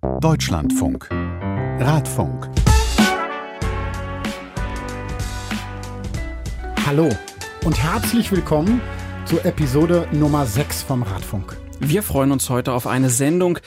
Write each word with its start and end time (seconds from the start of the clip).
Deutschlandfunk. 0.00 1.08
Radfunk. 1.10 2.48
Hallo 6.86 7.08
und 7.64 7.82
herzlich 7.82 8.30
willkommen 8.30 8.80
zur 9.24 9.44
Episode 9.44 10.06
Nummer 10.12 10.46
6 10.46 10.82
vom 10.82 11.02
Radfunk. 11.02 11.56
Wir 11.80 12.04
freuen 12.04 12.30
uns 12.30 12.48
heute 12.48 12.74
auf 12.74 12.86
eine 12.86 13.10
Sendung, 13.10 13.58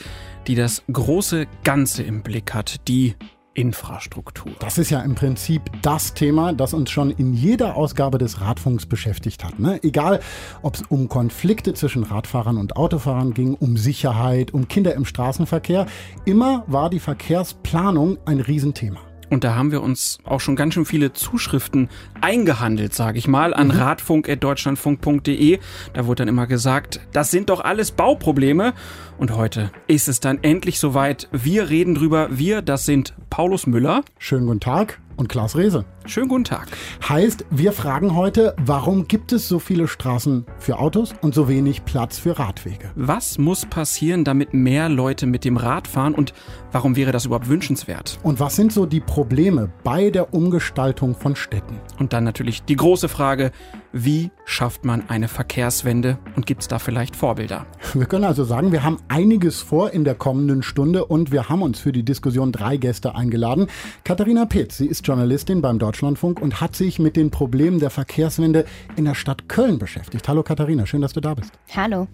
die 0.48 0.56
das 0.56 0.84
große 0.92 1.48
Ganze 1.66 2.04
im 2.04 2.24
Blick 2.24 2.54
hat, 2.54 2.88
die 2.88 3.16
Infrastruktur. 3.54 4.54
Das 4.60 4.78
ist 4.78 4.90
ja 4.90 5.02
im 5.02 5.15
Prinzip 5.15 5.63
das 5.81 6.13
Thema, 6.13 6.54
das 6.54 6.74
uns 6.74 6.90
schon 6.90 7.12
in 7.12 7.33
jeder 7.33 7.76
Ausgabe 7.76 8.18
des 8.18 8.42
Radfunks 8.42 8.86
beschäftigt 8.86 9.44
hat. 9.44 9.60
Ne? 9.60 9.79
Egal, 9.83 10.22
ob 10.62 10.76
es 10.76 10.83
um 10.83 11.10
Konflikte 11.10 11.74
zwischen 11.74 12.04
Radfahrern 12.04 12.58
und 12.58 12.78
Autofahrern 12.78 13.33
ging, 13.33 13.56
um 13.56 13.78
Sicherheit, 13.78 14.54
um 14.54 14.68
Kinder 14.68 14.96
im 14.96 15.06
Straßenverkehr, 15.06 15.86
immer 16.26 16.64
war 16.68 16.90
die 16.90 17.00
Verkehrsplanung 17.00 18.18
ein 18.26 18.40
Riesenthema. 18.40 19.11
Und 19.31 19.45
da 19.45 19.55
haben 19.55 19.71
wir 19.71 19.81
uns 19.81 20.20
auch 20.26 20.41
schon 20.41 20.58
ganz 20.58 20.73
schön 20.73 20.84
viele 20.84 21.13
Zuschriften 21.13 21.88
eingehandelt, 22.20 22.94
sage 22.94 23.17
ich 23.17 23.30
mal, 23.30 23.54
an 23.54 23.67
mhm. 23.67 23.76
radfunk.deutschlandfunk.de. 23.76 25.59
Da 25.94 26.05
wurde 26.05 26.23
dann 26.23 26.27
immer 26.27 26.48
gesagt, 26.48 26.99
das 27.13 27.31
sind 27.31 27.49
doch 27.49 27.62
alles 27.62 27.91
Bauprobleme. 27.91 28.73
Und 29.17 29.31
heute 29.31 29.71
ist 29.88 30.09
es 30.09 30.20
dann 30.20 30.40
endlich 30.44 30.80
soweit. 30.80 31.30
Wir 31.31 31.70
reden 31.70 31.95
drüber. 31.95 32.27
Wir, 32.30 32.62
das 32.62 32.85
sind 32.85 33.13
Paulus 33.30 33.67
Müller. 33.67 34.04
Schönen 34.17 34.48
guten 34.48 34.59
Tag 34.59 34.99
und 35.21 35.30
Klaas 35.30 35.55
Rehse. 35.55 35.85
Schönen 36.05 36.27
guten 36.27 36.43
Tag. 36.43 36.68
Heißt, 37.07 37.45
wir 37.52 37.71
fragen 37.73 38.16
heute, 38.16 38.55
warum 38.66 39.07
gibt 39.07 39.32
es 39.32 39.48
so 39.48 39.59
viele 39.59 39.88
Straßen 39.88 40.45
für 40.57 40.79
Autos 40.79 41.13
und 41.21 41.35
so 41.35 41.48
wenig 41.48 41.85
Platz 41.85 42.18
für 42.18 42.40
Radwege? 42.40 42.90
Was 42.95 43.38
muss 43.38 43.66
passieren, 43.66 44.23
damit 44.23 44.55
mehr 44.55 44.90
Leute 44.90 45.27
mit 45.27 45.45
dem 45.45 45.57
Rad 45.57 45.88
fahren 45.88 46.16
und 46.16 46.34
warum 46.72 46.96
wäre 46.96 47.12
das 47.12 47.26
überhaupt 47.26 47.50
wünschenswert? 47.50 48.20
Und 48.24 48.40
was 48.40 48.56
sind 48.56 48.72
so 48.72 48.86
die 48.86 49.00
Probleme 49.00 49.70
bei 49.84 50.10
der 50.10 50.34
Umgestaltung 50.34 51.16
von 51.16 51.36
Städten? 51.36 51.80
Und 52.00 52.13
dann 52.13 52.24
natürlich 52.24 52.63
die 52.63 52.76
große 52.76 53.10
Frage, 53.10 53.52
wie 53.91 54.32
schafft 54.46 54.86
man 54.86 55.10
eine 55.10 55.28
Verkehrswende 55.28 56.18
und 56.36 56.46
gibt 56.46 56.62
es 56.62 56.68
da 56.68 56.80
vielleicht 56.80 57.16
Vorbilder? 57.16 57.66
Wir 57.94 58.05
können 58.05 58.24
also 58.24 58.44
sagen, 58.44 58.72
wir 58.72 58.84
haben 58.84 58.98
einiges 59.10 59.62
vor 59.62 59.91
in 59.91 60.04
der 60.04 60.16
kommenden 60.16 60.63
Stunde 60.63 61.05
und 61.05 61.32
wir 61.32 61.50
haben 61.50 61.62
uns 61.62 61.80
für 61.80 61.91
die 61.91 62.04
Diskussion 62.04 62.52
drei 62.52 62.78
Gäste 62.78 63.16
eingeladen. 63.16 63.68
Katharina 64.03 64.45
Petz, 64.45 64.78
sie 64.78 64.88
ist 64.88 65.06
Journalistin 65.06 65.61
beim 65.61 65.80
Deutschlandfunk 65.80 66.41
und 66.41 66.61
hat 66.61 66.75
sich 66.75 67.00
mit 67.00 67.16
den 67.16 67.31
Problemen 67.31 67.80
der 67.80 67.89
Verkehrswende 67.89 68.66
in 68.95 69.06
der 69.06 69.16
Stadt 69.16 69.50
Köln 69.50 69.78
beschäftigt. 69.78 70.28
Hallo 70.28 70.44
Katharina, 70.44 70.85
schön, 70.85 71.02
dass 71.02 71.13
du 71.13 71.19
da 71.19 71.33
bist. 71.33 71.52
Hallo. 71.75 72.08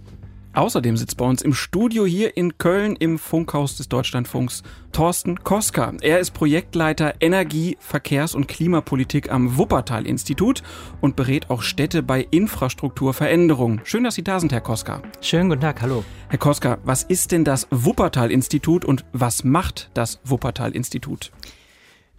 Außerdem 0.57 0.97
sitzt 0.97 1.17
bei 1.17 1.25
uns 1.25 1.43
im 1.43 1.53
Studio 1.53 2.07
hier 2.07 2.35
in 2.35 2.57
Köln 2.57 2.95
im 2.95 3.19
Funkhaus 3.19 3.77
des 3.77 3.89
Deutschlandfunks 3.89 4.63
Thorsten 4.91 5.43
Koska. 5.43 5.93
Er 6.01 6.17
ist 6.17 6.31
Projektleiter 6.31 7.13
Energie, 7.19 7.77
Verkehrs- 7.79 8.33
und 8.33 8.47
Klimapolitik 8.47 9.31
am 9.31 9.55
Wuppertal-Institut 9.55 10.63
und 10.99 11.15
berät 11.15 11.51
auch 11.51 11.61
Städte 11.61 12.01
bei 12.01 12.25
Infrastrukturveränderungen. 12.31 13.81
Schön, 13.83 14.03
dass 14.03 14.15
Sie 14.15 14.23
da 14.23 14.39
sind, 14.39 14.51
Herr 14.51 14.61
Koska. 14.61 15.03
Schönen 15.21 15.49
guten 15.49 15.61
Tag, 15.61 15.79
hallo. 15.83 16.03
Herr 16.29 16.39
Koska, 16.39 16.79
was 16.83 17.03
ist 17.03 17.31
denn 17.31 17.43
das 17.43 17.67
Wuppertal-Institut 17.69 18.83
und 18.83 19.05
was 19.13 19.43
macht 19.43 19.91
das 19.93 20.19
Wuppertal-Institut? 20.23 21.31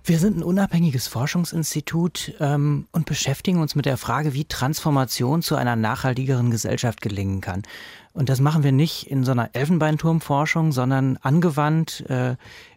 Wir 0.09 0.19
sind 0.19 0.39
ein 0.39 0.43
unabhängiges 0.43 1.07
Forschungsinstitut 1.07 2.33
ähm, 2.41 2.87
und 2.93 3.05
beschäftigen 3.05 3.61
uns 3.61 3.75
mit 3.75 3.85
der 3.85 3.99
Frage, 3.99 4.33
wie 4.33 4.47
Transformation 4.47 5.43
zu 5.43 5.55
einer 5.55 5.77
nachhaltigeren 5.77 6.51
Gesellschaft 6.51 7.03
gelingen 7.03 7.43
kann. 7.43 7.63
Und 8.19 8.29
das 8.29 8.41
machen 8.41 8.65
wir 8.65 8.73
nicht 8.73 9.07
in 9.07 9.23
so 9.23 9.31
einer 9.31 9.51
Elfenbeinturmforschung, 9.53 10.73
sondern 10.73 11.19
angewandt, 11.19 12.01
äh, 12.11 12.35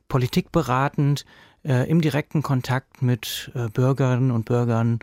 politikberatend, 0.08 1.26
äh, 1.66 1.90
im 1.90 2.00
direkten 2.00 2.44
Kontakt 2.44 3.02
mit 3.02 3.52
äh, 3.56 3.68
Bürgerinnen 3.70 4.30
und 4.30 4.46
Bürgern, 4.46 5.00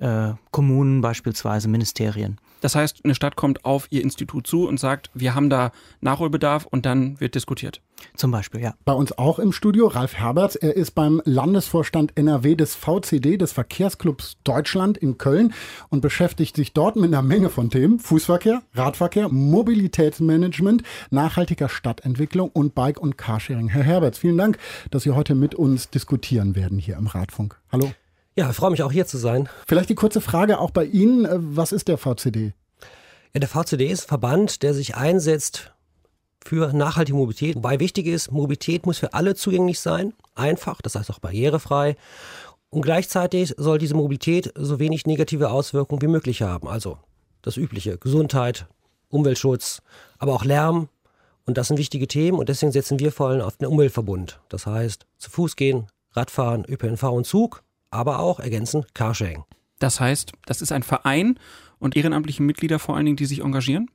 äh, 0.00 0.32
Kommunen 0.50 1.02
beispielsweise, 1.02 1.68
Ministerien. 1.68 2.38
Das 2.60 2.74
heißt, 2.74 3.04
eine 3.04 3.14
Stadt 3.14 3.36
kommt 3.36 3.64
auf 3.64 3.86
ihr 3.90 4.02
Institut 4.02 4.46
zu 4.46 4.66
und 4.66 4.80
sagt, 4.80 5.10
wir 5.14 5.34
haben 5.34 5.50
da 5.50 5.72
Nachholbedarf 6.00 6.66
und 6.66 6.86
dann 6.86 7.20
wird 7.20 7.34
diskutiert. 7.34 7.80
Zum 8.14 8.30
Beispiel, 8.30 8.60
ja. 8.60 8.74
Bei 8.84 8.92
uns 8.92 9.16
auch 9.16 9.38
im 9.38 9.52
Studio 9.52 9.86
Ralf 9.86 10.14
Herberts. 10.14 10.56
Er 10.56 10.76
ist 10.76 10.92
beim 10.92 11.22
Landesvorstand 11.24 12.16
NRW 12.16 12.54
des 12.54 12.74
VCD, 12.74 13.36
des 13.36 13.52
Verkehrsclubs 13.52 14.36
Deutschland 14.44 14.98
in 14.98 15.18
Köln 15.18 15.54
und 15.88 16.00
beschäftigt 16.00 16.56
sich 16.56 16.72
dort 16.72 16.96
mit 16.96 17.06
einer 17.06 17.22
Menge 17.22 17.50
von 17.50 17.70
Themen. 17.70 17.98
Fußverkehr, 17.98 18.62
Radverkehr, 18.74 19.28
Mobilitätsmanagement, 19.28 20.82
nachhaltiger 21.10 21.68
Stadtentwicklung 21.68 22.50
und 22.50 22.74
Bike- 22.74 23.00
und 23.00 23.16
Carsharing. 23.16 23.68
Herr 23.68 23.82
Herberts, 23.82 24.18
vielen 24.18 24.38
Dank, 24.38 24.58
dass 24.90 25.02
Sie 25.02 25.12
heute 25.12 25.34
mit 25.34 25.54
uns 25.54 25.90
diskutieren 25.90 26.54
werden 26.54 26.78
hier 26.78 26.96
im 26.96 27.06
Radfunk. 27.06 27.58
Hallo. 27.70 27.92
Ja, 28.38 28.50
ich 28.50 28.56
freue 28.56 28.70
mich 28.70 28.82
auch 28.82 28.92
hier 28.92 29.06
zu 29.06 29.16
sein. 29.16 29.48
Vielleicht 29.66 29.88
die 29.88 29.94
kurze 29.94 30.20
Frage 30.20 30.58
auch 30.60 30.70
bei 30.70 30.84
Ihnen. 30.84 31.24
Äh, 31.24 31.38
was 31.38 31.72
ist 31.72 31.88
der 31.88 31.96
VCD? 31.96 32.52
Ja, 33.32 33.40
der 33.40 33.48
VCD 33.48 33.86
ist 33.86 34.04
ein 34.04 34.08
Verband, 34.08 34.62
der 34.62 34.74
sich 34.74 34.94
einsetzt 34.94 35.72
für 36.44 36.74
nachhaltige 36.74 37.16
Mobilität. 37.16 37.56
Wobei 37.56 37.80
wichtig 37.80 38.06
ist, 38.06 38.30
Mobilität 38.30 38.84
muss 38.84 38.98
für 38.98 39.14
alle 39.14 39.34
zugänglich 39.36 39.80
sein, 39.80 40.12
einfach, 40.34 40.82
das 40.82 40.94
heißt 40.94 41.10
auch 41.10 41.18
barrierefrei. 41.18 41.96
Und 42.68 42.82
gleichzeitig 42.82 43.54
soll 43.56 43.78
diese 43.78 43.94
Mobilität 43.94 44.52
so 44.54 44.78
wenig 44.78 45.06
negative 45.06 45.50
Auswirkungen 45.50 46.02
wie 46.02 46.06
möglich 46.06 46.42
haben. 46.42 46.68
Also 46.68 46.98
das 47.40 47.56
übliche, 47.56 47.96
Gesundheit, 47.96 48.66
Umweltschutz, 49.08 49.80
aber 50.18 50.34
auch 50.34 50.44
Lärm. 50.44 50.90
Und 51.46 51.56
das 51.56 51.68
sind 51.68 51.78
wichtige 51.78 52.06
Themen 52.06 52.38
und 52.38 52.50
deswegen 52.50 52.72
setzen 52.72 52.98
wir 52.98 53.12
vor 53.12 53.28
allem 53.28 53.40
auf 53.40 53.56
den 53.56 53.68
Umweltverbund. 53.68 54.40
Das 54.50 54.66
heißt, 54.66 55.06
zu 55.16 55.30
Fuß 55.30 55.56
gehen, 55.56 55.86
Radfahren, 56.12 56.66
ÖPNV 56.68 57.02
und 57.04 57.26
Zug 57.26 57.62
aber 57.90 58.18
auch 58.18 58.40
ergänzend 58.40 58.94
Carsharing. 58.94 59.44
Das 59.78 60.00
heißt, 60.00 60.32
das 60.46 60.62
ist 60.62 60.72
ein 60.72 60.82
Verein 60.82 61.38
und 61.78 61.96
ehrenamtliche 61.96 62.42
Mitglieder 62.42 62.78
vor 62.78 62.96
allen 62.96 63.06
Dingen, 63.06 63.16
die 63.16 63.26
sich 63.26 63.40
engagieren? 63.40 63.90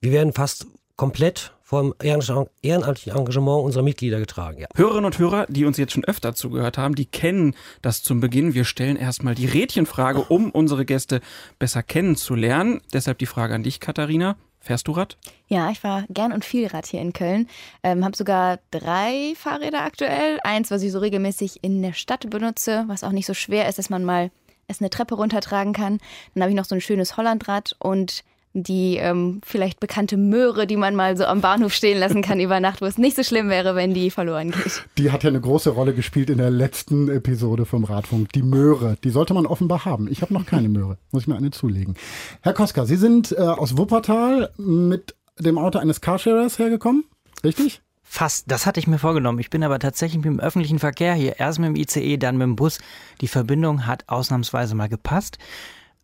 Wir 0.00 0.12
werden 0.12 0.32
fast 0.32 0.66
komplett 0.96 1.52
vom 1.62 1.94
ehrenamtlichen 2.00 3.16
Engagement 3.16 3.64
unserer 3.64 3.82
Mitglieder 3.82 4.20
getragen. 4.20 4.60
Ja. 4.60 4.66
Hörerinnen 4.76 5.06
und 5.06 5.18
Hörer, 5.18 5.46
die 5.48 5.64
uns 5.64 5.78
jetzt 5.78 5.92
schon 5.92 6.04
öfter 6.04 6.34
zugehört 6.34 6.76
haben, 6.76 6.94
die 6.94 7.06
kennen 7.06 7.56
das 7.80 8.02
zum 8.02 8.20
Beginn. 8.20 8.54
Wir 8.54 8.64
stellen 8.64 8.96
erstmal 8.96 9.34
die 9.34 9.46
Rädchenfrage, 9.46 10.20
um 10.20 10.50
unsere 10.50 10.84
Gäste 10.84 11.20
besser 11.58 11.82
kennenzulernen. 11.82 12.80
Deshalb 12.92 13.18
die 13.18 13.26
Frage 13.26 13.54
an 13.54 13.62
dich, 13.62 13.80
Katharina. 13.80 14.36
Fährst 14.64 14.88
du 14.88 14.92
Rad? 14.92 15.18
Ja, 15.46 15.70
ich 15.70 15.80
fahre 15.80 16.06
gern 16.08 16.32
und 16.32 16.42
viel 16.42 16.66
Rad 16.68 16.86
hier 16.86 17.02
in 17.02 17.12
Köln. 17.12 17.48
Ähm, 17.82 18.02
habe 18.02 18.16
sogar 18.16 18.60
drei 18.70 19.34
Fahrräder 19.36 19.82
aktuell. 19.82 20.40
Eins, 20.42 20.70
was 20.70 20.82
ich 20.82 20.90
so 20.90 21.00
regelmäßig 21.00 21.62
in 21.62 21.82
der 21.82 21.92
Stadt 21.92 22.30
benutze, 22.30 22.84
was 22.86 23.04
auch 23.04 23.12
nicht 23.12 23.26
so 23.26 23.34
schwer 23.34 23.68
ist, 23.68 23.78
dass 23.78 23.90
man 23.90 24.04
mal 24.04 24.30
es 24.66 24.80
eine 24.80 24.88
Treppe 24.88 25.16
runtertragen 25.16 25.74
kann. 25.74 25.98
Dann 26.32 26.42
habe 26.42 26.50
ich 26.50 26.56
noch 26.56 26.64
so 26.64 26.74
ein 26.74 26.80
schönes 26.80 27.18
Hollandrad 27.18 27.76
und 27.78 28.24
die 28.54 28.96
ähm, 28.96 29.40
vielleicht 29.44 29.80
bekannte 29.80 30.16
Möhre, 30.16 30.68
die 30.68 30.76
man 30.76 30.94
mal 30.94 31.16
so 31.16 31.24
am 31.24 31.40
Bahnhof 31.40 31.74
stehen 31.74 31.98
lassen 31.98 32.22
kann 32.22 32.38
über 32.38 32.60
Nacht, 32.60 32.80
wo 32.80 32.86
es 32.86 32.98
nicht 32.98 33.16
so 33.16 33.24
schlimm 33.24 33.48
wäre, 33.48 33.74
wenn 33.74 33.92
die 33.92 34.10
verloren 34.10 34.52
geht. 34.52 34.86
Die 34.96 35.10
hat 35.10 35.24
ja 35.24 35.30
eine 35.30 35.40
große 35.40 35.70
Rolle 35.70 35.92
gespielt 35.92 36.30
in 36.30 36.38
der 36.38 36.50
letzten 36.50 37.08
Episode 37.10 37.66
vom 37.66 37.82
Radfunk. 37.82 38.32
Die 38.32 38.42
Möhre, 38.42 38.96
die 39.02 39.10
sollte 39.10 39.34
man 39.34 39.44
offenbar 39.44 39.84
haben. 39.84 40.08
Ich 40.08 40.22
habe 40.22 40.32
noch 40.32 40.46
keine 40.46 40.68
Möhre, 40.68 40.98
muss 41.10 41.22
ich 41.22 41.28
mir 41.28 41.36
eine 41.36 41.50
zulegen. 41.50 41.94
Herr 42.42 42.52
Koska, 42.54 42.86
Sie 42.86 42.96
sind 42.96 43.32
äh, 43.32 43.40
aus 43.40 43.76
Wuppertal 43.76 44.50
mit 44.56 45.16
dem 45.40 45.58
Auto 45.58 45.80
eines 45.80 46.00
Carsharers 46.00 46.60
hergekommen, 46.60 47.04
richtig? 47.42 47.82
Fast, 48.06 48.48
das 48.48 48.66
hatte 48.66 48.78
ich 48.78 48.86
mir 48.86 48.98
vorgenommen. 48.98 49.40
Ich 49.40 49.50
bin 49.50 49.64
aber 49.64 49.80
tatsächlich 49.80 50.18
mit 50.18 50.26
dem 50.26 50.38
öffentlichen 50.38 50.78
Verkehr 50.78 51.14
hier, 51.14 51.40
erst 51.40 51.58
mit 51.58 51.70
dem 51.70 51.74
ICE, 51.74 52.16
dann 52.18 52.36
mit 52.36 52.44
dem 52.44 52.54
Bus. 52.54 52.78
Die 53.20 53.26
Verbindung 53.26 53.86
hat 53.86 54.04
ausnahmsweise 54.06 54.76
mal 54.76 54.88
gepasst. 54.88 55.38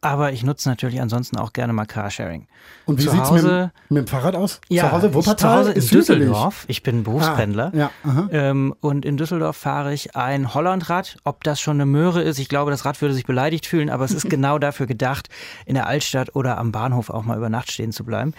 Aber 0.03 0.33
ich 0.33 0.43
nutze 0.43 0.69
natürlich 0.69 1.01
ansonsten 1.01 1.37
auch 1.37 1.53
gerne 1.53 1.75
mal 1.75 1.85
Carsharing. 1.85 2.47
Und 2.87 2.99
wie 2.99 3.09
sieht 3.09 3.21
es 3.21 3.31
mit, 3.31 3.45
mit, 3.91 3.99
dem 3.99 4.07
Fahrrad 4.07 4.35
aus? 4.35 4.61
Ja, 4.69 4.85
zu 4.85 4.93
Hause 4.93 5.15
Wuppertal? 5.15 5.37
Zu 5.37 5.49
Hause 5.49 5.73
in 5.73 5.89
Düsseldorf. 5.89 6.65
Ich 6.69 6.83
bin 6.83 7.05
Berufspendler. 7.05 7.71
Ah, 7.75 7.77
ja, 7.77 7.91
ähm, 8.31 8.75
und 8.81 9.05
in 9.05 9.19
Düsseldorf 9.19 9.59
fahre 9.59 9.93
ich 9.93 10.17
ein 10.17 10.55
Hollandrad. 10.55 11.19
Ob 11.25 11.45
das 11.45 11.61
schon 11.61 11.77
eine 11.77 11.87
Möhre 11.87 12.23
ist, 12.23 12.39
ich 12.39 12.49
glaube, 12.49 12.71
das 12.71 12.87
Rad 12.87 13.01
würde 13.03 13.15
sich 13.15 13.27
beleidigt 13.27 13.67
fühlen, 13.67 13.91
aber 13.91 14.07
es 14.07 14.13
ist 14.13 14.31
genau 14.31 14.59
dafür 14.59 14.87
gedacht, 14.87 15.29
in 15.67 15.75
der 15.75 15.87
Altstadt 15.87 16.35
oder 16.35 16.57
am 16.57 16.73
Bahnhof 16.73 17.11
auch 17.11 17.25
mal 17.25 17.37
über 17.37 17.51
Nacht 17.51 17.71
stehen 17.71 17.93
zu 17.93 18.05
bleiben. 18.05 18.33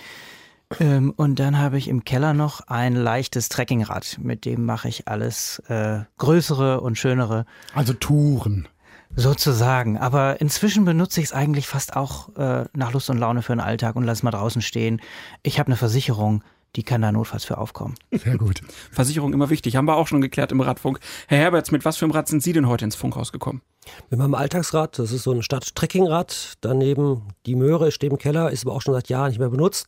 Ähm, 0.80 1.14
und 1.16 1.40
dann 1.40 1.60
habe 1.60 1.78
ich 1.78 1.88
im 1.88 2.06
Keller 2.06 2.34
noch 2.34 2.62
ein 2.68 2.96
leichtes 2.96 3.50
Trekkingrad. 3.50 4.18
Mit 4.22 4.46
dem 4.46 4.66
mache 4.66 4.88
ich 4.88 5.08
alles 5.08 5.60
äh, 5.68 6.00
größere 6.18 6.82
und 6.82 6.98
schönere. 6.98 7.46
Also 7.76 7.94
Touren. 7.94 8.68
Sozusagen. 9.16 9.98
Aber 9.98 10.40
inzwischen 10.40 10.86
benutze 10.86 11.20
ich 11.20 11.28
es 11.28 11.34
eigentlich 11.34 11.68
fast 11.68 11.96
auch 11.96 12.36
äh, 12.38 12.66
nach 12.74 12.94
Lust 12.94 13.10
und 13.10 13.18
Laune 13.18 13.42
für 13.42 13.54
den 13.54 13.60
Alltag 13.60 13.96
und 13.96 14.04
lass 14.04 14.24
mal 14.24 14.32
draußen 14.32 14.62
stehen. 14.62 15.02
Ich 15.44 15.60
habe 15.60 15.68
eine 15.68 15.76
Versicherung. 15.76 16.44
Die 16.76 16.84
kann 16.84 17.02
da 17.02 17.12
notfalls 17.12 17.46
für 17.46 17.58
aufkommen. 17.58 17.96
Sehr 18.12 18.38
gut. 18.38 18.62
Versicherung 18.92 19.34
immer 19.34 19.50
wichtig. 19.50 19.76
Haben 19.76 19.86
wir 19.86 19.96
auch 19.96 20.08
schon 20.08 20.22
geklärt 20.22 20.52
im 20.52 20.62
Radfunk. 20.62 21.00
Herr 21.28 21.38
Herberts, 21.38 21.72
mit 21.72 21.86
was 21.86 21.98
für 21.98 22.06
einem 22.06 22.14
Rad 22.14 22.28
sind 22.28 22.42
Sie 22.42 22.54
denn 22.54 22.68
heute 22.68 22.86
ins 22.86 22.96
Funkhaus 22.96 23.32
gekommen? 23.32 23.62
Mit 24.10 24.20
meinem 24.20 24.36
Alltagsrad, 24.36 25.00
das 25.00 25.12
ist 25.12 25.24
so 25.24 25.32
ein 25.32 25.42
Stadt-Trekkingrad. 25.42 26.54
Daneben 26.62 27.24
die 27.46 27.56
Möhre 27.56 27.92
steht 27.92 28.12
im 28.12 28.18
Keller, 28.18 28.52
ist 28.52 28.66
aber 28.66 28.76
auch 28.76 28.82
schon 28.82 28.94
seit 28.94 29.10
Jahren 29.10 29.30
nicht 29.30 29.40
mehr 29.40 29.50
benutzt. 29.50 29.88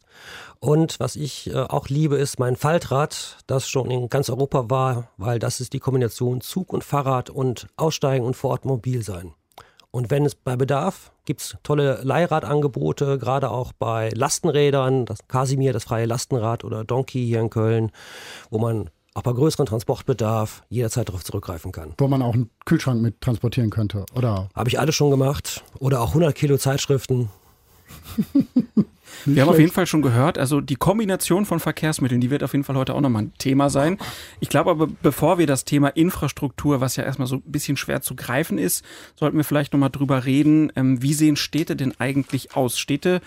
Und 0.59 0.99
was 0.99 1.15
ich 1.15 1.49
äh, 1.51 1.55
auch 1.55 1.89
liebe, 1.89 2.17
ist 2.17 2.39
mein 2.39 2.55
Faltrad, 2.55 3.37
das 3.47 3.69
schon 3.69 3.91
in 3.91 4.09
ganz 4.09 4.29
Europa 4.29 4.69
war, 4.69 5.09
weil 5.17 5.39
das 5.39 5.59
ist 5.59 5.73
die 5.73 5.79
Kombination 5.79 6.41
Zug 6.41 6.73
und 6.73 6.83
Fahrrad 6.83 7.29
und 7.29 7.67
Aussteigen 7.77 8.25
und 8.25 8.35
vor 8.35 8.51
Ort 8.51 8.65
mobil 8.65 9.03
sein. 9.03 9.33
Und 9.95 10.09
wenn 10.09 10.25
es 10.25 10.33
bei 10.33 10.55
Bedarf 10.55 11.11
gibt 11.25 11.41
es 11.41 11.55
tolle 11.61 11.99
Leihradangebote, 12.01 13.19
gerade 13.19 13.51
auch 13.51 13.73
bei 13.73 14.09
Lastenrädern, 14.15 15.05
das 15.05 15.19
Casimir, 15.27 15.71
das 15.71 15.83
freie 15.83 16.07
Lastenrad 16.07 16.63
oder 16.63 16.83
Donkey 16.83 17.23
hier 17.23 17.39
in 17.39 17.51
Köln, 17.51 17.91
wo 18.49 18.57
man 18.57 18.89
auch 19.13 19.21
bei 19.21 19.31
größeren 19.31 19.67
Transportbedarf 19.67 20.63
jederzeit 20.69 21.09
darauf 21.09 21.23
zurückgreifen 21.23 21.71
kann. 21.71 21.93
Wo 21.99 22.07
man 22.07 22.23
auch 22.23 22.33
einen 22.33 22.49
Kühlschrank 22.65 23.03
mit 23.03 23.21
transportieren 23.21 23.69
könnte, 23.69 24.03
oder? 24.15 24.49
Habe 24.55 24.67
ich 24.67 24.79
alles 24.79 24.95
schon 24.95 25.11
gemacht. 25.11 25.63
Oder 25.77 26.01
auch 26.01 26.07
100 26.07 26.33
Kilo 26.33 26.57
Zeitschriften. 26.57 27.29
Wir 29.25 29.41
haben 29.41 29.49
auf 29.49 29.59
jeden 29.59 29.71
Fall 29.71 29.87
schon 29.87 30.01
gehört, 30.01 30.37
also 30.37 30.61
die 30.61 30.75
Kombination 30.75 31.45
von 31.45 31.59
Verkehrsmitteln, 31.59 32.21
die 32.21 32.29
wird 32.29 32.43
auf 32.43 32.53
jeden 32.53 32.63
Fall 32.63 32.75
heute 32.75 32.93
auch 32.93 33.01
nochmal 33.01 33.23
ein 33.23 33.33
Thema 33.37 33.69
sein. 33.69 33.97
Ich 34.39 34.49
glaube 34.49 34.71
aber, 34.71 34.87
bevor 34.87 35.37
wir 35.37 35.47
das 35.47 35.65
Thema 35.65 35.89
Infrastruktur, 35.89 36.81
was 36.81 36.95
ja 36.95 37.03
erstmal 37.03 37.27
so 37.27 37.37
ein 37.37 37.43
bisschen 37.45 37.77
schwer 37.77 38.01
zu 38.01 38.15
greifen 38.15 38.57
ist, 38.57 38.83
sollten 39.15 39.37
wir 39.37 39.43
vielleicht 39.43 39.73
nochmal 39.73 39.89
drüber 39.89 40.25
reden, 40.25 40.71
ähm, 40.75 41.01
wie 41.01 41.13
sehen 41.13 41.35
Städte 41.35 41.75
denn 41.75 41.93
eigentlich 41.99 42.55
aus? 42.55 42.77
Städte 42.79 43.21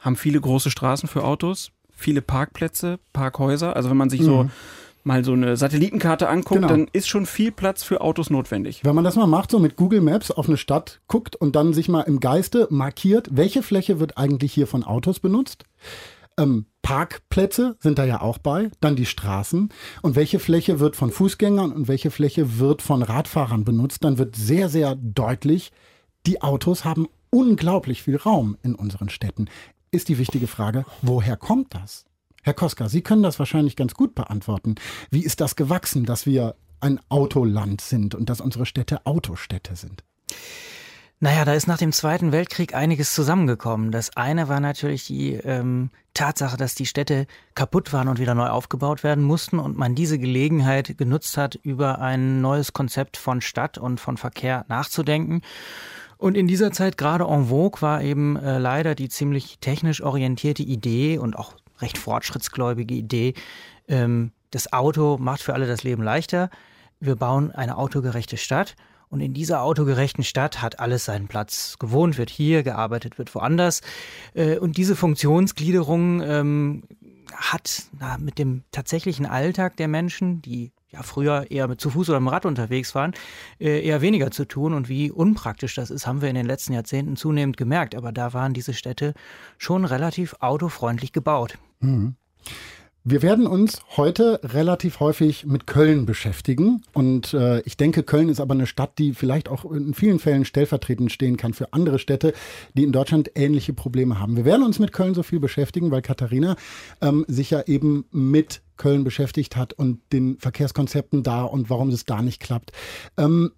haben 0.00 0.16
viele 0.16 0.40
große 0.40 0.70
Straßen 0.70 1.08
für 1.08 1.24
Autos, 1.24 1.72
viele 1.90 2.22
Parkplätze, 2.22 2.98
Parkhäuser. 3.12 3.76
Also 3.76 3.90
wenn 3.90 3.96
man 3.96 4.10
sich 4.10 4.20
mhm. 4.20 4.24
so 4.24 4.50
mal 5.04 5.24
so 5.24 5.32
eine 5.32 5.56
Satellitenkarte 5.56 6.28
anguckt, 6.28 6.60
genau. 6.60 6.68
dann 6.68 6.88
ist 6.92 7.08
schon 7.08 7.26
viel 7.26 7.52
Platz 7.52 7.82
für 7.82 8.00
Autos 8.00 8.30
notwendig. 8.30 8.80
Wenn 8.84 8.94
man 8.94 9.04
das 9.04 9.16
mal 9.16 9.26
macht, 9.26 9.50
so 9.50 9.58
mit 9.58 9.76
Google 9.76 10.00
Maps 10.00 10.30
auf 10.30 10.48
eine 10.48 10.56
Stadt 10.56 11.00
guckt 11.08 11.36
und 11.36 11.56
dann 11.56 11.72
sich 11.72 11.88
mal 11.88 12.02
im 12.02 12.20
Geiste 12.20 12.66
markiert, 12.70 13.28
welche 13.32 13.62
Fläche 13.62 14.00
wird 14.00 14.18
eigentlich 14.18 14.52
hier 14.52 14.66
von 14.66 14.84
Autos 14.84 15.20
benutzt? 15.20 15.64
Ähm, 16.38 16.66
Parkplätze 16.82 17.76
sind 17.80 17.98
da 17.98 18.04
ja 18.04 18.20
auch 18.20 18.38
bei, 18.38 18.70
dann 18.80 18.96
die 18.96 19.06
Straßen 19.06 19.68
und 20.02 20.16
welche 20.16 20.38
Fläche 20.38 20.80
wird 20.80 20.96
von 20.96 21.10
Fußgängern 21.10 21.72
und 21.72 21.88
welche 21.88 22.10
Fläche 22.10 22.58
wird 22.58 22.82
von 22.82 23.02
Radfahrern 23.02 23.64
benutzt, 23.64 24.04
dann 24.04 24.18
wird 24.18 24.36
sehr, 24.36 24.68
sehr 24.68 24.96
deutlich, 24.96 25.72
die 26.26 26.42
Autos 26.42 26.84
haben 26.84 27.08
unglaublich 27.30 28.02
viel 28.02 28.16
Raum 28.16 28.56
in 28.62 28.74
unseren 28.74 29.08
Städten. 29.08 29.48
Ist 29.90 30.08
die 30.08 30.18
wichtige 30.18 30.46
Frage, 30.46 30.84
woher 31.02 31.36
kommt 31.36 31.74
das? 31.74 32.06
Herr 32.42 32.54
Koska, 32.54 32.88
Sie 32.88 33.02
können 33.02 33.22
das 33.22 33.38
wahrscheinlich 33.38 33.76
ganz 33.76 33.94
gut 33.94 34.14
beantworten. 34.14 34.76
Wie 35.10 35.24
ist 35.24 35.40
das 35.40 35.56
gewachsen, 35.56 36.04
dass 36.04 36.26
wir 36.26 36.54
ein 36.80 37.00
Autoland 37.08 37.80
sind 37.80 38.14
und 38.14 38.30
dass 38.30 38.40
unsere 38.40 38.66
Städte 38.66 39.04
Autostädte 39.04 39.76
sind? 39.76 40.02
Naja, 41.22 41.44
da 41.44 41.52
ist 41.52 41.66
nach 41.66 41.76
dem 41.76 41.92
Zweiten 41.92 42.32
Weltkrieg 42.32 42.74
einiges 42.74 43.14
zusammengekommen. 43.14 43.90
Das 43.90 44.16
eine 44.16 44.48
war 44.48 44.58
natürlich 44.58 45.06
die 45.06 45.34
ähm, 45.34 45.90
Tatsache, 46.14 46.56
dass 46.56 46.74
die 46.74 46.86
Städte 46.86 47.26
kaputt 47.54 47.92
waren 47.92 48.08
und 48.08 48.18
wieder 48.18 48.34
neu 48.34 48.46
aufgebaut 48.46 49.04
werden 49.04 49.22
mussten 49.22 49.58
und 49.58 49.76
man 49.76 49.94
diese 49.94 50.18
Gelegenheit 50.18 50.96
genutzt 50.96 51.36
hat, 51.36 51.56
über 51.56 52.00
ein 52.00 52.40
neues 52.40 52.72
Konzept 52.72 53.18
von 53.18 53.42
Stadt 53.42 53.76
und 53.76 54.00
von 54.00 54.16
Verkehr 54.16 54.64
nachzudenken. 54.68 55.42
Und 56.20 56.36
in 56.36 56.46
dieser 56.46 56.70
Zeit 56.70 56.98
gerade 56.98 57.24
en 57.24 57.46
vogue 57.46 57.80
war 57.80 58.02
eben 58.02 58.36
äh, 58.36 58.58
leider 58.58 58.94
die 58.94 59.08
ziemlich 59.08 59.58
technisch 59.60 60.02
orientierte 60.02 60.62
Idee 60.62 61.16
und 61.16 61.34
auch 61.34 61.54
recht 61.80 61.96
fortschrittsgläubige 61.96 62.94
Idee, 62.94 63.32
ähm, 63.88 64.32
das 64.50 64.70
Auto 64.70 65.16
macht 65.18 65.40
für 65.40 65.54
alle 65.54 65.66
das 65.66 65.82
Leben 65.82 66.02
leichter. 66.02 66.50
Wir 67.00 67.16
bauen 67.16 67.52
eine 67.52 67.78
autogerechte 67.78 68.36
Stadt. 68.36 68.76
Und 69.08 69.22
in 69.22 69.32
dieser 69.32 69.62
autogerechten 69.62 70.22
Stadt 70.22 70.60
hat 70.60 70.78
alles 70.78 71.06
seinen 71.06 71.26
Platz. 71.26 71.78
Gewohnt 71.78 72.18
wird 72.18 72.28
hier, 72.28 72.62
gearbeitet 72.64 73.16
wird 73.16 73.34
woanders. 73.34 73.80
Äh, 74.34 74.58
und 74.58 74.76
diese 74.76 74.96
Funktionsgliederung 74.96 76.20
ähm, 76.20 76.82
hat 77.34 77.84
na, 77.98 78.18
mit 78.18 78.38
dem 78.38 78.62
tatsächlichen 78.72 79.24
Alltag 79.24 79.78
der 79.78 79.88
Menschen, 79.88 80.42
die 80.42 80.70
ja 80.92 81.02
früher 81.02 81.50
eher 81.50 81.68
mit 81.68 81.80
zu 81.80 81.90
Fuß 81.90 82.10
oder 82.10 82.20
mit 82.20 82.28
dem 82.28 82.32
Rad 82.32 82.46
unterwegs 82.46 82.94
waren, 82.94 83.12
äh, 83.58 83.84
eher 83.84 84.00
weniger 84.00 84.30
zu 84.30 84.44
tun. 84.46 84.74
Und 84.74 84.88
wie 84.88 85.10
unpraktisch 85.10 85.74
das 85.74 85.90
ist, 85.90 86.06
haben 86.06 86.20
wir 86.20 86.28
in 86.28 86.34
den 86.34 86.46
letzten 86.46 86.72
Jahrzehnten 86.72 87.16
zunehmend 87.16 87.56
gemerkt. 87.56 87.94
Aber 87.94 88.12
da 88.12 88.32
waren 88.32 88.54
diese 88.54 88.74
Städte 88.74 89.14
schon 89.58 89.84
relativ 89.84 90.34
autofreundlich 90.40 91.12
gebaut. 91.12 91.58
Mhm. 91.80 92.16
Wir 93.02 93.22
werden 93.22 93.46
uns 93.46 93.80
heute 93.96 94.40
relativ 94.42 95.00
häufig 95.00 95.46
mit 95.46 95.66
Köln 95.66 96.04
beschäftigen. 96.04 96.82
Und 96.92 97.32
äh, 97.32 97.60
ich 97.62 97.78
denke, 97.78 98.02
Köln 98.02 98.28
ist 98.28 98.40
aber 98.40 98.52
eine 98.52 98.66
Stadt, 98.66 98.98
die 98.98 99.14
vielleicht 99.14 99.48
auch 99.48 99.64
in 99.64 99.94
vielen 99.94 100.18
Fällen 100.18 100.44
stellvertretend 100.44 101.10
stehen 101.10 101.38
kann 101.38 101.54
für 101.54 101.72
andere 101.72 101.98
Städte, 101.98 102.34
die 102.74 102.82
in 102.82 102.92
Deutschland 102.92 103.30
ähnliche 103.36 103.72
Probleme 103.72 104.18
haben. 104.18 104.36
Wir 104.36 104.44
werden 104.44 104.66
uns 104.66 104.78
mit 104.78 104.92
Köln 104.92 105.14
so 105.14 105.22
viel 105.22 105.40
beschäftigen, 105.40 105.90
weil 105.90 106.02
Katharina 106.02 106.56
ähm, 107.00 107.24
sich 107.26 107.50
ja 107.50 107.62
eben 107.62 108.04
mit 108.10 108.60
Köln 108.76 109.02
beschäftigt 109.02 109.56
hat 109.56 109.72
und 109.72 110.00
den 110.12 110.38
Verkehrskonzepten 110.38 111.22
da 111.22 111.44
und 111.44 111.70
warum 111.70 111.88
es 111.88 112.04
da 112.04 112.20
nicht 112.20 112.40
klappt. 112.40 112.72
Ähm, 113.16 113.52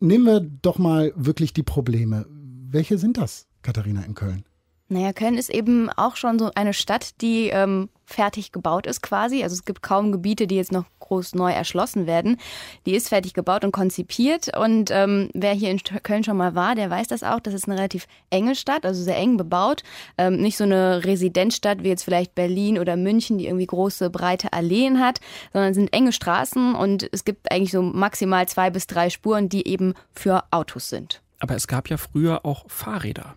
nehmen 0.00 0.26
wir 0.26 0.40
doch 0.40 0.78
mal 0.78 1.12
wirklich 1.14 1.52
die 1.52 1.62
Probleme. 1.62 2.26
Welche 2.28 2.98
sind 2.98 3.16
das, 3.16 3.46
Katharina, 3.62 4.02
in 4.02 4.14
Köln? 4.14 4.44
Naja, 4.92 5.14
Köln 5.14 5.38
ist 5.38 5.48
eben 5.48 5.88
auch 5.88 6.16
schon 6.16 6.38
so 6.38 6.50
eine 6.54 6.74
Stadt, 6.74 7.20
die 7.22 7.48
ähm, 7.48 7.88
fertig 8.04 8.52
gebaut 8.52 8.86
ist 8.86 9.02
quasi. 9.02 9.42
Also 9.42 9.54
es 9.54 9.64
gibt 9.64 9.82
kaum 9.82 10.12
Gebiete, 10.12 10.46
die 10.46 10.56
jetzt 10.56 10.70
noch 10.70 10.84
groß 11.00 11.34
neu 11.34 11.50
erschlossen 11.50 12.06
werden. 12.06 12.36
Die 12.84 12.94
ist 12.94 13.08
fertig 13.08 13.32
gebaut 13.32 13.64
und 13.64 13.72
konzipiert. 13.72 14.54
Und 14.56 14.90
ähm, 14.90 15.30
wer 15.32 15.54
hier 15.54 15.70
in 15.70 15.82
Köln 15.82 16.24
schon 16.24 16.36
mal 16.36 16.54
war, 16.54 16.74
der 16.74 16.90
weiß 16.90 17.08
das 17.08 17.22
auch. 17.22 17.40
Das 17.40 17.54
ist 17.54 17.66
eine 17.66 17.78
relativ 17.78 18.06
enge 18.28 18.54
Stadt, 18.54 18.84
also 18.84 19.02
sehr 19.02 19.16
eng 19.16 19.38
bebaut. 19.38 19.82
Ähm, 20.18 20.36
nicht 20.36 20.58
so 20.58 20.64
eine 20.64 21.04
Residenzstadt 21.04 21.82
wie 21.82 21.88
jetzt 21.88 22.04
vielleicht 22.04 22.34
Berlin 22.34 22.78
oder 22.78 22.96
München, 22.96 23.38
die 23.38 23.46
irgendwie 23.46 23.66
große, 23.66 24.10
breite 24.10 24.52
Alleen 24.52 25.00
hat, 25.00 25.20
sondern 25.54 25.70
es 25.70 25.76
sind 25.76 25.92
enge 25.94 26.12
Straßen 26.12 26.74
und 26.74 27.08
es 27.12 27.24
gibt 27.24 27.50
eigentlich 27.50 27.72
so 27.72 27.80
maximal 27.80 28.46
zwei 28.46 28.68
bis 28.68 28.86
drei 28.86 29.08
Spuren, 29.08 29.48
die 29.48 29.66
eben 29.66 29.94
für 30.12 30.44
Autos 30.50 30.90
sind. 30.90 31.22
Aber 31.40 31.56
es 31.56 31.66
gab 31.66 31.88
ja 31.88 31.96
früher 31.96 32.44
auch 32.44 32.64
Fahrräder. 32.68 33.36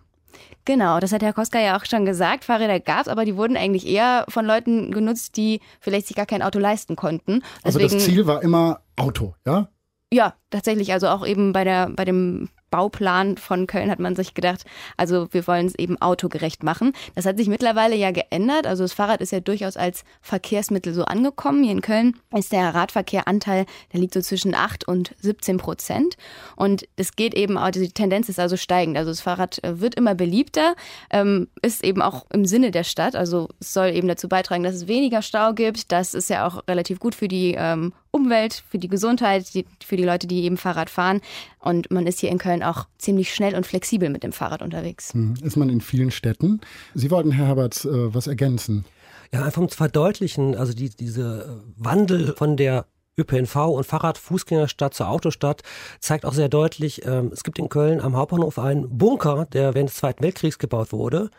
Genau, 0.66 0.98
das 0.98 1.12
hat 1.12 1.22
Herr 1.22 1.32
Koska 1.32 1.60
ja 1.60 1.78
auch 1.78 1.84
schon 1.84 2.04
gesagt. 2.04 2.44
Fahrräder 2.44 2.80
gab 2.80 3.02
es, 3.02 3.08
aber 3.08 3.24
die 3.24 3.36
wurden 3.36 3.56
eigentlich 3.56 3.86
eher 3.86 4.26
von 4.28 4.44
Leuten 4.44 4.90
genutzt, 4.90 5.36
die 5.36 5.60
vielleicht 5.80 6.08
sich 6.08 6.16
gar 6.16 6.26
kein 6.26 6.42
Auto 6.42 6.58
leisten 6.58 6.96
konnten. 6.96 7.42
Deswegen, 7.64 7.84
also 7.84 7.96
das 7.96 8.04
Ziel 8.04 8.26
war 8.26 8.42
immer 8.42 8.80
Auto, 8.96 9.34
ja? 9.46 9.68
Ja, 10.12 10.34
tatsächlich. 10.50 10.92
Also 10.92 11.08
auch 11.08 11.24
eben 11.24 11.52
bei 11.52 11.62
der, 11.62 11.88
bei 11.90 12.04
dem 12.04 12.48
Bauplan 12.76 13.38
von 13.38 13.66
Köln 13.66 13.90
hat 13.90 14.00
man 14.00 14.14
sich 14.16 14.34
gedacht, 14.34 14.66
also 14.98 15.32
wir 15.32 15.46
wollen 15.46 15.64
es 15.64 15.74
eben 15.76 15.98
autogerecht 16.02 16.62
machen. 16.62 16.92
Das 17.14 17.24
hat 17.24 17.38
sich 17.38 17.48
mittlerweile 17.48 17.96
ja 17.96 18.10
geändert. 18.10 18.66
Also 18.66 18.84
das 18.84 18.92
Fahrrad 18.92 19.22
ist 19.22 19.32
ja 19.32 19.40
durchaus 19.40 19.78
als 19.78 20.04
Verkehrsmittel 20.20 20.92
so 20.92 21.06
angekommen. 21.06 21.62
Hier 21.62 21.72
in 21.72 21.80
Köln 21.80 22.18
ist 22.36 22.52
der 22.52 22.74
Radverkehranteil, 22.74 23.64
der 23.94 24.00
liegt 24.00 24.12
so 24.12 24.20
zwischen 24.20 24.54
8 24.54 24.86
und 24.86 25.14
17 25.22 25.56
Prozent. 25.56 26.18
Und 26.54 26.86
es 26.96 27.16
geht 27.16 27.32
eben, 27.32 27.56
auch, 27.56 27.70
die 27.70 27.88
Tendenz 27.88 28.28
ist 28.28 28.38
also 28.38 28.58
steigend. 28.58 28.98
Also 28.98 29.10
das 29.10 29.22
Fahrrad 29.22 29.64
äh, 29.64 29.80
wird 29.80 29.94
immer 29.94 30.14
beliebter, 30.14 30.74
ähm, 31.08 31.48
ist 31.62 31.82
eben 31.82 32.02
auch 32.02 32.26
im 32.30 32.44
Sinne 32.44 32.72
der 32.72 32.84
Stadt. 32.84 33.16
Also 33.16 33.48
es 33.58 33.72
soll 33.72 33.86
eben 33.88 34.06
dazu 34.06 34.28
beitragen, 34.28 34.64
dass 34.64 34.74
es 34.74 34.86
weniger 34.86 35.22
Stau 35.22 35.54
gibt. 35.54 35.92
Das 35.92 36.12
ist 36.12 36.28
ja 36.28 36.46
auch 36.46 36.68
relativ 36.68 37.00
gut 37.00 37.14
für 37.14 37.28
die 37.28 37.54
ähm, 37.56 37.94
Umwelt, 38.16 38.64
für 38.68 38.78
die 38.78 38.88
Gesundheit, 38.88 39.52
die, 39.54 39.66
für 39.84 39.96
die 39.96 40.04
Leute, 40.04 40.26
die 40.26 40.44
eben 40.44 40.56
Fahrrad 40.56 40.90
fahren. 40.90 41.20
Und 41.58 41.90
man 41.90 42.06
ist 42.06 42.20
hier 42.20 42.30
in 42.30 42.38
Köln 42.38 42.62
auch 42.62 42.86
ziemlich 42.98 43.32
schnell 43.34 43.54
und 43.54 43.66
flexibel 43.66 44.08
mit 44.08 44.22
dem 44.22 44.32
Fahrrad 44.32 44.62
unterwegs. 44.62 45.12
Hm, 45.12 45.34
ist 45.42 45.56
man 45.56 45.68
in 45.68 45.80
vielen 45.80 46.10
Städten. 46.10 46.60
Sie 46.94 47.10
wollten, 47.10 47.30
Herr 47.32 47.46
Herberts, 47.46 47.84
äh, 47.84 48.14
was 48.14 48.26
ergänzen? 48.26 48.84
Ja, 49.32 49.44
einfach 49.44 49.60
um 49.60 49.68
zu 49.68 49.76
verdeutlichen, 49.76 50.54
also 50.54 50.72
die, 50.72 50.88
diese 50.88 51.62
Wandel 51.76 52.34
von 52.36 52.56
der 52.56 52.86
ÖPNV 53.18 53.56
und 53.56 53.84
Fahrrad-Fußgängerstadt 53.84 54.94
zur 54.94 55.08
Autostadt 55.08 55.62
zeigt 56.00 56.24
auch 56.24 56.34
sehr 56.34 56.48
deutlich, 56.48 57.04
ähm, 57.06 57.30
es 57.32 57.44
gibt 57.44 57.58
in 57.58 57.68
Köln 57.68 58.00
am 58.00 58.16
Hauptbahnhof 58.16 58.58
einen 58.58 58.98
Bunker, 58.98 59.46
der 59.52 59.74
während 59.74 59.90
des 59.90 59.96
Zweiten 59.96 60.22
Weltkriegs 60.22 60.58
gebaut 60.58 60.92
wurde, 60.92 61.30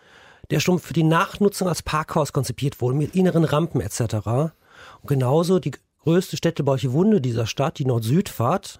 der 0.49 0.59
schon 0.59 0.79
für 0.79 0.93
die 0.93 1.03
Nachnutzung 1.03 1.67
als 1.67 1.83
Parkhaus 1.83 2.33
konzipiert 2.33 2.81
wurde, 2.81 2.97
mit 2.97 3.15
inneren 3.15 3.43
Rampen 3.43 3.81
etc. 3.81 4.01
Und 5.01 5.07
genauso 5.07 5.59
die 5.59 5.71
größte 6.07 6.37
städtebauliche 6.37 6.93
Wunde 6.93 7.19
dieser 7.19 7.45
Stadt, 7.45 7.79
die 7.79 7.85
Nord-Süd-Fahrt, 7.85 8.79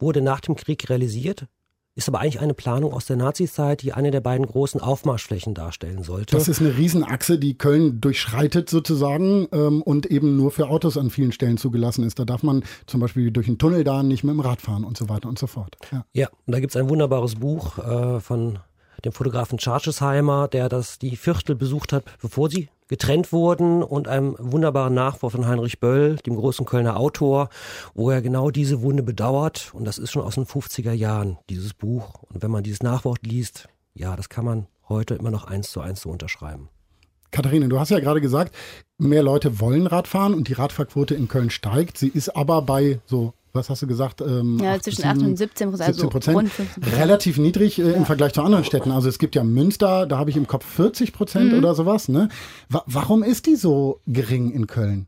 wurde 0.00 0.20
nach 0.20 0.40
dem 0.40 0.56
Krieg 0.56 0.90
realisiert, 0.90 1.46
ist 1.94 2.08
aber 2.08 2.18
eigentlich 2.18 2.40
eine 2.40 2.52
Planung 2.52 2.92
aus 2.92 3.06
der 3.06 3.14
Nazizeit, 3.14 3.82
die 3.82 3.92
eine 3.92 4.10
der 4.10 4.20
beiden 4.20 4.44
großen 4.44 4.80
Aufmarschflächen 4.80 5.54
darstellen 5.54 6.02
sollte. 6.02 6.34
Das 6.34 6.48
ist 6.48 6.60
eine 6.60 6.76
Riesenachse, 6.76 7.38
die 7.38 7.56
Köln 7.56 8.00
durchschreitet 8.00 8.68
sozusagen 8.70 9.46
ähm, 9.52 9.82
und 9.82 10.06
eben 10.06 10.36
nur 10.36 10.50
für 10.50 10.68
Autos 10.68 10.96
an 10.96 11.10
vielen 11.10 11.30
Stellen 11.30 11.58
zugelassen 11.58 12.04
ist. 12.04 12.18
Da 12.18 12.24
darf 12.24 12.42
man 12.42 12.64
zum 12.86 12.98
Beispiel 12.98 13.30
durch 13.30 13.46
einen 13.46 13.58
Tunnel 13.58 13.84
da 13.84 14.02
nicht 14.02 14.24
mit 14.24 14.34
dem 14.34 14.40
Rad 14.40 14.60
fahren 14.60 14.82
und 14.82 14.96
so 14.96 15.08
weiter 15.08 15.28
und 15.28 15.38
so 15.38 15.46
fort. 15.46 15.76
Ja, 15.92 16.06
ja 16.12 16.28
und 16.46 16.54
da 16.54 16.58
gibt 16.58 16.72
es 16.72 16.76
ein 16.76 16.88
wunderbares 16.88 17.36
Buch 17.36 17.78
äh, 17.78 18.18
von 18.18 18.58
dem 19.04 19.12
Fotografen 19.12 19.60
Charchesheimer, 19.60 20.48
der 20.48 20.68
das 20.68 20.98
die 20.98 21.14
Viertel 21.14 21.54
besucht 21.54 21.92
hat, 21.92 22.02
bevor 22.20 22.50
sie 22.50 22.68
getrennt 22.88 23.32
wurden 23.32 23.82
und 23.82 24.08
einem 24.08 24.34
wunderbaren 24.38 24.94
Nachwort 24.94 25.32
von 25.32 25.46
Heinrich 25.46 25.78
Böll, 25.78 26.16
dem 26.26 26.36
großen 26.36 26.66
Kölner 26.66 26.96
Autor, 26.96 27.48
wo 27.94 28.10
er 28.10 28.22
genau 28.22 28.50
diese 28.50 28.82
Wunde 28.82 29.02
bedauert. 29.02 29.70
Und 29.74 29.84
das 29.84 29.98
ist 29.98 30.10
schon 30.10 30.22
aus 30.22 30.34
den 30.34 30.46
50er 30.46 30.92
Jahren, 30.92 31.38
dieses 31.48 31.74
Buch. 31.74 32.22
Und 32.32 32.42
wenn 32.42 32.50
man 32.50 32.64
dieses 32.64 32.82
Nachwort 32.82 33.26
liest, 33.26 33.68
ja, 33.94 34.16
das 34.16 34.28
kann 34.28 34.44
man 34.44 34.66
heute 34.88 35.14
immer 35.14 35.30
noch 35.30 35.44
eins 35.44 35.70
zu 35.70 35.80
eins 35.80 36.00
so 36.00 36.10
unterschreiben. 36.10 36.68
Katharina, 37.30 37.66
du 37.66 37.78
hast 37.78 37.90
ja 37.90 38.00
gerade 38.00 38.22
gesagt, 38.22 38.54
mehr 38.96 39.22
Leute 39.22 39.60
wollen 39.60 39.86
Radfahren 39.86 40.32
und 40.32 40.48
die 40.48 40.54
Radfahrquote 40.54 41.14
in 41.14 41.28
Köln 41.28 41.50
steigt. 41.50 41.98
Sie 41.98 42.08
ist 42.08 42.30
aber 42.30 42.62
bei 42.62 43.00
so 43.04 43.34
was 43.52 43.70
hast 43.70 43.82
du 43.82 43.86
gesagt? 43.86 44.20
Ähm, 44.20 44.58
ja, 44.62 44.74
8 44.74 44.84
zwischen 44.84 45.04
8 45.04 45.18
und 45.18 45.36
17 45.36 45.70
Prozent. 45.70 45.88
Also 45.88 46.08
Prozent. 46.08 46.50
Relativ 46.96 47.38
niedrig 47.38 47.78
äh, 47.78 47.90
ja. 47.90 47.96
im 47.96 48.06
Vergleich 48.06 48.32
zu 48.32 48.42
anderen 48.42 48.64
Städten. 48.64 48.90
Also 48.90 49.08
es 49.08 49.18
gibt 49.18 49.34
ja 49.34 49.44
Münster, 49.44 50.06
da 50.06 50.18
habe 50.18 50.30
ich 50.30 50.36
im 50.36 50.46
Kopf 50.46 50.64
40 50.64 51.12
Prozent 51.12 51.52
mhm. 51.52 51.58
oder 51.58 51.74
sowas. 51.74 52.08
Ne? 52.08 52.28
Wa 52.68 52.82
warum 52.86 53.22
ist 53.22 53.46
die 53.46 53.56
so 53.56 54.00
gering 54.06 54.50
in 54.50 54.66
Köln? 54.66 55.06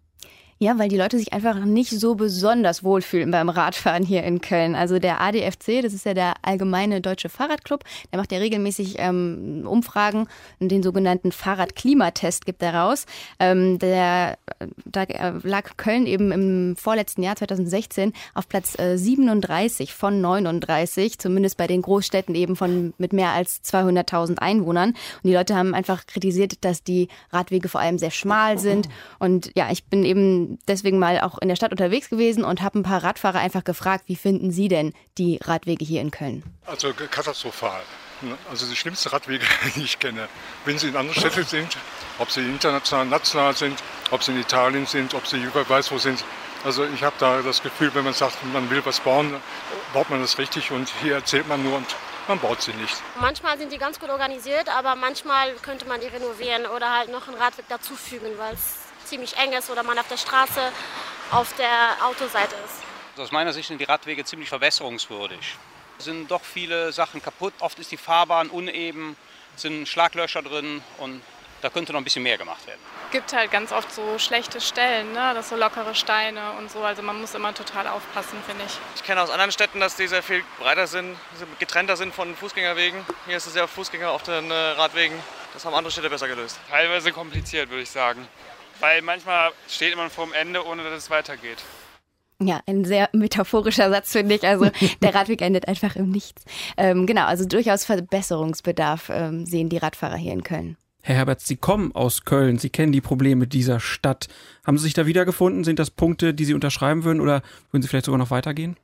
Ja, 0.62 0.79
weil 0.79 0.90
die 0.90 0.99
Leute 0.99 1.17
sich 1.19 1.33
einfach 1.33 1.64
nicht 1.64 1.88
so 1.88 2.17
besonders 2.17 2.85
wohlfühlen 2.85 3.31
beim 3.31 3.49
Radfahren 3.49 4.05
hier 4.05 4.25
in 4.25 4.43
Köln. 4.43 4.75
Also 4.75 4.99
der 4.99 5.19
ADFC, 5.23 5.81
das 5.81 5.95
ist 5.95 6.05
ja 6.05 6.12
der 6.12 6.35
Allgemeine 6.43 7.00
Deutsche 7.00 7.31
Fahrradclub, 7.31 7.83
der 8.12 8.19
macht 8.19 8.31
ja 8.31 8.37
regelmäßig 8.37 8.97
ähm, 8.99 9.64
Umfragen 9.67 10.29
den 10.59 10.83
sogenannten 10.83 11.33
Fahrradklimatest 11.33 12.45
gibt 12.45 12.62
er 12.62 12.75
raus. 12.75 13.07
Ähm, 13.38 13.79
der, 13.79 14.37
da 14.85 15.07
lag 15.43 15.79
Köln 15.79 16.05
eben 16.05 16.31
im 16.31 16.76
vorletzten 16.76 17.23
Jahr 17.23 17.37
2016 17.37 18.12
auf 18.35 18.47
Platz 18.47 18.79
äh, 18.79 18.99
37 18.99 19.95
von 19.95 20.21
39, 20.21 21.19
zumindest 21.19 21.57
bei 21.57 21.69
den 21.69 21.81
Großstädten 21.81 22.35
eben 22.35 22.55
von 22.55 22.93
mit 22.99 23.14
mehr 23.14 23.31
als 23.31 23.64
200.000 23.64 24.40
Einwohnern. 24.40 24.90
Und 24.90 25.25
die 25.25 25.33
Leute 25.33 25.57
haben 25.57 25.73
einfach 25.73 26.05
kritisiert, 26.07 26.67
dass 26.67 26.85
die 26.85 27.09
Radwege 27.31 27.71
vor 27.71 27.81
allem 27.81 27.97
sehr 27.97 28.11
schmal 28.11 28.59
sind. 28.59 28.90
Und 29.19 29.52
ja, 29.57 29.71
ich 29.71 29.85
bin 29.85 30.05
eben 30.05 30.50
deswegen 30.69 30.99
mal 30.99 31.21
auch 31.21 31.38
in 31.38 31.49
der 31.49 31.57
Stadt 31.57 31.73
unterwegs 31.73 32.11
gewesen 32.11 32.45
und 32.45 32.62
habe 32.62 32.78
ein 32.78 32.83
paar 32.83 33.02
Radfahrer 33.02 33.38
einfach 33.38 33.64
gefragt, 33.64 34.04
wie 34.07 34.16
finden 34.16 34.50
Sie 34.50 34.69
denn 34.69 34.92
die 35.19 35.38
Radwege 35.42 35.85
hier 35.85 36.00
in 36.00 36.11
Köln? 36.11 36.42
Also 36.66 36.92
katastrophal. 36.92 37.83
Also 38.50 38.66
die 38.66 38.76
schlimmsten 38.76 39.09
Radwege, 39.09 39.45
die 39.76 39.83
ich 39.83 39.99
kenne. 39.99 40.28
Wenn 40.64 40.78
sie 40.78 40.88
in 40.88 40.97
anderen 40.97 41.19
Städten 41.19 41.45
sind, 41.45 41.76
ob 42.19 42.30
sie 42.30 42.40
international, 42.40 43.07
national 43.07 43.57
sind, 43.57 43.83
ob 44.11 44.23
sie 44.23 44.33
in 44.33 44.40
Italien 44.40 44.87
sind, 44.87 45.14
ob 45.14 45.26
sie 45.26 45.42
über 45.42 45.66
weiß 45.69 45.90
wo 45.90 45.99
sind. 45.99 46.23
Also 46.62 46.85
ich 46.85 47.02
habe 47.02 47.16
da 47.19 47.40
das 47.40 47.62
Gefühl, 47.62 47.90
wenn 47.95 48.04
man 48.04 48.12
sagt, 48.12 48.37
man 48.52 48.69
will 48.69 48.85
was 48.85 49.00
bauen, 49.00 49.35
baut 49.95 50.11
man 50.11 50.21
das 50.21 50.37
richtig 50.37 50.71
und 50.71 50.92
hier 51.02 51.14
erzählt 51.14 51.49
man 51.49 51.62
nur 51.62 51.78
und 51.78 51.87
man 52.28 52.38
baut 52.38 52.61
sie 52.61 52.75
nicht. 52.75 53.02
Manchmal 53.19 53.57
sind 53.59 53.73
die 53.73 53.78
ganz 53.78 53.99
gut 53.99 54.11
organisiert, 54.11 54.69
aber 54.69 54.95
manchmal 54.95 55.54
könnte 55.62 55.87
man 55.87 56.00
die 56.00 56.09
renovieren 56.09 56.66
oder 56.66 56.95
halt 56.99 57.11
noch 57.11 57.26
einen 57.28 57.38
Radweg 57.38 57.66
dazufügen, 57.69 58.33
weil 58.37 58.52
es 58.52 58.90
ziemlich 59.04 59.37
eng 59.37 59.52
ist 59.52 59.71
oder 59.71 59.83
man 59.83 59.99
auf 59.99 60.09
der 60.09 60.16
Straße 60.16 60.61
auf 61.30 61.54
der 61.57 62.07
Autoseite 62.07 62.54
ist. 62.64 63.21
Aus 63.21 63.33
meiner 63.33 63.52
Sicht 63.52 63.69
sind 63.69 63.78
die 63.78 63.85
Radwege 63.85 64.25
ziemlich 64.25 64.49
verbesserungswürdig. 64.49 65.57
Es 65.99 66.07
sind 66.07 66.30
doch 66.30 66.42
viele 66.42 66.92
Sachen 66.92 67.23
kaputt. 67.23 67.52
Oft 67.61 67.78
ist 67.78 67.92
die 67.92 67.99
Fahrbahn 67.99 68.49
uneben, 68.49 69.16
sind 69.57 69.87
Schlaglöcher 69.87 70.42
drin 70.42 70.83
und 70.99 71.21
da 71.61 71.69
könnte 71.69 71.92
noch 71.92 72.00
ein 72.00 72.04
bisschen 72.04 72.23
mehr 72.23 72.38
gemacht 72.38 72.66
werden. 72.66 72.80
Es 73.07 73.12
gibt 73.12 73.33
halt 73.33 73.50
ganz 73.50 73.73
oft 73.73 73.92
so 73.92 74.19
schlechte 74.19 74.61
Stellen, 74.61 75.12
ne? 75.12 75.33
das 75.35 75.50
so 75.50 75.57
lockere 75.57 75.95
Steine 75.95 76.52
und 76.52 76.71
so. 76.71 76.80
Also 76.83 77.02
man 77.02 77.21
muss 77.21 77.35
immer 77.35 77.52
total 77.52 77.87
aufpassen, 77.88 78.38
finde 78.47 78.64
ich. 78.64 78.78
Ich 78.97 79.02
kenne 79.02 79.21
aus 79.21 79.30
anderen 79.30 79.52
Städten, 79.52 79.80
dass 79.80 79.97
die 79.97 80.07
sehr 80.07 80.23
viel 80.23 80.42
breiter 80.59 80.87
sind, 80.87 81.16
getrennter 81.59 81.97
sind 81.97 82.14
von 82.14 82.35
Fußgängerwegen. 82.35 83.04
Hier 83.26 83.37
ist 83.37 83.47
es 83.47 83.54
ja 83.54 83.66
Fußgänger 83.66 84.11
auf 84.11 84.23
den 84.23 84.50
äh, 84.50 84.54
Radwegen. 84.54 85.19
Das 85.52 85.64
haben 85.64 85.75
andere 85.75 85.90
Städte 85.90 86.09
besser 86.09 86.28
gelöst. 86.28 86.59
Teilweise 86.71 87.12
kompliziert, 87.12 87.69
würde 87.69 87.83
ich 87.83 87.90
sagen. 87.90 88.26
Weil 88.81 89.03
manchmal 89.03 89.53
steht 89.69 89.97
man 89.97 90.11
vor 90.11 90.27
dem 90.27 90.35
Ende, 90.35 90.67
ohne 90.67 90.83
dass 90.83 90.95
es 90.95 91.11
weitergeht. 91.11 91.59
Ja, 92.43 92.61
ein 92.67 92.87
sehr 92.87 93.11
metaphorischer 93.13 93.91
Satz, 93.91 94.13
finde 94.13 94.35
ich. 94.35 94.47
Also 94.47 94.71
der 95.03 95.15
Radweg 95.15 95.43
endet 95.43 95.69
einfach 95.69 95.97
im 95.97 96.11
Nichts. 96.11 96.43
Ähm, 96.77 97.07
genau, 97.07 97.27
also 97.27 97.45
durchaus 97.45 97.85
Verbesserungsbedarf 97.85 99.11
ähm, 99.13 99.45
sehen 99.45 99.69
die 99.69 99.77
Radfahrer 99.77 100.17
hier 100.17 100.33
in 100.33 100.43
Köln. 100.43 100.77
Herr 101.03 101.17
Herbert, 101.17 101.41
Sie 101.41 101.57
kommen 101.57 101.95
aus 101.95 102.25
Köln, 102.25 102.59
Sie 102.59 102.69
kennen 102.69 102.93
die 102.93 103.01
Probleme 103.01 103.47
dieser 103.47 103.81
Stadt. 103.81 104.29
Haben 104.67 104.77
Sie 104.79 104.85
sich 104.85 104.95
da 104.95 105.07
wiedergefunden? 105.07 105.65
Sind 105.65 105.79
das 105.79 105.91
Punkte, 105.91 106.35
die 106.35 106.45
Sie 106.45 106.55
unterschreiben 106.55 107.05
würden 107.05 107.21
oder 107.21 107.43
würden 107.71 107.83
Sie 107.83 107.89
vielleicht 107.89 108.07
sogar 108.07 108.19
noch 108.19 108.31
weitergehen? 108.31 108.77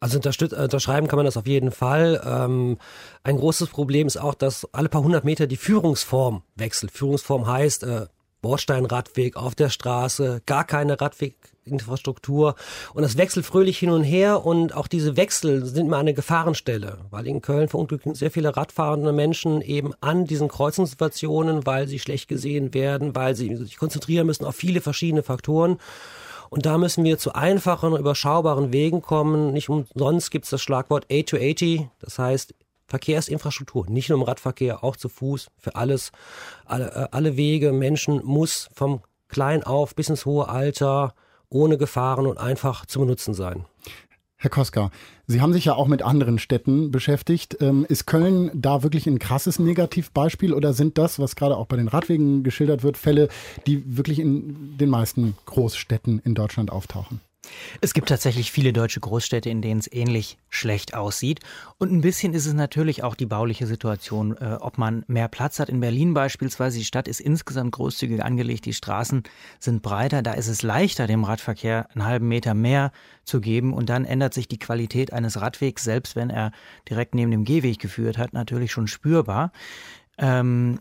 Also 0.00 0.18
unterschreiben 0.18 1.08
kann 1.08 1.16
man 1.16 1.24
das 1.24 1.38
auf 1.38 1.46
jeden 1.46 1.70
Fall. 1.70 2.20
Ähm, 2.26 2.76
ein 3.22 3.38
großes 3.38 3.68
Problem 3.70 4.06
ist 4.06 4.18
auch, 4.18 4.34
dass 4.34 4.68
alle 4.74 4.90
paar 4.90 5.02
hundert 5.02 5.24
Meter 5.24 5.46
die 5.46 5.56
Führungsform 5.56 6.42
wechselt. 6.56 6.92
Führungsform 6.92 7.46
heißt, 7.46 7.84
äh, 7.84 8.06
Bordsteinradweg 8.44 9.36
auf 9.36 9.54
der 9.54 9.70
Straße, 9.70 10.42
gar 10.44 10.64
keine 10.64 11.00
Radweginfrastruktur 11.00 12.56
und 12.92 13.02
das 13.02 13.16
wechselt 13.16 13.46
fröhlich 13.46 13.78
hin 13.78 13.88
und 13.88 14.04
her 14.04 14.44
und 14.44 14.74
auch 14.76 14.86
diese 14.86 15.16
Wechsel 15.16 15.64
sind 15.64 15.86
immer 15.86 15.96
eine 15.96 16.12
Gefahrenstelle, 16.12 16.98
weil 17.10 17.26
in 17.26 17.40
Köln 17.40 17.70
verunglücken 17.70 18.14
sehr 18.14 18.30
viele 18.30 18.54
radfahrende 18.54 19.14
Menschen 19.14 19.62
eben 19.62 19.94
an 20.02 20.26
diesen 20.26 20.48
Kreuzungssituationen, 20.48 21.64
weil 21.64 21.88
sie 21.88 21.98
schlecht 21.98 22.28
gesehen 22.28 22.74
werden, 22.74 23.14
weil 23.16 23.34
sie 23.34 23.56
sich 23.56 23.78
konzentrieren 23.78 24.26
müssen 24.26 24.44
auf 24.44 24.54
viele 24.54 24.82
verschiedene 24.82 25.22
Faktoren. 25.22 25.78
Und 26.50 26.66
da 26.66 26.76
müssen 26.76 27.02
wir 27.02 27.16
zu 27.16 27.34
einfachen, 27.34 27.96
überschaubaren 27.96 28.74
Wegen 28.74 29.00
kommen. 29.00 29.54
Nicht 29.54 29.70
umsonst 29.70 30.30
gibt 30.30 30.44
es 30.44 30.50
das 30.50 30.60
Schlagwort 30.60 31.06
A280, 31.10 31.88
das 31.98 32.18
heißt 32.18 32.54
Verkehrsinfrastruktur, 32.94 33.86
nicht 33.88 34.08
nur 34.08 34.18
im 34.18 34.24
Radverkehr, 34.24 34.84
auch 34.84 34.96
zu 34.96 35.08
Fuß, 35.08 35.48
für 35.58 35.74
alles, 35.74 36.12
alle, 36.64 36.92
äh, 36.92 37.08
alle 37.10 37.36
Wege, 37.36 37.72
Menschen 37.72 38.24
muss 38.24 38.68
vom 38.72 39.00
klein 39.28 39.64
auf 39.64 39.96
bis 39.96 40.08
ins 40.08 40.26
hohe 40.26 40.48
Alter 40.48 41.14
ohne 41.48 41.76
Gefahren 41.76 42.26
und 42.26 42.38
einfach 42.38 42.86
zu 42.86 43.00
benutzen 43.00 43.34
sein. 43.34 43.64
Herr 44.36 44.50
Koska, 44.50 44.90
Sie 45.26 45.40
haben 45.40 45.52
sich 45.52 45.64
ja 45.64 45.74
auch 45.74 45.88
mit 45.88 46.02
anderen 46.02 46.38
Städten 46.38 46.90
beschäftigt. 46.90 47.56
Ähm, 47.60 47.86
ist 47.88 48.06
Köln 48.06 48.50
da 48.54 48.82
wirklich 48.82 49.06
ein 49.06 49.18
krasses 49.18 49.58
Negativbeispiel 49.58 50.52
oder 50.52 50.72
sind 50.72 50.98
das, 50.98 51.18
was 51.18 51.34
gerade 51.34 51.56
auch 51.56 51.66
bei 51.66 51.76
den 51.76 51.88
Radwegen 51.88 52.44
geschildert 52.44 52.82
wird, 52.82 52.96
Fälle, 52.96 53.28
die 53.66 53.96
wirklich 53.96 54.20
in 54.20 54.76
den 54.76 54.90
meisten 54.90 55.36
Großstädten 55.46 56.20
in 56.24 56.34
Deutschland 56.34 56.70
auftauchen? 56.70 57.20
Es 57.80 57.94
gibt 57.94 58.08
tatsächlich 58.08 58.50
viele 58.50 58.72
deutsche 58.72 59.00
Großstädte, 59.00 59.50
in 59.50 59.62
denen 59.62 59.80
es 59.80 59.92
ähnlich 59.92 60.38
schlecht 60.48 60.94
aussieht. 60.94 61.40
Und 61.78 61.92
ein 61.92 62.00
bisschen 62.00 62.34
ist 62.34 62.46
es 62.46 62.54
natürlich 62.54 63.02
auch 63.02 63.14
die 63.14 63.26
bauliche 63.26 63.66
Situation, 63.66 64.36
äh, 64.36 64.56
ob 64.60 64.78
man 64.78 65.04
mehr 65.06 65.28
Platz 65.28 65.58
hat. 65.58 65.68
In 65.68 65.80
Berlin 65.80 66.14
beispielsweise, 66.14 66.78
die 66.78 66.84
Stadt 66.84 67.08
ist 67.08 67.20
insgesamt 67.20 67.72
großzügig 67.72 68.22
angelegt, 68.22 68.64
die 68.64 68.72
Straßen 68.72 69.22
sind 69.58 69.82
breiter, 69.82 70.22
da 70.22 70.32
ist 70.32 70.48
es 70.48 70.62
leichter, 70.62 71.06
dem 71.06 71.24
Radverkehr 71.24 71.88
einen 71.94 72.04
halben 72.04 72.28
Meter 72.28 72.54
mehr 72.54 72.92
zu 73.24 73.40
geben. 73.40 73.72
Und 73.72 73.88
dann 73.88 74.04
ändert 74.04 74.34
sich 74.34 74.48
die 74.48 74.58
Qualität 74.58 75.12
eines 75.12 75.40
Radwegs, 75.40 75.84
selbst 75.84 76.16
wenn 76.16 76.30
er 76.30 76.52
direkt 76.88 77.14
neben 77.14 77.30
dem 77.30 77.44
Gehweg 77.44 77.78
geführt 77.78 78.18
hat, 78.18 78.32
natürlich 78.32 78.72
schon 78.72 78.86
spürbar. 78.86 79.52
Ähm, 80.18 80.80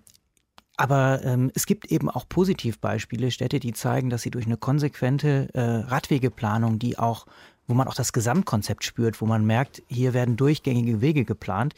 aber 0.75 1.22
ähm, 1.24 1.51
es 1.53 1.65
gibt 1.65 1.92
eben 1.92 2.10
auch 2.10 2.27
Positivbeispiele, 2.27 3.32
Städte, 3.32 3.60
die 3.60 3.74
zeigen, 3.74 4.10
dass 4.10 4.24
sie 4.24 4.32
durch 4.32 4.46
eine 4.46 4.58
konsequente 4.58 5.50
äh, 5.53 5.62
Radwegeplanung, 5.62 6.80
die 6.80 6.98
auch, 6.98 7.27
wo 7.68 7.74
man 7.74 7.88
auch 7.88 7.96
das 7.96 8.12
Gesamtkonzept 8.12 8.84
spürt, 8.84 9.22
wo 9.22 9.25
man 9.25 9.46
merkt, 9.46 9.84
hier 9.88 10.13
werden 10.13 10.36
durchgängige 10.36 11.01
Wege 11.01 11.25
geplant, 11.25 11.75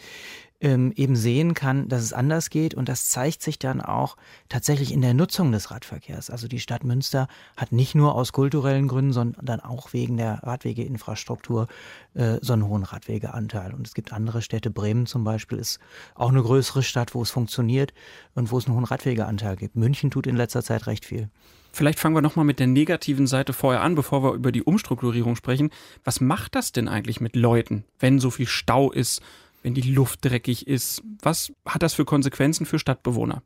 ähm, 0.62 0.94
eben 0.96 1.16
sehen 1.16 1.54
kann, 1.54 1.90
dass 1.90 2.02
es 2.02 2.14
anders 2.14 2.50
geht. 2.50 2.74
Und 2.74 2.88
das 2.88 3.10
zeigt 3.10 3.42
sich 3.42 3.60
dann 3.60 3.82
auch 3.82 4.16
tatsächlich 4.50 4.94
in 4.94 5.02
der 5.02 5.14
Nutzung 5.14 5.52
des 5.52 5.72
Radverkehrs. 5.72 6.30
Also 6.30 6.48
die 6.48 6.60
Stadt 6.60 6.84
Münster 6.84 7.28
hat 7.58 7.72
nicht 7.72 7.96
nur 7.96 8.16
aus 8.16 8.32
kulturellen 8.32 8.88
Gründen, 8.88 9.14
sondern 9.14 9.60
auch 9.60 9.94
wegen 9.94 10.18
der 10.18 10.44
Radwegeinfrastruktur 10.44 11.68
äh, 12.14 12.38
so 12.42 12.54
einen 12.54 12.68
hohen 12.68 12.84
Radwegeanteil. 12.84 13.74
Und 13.74 13.86
es 13.86 13.94
gibt 13.94 14.14
andere 14.14 14.42
Städte, 14.42 14.70
Bremen 14.72 15.06
zum 15.06 15.24
Beispiel 15.24 15.58
ist 15.58 15.80
auch 16.16 16.30
eine 16.30 16.42
größere 16.42 16.84
Stadt, 16.84 17.14
wo 17.14 17.22
es 17.22 17.32
funktioniert 17.32 17.94
und 18.34 18.52
wo 18.52 18.58
es 18.58 18.66
einen 18.66 18.76
hohen 18.76 18.86
Radwegeanteil 18.86 19.58
gibt. 19.58 19.76
München 19.76 20.10
tut 20.10 20.26
in 20.26 20.36
letzter 20.38 20.64
Zeit 20.64 20.88
recht 20.88 21.06
viel. 21.06 21.30
Vielleicht 21.76 22.00
fangen 22.00 22.16
wir 22.16 22.22
nochmal 22.22 22.46
mit 22.46 22.62
der 22.62 22.68
negativen 22.68 23.28
Seite 23.28 23.52
vorher 23.52 23.82
an, 23.82 23.96
bevor 23.96 24.24
wir 24.24 24.32
über 24.32 24.54
die 24.54 24.64
Umstrukturierung 24.64 25.36
sprechen. 25.36 25.72
Was 26.06 26.22
macht 26.22 26.56
das 26.56 26.72
denn 26.72 26.88
eigentlich 26.88 27.20
mit 27.20 27.36
Leuten, 27.36 27.84
wenn 28.00 28.20
so 28.20 28.30
viel 28.30 28.48
Stau 28.48 28.94
ist, 28.94 29.22
wenn 29.66 29.74
die 29.74 29.82
Luft 29.82 30.24
dreckig 30.24 30.68
ist? 30.68 31.02
Was 31.24 31.52
hat 31.66 31.82
das 31.82 31.96
für 31.96 32.06
Konsequenzen 32.06 32.68
für 32.68 32.78
Stadtbewohner? 32.78 33.42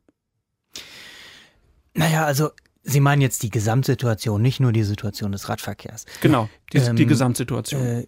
Naja, 1.93 2.25
also 2.25 2.49
Sie 2.83 2.99
meinen 2.99 3.21
jetzt 3.21 3.43
die 3.43 3.49
Gesamtsituation, 3.49 4.41
nicht 4.41 4.59
nur 4.59 4.71
die 4.71 4.83
Situation 4.83 5.31
des 5.31 5.47
Radverkehrs. 5.47 6.05
Genau, 6.21 6.49
die, 6.73 6.77
ähm, 6.79 6.95
die 6.95 7.05
Gesamtsituation. 7.05 7.81
Äh, 7.81 8.07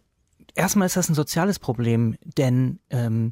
erstmal 0.56 0.88
ist 0.88 0.98
das 0.98 1.10
ein 1.10 1.14
soziales 1.14 1.60
Problem, 1.60 2.18
denn 2.38 2.80
ähm, 2.90 3.32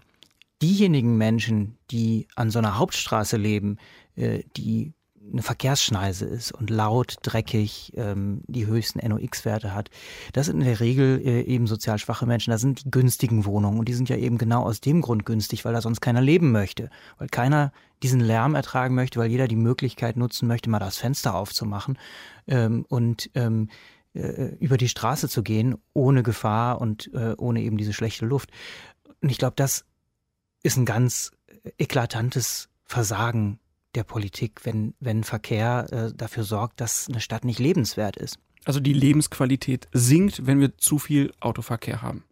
diejenigen 0.61 1.17
Menschen, 1.17 1.77
die 1.91 2.27
an 2.35 2.49
so 2.49 2.59
einer 2.59 2.77
Hauptstraße 2.77 3.35
leben, 3.35 3.77
äh, 4.15 4.43
die 4.55 4.93
eine 5.31 5.41
Verkehrsschneise 5.41 6.25
ist 6.25 6.51
und 6.51 6.69
laut, 6.69 7.17
dreckig, 7.21 7.93
ähm, 7.95 8.41
die 8.47 8.65
höchsten 8.65 8.99
NOx-Werte 9.07 9.73
hat. 9.73 9.89
Das 10.33 10.47
sind 10.47 10.59
in 10.59 10.65
der 10.65 10.79
Regel 10.79 11.21
äh, 11.23 11.41
eben 11.41 11.67
sozial 11.67 11.99
schwache 11.99 12.25
Menschen. 12.25 12.51
Das 12.51 12.61
sind 12.61 12.85
die 12.85 12.91
günstigen 12.91 13.45
Wohnungen 13.45 13.79
und 13.79 13.87
die 13.87 13.93
sind 13.93 14.09
ja 14.09 14.17
eben 14.17 14.37
genau 14.37 14.63
aus 14.63 14.81
dem 14.81 15.01
Grund 15.01 15.25
günstig, 15.25 15.65
weil 15.65 15.73
da 15.73 15.81
sonst 15.81 16.01
keiner 16.01 16.21
leben 16.21 16.51
möchte, 16.51 16.89
weil 17.17 17.27
keiner 17.27 17.71
diesen 18.03 18.19
Lärm 18.19 18.55
ertragen 18.55 18.95
möchte, 18.95 19.19
weil 19.19 19.29
jeder 19.29 19.47
die 19.47 19.55
Möglichkeit 19.55 20.17
nutzen 20.17 20.47
möchte, 20.47 20.69
mal 20.69 20.79
das 20.79 20.97
Fenster 20.97 21.35
aufzumachen 21.35 21.97
ähm, 22.47 22.85
und 22.87 23.29
ähm, 23.35 23.69
äh, 24.13 24.55
über 24.59 24.77
die 24.77 24.89
Straße 24.89 25.29
zu 25.29 25.43
gehen, 25.43 25.75
ohne 25.93 26.23
Gefahr 26.23 26.81
und 26.81 27.13
äh, 27.13 27.35
ohne 27.37 27.61
eben 27.61 27.77
diese 27.77 27.93
schlechte 27.93 28.25
Luft. 28.25 28.49
Und 29.21 29.29
ich 29.29 29.37
glaube, 29.37 29.55
das 29.55 29.85
ist 30.63 30.77
ein 30.77 30.85
ganz 30.85 31.31
eklatantes 31.77 32.69
Versagen 32.83 33.59
der 33.95 34.03
Politik, 34.03 34.65
wenn, 34.65 34.93
wenn 34.99 35.23
Verkehr 35.23 35.87
äh, 35.91 36.13
dafür 36.15 36.43
sorgt, 36.43 36.81
dass 36.81 37.07
eine 37.07 37.21
Stadt 37.21 37.45
nicht 37.45 37.59
lebenswert 37.59 38.17
ist. 38.17 38.37
Also 38.65 38.79
die 38.79 38.93
Lebensqualität 38.93 39.87
sinkt, 39.93 40.45
wenn 40.45 40.59
wir 40.59 40.77
zu 40.77 40.99
viel 40.99 41.31
Autoverkehr 41.39 42.01
haben. 42.01 42.23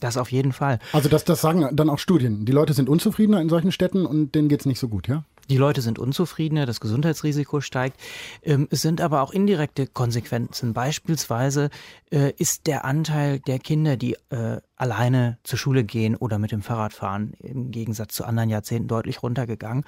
Das 0.00 0.16
auf 0.16 0.32
jeden 0.32 0.52
Fall. 0.52 0.80
Also 0.92 1.08
das, 1.08 1.24
das 1.24 1.40
sagen 1.40 1.68
dann 1.72 1.88
auch 1.88 1.98
Studien. 1.98 2.44
Die 2.44 2.52
Leute 2.52 2.72
sind 2.72 2.88
unzufriedener 2.88 3.40
in 3.40 3.48
solchen 3.48 3.70
Städten 3.70 4.06
und 4.06 4.34
denen 4.34 4.48
geht 4.48 4.60
es 4.60 4.66
nicht 4.66 4.80
so 4.80 4.88
gut, 4.88 5.08
ja? 5.08 5.24
Die 5.50 5.56
Leute 5.58 5.82
sind 5.82 5.98
unzufriedener, 5.98 6.64
das 6.64 6.80
Gesundheitsrisiko 6.80 7.60
steigt. 7.60 8.00
Ähm, 8.42 8.66
es 8.70 8.82
sind 8.82 9.00
aber 9.00 9.22
auch 9.22 9.30
indirekte 9.30 9.86
Konsequenzen. 9.86 10.72
Beispielsweise 10.72 11.68
äh, 12.10 12.32
ist 12.38 12.66
der 12.66 12.84
Anteil 12.84 13.40
der 13.40 13.58
Kinder, 13.58 13.96
die 13.96 14.16
äh, 14.30 14.60
alleine 14.76 15.38
zur 15.44 15.58
Schule 15.58 15.84
gehen 15.84 16.16
oder 16.16 16.38
mit 16.38 16.50
dem 16.50 16.62
Fahrrad 16.62 16.94
fahren, 16.94 17.34
im 17.38 17.70
Gegensatz 17.70 18.14
zu 18.14 18.24
anderen 18.24 18.48
Jahrzehnten 18.48 18.88
deutlich 18.88 19.22
runtergegangen. 19.22 19.84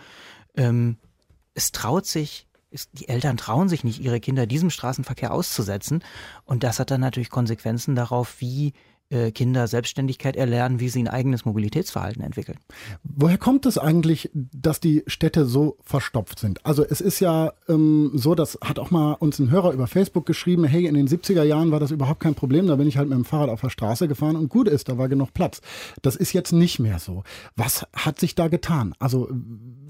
Es 1.57 1.73
traut 1.73 2.07
sich 2.07 2.47
die 2.93 3.09
Eltern 3.09 3.37
trauen 3.37 3.69
sich 3.69 3.85
nicht, 3.85 4.01
ihre 4.01 4.21
Kinder 4.21 4.47
diesem 4.47 4.71
Straßenverkehr 4.71 5.33
auszusetzen. 5.33 6.03
Und 6.45 6.63
das 6.63 6.79
hat 6.79 6.91
dann 6.91 7.01
natürlich 7.01 7.31
Konsequenzen 7.31 7.95
darauf, 7.95 8.41
wie 8.41 8.73
äh, 9.09 9.31
Kinder 9.31 9.69
Selbstständigkeit 9.69 10.35
erlernen, 10.35 10.81
wie 10.81 10.89
sie 10.89 11.01
ein 11.01 11.09
eigenes 11.09 11.45
Mobilitätsverhalten 11.45 12.23
entwickeln. 12.23 12.59
Woher 13.05 13.39
kommt 13.39 13.65
es 13.65 13.79
eigentlich, 13.79 14.31
dass 14.35 14.81
die 14.81 15.05
Städte 15.07 15.47
so 15.47 15.79
verstopft 15.85 16.41
sind? 16.41 16.65
Also 16.67 16.85
es 16.85 17.01
ist 17.01 17.21
ja 17.21 17.53
ähm, 17.69 18.11
so, 18.15 18.35
das 18.35 18.59
hat 18.65 18.81
auch 18.81 18.91
mal 18.91 19.13
uns 19.13 19.39
ein 19.39 19.51
Hörer 19.51 19.73
über 19.73 19.87
Facebook 19.87 20.27
geschrieben, 20.27 20.65
hey, 20.65 20.87
in 20.87 20.95
den 20.95 21.07
70er 21.07 21.45
Jahren 21.45 21.71
war 21.71 21.79
das 21.79 21.93
überhaupt 21.93 22.21
kein 22.21 22.35
Problem, 22.35 22.67
da 22.67 22.75
bin 22.75 22.89
ich 22.89 22.97
halt 22.97 23.09
mit 23.09 23.17
dem 23.17 23.25
Fahrrad 23.25 23.51
auf 23.51 23.61
der 23.61 23.71
Straße 23.71 24.09
gefahren 24.09 24.35
und 24.35 24.49
gut 24.49 24.67
ist, 24.67 24.89
da 24.89 24.99
war 24.99 25.09
genug 25.09 25.33
Platz. 25.33 25.61
Das 26.03 26.17
ist 26.17 26.33
jetzt 26.33 26.53
nicht 26.53 26.81
mehr 26.81 26.99
so. 26.99 27.23
Was 27.55 27.87
hat 27.93 28.19
sich 28.19 28.35
da 28.35 28.49
getan? 28.49 28.95
Also 28.99 29.29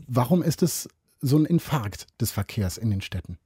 warum 0.06 0.42
ist 0.42 0.62
es 0.62 0.88
so 1.20 1.38
ein 1.38 1.46
Infarkt 1.46 2.06
des 2.20 2.30
Verkehrs 2.30 2.78
in 2.78 2.90
den 2.90 3.00
Städten? 3.00 3.38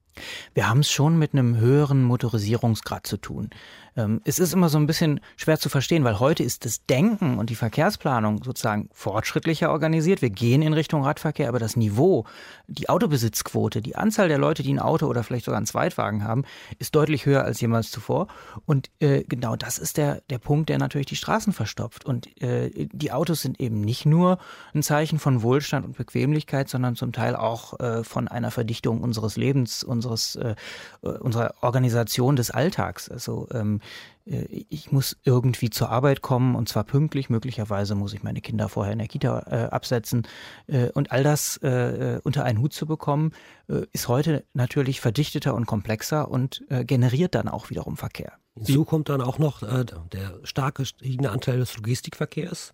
Wir 0.53 0.67
haben 0.67 0.81
es 0.81 0.91
schon 0.91 1.17
mit 1.17 1.33
einem 1.33 1.57
höheren 1.57 2.03
Motorisierungsgrad 2.03 3.07
zu 3.07 3.17
tun. 3.17 3.49
Ähm, 3.97 4.21
es 4.23 4.39
ist 4.39 4.53
immer 4.53 4.69
so 4.69 4.77
ein 4.77 4.87
bisschen 4.87 5.19
schwer 5.35 5.59
zu 5.59 5.69
verstehen, 5.69 6.03
weil 6.03 6.19
heute 6.19 6.43
ist 6.43 6.65
das 6.65 6.85
Denken 6.85 7.37
und 7.37 7.49
die 7.49 7.55
Verkehrsplanung 7.55 8.43
sozusagen 8.43 8.89
fortschrittlicher 8.93 9.71
organisiert. 9.71 10.21
Wir 10.21 10.29
gehen 10.29 10.61
in 10.61 10.73
Richtung 10.73 11.03
Radverkehr, 11.03 11.49
aber 11.49 11.59
das 11.59 11.75
Niveau, 11.75 12.25
die 12.67 12.89
Autobesitzquote, 12.89 13.81
die 13.81 13.95
Anzahl 13.95 14.29
der 14.29 14.37
Leute, 14.37 14.63
die 14.63 14.73
ein 14.73 14.79
Auto 14.79 15.07
oder 15.07 15.23
vielleicht 15.23 15.45
sogar 15.45 15.57
einen 15.57 15.65
Zweitwagen 15.65 16.23
haben, 16.23 16.43
ist 16.79 16.95
deutlich 16.95 17.25
höher 17.25 17.43
als 17.43 17.59
jemals 17.59 17.91
zuvor. 17.91 18.27
Und 18.65 18.89
äh, 18.99 19.23
genau 19.23 19.55
das 19.55 19.77
ist 19.77 19.97
der, 19.97 20.21
der 20.29 20.39
Punkt, 20.39 20.69
der 20.69 20.77
natürlich 20.77 21.07
die 21.07 21.15
Straßen 21.15 21.51
verstopft. 21.51 22.05
Und 22.05 22.41
äh, 22.41 22.87
die 22.93 23.11
Autos 23.11 23.41
sind 23.41 23.59
eben 23.59 23.81
nicht 23.81 24.05
nur 24.05 24.37
ein 24.73 24.83
Zeichen 24.83 25.19
von 25.19 25.41
Wohlstand 25.41 25.85
und 25.85 25.97
Bequemlichkeit, 25.97 26.69
sondern 26.69 26.95
zum 26.95 27.11
Teil 27.11 27.35
auch 27.35 27.79
äh, 27.79 28.03
von 28.03 28.29
einer 28.29 28.51
Verdichtung 28.51 29.01
unseres 29.01 29.35
Lebens, 29.35 29.83
unseres, 29.83 30.35
äh, 30.37 30.55
unserer 31.01 31.55
Organisation 31.61 32.37
des 32.37 32.51
Alltags. 32.51 33.09
Also 33.09 33.47
ähm, 33.53 33.80
äh, 34.25 34.45
ich 34.69 34.91
muss 34.91 35.17
irgendwie 35.23 35.69
zur 35.69 35.89
Arbeit 35.89 36.21
kommen 36.21 36.55
und 36.55 36.69
zwar 36.69 36.83
pünktlich. 36.83 37.29
Möglicherweise 37.29 37.95
muss 37.95 38.13
ich 38.13 38.23
meine 38.23 38.41
Kinder 38.41 38.69
vorher 38.69 38.93
in 38.93 38.99
der 38.99 39.07
Kita 39.07 39.45
äh, 39.49 39.69
absetzen. 39.69 40.27
Äh, 40.67 40.89
und 40.91 41.11
all 41.11 41.23
das 41.23 41.57
äh, 41.57 42.19
unter 42.23 42.43
einen 42.43 42.59
Hut 42.59 42.73
zu 42.73 42.85
bekommen, 42.85 43.31
äh, 43.67 43.85
ist 43.93 44.07
heute 44.07 44.43
natürlich 44.53 45.01
verdichteter 45.01 45.53
und 45.53 45.65
komplexer 45.65 46.29
und 46.29 46.63
äh, 46.69 46.85
generiert 46.85 47.35
dann 47.35 47.47
auch 47.47 47.69
wiederum 47.69 47.97
Verkehr. 47.97 48.33
Hinzu 48.53 48.83
kommt 48.83 49.07
dann 49.07 49.21
auch 49.21 49.39
noch 49.39 49.61
der 49.61 50.39
stark 50.43 50.75
gestiegene 50.75 51.31
Anteil 51.31 51.59
des 51.59 51.77
Logistikverkehrs. 51.77 52.73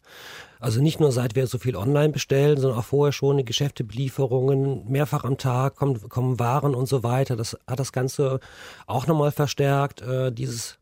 Also 0.60 0.82
nicht 0.82 1.00
nur 1.00 1.12
seit 1.12 1.36
wir 1.36 1.46
so 1.46 1.60
viel 1.60 1.76
online 1.76 2.10
bestellen, 2.10 2.60
sondern 2.60 2.80
auch 2.80 2.86
vorher 2.86 3.12
schon 3.12 3.38
die 3.38 3.46
Geschäfte, 3.46 3.84
Belieferungen, 3.84 4.90
mehrfach 4.90 5.24
am 5.24 5.38
Tag 5.38 5.76
kommen, 5.76 6.10
kommen 6.10 6.40
Waren 6.40 6.74
und 6.74 6.88
so 6.88 7.04
weiter. 7.04 7.36
Das 7.36 7.56
hat 7.68 7.80
das 7.80 7.92
Ganze 7.92 8.40
auch 8.88 9.06
nochmal 9.06 9.32
verstärkt. 9.32 10.04
Dieses 10.32 10.77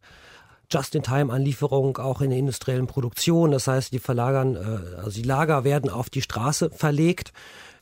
Just-in-Time-Anlieferung 0.70 1.98
auch 1.98 2.22
in 2.22 2.30
der 2.30 2.40
industriellen 2.40 2.88
Produktion. 2.88 3.52
Das 3.52 3.68
heißt, 3.68 3.94
die 3.94 4.00
verlagern, 4.00 4.56
äh, 4.56 4.98
also 4.98 5.12
die 5.12 5.28
Lager 5.28 5.64
werden 5.64 5.90
auf 5.90 6.10
die 6.10 6.22
Straße 6.22 6.70
verlegt. 6.72 7.34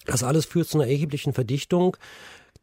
Das 0.05 0.23
alles 0.23 0.45
führt 0.45 0.67
zu 0.67 0.77
einer 0.77 0.89
erheblichen 0.89 1.33
Verdichtung. 1.33 1.97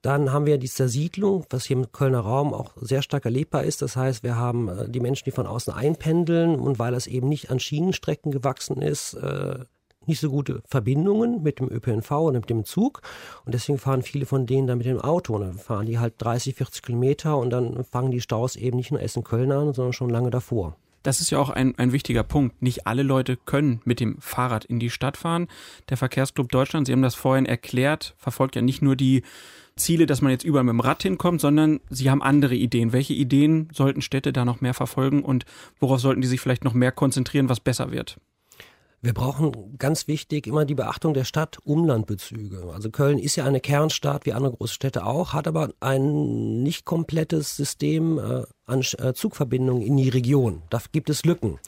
Dann 0.03 0.33
haben 0.33 0.47
wir 0.47 0.57
die 0.59 0.69
Zersiedlung, 0.69 1.45
was 1.51 1.67
hier 1.67 1.77
im 1.77 1.93
Kölner 1.93 2.21
Raum 2.21 2.55
auch 2.55 2.73
sehr 2.77 3.03
stark 3.03 3.27
erlebbar 3.27 3.65
ist. 3.65 3.83
Das 3.83 3.97
heißt, 3.97 4.23
wir 4.23 4.37
haben 4.37 4.69
äh, 4.69 4.89
die 4.89 5.01
Menschen, 5.01 5.25
die 5.25 5.31
von 5.31 5.47
außen 5.47 5.73
einpendeln 5.73 6.59
und 6.59 6.79
weil 6.79 6.95
es 6.95 7.07
eben 7.07 7.29
nicht 7.29 7.51
an 7.51 7.61
Schienenstrecken 7.61 8.33
gewachsen 8.33 8.81
ist, 8.81 9.15
äh, 9.15 9.65
nicht 10.07 10.21
so 10.21 10.31
gute 10.31 10.63
Verbindungen 10.67 11.43
mit 11.43 11.61
dem 11.61 11.71
ÖPNV 11.71 12.11
und 12.11 12.35
mit 12.35 12.51
dem 12.51 12.65
Zug. 12.65 13.03
Und 13.45 13.55
deswegen 13.55 13.79
fahren 13.79 14.03
viele 14.03 14.27
von 14.27 14.47
denen 14.47 14.67
dann 14.67 14.79
mit 14.79 14.87
dem 14.87 15.01
Auto. 15.01 15.35
Und 15.35 15.43
dann 15.43 15.55
fahren 15.55 15.87
die 15.87 15.99
halt 15.99 16.15
30, 16.19 16.55
40 16.55 16.83
Kilometer 16.83 17.37
und 17.37 17.51
dann 17.51 17.85
fangen 17.85 18.11
die 18.11 18.21
Staus 18.21 18.57
eben 18.57 18.77
nicht 18.77 18.91
nur 18.91 19.01
Essen-Köln 19.01 19.53
an, 19.53 19.73
sondern 19.73 19.93
schon 19.93 20.11
lange 20.11 20.31
davor. 20.31 20.77
Das 21.03 21.21
ist 21.21 21.31
ja 21.31 21.39
auch 21.39 21.49
ein, 21.49 21.79
ein 21.79 21.93
wichtiger 21.93 22.23
Punkt. 22.23 22.61
Nicht 22.61 22.87
alle 22.87 23.03
Leute 23.03 23.37
können 23.37 23.81
mit 23.85 24.01
dem 24.01 24.21
Fahrrad 24.21 24.67
in 24.67 24.79
die 24.79 24.91
Stadt 24.91 25.17
fahren. 25.17 25.49
Der 25.89 25.97
Verkehrsclub 25.97 26.51
Deutschland, 26.51 26.87
Sie 26.87 26.93
haben 26.93 27.03
das 27.03 27.15
vorhin 27.15 27.47
erklärt, 27.47 28.15
verfolgt 28.19 28.55
ja 28.55 28.63
nicht 28.63 28.83
nur 28.83 28.97
die 28.97 29.23
Ziele, 29.77 30.05
dass 30.05 30.21
man 30.21 30.31
jetzt 30.31 30.45
überall 30.45 30.65
mit 30.65 30.75
dem 30.75 30.81
Rad 30.81 31.03
hinkommt, 31.03 31.41
sondern 31.41 31.81
Sie 31.89 32.11
haben 32.11 32.23
andere 32.23 32.55
Ideen. 32.55 32.93
Welche 32.93 33.15
Ideen 33.15 33.69
sollten 33.73 34.03
Städte 34.03 34.33
da 34.33 34.45
noch 34.45 34.61
mehr 34.61 34.75
verfolgen 34.75 35.23
und 35.23 35.47
worauf 35.79 36.01
sollten 36.01 36.21
die 36.21 36.29
sich 36.29 36.41
vielleicht 36.41 36.65
noch 36.65 36.75
mehr 36.75 36.93
konzentrieren, 36.93 37.49
was 37.49 37.61
besser 37.61 37.91
wird? 37.91 38.19
Wir 39.03 39.15
brauchen 39.15 39.79
ganz 39.79 40.09
wichtig 40.09 40.47
immer 40.47 40.67
die 40.67 40.75
Beachtung 40.75 41.15
der 41.15 41.25
Stadt-Umland-Bezüge. 41.25 42.71
Also 42.71 42.91
Köln 42.91 43.19
ist 43.19 43.35
ja 43.35 43.47
eine 43.47 43.61
Kernstadt, 43.61 44.27
wie 44.27 44.35
andere 44.35 44.53
große 44.53 44.75
Städte 44.75 45.07
auch, 45.07 45.33
hat 45.33 45.49
aber 45.49 45.71
ein 45.81 46.63
nicht 46.63 46.85
komplettes 46.85 47.57
System 47.57 48.19
äh, 48.19 48.43
an 48.67 48.85
äh, 48.99 49.15
Zugverbindungen 49.15 49.83
in 49.83 49.97
die 49.97 50.11
Region. 50.11 50.63
Da 50.69 50.83
gibt 50.93 51.09
es 51.09 51.25
Lücken. 51.25 51.59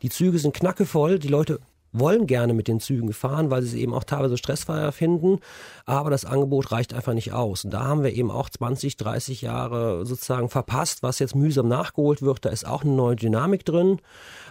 Die 0.00 0.08
Züge 0.08 0.38
sind 0.38 0.54
knackevoll, 0.54 1.18
die 1.18 1.28
Leute 1.28 1.60
wollen 1.92 2.26
gerne 2.26 2.54
mit 2.54 2.68
den 2.68 2.80
Zügen 2.80 3.12
fahren, 3.12 3.50
weil 3.50 3.62
sie 3.62 3.68
es 3.68 3.74
eben 3.74 3.94
auch 3.94 4.04
teilweise 4.04 4.36
stressfreier 4.36 4.92
finden, 4.92 5.38
aber 5.86 6.10
das 6.10 6.24
Angebot 6.24 6.72
reicht 6.72 6.94
einfach 6.94 7.14
nicht 7.14 7.32
aus. 7.32 7.64
Und 7.64 7.72
da 7.72 7.84
haben 7.84 8.02
wir 8.02 8.12
eben 8.12 8.30
auch 8.30 8.50
20, 8.50 8.96
30 8.96 9.42
Jahre 9.42 10.04
sozusagen 10.06 10.48
verpasst, 10.48 11.02
was 11.02 11.18
jetzt 11.18 11.34
mühsam 11.34 11.68
nachgeholt 11.68 12.22
wird. 12.22 12.44
Da 12.44 12.50
ist 12.50 12.66
auch 12.66 12.82
eine 12.82 12.92
neue 12.92 13.16
Dynamik 13.16 13.64
drin. 13.64 14.00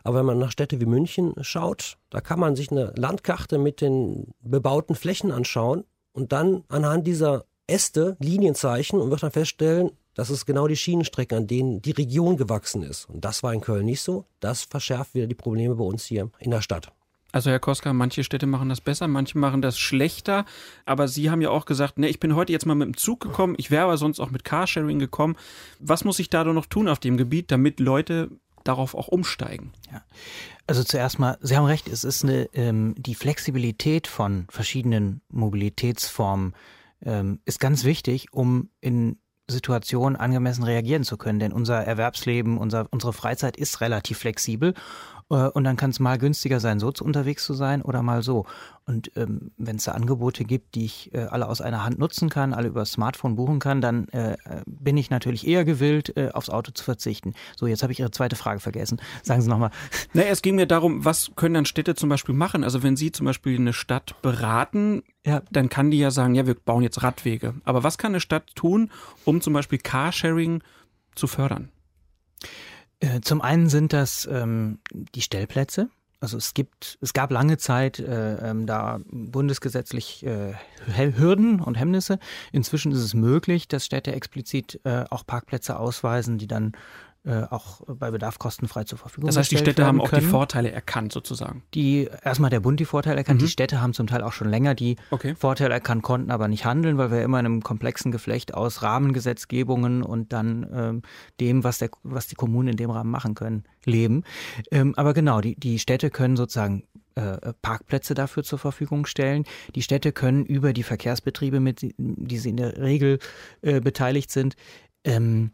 Aber 0.03 0.19
wenn 0.19 0.25
man 0.25 0.39
nach 0.39 0.51
Städte 0.51 0.79
wie 0.79 0.85
München 0.85 1.33
schaut, 1.41 1.97
da 2.09 2.21
kann 2.21 2.39
man 2.39 2.55
sich 2.55 2.71
eine 2.71 2.93
Landkarte 2.95 3.57
mit 3.57 3.81
den 3.81 4.31
bebauten 4.41 4.95
Flächen 4.95 5.31
anschauen 5.31 5.83
und 6.13 6.31
dann 6.31 6.63
anhand 6.69 7.05
dieser 7.05 7.45
Äste 7.67 8.15
Linienzeichen 8.19 8.99
und 8.99 9.11
wird 9.11 9.23
dann 9.23 9.31
feststellen, 9.31 9.91
das 10.17 10.31
ist 10.31 10.47
genau 10.47 10.67
die 10.67 10.75
Schienenstrecke, 10.75 11.35
an 11.35 11.45
denen 11.45 11.81
die 11.81 11.91
Region 11.91 12.37
gewachsen 12.37 12.81
ist. 12.81 13.07
Und 13.07 13.23
das 13.23 13.43
war 13.43 13.53
in 13.53 13.61
Köln 13.61 13.85
nicht 13.85 14.01
so. 14.01 14.25
Das 14.39 14.63
verschärft 14.63 15.13
wieder 15.13 15.27
die 15.27 15.35
Probleme 15.35 15.75
bei 15.75 15.83
uns 15.83 16.05
hier 16.05 16.31
in 16.39 16.49
der 16.49 16.61
Stadt. 16.61 16.91
Also 17.37 17.51
Herr 17.51 17.59
Koska, 17.59 17.93
manche 17.93 18.23
Städte 18.23 18.47
machen 18.47 18.67
das 18.67 18.81
besser, 18.81 19.07
manche 19.07 19.37
machen 19.37 19.61
das 19.61 19.77
schlechter. 19.77 20.43
Aber 20.85 21.07
Sie 21.07 21.29
haben 21.29 21.39
ja 21.39 21.51
auch 21.51 21.65
gesagt, 21.65 21.99
ne, 21.99 22.09
ich 22.09 22.19
bin 22.19 22.33
heute 22.33 22.51
jetzt 22.51 22.65
mal 22.65 22.73
mit 22.73 22.87
dem 22.87 22.97
Zug 22.97 23.19
gekommen, 23.19 23.53
ich 23.59 23.69
wäre 23.69 23.83
aber 23.83 23.97
sonst 23.97 24.19
auch 24.19 24.31
mit 24.31 24.43
Carsharing 24.43 24.97
gekommen. 24.97 25.35
Was 25.77 26.03
muss 26.03 26.17
ich 26.17 26.31
da 26.31 26.43
noch 26.43 26.65
tun 26.65 26.87
auf 26.87 26.97
dem 26.97 27.15
Gebiet, 27.15 27.51
damit 27.51 27.79
Leute 27.79 28.31
darauf 28.63 28.95
auch 28.95 29.07
umsteigen? 29.07 29.71
Ja. 29.91 30.01
Also 30.65 30.83
zuerst 30.83 31.19
mal, 31.19 31.37
Sie 31.39 31.55
haben 31.55 31.65
recht, 31.65 31.87
es 31.87 32.03
ist 32.03 32.23
eine, 32.23 32.49
ähm, 32.53 32.95
die 32.97 33.13
Flexibilität 33.13 34.07
von 34.07 34.47
verschiedenen 34.49 35.21
Mobilitätsformen 35.29 36.55
ähm, 37.05 37.39
ist 37.45 37.59
ganz 37.59 37.83
wichtig, 37.83 38.33
um 38.33 38.71
in 38.81 39.19
Situationen 39.47 40.15
angemessen 40.15 40.63
reagieren 40.63 41.03
zu 41.03 41.17
können. 41.17 41.37
Denn 41.37 41.53
unser 41.53 41.83
Erwerbsleben, 41.83 42.57
unser, 42.57 42.87
unsere 42.91 43.13
Freizeit 43.13 43.57
ist 43.57 43.79
relativ 43.79 44.17
flexibel 44.17 44.73
und 45.29 45.63
dann 45.65 45.75
kann 45.75 45.89
es 45.89 45.99
mal 45.99 46.17
günstiger 46.17 46.59
sein, 46.59 46.79
so 46.79 46.91
unterwegs 47.01 47.43
zu 47.43 47.53
sein 47.53 47.81
oder 47.81 48.01
mal 48.01 48.23
so. 48.23 48.45
Und 48.85 49.11
ähm, 49.17 49.51
wenn 49.57 49.75
es 49.75 49.83
da 49.83 49.91
Angebote 49.91 50.45
gibt, 50.45 50.75
die 50.75 50.85
ich 50.85 51.13
äh, 51.13 51.23
alle 51.25 51.49
aus 51.49 51.59
einer 51.59 51.83
Hand 51.83 51.99
nutzen 51.99 52.29
kann, 52.29 52.53
alle 52.53 52.69
über 52.69 52.79
das 52.79 52.93
Smartphone 52.93 53.35
buchen 53.35 53.59
kann, 53.59 53.81
dann 53.81 54.07
äh, 54.09 54.37
bin 54.65 54.95
ich 54.95 55.09
natürlich 55.09 55.45
eher 55.45 55.65
gewillt, 55.65 56.15
äh, 56.15 56.29
aufs 56.29 56.49
Auto 56.49 56.71
zu 56.71 56.85
verzichten. 56.85 57.33
So, 57.57 57.67
jetzt 57.67 57.83
habe 57.83 57.91
ich 57.91 57.99
Ihre 57.99 58.11
zweite 58.11 58.37
Frage 58.37 58.61
vergessen. 58.61 59.01
Sagen 59.23 59.41
Sie 59.41 59.49
nochmal. 59.49 59.71
Na, 60.13 60.23
es 60.23 60.41
ging 60.41 60.55
mir 60.55 60.67
darum, 60.67 61.03
was 61.03 61.31
können 61.35 61.55
dann 61.55 61.65
Städte 61.65 61.95
zum 61.95 62.07
Beispiel 62.07 62.33
machen? 62.33 62.63
Also 62.63 62.81
wenn 62.81 62.95
Sie 62.95 63.11
zum 63.11 63.25
Beispiel 63.25 63.59
eine 63.59 63.73
Stadt 63.73 64.15
beraten, 64.21 65.03
ja. 65.25 65.41
dann 65.51 65.67
kann 65.67 65.91
die 65.91 65.99
ja 65.99 66.09
sagen, 66.09 66.33
ja, 66.35 66.47
wir 66.47 66.55
bauen 66.55 66.83
jetzt 66.83 67.03
Radwege. 67.03 67.55
Aber 67.65 67.83
was 67.83 67.97
kann 67.97 68.11
eine 68.11 68.21
Stadt 68.21 68.55
tun, 68.55 68.89
um 69.25 69.41
zum 69.41 69.51
Beispiel 69.51 69.79
Carsharing 69.79 70.63
zu 71.13 71.27
fördern? 71.27 71.69
Äh, 72.99 73.21
zum 73.21 73.41
einen 73.41 73.69
sind 73.69 73.93
das 73.93 74.27
ähm, 74.31 74.79
die 74.93 75.21
Stellplätze. 75.21 75.89
Also 76.19 76.37
es 76.37 76.55
gibt, 76.55 76.97
es 76.99 77.13
gab 77.13 77.29
lange 77.29 77.57
Zeit 77.57 77.99
äh, 77.99 78.49
ähm, 78.49 78.65
da 78.65 79.01
bundesgesetzlich 79.05 80.25
äh, 80.25 80.55
Hürden 80.95 81.59
und 81.59 81.75
Hemmnisse. 81.75 82.17
Inzwischen 82.51 82.91
ist 82.91 83.03
es 83.03 83.13
möglich, 83.13 83.67
dass 83.67 83.85
Städte 83.85 84.13
explizit 84.13 84.79
äh, 84.83 85.05
auch 85.11 85.27
Parkplätze 85.27 85.77
ausweisen, 85.77 86.39
die 86.39 86.47
dann 86.47 86.71
äh, 87.27 87.43
auch 87.49 87.81
bei 87.87 88.09
Bedarf 88.09 88.39
kostenfrei 88.39 88.85
zur 88.85 88.97
Verfügung 88.97 89.27
Das 89.27 89.35
heißt, 89.35 89.51
die 89.51 89.57
Städte 89.57 89.85
haben 89.85 89.99
auch 89.99 90.11
können. 90.11 90.23
die 90.23 90.29
Vorteile 90.29 90.71
erkannt 90.71 91.11
sozusagen. 91.11 91.63
Die 91.73 92.09
erstmal 92.23 92.49
der 92.49 92.61
Bund 92.61 92.79
die 92.79 92.85
Vorteile 92.85 93.17
erkannt. 93.17 93.41
Mhm. 93.41 93.45
Die 93.45 93.51
Städte 93.51 93.81
haben 93.81 93.93
zum 93.93 94.07
Teil 94.07 94.23
auch 94.23 94.31
schon 94.31 94.49
länger 94.49 94.75
die 94.75 94.95
okay. 95.11 95.35
Vorteile 95.35 95.73
erkannt, 95.73 96.03
konnten 96.03 96.31
aber 96.31 96.47
nicht 96.47 96.63
handeln, 96.63 96.97
weil 96.97 97.11
wir 97.11 97.21
immer 97.23 97.37
in 97.41 97.45
einem 97.45 97.63
komplexen 97.63 98.13
Geflecht 98.13 98.53
aus 98.53 98.81
Rahmengesetzgebungen 98.81 100.03
und 100.03 100.31
dann 100.31 100.65
ähm, 100.73 101.01
dem, 101.41 101.65
was 101.65 101.79
der, 101.79 101.89
was 102.03 102.27
die 102.27 102.35
Kommunen 102.35 102.69
in 102.69 102.77
dem 102.77 102.91
Rahmen 102.91 103.11
machen 103.11 103.35
können, 103.35 103.65
leben. 103.83 104.23
Ähm, 104.71 104.93
aber 104.95 105.13
genau, 105.13 105.41
die 105.41 105.55
die 105.55 105.79
Städte 105.79 106.09
können 106.09 106.37
sozusagen 106.37 106.83
äh, 107.15 107.51
Parkplätze 107.61 108.13
dafür 108.13 108.43
zur 108.43 108.59
Verfügung 108.59 109.05
stellen. 109.05 109.43
Die 109.75 109.81
Städte 109.81 110.13
können 110.13 110.45
über 110.45 110.71
die 110.71 110.83
Verkehrsbetriebe, 110.83 111.59
mit 111.59 111.93
die 111.97 112.37
sie 112.37 112.51
in 112.51 112.57
der 112.57 112.77
Regel 112.77 113.19
äh, 113.61 113.81
beteiligt 113.81 114.31
sind, 114.31 114.55
ähm, 115.03 115.51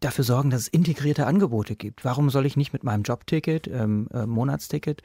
dafür 0.00 0.24
sorgen, 0.24 0.50
dass 0.50 0.62
es 0.62 0.68
integrierte 0.68 1.26
Angebote 1.26 1.76
gibt. 1.76 2.04
Warum 2.04 2.30
soll 2.30 2.46
ich 2.46 2.56
nicht 2.56 2.72
mit 2.72 2.84
meinem 2.84 3.02
Jobticket, 3.02 3.68
ähm, 3.68 4.08
äh, 4.12 4.26
Monatsticket, 4.26 5.02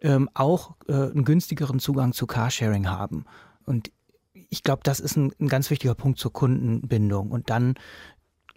ähm, 0.00 0.28
auch 0.34 0.74
äh, 0.88 0.92
einen 0.92 1.24
günstigeren 1.24 1.78
Zugang 1.78 2.12
zu 2.12 2.26
Carsharing 2.26 2.88
haben? 2.88 3.24
Und 3.66 3.90
ich 4.50 4.62
glaube, 4.62 4.82
das 4.84 5.00
ist 5.00 5.16
ein, 5.16 5.32
ein, 5.40 5.48
ganz 5.48 5.70
wichtiger 5.70 5.94
Punkt 5.94 6.18
zur 6.18 6.32
Kundenbindung. 6.32 7.30
Und 7.30 7.50
dann 7.50 7.74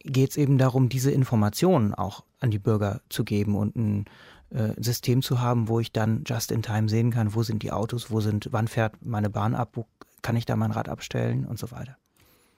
geht 0.04 0.32
es 0.32 0.38
eben 0.38 0.58
darum, 0.58 0.90
diese 0.90 1.12
Informationen 1.12 1.94
auch 1.94 2.24
an 2.40 2.52
die 2.52 2.60
Bürger 2.60 3.02
zu 3.10 3.24
geben 3.24 3.56
und 3.56 3.76
ein 3.76 4.06
äh, 4.50 4.74
System 4.78 5.22
zu 5.22 5.42
haben, 5.42 5.68
wo 5.68 5.80
ich 5.80 5.92
dann 5.92 6.24
just 6.26 6.52
in 6.52 6.62
time 6.62 6.88
sehen 6.88 7.12
kann, 7.12 7.36
wo 7.36 7.44
sind 7.44 7.64
die 7.64 7.72
Autos, 7.72 8.12
wo 8.12 8.22
sind, 8.22 8.50
wann 8.52 8.68
fährt 8.68 9.06
meine 9.06 9.30
Bahn 9.30 9.56
ab, 9.56 9.72
wo 9.74 9.88
kann 10.22 10.36
ich 10.36 10.46
da 10.46 10.56
mein 10.56 10.72
Rad 10.72 10.90
abstellen 10.90 11.46
und 11.46 11.60
so 11.60 11.72
weiter. 11.72 11.98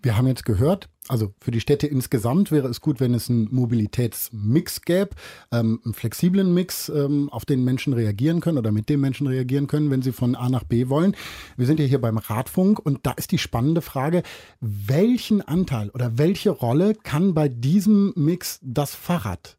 Wir 0.01 0.15
haben 0.15 0.27
jetzt 0.27 0.45
gehört, 0.45 0.88
also 1.09 1.33
für 1.41 1.51
die 1.51 1.59
Städte 1.59 1.85
insgesamt 1.85 2.51
wäre 2.51 2.69
es 2.69 2.79
gut, 2.79 3.01
wenn 3.01 3.13
es 3.13 3.29
einen 3.29 3.53
Mobilitätsmix 3.53 4.81
gäbe, 4.81 5.09
ähm, 5.51 5.81
einen 5.83 5.93
flexiblen 5.93 6.53
Mix, 6.53 6.88
ähm, 6.88 7.29
auf 7.29 7.43
den 7.43 7.65
Menschen 7.65 7.91
reagieren 7.91 8.39
können 8.39 8.57
oder 8.57 8.71
mit 8.71 8.88
dem 8.88 9.01
Menschen 9.01 9.27
reagieren 9.27 9.67
können, 9.67 9.91
wenn 9.91 10.01
sie 10.01 10.13
von 10.13 10.35
A 10.35 10.47
nach 10.47 10.63
B 10.63 10.88
wollen. 10.88 11.17
Wir 11.57 11.65
sind 11.65 11.81
ja 11.81 11.85
hier 11.85 11.99
beim 11.99 12.17
Radfunk 12.17 12.79
und 12.79 13.05
da 13.05 13.12
ist 13.12 13.31
die 13.33 13.38
spannende 13.38 13.81
Frage, 13.81 14.23
welchen 14.62 15.41
Anteil 15.41 15.89
oder 15.89 16.17
welche 16.17 16.51
Rolle 16.51 16.93
kann 16.95 17.33
bei 17.33 17.49
diesem 17.49 18.13
Mix 18.15 18.59
das 18.63 18.95
Fahrrad 18.95 19.57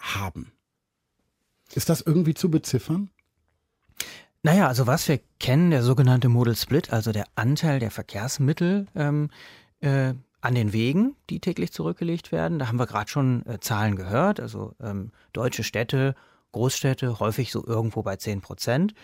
haben? 0.00 0.50
Ist 1.74 1.88
das 1.90 2.00
irgendwie 2.00 2.34
zu 2.34 2.50
beziffern? 2.50 3.10
Naja, 4.42 4.68
also 4.68 4.86
was 4.86 5.08
wir 5.08 5.20
kennen, 5.40 5.70
der 5.70 5.82
sogenannte 5.82 6.28
Modal 6.28 6.54
Split, 6.54 6.92
also 6.92 7.10
der 7.12 7.26
Anteil 7.34 7.80
der 7.80 7.90
Verkehrsmittel, 7.90 8.86
ähm, 8.94 9.28
äh, 9.80 10.14
an 10.40 10.54
den 10.54 10.72
Wegen, 10.72 11.16
die 11.30 11.40
täglich 11.40 11.72
zurückgelegt 11.72 12.30
werden. 12.32 12.58
Da 12.58 12.68
haben 12.68 12.78
wir 12.78 12.86
gerade 12.86 13.10
schon 13.10 13.44
äh, 13.46 13.58
Zahlen 13.60 13.96
gehört. 13.96 14.40
Also 14.40 14.74
ähm, 14.80 15.10
deutsche 15.32 15.64
Städte, 15.64 16.14
Großstädte 16.52 17.18
häufig 17.18 17.50
so 17.50 17.66
irgendwo 17.66 18.02
bei 18.02 18.16
10 18.16 18.40
Prozent. 18.40 18.94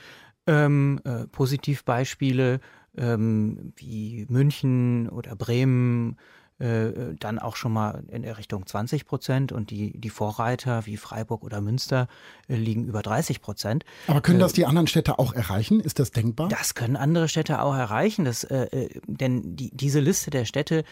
Ähm, 0.47 1.01
äh, 1.05 1.27
Positivbeispiele 1.27 2.61
ähm, 2.97 3.73
wie 3.77 4.27
München 4.29 5.09
oder 5.09 5.37
Bremen, 5.37 6.17
äh, 6.59 7.15
dann 7.19 7.39
auch 7.39 7.57
schon 7.57 7.73
mal 7.73 8.05
in 8.09 8.25
Richtung 8.25 8.67
20 8.67 9.07
Prozent 9.07 9.53
und 9.53 9.71
die, 9.71 9.99
die 9.99 10.11
Vorreiter 10.11 10.87
wie 10.87 10.97
Freiburg 10.97 11.43
oder 11.43 11.61
Münster 11.61 12.09
äh, 12.49 12.55
liegen 12.55 12.85
über 12.85 13.03
30 13.03 13.41
Prozent. 13.41 13.85
Aber 14.07 14.21
können 14.21 14.39
das 14.39 14.53
äh, 14.53 14.57
die 14.57 14.67
anderen 14.67 14.87
Städte 14.87 15.19
auch 15.19 15.35
erreichen? 15.35 15.81
Ist 15.81 15.99
das 15.99 16.11
denkbar? 16.11 16.49
Das 16.49 16.75
können 16.75 16.97
andere 16.97 17.29
Städte 17.29 17.63
auch 17.63 17.75
erreichen, 17.75 18.25
das, 18.25 18.45
äh, 18.45 18.89
denn 19.07 19.57
die, 19.57 19.71
diese 19.75 20.01
Liste 20.01 20.31
der 20.31 20.45
Städte 20.45 20.85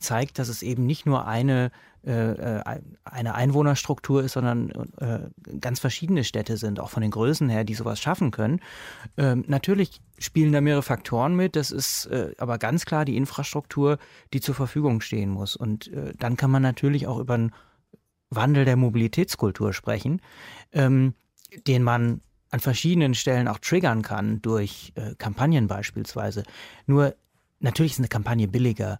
zeigt, 0.00 0.40
dass 0.40 0.48
es 0.48 0.62
eben 0.62 0.86
nicht 0.86 1.06
nur 1.06 1.24
eine 1.24 1.70
eine 2.04 3.34
Einwohnerstruktur 3.34 4.24
ist, 4.24 4.32
sondern 4.32 4.70
äh, 4.98 5.20
ganz 5.60 5.78
verschiedene 5.78 6.24
Städte 6.24 6.56
sind, 6.56 6.80
auch 6.80 6.90
von 6.90 7.02
den 7.02 7.12
Größen 7.12 7.48
her, 7.48 7.64
die 7.64 7.74
sowas 7.74 8.00
schaffen 8.00 8.32
können. 8.32 8.60
Ähm, 9.16 9.44
natürlich 9.46 10.00
spielen 10.18 10.52
da 10.52 10.60
mehrere 10.60 10.82
Faktoren 10.82 11.36
mit. 11.36 11.54
Das 11.54 11.70
ist 11.70 12.06
äh, 12.06 12.32
aber 12.38 12.58
ganz 12.58 12.84
klar 12.84 13.04
die 13.04 13.16
Infrastruktur, 13.16 13.98
die 14.32 14.40
zur 14.40 14.54
Verfügung 14.54 15.00
stehen 15.00 15.30
muss. 15.30 15.54
Und 15.54 15.92
äh, 15.92 16.12
dann 16.18 16.36
kann 16.36 16.50
man 16.50 16.62
natürlich 16.62 17.06
auch 17.06 17.18
über 17.18 17.34
einen 17.34 17.52
Wandel 18.30 18.64
der 18.64 18.76
Mobilitätskultur 18.76 19.72
sprechen, 19.72 20.20
ähm, 20.72 21.14
den 21.66 21.82
man 21.82 22.20
an 22.50 22.60
verschiedenen 22.60 23.14
Stellen 23.14 23.48
auch 23.48 23.58
triggern 23.58 24.02
kann 24.02 24.42
durch 24.42 24.92
äh, 24.96 25.14
Kampagnen 25.16 25.68
beispielsweise. 25.68 26.42
Nur 26.86 27.14
natürlich 27.60 27.92
ist 27.92 27.98
eine 27.98 28.08
Kampagne 28.08 28.48
billiger 28.48 28.98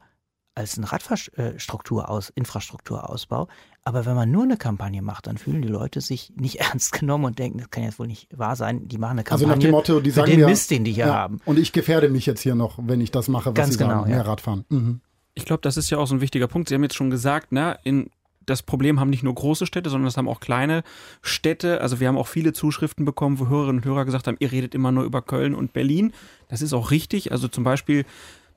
als 0.54 0.76
ein 0.76 0.84
Radfahrstruktur 0.84 2.22
Infrastrukturausbau. 2.34 3.48
Aber 3.84 4.06
wenn 4.06 4.14
man 4.14 4.30
nur 4.30 4.44
eine 4.44 4.56
Kampagne 4.56 5.02
macht, 5.02 5.26
dann 5.26 5.38
fühlen 5.38 5.62
die 5.62 5.68
Leute 5.68 6.00
sich 6.00 6.32
nicht 6.36 6.60
ernst 6.60 6.92
genommen 6.92 7.24
und 7.24 7.38
denken, 7.38 7.58
das 7.58 7.70
kann 7.70 7.84
jetzt 7.84 7.98
wohl 7.98 8.06
nicht 8.06 8.28
wahr 8.36 8.56
sein. 8.56 8.88
Die 8.88 8.98
machen 8.98 9.12
eine 9.12 9.24
Kampagne 9.24 9.46
also 9.46 9.56
nach 9.56 9.62
dem 9.62 9.70
Motto, 9.70 10.00
die 10.00 10.10
sagen 10.10 10.30
den 10.30 10.40
mir, 10.40 10.46
Mist, 10.46 10.70
den 10.70 10.84
die 10.84 10.92
hier 10.92 11.06
ja, 11.06 11.14
haben. 11.14 11.40
Und 11.44 11.58
ich 11.58 11.72
gefährde 11.72 12.08
mich 12.08 12.26
jetzt 12.26 12.40
hier 12.40 12.54
noch, 12.54 12.78
wenn 12.82 13.00
ich 13.00 13.10
das 13.10 13.28
mache, 13.28 13.50
was 13.50 13.54
Ganz 13.54 13.72
Sie 13.72 13.78
genau, 13.78 14.00
sagen, 14.00 14.10
ja. 14.10 14.16
mehr 14.16 14.26
Radfahren. 14.26 14.64
Mhm. 14.68 15.00
Ich 15.34 15.46
glaube, 15.46 15.62
das 15.62 15.76
ist 15.76 15.90
ja 15.90 15.98
auch 15.98 16.06
so 16.06 16.14
ein 16.14 16.20
wichtiger 16.20 16.46
Punkt. 16.46 16.68
Sie 16.68 16.74
haben 16.74 16.82
jetzt 16.82 16.94
schon 16.94 17.10
gesagt, 17.10 17.48
na, 17.50 17.72
in 17.84 18.10
das 18.46 18.62
Problem 18.62 19.00
haben 19.00 19.10
nicht 19.10 19.22
nur 19.22 19.34
große 19.34 19.66
Städte, 19.66 19.88
sondern 19.88 20.06
das 20.06 20.16
haben 20.16 20.28
auch 20.28 20.40
kleine 20.40 20.82
Städte. 21.22 21.80
Also 21.80 22.00
wir 22.00 22.08
haben 22.08 22.18
auch 22.18 22.26
viele 22.26 22.52
Zuschriften 22.52 23.04
bekommen, 23.04 23.38
wo 23.38 23.48
Hörerinnen 23.48 23.78
und 23.78 23.84
Hörer 23.84 24.04
gesagt 24.04 24.26
haben, 24.26 24.36
ihr 24.40 24.52
redet 24.52 24.74
immer 24.74 24.92
nur 24.92 25.04
über 25.04 25.22
Köln 25.22 25.54
und 25.54 25.72
Berlin. 25.72 26.12
Das 26.48 26.60
ist 26.60 26.72
auch 26.72 26.90
richtig. 26.90 27.32
Also 27.32 27.48
zum 27.48 27.64
Beispiel 27.64 28.04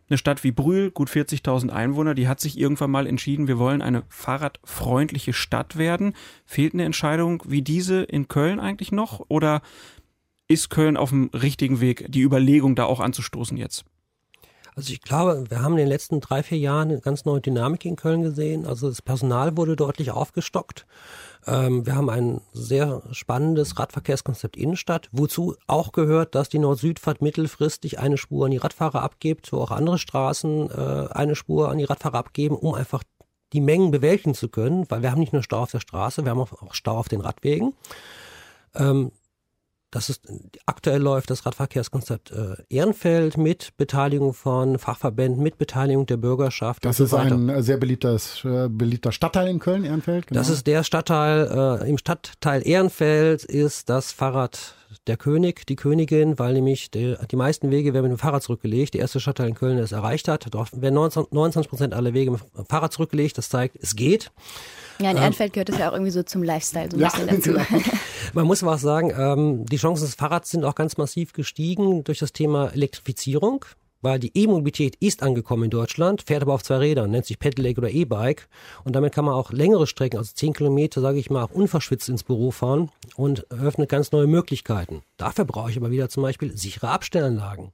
eine 0.09 0.17
Stadt 0.17 0.43
wie 0.43 0.51
Brühl, 0.51 0.91
gut 0.91 1.09
40.000 1.09 1.69
Einwohner, 1.69 2.13
die 2.13 2.27
hat 2.27 2.39
sich 2.39 2.59
irgendwann 2.59 2.91
mal 2.91 3.07
entschieden, 3.07 3.47
wir 3.47 3.57
wollen 3.57 3.81
eine 3.81 4.03
fahrradfreundliche 4.09 5.33
Stadt 5.33 5.77
werden. 5.77 6.13
Fehlt 6.45 6.73
eine 6.73 6.85
Entscheidung 6.85 7.43
wie 7.47 7.61
diese 7.61 8.03
in 8.03 8.27
Köln 8.27 8.59
eigentlich 8.59 8.91
noch? 8.91 9.25
Oder 9.29 9.61
ist 10.47 10.69
Köln 10.69 10.97
auf 10.97 11.09
dem 11.09 11.29
richtigen 11.33 11.79
Weg, 11.81 12.05
die 12.09 12.21
Überlegung 12.21 12.75
da 12.75 12.85
auch 12.85 12.99
anzustoßen 12.99 13.57
jetzt? 13.57 13.85
Also 14.75 14.91
ich 14.91 15.01
glaube, 15.01 15.45
wir 15.49 15.61
haben 15.61 15.73
in 15.73 15.79
den 15.79 15.87
letzten 15.87 16.19
drei, 16.19 16.43
vier 16.43 16.57
Jahren 16.57 16.89
eine 16.89 16.99
ganz 16.99 17.23
neue 17.23 17.39
Dynamik 17.39 17.85
in 17.85 17.95
Köln 17.95 18.23
gesehen. 18.23 18.65
Also 18.65 18.89
das 18.89 19.01
Personal 19.01 19.55
wurde 19.55 19.77
deutlich 19.77 20.11
aufgestockt. 20.11 20.85
Ähm, 21.47 21.85
wir 21.85 21.95
haben 21.95 22.09
ein 22.09 22.41
sehr 22.53 23.03
spannendes 23.11 23.77
Radverkehrskonzept 23.77 24.57
Innenstadt, 24.57 25.09
wozu 25.11 25.55
auch 25.67 25.91
gehört, 25.91 26.35
dass 26.35 26.49
die 26.49 26.59
Nord-Süd-Fahrt 26.59 27.21
mittelfristig 27.21 27.99
eine 27.99 28.17
Spur 28.17 28.45
an 28.45 28.51
die 28.51 28.57
Radfahrer 28.57 29.01
abgibt, 29.01 29.51
wo 29.53 29.59
auch 29.59 29.71
andere 29.71 29.97
Straßen 29.97 30.69
äh, 30.71 31.07
eine 31.11 31.35
Spur 31.35 31.69
an 31.69 31.77
die 31.77 31.83
Radfahrer 31.83 32.17
abgeben, 32.17 32.55
um 32.55 32.73
einfach 32.73 33.03
die 33.53 33.61
Mengen 33.61 33.91
bewältigen 33.91 34.33
zu 34.33 34.49
können, 34.49 34.85
weil 34.89 35.01
wir 35.01 35.11
haben 35.11 35.19
nicht 35.19 35.33
nur 35.33 35.43
Stau 35.43 35.59
auf 35.59 35.71
der 35.71 35.79
Straße, 35.79 36.23
wir 36.23 36.31
haben 36.31 36.39
auch 36.39 36.73
Stau 36.73 36.97
auf 36.97 37.09
den 37.09 37.21
Radwegen. 37.21 37.73
Ähm, 38.73 39.11
das 39.95 40.09
ist, 40.09 40.23
aktuell 40.65 41.01
läuft 41.01 41.29
das 41.29 41.45
Radverkehrskonzept 41.45 42.29
äh, 42.31 42.55
Ehrenfeld 42.67 43.37
mit 43.37 43.77
Beteiligung 43.77 44.33
von 44.33 44.77
Fachverbänden, 44.77 45.41
mit 45.41 45.57
Beteiligung 45.57 46.05
der 46.05 46.17
Bürgerschaft. 46.17 46.83
Das 46.83 46.99
ist 46.99 47.11
so 47.11 47.15
ein 47.15 47.63
sehr 47.63 47.77
beliebtes, 47.77 48.43
äh, 48.43 48.67
beliebter 48.67 49.13
Stadtteil 49.13 49.47
in 49.47 49.59
Köln, 49.59 49.85
Ehrenfeld. 49.85 50.27
Genau. 50.27 50.37
Das 50.37 50.49
ist 50.49 50.67
der 50.67 50.83
Stadtteil, 50.83 51.79
äh, 51.81 51.89
im 51.89 51.97
Stadtteil 51.97 52.67
Ehrenfeld 52.67 53.45
ist 53.45 53.89
das 53.89 54.11
Fahrrad 54.11 54.75
der 55.07 55.17
König, 55.17 55.65
die 55.67 55.75
Königin, 55.75 56.39
weil 56.39 56.53
nämlich 56.53 56.91
die, 56.91 57.15
die 57.29 57.35
meisten 57.35 57.71
Wege 57.71 57.93
werden 57.93 58.09
mit 58.09 58.17
dem 58.17 58.19
Fahrrad 58.19 58.43
zurückgelegt. 58.43 58.93
Der 58.93 59.01
erste 59.01 59.19
Stadtteil 59.19 59.49
in 59.49 59.55
Köln, 59.55 59.75
der 59.75 59.85
es 59.85 59.91
erreicht 59.91 60.27
hat, 60.27 60.47
dort 60.51 60.81
werden 60.81 60.95
29 60.95 61.69
Prozent 61.69 61.93
aller 61.93 62.13
Wege 62.13 62.31
mit 62.31 62.41
dem 62.41 62.65
Fahrrad 62.65 62.93
zurückgelegt. 62.93 63.37
Das 63.37 63.49
zeigt, 63.49 63.75
es 63.81 63.95
geht. 63.95 64.31
Ja, 64.99 65.11
in 65.11 65.17
ähm, 65.17 65.23
Ehrenfeld 65.23 65.53
gehört 65.53 65.69
es 65.69 65.77
ja 65.77 65.89
auch 65.89 65.93
irgendwie 65.93 66.11
so 66.11 66.23
zum 66.23 66.43
Lifestyle 66.43 66.89
so 66.89 66.97
ein 66.97 67.01
ja, 67.01 67.09
bisschen 67.09 67.27
dazu. 67.27 67.91
Man 68.33 68.45
muss 68.45 68.63
aber 68.63 68.75
auch 68.75 68.79
sagen, 68.79 69.13
ähm, 69.17 69.65
die 69.65 69.77
Chancen 69.77 70.05
des 70.05 70.15
Fahrrads 70.15 70.51
sind 70.51 70.63
auch 70.63 70.75
ganz 70.75 70.97
massiv 70.97 71.33
gestiegen 71.33 72.03
durch 72.03 72.19
das 72.19 72.33
Thema 72.33 72.71
Elektrifizierung 72.73 73.65
weil 74.05 74.19
die 74.19 74.31
E-Mobilität 74.35 74.95
ist 74.99 75.23
angekommen 75.23 75.63
in 75.63 75.69
Deutschland, 75.71 76.21
fährt 76.21 76.43
aber 76.43 76.53
auf 76.53 76.63
zwei 76.63 76.77
Rädern, 76.77 77.09
nennt 77.09 77.25
sich 77.25 77.39
Pedelec 77.39 77.79
oder 77.79 77.89
E-Bike 77.89 78.47
und 78.83 78.95
damit 78.95 79.13
kann 79.13 79.25
man 79.25 79.33
auch 79.33 79.51
längere 79.51 79.87
Strecken, 79.87 80.17
also 80.17 80.31
zehn 80.33 80.53
Kilometer, 80.53 81.01
sage 81.01 81.17
ich 81.17 81.31
mal, 81.31 81.43
auch 81.43 81.51
unverschwitzt 81.51 82.07
ins 82.07 82.23
Büro 82.23 82.51
fahren 82.51 82.91
und 83.15 83.51
eröffnet 83.51 83.89
ganz 83.89 84.11
neue 84.11 84.27
Möglichkeiten. 84.27 85.01
Dafür 85.17 85.45
brauche 85.45 85.71
ich 85.71 85.77
aber 85.77 85.89
wieder 85.89 86.07
zum 86.07 86.21
Beispiel 86.21 86.55
sichere 86.55 86.89
Abstellanlagen. 86.89 87.71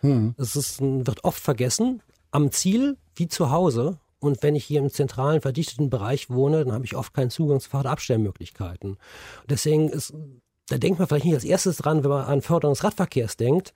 Hm. 0.00 0.34
Das 0.38 0.56
ist, 0.56 0.80
wird 0.80 1.22
oft 1.22 1.40
vergessen, 1.40 2.02
am 2.30 2.50
Ziel 2.50 2.96
wie 3.14 3.28
zu 3.28 3.50
Hause 3.50 3.98
und 4.20 4.42
wenn 4.42 4.56
ich 4.56 4.64
hier 4.64 4.80
im 4.80 4.88
zentralen, 4.88 5.42
verdichteten 5.42 5.90
Bereich 5.90 6.30
wohne, 6.30 6.64
dann 6.64 6.72
habe 6.72 6.86
ich 6.86 6.96
oft 6.96 7.12
keinen 7.12 7.28
Zugang 7.28 7.60
zu 7.60 7.68
Fahrradabstellmöglichkeiten. 7.68 8.96
Deswegen 9.50 9.90
ist 9.90 10.14
da 10.68 10.78
denkt 10.78 10.98
man 10.98 11.06
vielleicht 11.06 11.26
nicht 11.26 11.34
als 11.34 11.44
erstes 11.44 11.76
dran, 11.76 12.02
wenn 12.04 12.10
man 12.10 12.24
an 12.24 12.40
Förderung 12.40 12.74
des 12.74 12.84
Radverkehrs 12.84 13.36
denkt. 13.36 13.74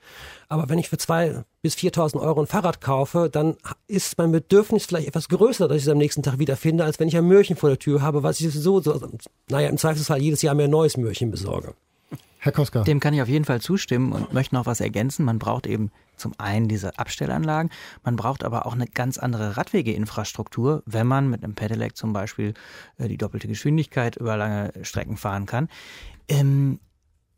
Aber 0.48 0.68
wenn 0.68 0.78
ich 0.78 0.88
für 0.88 0.96
zwei 0.96 1.44
bis 1.60 1.74
4.000 1.74 2.20
Euro 2.20 2.40
ein 2.40 2.46
Fahrrad 2.46 2.80
kaufe, 2.80 3.28
dann 3.30 3.56
ist 3.86 4.16
mein 4.16 4.32
Bedürfnis 4.32 4.86
vielleicht 4.86 5.08
etwas 5.08 5.28
größer, 5.28 5.68
dass 5.68 5.76
ich 5.76 5.82
es 5.82 5.88
am 5.88 5.98
nächsten 5.98 6.22
Tag 6.22 6.38
wiederfinde, 6.38 6.84
als 6.84 6.98
wenn 6.98 7.08
ich 7.08 7.16
ein 7.16 7.26
Möhrchen 7.26 7.56
vor 7.56 7.68
der 7.68 7.78
Tür 7.78 8.00
habe, 8.00 8.22
was 8.22 8.40
ich 8.40 8.46
sowieso, 8.50 8.80
so, 8.80 9.08
naja, 9.50 9.68
im 9.68 9.76
Zweifelsfall 9.76 10.22
jedes 10.22 10.40
Jahr 10.40 10.54
mehr 10.54 10.68
neues 10.68 10.96
Möhrchen 10.96 11.30
besorge. 11.30 11.74
Herr 12.40 12.52
Koska. 12.52 12.84
Dem 12.84 13.00
kann 13.00 13.12
ich 13.14 13.20
auf 13.20 13.28
jeden 13.28 13.44
Fall 13.44 13.60
zustimmen 13.60 14.12
und 14.12 14.32
möchte 14.32 14.54
noch 14.54 14.64
was 14.64 14.80
ergänzen. 14.80 15.24
Man 15.24 15.38
braucht 15.38 15.66
eben 15.66 15.90
zum 16.16 16.34
einen 16.38 16.68
diese 16.68 16.98
Abstellanlagen, 16.98 17.70
man 18.04 18.16
braucht 18.16 18.44
aber 18.44 18.66
auch 18.66 18.74
eine 18.74 18.86
ganz 18.86 19.18
andere 19.18 19.56
Radwegeinfrastruktur, 19.56 20.82
wenn 20.86 21.06
man 21.06 21.28
mit 21.28 21.44
einem 21.44 21.54
Pedelec 21.54 21.96
zum 21.96 22.12
Beispiel 22.12 22.54
äh, 22.96 23.08
die 23.08 23.18
doppelte 23.18 23.48
Geschwindigkeit 23.48 24.16
über 24.16 24.36
lange 24.36 24.72
Strecken 24.82 25.16
fahren 25.16 25.46
kann. 25.46 25.68
Ähm, 26.28 26.80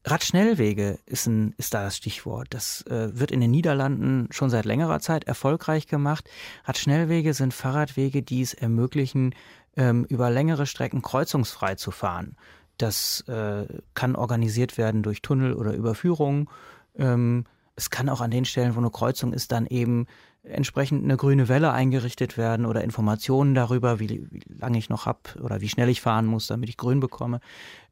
Radschnellwege 0.05 0.99
ist, 1.07 1.27
ein, 1.27 1.55
ist 1.59 1.75
da 1.75 1.85
das 1.85 1.97
Stichwort. 1.97 2.49
Das 2.51 2.83
äh, 2.87 3.19
wird 3.19 3.31
in 3.31 3.41
den 3.41 3.51
Niederlanden 3.51 4.29
schon 4.31 4.49
seit 4.49 4.65
längerer 4.65 5.01
Zeit 5.01 5.25
erfolgreich 5.25 5.87
gemacht. 5.87 6.29
Radschnellwege 6.65 7.35
sind 7.35 7.53
Fahrradwege, 7.53 8.23
die 8.23 8.41
es 8.41 8.55
ermöglichen, 8.55 9.35
ähm, 9.77 10.05
über 10.05 10.31
längere 10.31 10.67
Strecken 10.67 11.03
kreuzungsfrei 11.03 11.75
zu 11.75 11.91
fahren. 11.91 12.37
Das 12.79 13.21
äh, 13.29 13.67
kann 13.93 14.17
organisiert 14.17 14.79
werden 14.79 15.03
durch 15.03 15.21
Tunnel 15.21 15.53
oder 15.53 15.75
Überführungen. 15.75 16.49
Ähm, 16.97 17.45
es 17.77 17.91
kann 17.91 18.09
auch 18.09 18.23
an 18.23 18.31
den 18.31 18.47
Stellen, 18.47 18.75
wo 18.75 18.81
eine 18.81 18.91
Kreuzung 18.91 19.35
ist, 19.35 19.53
dann 19.53 19.67
eben 19.67 20.07
entsprechend 20.43 21.05
eine 21.05 21.19
grüne 21.19 21.49
Welle 21.49 21.73
eingerichtet 21.73 22.39
werden 22.39 22.65
oder 22.65 22.83
Informationen 22.83 23.55
darüber, 23.55 24.01
wie, 24.01 24.27
wie 24.31 24.43
lange 24.49 24.79
ich 24.79 24.89
noch 24.89 25.05
habe 25.05 25.21
oder 25.43 25.61
wie 25.61 25.69
schnell 25.69 25.91
ich 25.91 26.01
fahren 26.01 26.25
muss, 26.25 26.47
damit 26.47 26.71
ich 26.71 26.79
grün 26.79 27.01
bekomme. 27.01 27.41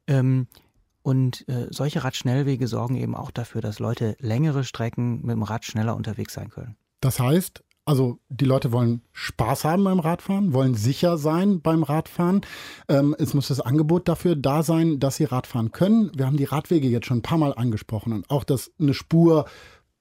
Ähm, 0.07 0.47
und 1.09 1.43
äh, 1.49 1.65
solche 1.71 2.03
Radschnellwege 2.03 2.67
sorgen 2.67 2.95
eben 2.95 3.15
auch 3.15 3.31
dafür, 3.31 3.61
dass 3.61 3.79
Leute 3.79 4.15
längere 4.19 4.63
Strecken 4.63 5.21
mit 5.21 5.31
dem 5.31 5.41
Rad 5.41 5.65
schneller 5.65 5.95
unterwegs 5.95 6.35
sein 6.35 6.49
können. 6.49 6.77
Das 7.01 7.19
heißt, 7.19 7.63
also 7.83 8.19
die 8.29 8.45
Leute 8.45 8.71
wollen 8.71 9.01
Spaß 9.13 9.65
haben 9.65 9.83
beim 9.85 9.99
Radfahren, 9.99 10.53
wollen 10.53 10.75
sicher 10.75 11.17
sein 11.17 11.61
beim 11.61 11.81
Radfahren. 11.81 12.41
Ähm, 12.87 13.15
es 13.17 13.33
muss 13.33 13.47
das 13.47 13.59
Angebot 13.59 14.07
dafür 14.07 14.35
da 14.35 14.61
sein, 14.61 14.99
dass 14.99 15.15
sie 15.15 15.23
Radfahren 15.23 15.71
können. 15.71 16.11
Wir 16.15 16.27
haben 16.27 16.37
die 16.37 16.43
Radwege 16.43 16.87
jetzt 16.87 17.07
schon 17.07 17.17
ein 17.17 17.23
paar 17.23 17.39
Mal 17.39 17.55
angesprochen 17.55 18.13
und 18.13 18.29
auch, 18.29 18.43
dass 18.43 18.71
eine 18.79 18.93
Spur 18.93 19.45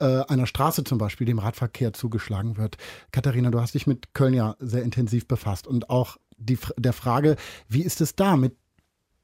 äh, 0.00 0.24
einer 0.28 0.46
Straße 0.46 0.84
zum 0.84 0.98
Beispiel 0.98 1.26
dem 1.26 1.38
Radverkehr 1.38 1.94
zugeschlagen 1.94 2.58
wird. 2.58 2.76
Katharina, 3.12 3.50
du 3.50 3.62
hast 3.62 3.72
dich 3.72 3.86
mit 3.86 4.12
Köln 4.12 4.34
ja 4.34 4.56
sehr 4.58 4.82
intensiv 4.82 5.26
befasst 5.26 5.66
und 5.66 5.88
auch 5.88 6.18
die, 6.36 6.58
der 6.76 6.92
Frage, 6.92 7.36
wie 7.66 7.82
ist 7.82 8.02
es 8.02 8.14
da 8.14 8.36
mit 8.36 8.58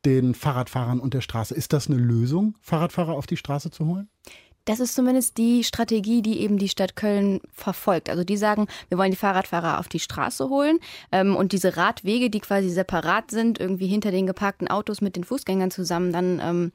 den 0.04 0.34
Fahrradfahrern 0.34 1.00
und 1.00 1.14
der 1.14 1.20
Straße. 1.20 1.54
Ist 1.54 1.72
das 1.72 1.88
eine 1.88 1.96
Lösung, 1.96 2.56
Fahrradfahrer 2.60 3.12
auf 3.12 3.26
die 3.26 3.36
Straße 3.36 3.70
zu 3.70 3.86
holen? 3.86 4.08
Das 4.64 4.80
ist 4.80 4.94
zumindest 4.94 5.36
die 5.36 5.62
Strategie, 5.62 6.22
die 6.22 6.40
eben 6.40 6.58
die 6.58 6.68
Stadt 6.68 6.96
Köln 6.96 7.40
verfolgt. 7.52 8.08
Also 8.08 8.24
die 8.24 8.36
sagen, 8.36 8.66
wir 8.88 8.96
wollen 8.96 9.10
die 9.10 9.16
Fahrradfahrer 9.16 9.78
auf 9.78 9.88
die 9.88 10.00
Straße 10.00 10.48
holen 10.48 10.78
ähm, 11.12 11.36
und 11.36 11.52
diese 11.52 11.76
Radwege, 11.76 12.30
die 12.30 12.40
quasi 12.40 12.70
separat 12.70 13.30
sind, 13.30 13.60
irgendwie 13.60 13.86
hinter 13.88 14.10
den 14.10 14.26
geparkten 14.26 14.68
Autos 14.68 15.00
mit 15.00 15.16
den 15.16 15.24
Fußgängern 15.24 15.70
zusammen 15.70 16.12
dann 16.12 16.40
ähm, 16.40 16.72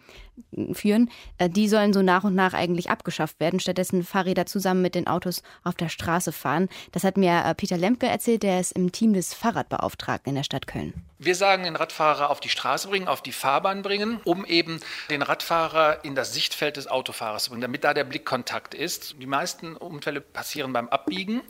führen, 0.74 1.10
äh, 1.38 1.50
die 1.50 1.68
sollen 1.68 1.94
so 1.94 2.02
nach 2.02 2.24
und 2.24 2.36
nach 2.36 2.54
eigentlich 2.54 2.90
abgeschafft 2.90 3.40
werden. 3.40 3.60
Stattdessen 3.60 4.04
Fahrräder 4.04 4.46
zusammen 4.46 4.82
mit 4.82 4.96
den 4.96 5.08
Autos 5.08 5.42
auf 5.64 5.76
der 5.76 5.90
Straße 5.90 6.32
fahren. 6.32 6.70
Das 6.92 7.04
hat 7.04 7.18
mir 7.18 7.44
äh, 7.46 7.56
Peter 7.56 7.78
Lemke 7.78 8.08
erzählt, 8.08 8.44
der 8.44 8.60
ist 8.60 8.74
im 8.74 8.92
Team 8.92 9.14
des 9.14 9.34
Fahrradbeauftragten 9.34 10.30
in 10.30 10.36
der 10.36 10.44
Stadt 10.44 10.68
Köln. 10.68 10.94
Wir 11.22 11.36
sagen, 11.36 11.64
den 11.64 11.76
Radfahrer 11.76 12.30
auf 12.30 12.40
die 12.40 12.50
Straße 12.50 12.88
bringen, 12.88 13.10
auf 13.10 13.22
die 13.22 13.34
Fahrbahn 13.34 13.82
bringen, 13.82 14.22
um 14.24 14.46
eben 14.46 14.80
den 15.10 15.22
Radfahrer 15.22 16.06
in 16.06 16.16
das 16.16 16.34
Sichtfeld 16.34 16.78
des 16.78 16.88
Autofahrers 16.88 17.44
zu 17.44 17.50
bringen, 17.50 17.62
damit 17.62 17.79
da 17.80 17.94
der 17.94 18.04
Blickkontakt 18.04 18.74
ist. 18.74 19.16
Die 19.22 19.26
meisten 19.26 19.76
Unfälle 19.76 20.22
passieren 20.22 20.74
beim 20.74 20.90
Abbiegen 20.90 21.42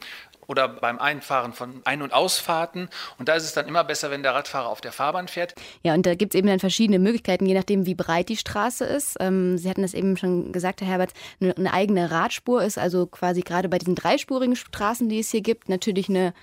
oder 0.50 0.68
beim 0.68 0.98
Einfahren 0.98 1.54
von 1.54 1.82
Ein- 1.86 2.02
und 2.02 2.12
Ausfahrten. 2.12 2.89
Und 3.20 3.30
da 3.30 3.36
ist 3.36 3.44
es 3.44 3.54
dann 3.54 3.68
immer 3.68 3.84
besser, 3.84 4.10
wenn 4.10 4.24
der 4.24 4.34
Radfahrer 4.34 4.68
auf 4.68 4.82
der 4.82 4.92
Fahrbahn 4.92 5.28
fährt. 5.28 5.54
Ja, 5.84 5.94
und 5.94 6.06
da 6.06 6.15
gibt 6.15 6.34
es 6.34 6.39
eben 6.39 6.48
dann 6.48 6.60
verschiedene 6.60 6.98
Möglichkeiten, 6.98 7.46
je 7.46 7.54
nachdem, 7.54 7.86
wie 7.86 7.94
breit 7.94 8.30
die 8.30 8.38
Straße 8.38 8.84
ist. 8.84 9.18
Ähm, 9.20 9.60
Sie 9.60 9.70
hatten 9.70 9.84
das 9.84 9.94
eben 9.94 10.18
schon 10.18 10.52
gesagt, 10.52 10.82
Herr 10.82 10.88
Herbert, 10.88 11.13
eine, 11.39 11.56
eine 11.56 11.72
eigene 11.72 12.10
Radspur 12.10 12.63
ist 12.63 12.80
also 12.80 13.06
quasi 13.06 13.42
gerade 13.42 13.70
bei 13.70 13.78
diesen 13.78 13.94
dreispurigen 13.94 14.56
Straßen, 14.56 15.08
die 15.08 15.20
es 15.20 15.30
hier 15.30 15.42
gibt, 15.42 15.70
natürlich 15.70 16.10
eine 16.10 16.34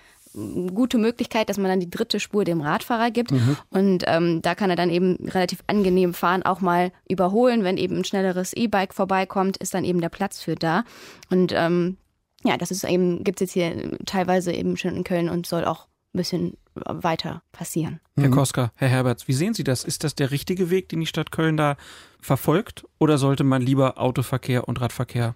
gute 0.75 0.99
Möglichkeit, 0.99 1.49
dass 1.49 1.57
man 1.57 1.70
dann 1.70 1.81
die 1.81 1.90
dritte 1.90 2.20
Spur 2.20 2.44
dem 2.44 2.61
Radfahrer 2.61 3.11
gibt. 3.11 3.33
Mhm. 3.33 3.57
Und 3.70 4.05
ähm, 4.07 4.42
da 4.42 4.55
kann 4.55 4.70
er 4.70 4.77
dann 4.77 4.90
eben 4.90 5.16
relativ 5.29 5.64
angenehm 5.66 6.14
fahren, 6.14 6.42
auch 6.42 6.61
mal 6.61 6.92
überholen. 7.09 7.64
Wenn 7.64 7.79
eben 7.79 7.96
ein 7.96 8.05
schnelleres 8.05 8.53
E-Bike 8.53 8.94
vorbeikommt, 8.94 9.57
ist 9.57 9.75
dann 9.75 9.85
eben 9.85 10.01
der 10.01 10.11
Platz 10.11 10.40
für 10.40 10.55
da. 10.55 10.85
Und 11.31 11.53
ähm, 11.55 11.96
ja, 12.44 12.57
das 12.57 12.70
ist 12.70 12.85
eben, 12.85 13.25
gibt 13.25 13.40
es 13.40 13.55
jetzt 13.55 13.55
hier 13.55 13.99
teilweise 14.05 14.53
eben 14.53 14.77
schon 14.77 14.94
in 14.94 15.05
Köln 15.05 15.29
und 15.29 15.46
soll 15.46 15.64
auch 15.64 15.87
ein 16.14 16.18
bisschen 16.18 16.57
weiter 16.75 17.42
passieren. 17.53 18.01
Herr 18.16 18.29
mhm. 18.29 18.33
Koska, 18.33 18.72
Herr 18.75 18.88
Herberts, 18.88 19.29
wie 19.29 19.33
sehen 19.33 19.55
Sie 19.55 19.64
das? 19.64 19.85
Ist 19.85 20.05
das 20.05 20.14
der 20.14 20.31
richtige 20.31 20.70
Weg, 20.70 20.88
den 20.90 21.01
die 21.01 21.07
Stadt 21.07 21.33
Köln 21.33 21.57
da 21.57 21.77
verfolgt? 22.20 22.87
Oder 22.99 23.18
sollte 23.18 23.44
man 23.44 23.62
lieber 23.62 23.99
Autoverkehr 23.99 24.68
und 24.68 24.81
Radverkehr 24.81 25.35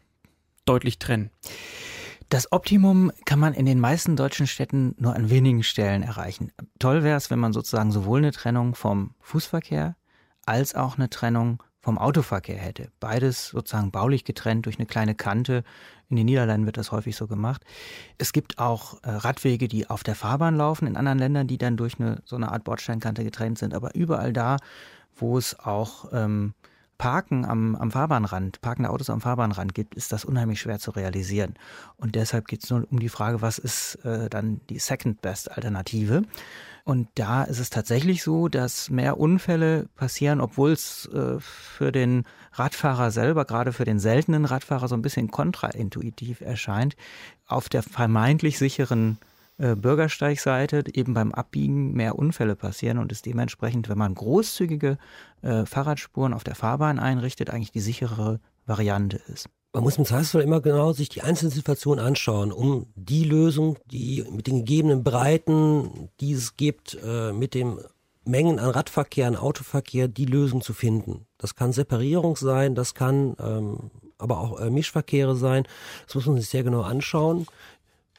deutlich 0.66 0.98
trennen? 0.98 1.30
Das 2.30 2.52
Optimum 2.52 3.10
kann 3.24 3.40
man 3.40 3.54
in 3.54 3.66
den 3.66 3.80
meisten 3.80 4.14
deutschen 4.14 4.46
Städten 4.46 4.94
nur 4.98 5.16
an 5.16 5.30
wenigen 5.30 5.64
Stellen 5.64 6.04
erreichen. 6.04 6.52
Toll 6.78 7.02
wäre 7.02 7.16
es, 7.16 7.28
wenn 7.28 7.40
man 7.40 7.52
sozusagen 7.52 7.90
sowohl 7.90 8.20
eine 8.20 8.30
Trennung 8.30 8.76
vom 8.76 9.16
Fußverkehr 9.18 9.96
als 10.46 10.76
auch 10.76 10.96
eine 10.96 11.10
Trennung 11.10 11.60
vom 11.80 11.98
Autoverkehr 11.98 12.56
hätte. 12.56 12.92
Beides 13.00 13.48
sozusagen 13.48 13.90
baulich 13.90 14.24
getrennt 14.24 14.66
durch 14.66 14.78
eine 14.78 14.86
kleine 14.86 15.16
Kante. 15.16 15.64
In 16.08 16.14
den 16.14 16.26
Niederlanden 16.26 16.66
wird 16.66 16.76
das 16.76 16.92
häufig 16.92 17.16
so 17.16 17.26
gemacht. 17.26 17.64
Es 18.16 18.32
gibt 18.32 18.60
auch 18.60 19.02
äh, 19.02 19.10
Radwege, 19.10 19.66
die 19.66 19.90
auf 19.90 20.04
der 20.04 20.14
Fahrbahn 20.14 20.56
laufen 20.56 20.86
in 20.86 20.96
anderen 20.96 21.18
Ländern, 21.18 21.48
die 21.48 21.58
dann 21.58 21.76
durch 21.76 21.98
eine 21.98 22.22
so 22.24 22.36
eine 22.36 22.52
Art 22.52 22.62
Bordsteinkante 22.62 23.24
getrennt 23.24 23.58
sind. 23.58 23.74
Aber 23.74 23.96
überall 23.96 24.32
da, 24.32 24.58
wo 25.16 25.36
es 25.36 25.58
auch 25.58 26.12
ähm, 26.12 26.54
Parken 27.00 27.46
am, 27.46 27.76
am 27.76 27.90
Fahrbahnrand, 27.90 28.60
parkende 28.60 28.90
Autos 28.90 29.08
am 29.08 29.22
Fahrbahnrand 29.22 29.74
gibt, 29.74 29.94
ist 29.94 30.12
das 30.12 30.26
unheimlich 30.26 30.60
schwer 30.60 30.78
zu 30.78 30.90
realisieren. 30.90 31.54
Und 31.96 32.14
deshalb 32.14 32.46
geht 32.46 32.62
es 32.62 32.68
nur 32.68 32.86
um 32.90 33.00
die 33.00 33.08
Frage, 33.08 33.40
was 33.40 33.56
ist 33.56 33.94
äh, 34.04 34.28
dann 34.28 34.60
die 34.68 34.78
Second 34.78 35.22
Best 35.22 35.50
Alternative? 35.50 36.24
Und 36.84 37.08
da 37.14 37.44
ist 37.44 37.58
es 37.58 37.70
tatsächlich 37.70 38.22
so, 38.22 38.48
dass 38.48 38.90
mehr 38.90 39.18
Unfälle 39.18 39.88
passieren, 39.96 40.42
obwohl 40.42 40.72
es 40.72 41.06
äh, 41.06 41.40
für 41.40 41.90
den 41.90 42.24
Radfahrer 42.52 43.10
selber, 43.10 43.46
gerade 43.46 43.72
für 43.72 43.86
den 43.86 43.98
seltenen 43.98 44.44
Radfahrer, 44.44 44.86
so 44.86 44.94
ein 44.94 45.00
bisschen 45.00 45.30
kontraintuitiv 45.30 46.42
erscheint, 46.42 46.96
auf 47.46 47.70
der 47.70 47.82
vermeintlich 47.82 48.58
sicheren 48.58 49.16
äh, 49.60 49.76
Bürgersteigseite 49.76 50.84
eben 50.94 51.12
beim 51.12 51.32
Abbiegen 51.32 51.92
mehr 51.92 52.18
Unfälle 52.18 52.56
passieren 52.56 52.98
und 52.98 53.12
es 53.12 53.22
dementsprechend, 53.22 53.88
wenn 53.88 53.98
man 53.98 54.14
großzügige 54.14 54.96
äh, 55.42 55.66
Fahrradspuren 55.66 56.32
auf 56.32 56.44
der 56.44 56.54
Fahrbahn 56.54 56.98
einrichtet, 56.98 57.50
eigentlich 57.50 57.72
die 57.72 57.80
sichere 57.80 58.40
Variante 58.66 59.20
ist. 59.32 59.48
Man 59.72 59.84
muss 59.84 59.98
im 59.98 60.04
Zweifelsfall 60.04 60.42
immer 60.42 60.60
genau 60.60 60.92
sich 60.92 61.10
die 61.10 61.22
einzelne 61.22 61.50
Situation 61.50 61.98
anschauen, 61.98 62.52
um 62.52 62.86
die 62.96 63.24
Lösung, 63.24 63.78
die 63.86 64.24
mit 64.30 64.46
den 64.46 64.58
gegebenen 64.58 65.04
Breiten, 65.04 66.08
die 66.20 66.32
es 66.32 66.56
gibt, 66.56 66.98
äh, 67.04 67.32
mit 67.32 67.54
den 67.54 67.78
Mengen 68.24 68.58
an 68.58 68.70
Radverkehr, 68.70 69.26
an 69.26 69.36
Autoverkehr, 69.36 70.08
die 70.08 70.26
Lösung 70.26 70.60
zu 70.60 70.72
finden. 70.72 71.26
Das 71.38 71.54
kann 71.54 71.72
Separierung 71.72 72.36
sein, 72.36 72.74
das 72.74 72.94
kann 72.94 73.36
ähm, 73.38 73.90
aber 74.18 74.40
auch 74.40 74.60
äh, 74.60 74.70
Mischverkehre 74.70 75.36
sein. 75.36 75.64
Das 76.06 76.14
muss 76.14 76.26
man 76.26 76.36
sich 76.36 76.48
sehr 76.48 76.62
genau 76.64 76.82
anschauen. 76.82 77.46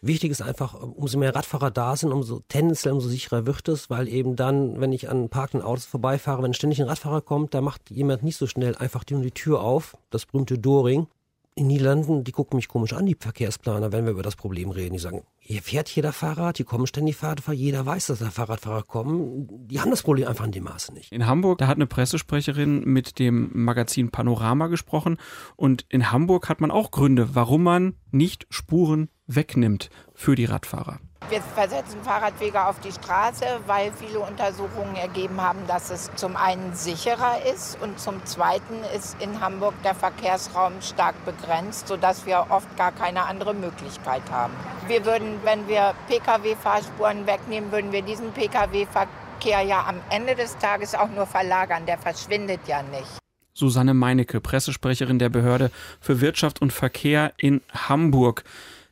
Wichtig 0.04 0.32
ist 0.32 0.42
einfach, 0.42 0.74
umso 0.74 1.20
mehr 1.20 1.36
Radfahrer 1.36 1.70
da 1.70 1.96
sind, 1.96 2.12
umso 2.12 2.42
tendenziell, 2.48 2.96
umso 2.96 3.08
sicherer 3.08 3.46
wird 3.46 3.68
es, 3.68 3.92
weil 3.92 4.08
eben 4.08 4.36
dann, 4.36 4.82
wenn 4.82 4.92
ich 4.92 5.10
an 5.10 5.30
parkenden 5.30 5.66
Autos 5.66 5.86
vorbeifahre, 5.86 6.42
wenn 6.42 6.56
ständig 6.56 6.82
ein 6.82 6.88
Radfahrer 6.88 7.22
kommt, 7.22 7.54
da 7.54 7.62
macht 7.62 7.92
jemand 7.92 8.24
nicht 8.24 8.38
so 8.38 8.48
schnell 8.48 8.76
einfach 8.76 9.04
die, 9.04 9.22
die 9.22 9.30
Tür 9.30 9.62
auf, 9.62 9.96
das 10.10 10.26
berühmte 10.26 10.58
Doring. 10.58 11.06
In 11.54 11.68
Niederlanden, 11.68 12.24
die 12.24 12.32
gucken 12.32 12.56
mich 12.56 12.68
komisch 12.68 12.94
an, 12.94 13.06
die 13.06 13.18
Verkehrsplaner, 13.20 13.92
wenn 13.92 14.06
wir 14.06 14.14
über 14.14 14.24
das 14.24 14.38
Problem 14.38 14.72
reden. 14.72 14.94
Die 14.94 15.00
sagen, 15.00 15.22
hier 15.38 15.62
fährt 15.62 15.90
jeder 15.90 16.14
Fahrrad, 16.14 16.58
hier 16.58 16.66
kommen 16.66 16.88
ständig 16.88 17.18
Fahrradfahrer, 17.18 17.58
jeder 17.58 17.86
weiß, 17.86 18.08
dass 18.08 18.20
da 18.20 18.32
Fahrradfahrer 18.32 18.84
kommen. 18.84 19.68
Die 19.68 19.82
haben 19.82 19.92
das 19.92 20.02
Problem 20.02 20.28
einfach 20.28 20.46
in 20.46 20.54
dem 20.54 20.64
Maße 20.64 20.94
nicht. 20.94 21.12
In 21.12 21.28
Hamburg, 21.28 21.60
da 21.60 21.68
hat 21.68 21.76
eine 21.76 21.88
Pressesprecherin 21.88 22.86
mit 22.86 23.20
dem 23.20 23.52
Magazin 23.54 24.10
Panorama 24.10 24.68
gesprochen 24.68 25.18
und 25.58 25.86
in 25.90 26.12
Hamburg 26.12 26.48
hat 26.48 26.62
man 26.62 26.72
auch 26.72 26.90
Gründe, 26.90 27.36
warum 27.36 27.64
man 27.64 27.96
nicht 28.12 28.48
Spuren 28.50 29.10
wegnimmt 29.36 29.90
für 30.14 30.36
die 30.36 30.46
Radfahrer. 30.46 31.00
Wir 31.30 31.42
versetzen 31.42 32.04
Fahrradwege 32.04 32.66
auf 32.66 32.80
die 32.82 32.92
Straße, 32.92 33.46
weil 33.66 33.94
viele 33.94 34.20
Untersuchungen 34.20 34.96
ergeben 34.96 35.40
haben, 35.40 35.60
dass 35.66 35.90
es 35.90 36.12
zum 36.16 36.36
einen 36.36 36.74
sicherer 36.74 37.46
ist 37.46 37.82
und 37.82 38.00
zum 38.00 38.26
zweiten 38.26 38.84
ist 38.94 39.16
in 39.22 39.40
Hamburg 39.40 39.74
der 39.84 39.96
Verkehrsraum 39.96 40.74
stark 40.82 41.16
begrenzt, 41.24 41.88
sodass 41.88 42.26
wir 42.26 42.48
oft 42.50 42.76
gar 42.76 42.92
keine 42.92 43.24
andere 43.24 43.54
Möglichkeit 43.54 44.24
haben. 44.30 44.54
Wir 44.88 45.06
würden, 45.06 45.40
wenn 45.44 45.68
wir 45.70 45.94
Pkw-Fahrspuren 46.10 47.26
wegnehmen, 47.26 47.72
würden 47.72 47.94
wir 47.94 48.02
diesen 48.02 48.32
Pkw-Verkehr 48.34 49.62
ja 49.62 49.86
am 49.88 50.02
Ende 50.10 50.36
des 50.36 50.58
Tages 50.58 50.96
auch 50.96 51.10
nur 51.10 51.28
verlagern. 51.28 51.86
Der 51.86 51.98
verschwindet 51.98 52.62
ja 52.68 52.84
nicht. 52.84 53.20
Susanne 53.54 53.94
Meinecke, 53.94 54.42
Pressesprecherin 54.42 55.20
der 55.20 55.30
Behörde 55.30 55.72
für 56.00 56.20
Wirtschaft 56.20 56.62
und 56.62 56.74
Verkehr 56.74 57.32
in 57.38 57.62
Hamburg. 57.74 58.44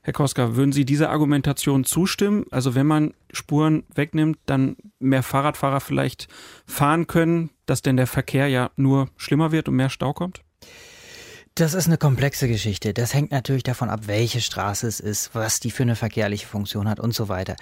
Herr 0.09 0.13
Koska, 0.13 0.55
würden 0.55 0.71
Sie 0.71 0.85
dieser 0.85 1.11
Argumentation 1.11 1.85
zustimmen? 1.85 2.47
Also 2.49 2.73
wenn 2.73 2.87
man 2.87 3.13
Spuren 3.31 3.83
wegnimmt, 3.93 4.39
dann 4.47 4.75
mehr 4.97 5.21
Fahrradfahrer 5.21 5.81
vielleicht 5.81 6.27
fahren 6.65 7.05
können, 7.05 7.51
dass 7.67 7.83
denn 7.83 7.95
der 7.95 8.07
Verkehr 8.07 8.47
ja 8.47 8.71
nur 8.75 9.09
schlimmer 9.17 9.51
wird 9.51 9.69
und 9.69 9.75
mehr 9.75 9.91
Stau 9.91 10.13
kommt? 10.13 10.41
Das 11.53 11.75
ist 11.75 11.85
eine 11.85 11.99
komplexe 11.99 12.47
Geschichte. 12.47 12.91
Das 12.95 13.13
hängt 13.13 13.29
natürlich 13.29 13.61
davon 13.61 13.91
ab, 13.91 14.07
welche 14.07 14.41
Straße 14.41 14.87
es 14.87 14.99
ist, 14.99 15.35
was 15.35 15.59
die 15.59 15.69
für 15.69 15.83
eine 15.83 15.95
verkehrliche 15.95 16.47
Funktion 16.47 16.89
hat 16.89 16.99
und 16.99 17.13
so 17.13 17.29
weiter. 17.29 17.55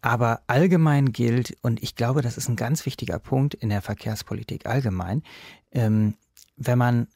Aber 0.00 0.40
allgemein 0.48 1.12
gilt, 1.12 1.56
und 1.62 1.80
ich 1.84 1.94
glaube, 1.94 2.20
das 2.20 2.36
ist 2.36 2.48
ein 2.48 2.56
ganz 2.56 2.84
wichtiger 2.84 3.20
Punkt 3.20 3.54
in 3.54 3.68
der 3.68 3.80
Verkehrspolitik 3.80 4.66
allgemein, 4.66 5.22
ähm, 5.70 6.14
wenn 6.56 6.78
man 6.78 7.06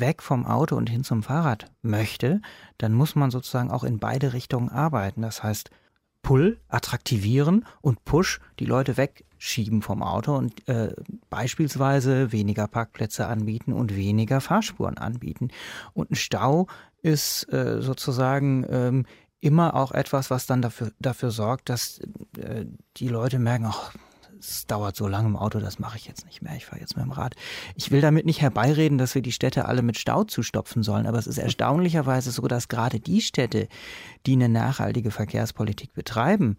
weg 0.00 0.22
vom 0.22 0.46
Auto 0.46 0.76
und 0.76 0.88
hin 0.88 1.04
zum 1.04 1.22
Fahrrad 1.22 1.70
möchte, 1.82 2.40
dann 2.78 2.92
muss 2.92 3.14
man 3.14 3.30
sozusagen 3.30 3.70
auch 3.70 3.84
in 3.84 3.98
beide 3.98 4.32
Richtungen 4.32 4.68
arbeiten. 4.68 5.22
Das 5.22 5.42
heißt, 5.42 5.70
Pull 6.22 6.60
attraktivieren 6.68 7.64
und 7.80 8.04
Push 8.04 8.40
die 8.58 8.64
Leute 8.64 8.96
wegschieben 8.96 9.82
vom 9.82 10.02
Auto 10.02 10.36
und 10.36 10.68
äh, 10.68 10.94
beispielsweise 11.30 12.32
weniger 12.32 12.66
Parkplätze 12.66 13.26
anbieten 13.26 13.72
und 13.72 13.96
weniger 13.96 14.40
Fahrspuren 14.40 14.98
anbieten. 14.98 15.48
Und 15.94 16.10
ein 16.10 16.16
Stau 16.16 16.66
ist 17.02 17.50
äh, 17.52 17.80
sozusagen 17.80 18.66
ähm, 18.68 19.06
immer 19.40 19.74
auch 19.74 19.92
etwas, 19.92 20.30
was 20.30 20.46
dann 20.46 20.62
dafür, 20.62 20.92
dafür 20.98 21.30
sorgt, 21.30 21.68
dass 21.68 22.00
äh, 22.36 22.66
die 22.96 23.08
Leute 23.08 23.38
merken, 23.38 23.66
ach, 23.68 23.94
es 24.38 24.66
dauert 24.66 24.96
so 24.96 25.06
lange 25.06 25.28
im 25.28 25.36
Auto, 25.36 25.60
das 25.60 25.78
mache 25.78 25.96
ich 25.96 26.06
jetzt 26.06 26.24
nicht 26.26 26.42
mehr, 26.42 26.54
ich 26.56 26.66
fahre 26.66 26.80
jetzt 26.80 26.96
mit 26.96 27.04
dem 27.04 27.12
Rad. 27.12 27.34
Ich 27.74 27.90
will 27.90 28.00
damit 28.00 28.26
nicht 28.26 28.40
herbeireden, 28.40 28.98
dass 28.98 29.14
wir 29.14 29.22
die 29.22 29.32
Städte 29.32 29.66
alle 29.66 29.82
mit 29.82 29.98
Stau 29.98 30.24
zustopfen 30.24 30.82
sollen, 30.82 31.06
aber 31.06 31.18
es 31.18 31.26
ist 31.26 31.38
erstaunlicherweise 31.38 32.30
so, 32.30 32.46
dass 32.48 32.68
gerade 32.68 33.00
die 33.00 33.20
Städte, 33.20 33.68
die 34.26 34.32
eine 34.32 34.48
nachhaltige 34.48 35.10
Verkehrspolitik 35.10 35.92
betreiben, 35.94 36.56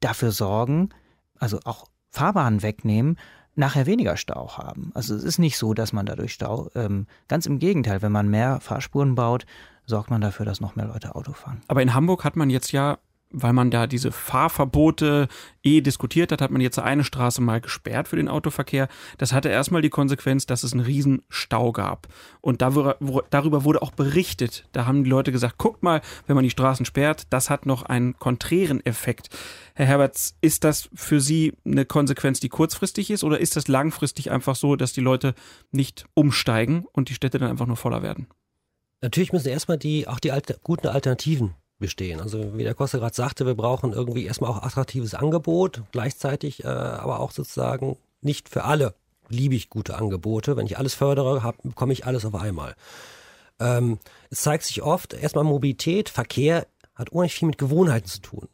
dafür 0.00 0.32
sorgen, 0.32 0.90
also 1.38 1.60
auch 1.64 1.86
Fahrbahnen 2.10 2.62
wegnehmen, 2.62 3.18
nachher 3.54 3.86
weniger 3.86 4.16
Stau 4.16 4.56
haben. 4.56 4.92
Also 4.94 5.14
es 5.14 5.24
ist 5.24 5.38
nicht 5.38 5.58
so, 5.58 5.74
dass 5.74 5.92
man 5.92 6.06
dadurch 6.06 6.32
Stau, 6.32 6.70
ähm, 6.74 7.06
ganz 7.26 7.46
im 7.46 7.58
Gegenteil, 7.58 8.02
wenn 8.02 8.12
man 8.12 8.28
mehr 8.28 8.60
Fahrspuren 8.60 9.14
baut, 9.14 9.46
sorgt 9.84 10.10
man 10.10 10.20
dafür, 10.20 10.46
dass 10.46 10.60
noch 10.60 10.76
mehr 10.76 10.86
Leute 10.86 11.14
Auto 11.14 11.32
fahren. 11.32 11.62
Aber 11.66 11.82
in 11.82 11.94
Hamburg 11.94 12.24
hat 12.24 12.36
man 12.36 12.50
jetzt 12.50 12.72
ja 12.72 12.98
weil 13.30 13.52
man 13.52 13.70
da 13.70 13.86
diese 13.86 14.10
Fahrverbote 14.10 15.28
eh 15.62 15.80
diskutiert 15.80 16.32
hat, 16.32 16.40
hat 16.40 16.50
man 16.50 16.60
jetzt 16.60 16.78
eine 16.78 17.04
Straße 17.04 17.42
mal 17.42 17.60
gesperrt 17.60 18.08
für 18.08 18.16
den 18.16 18.28
Autoverkehr. 18.28 18.88
Das 19.18 19.32
hatte 19.32 19.48
erstmal 19.48 19.82
die 19.82 19.90
Konsequenz, 19.90 20.46
dass 20.46 20.62
es 20.62 20.72
einen 20.72 20.84
riesen 20.84 21.22
Stau 21.28 21.72
gab. 21.72 22.08
Und 22.40 22.62
darüber, 22.62 22.96
wurde 23.00 23.82
auch 23.82 23.90
berichtet. 23.90 24.66
Da 24.72 24.86
haben 24.86 25.04
die 25.04 25.10
Leute 25.10 25.32
gesagt, 25.32 25.58
guckt 25.58 25.82
mal, 25.82 26.00
wenn 26.26 26.36
man 26.36 26.44
die 26.44 26.50
Straßen 26.50 26.86
sperrt, 26.86 27.26
das 27.30 27.50
hat 27.50 27.66
noch 27.66 27.82
einen 27.82 28.18
konträren 28.18 28.84
Effekt. 28.86 29.28
Herr 29.74 29.86
Herberts, 29.86 30.36
ist 30.40 30.64
das 30.64 30.88
für 30.94 31.20
Sie 31.20 31.52
eine 31.64 31.84
Konsequenz, 31.84 32.40
die 32.40 32.48
kurzfristig 32.48 33.10
ist 33.10 33.24
oder 33.24 33.38
ist 33.40 33.56
das 33.56 33.68
langfristig 33.68 34.30
einfach 34.30 34.56
so, 34.56 34.76
dass 34.76 34.92
die 34.92 35.00
Leute 35.00 35.34
nicht 35.70 36.06
umsteigen 36.14 36.86
und 36.92 37.10
die 37.10 37.14
Städte 37.14 37.38
dann 37.38 37.50
einfach 37.50 37.66
nur 37.66 37.76
voller 37.76 38.02
werden? 38.02 38.28
Natürlich 39.02 39.32
müssen 39.32 39.48
erstmal 39.48 39.78
die, 39.78 40.08
auch 40.08 40.18
die 40.18 40.32
Alter, 40.32 40.56
guten 40.62 40.88
Alternativen 40.88 41.54
bestehen. 41.78 42.20
Also 42.20 42.56
wie 42.56 42.64
der 42.64 42.74
Costa 42.74 42.98
gerade 42.98 43.14
sagte, 43.14 43.46
wir 43.46 43.54
brauchen 43.54 43.92
irgendwie 43.92 44.26
erstmal 44.26 44.50
auch 44.50 44.62
attraktives 44.62 45.14
Angebot, 45.14 45.82
gleichzeitig 45.92 46.64
äh, 46.64 46.68
aber 46.68 47.20
auch 47.20 47.30
sozusagen 47.30 47.96
nicht 48.20 48.48
für 48.48 48.64
alle 48.64 48.94
beliebig 49.28 49.70
gute 49.70 49.96
Angebote. 49.96 50.56
Wenn 50.56 50.66
ich 50.66 50.78
alles 50.78 50.94
fördere, 50.94 51.42
hab, 51.42 51.62
bekomme 51.62 51.92
ich 51.92 52.06
alles 52.06 52.24
auf 52.24 52.34
einmal. 52.34 52.74
Ähm, 53.60 53.98
es 54.30 54.42
zeigt 54.42 54.64
sich 54.64 54.82
oft, 54.82 55.14
erstmal 55.14 55.44
Mobilität, 55.44 56.08
Verkehr 56.08 56.66
hat 56.94 57.10
unheimlich 57.10 57.34
viel 57.34 57.48
mit 57.48 57.58
Gewohnheiten 57.58 58.06
zu 58.06 58.20
tun. 58.20 58.48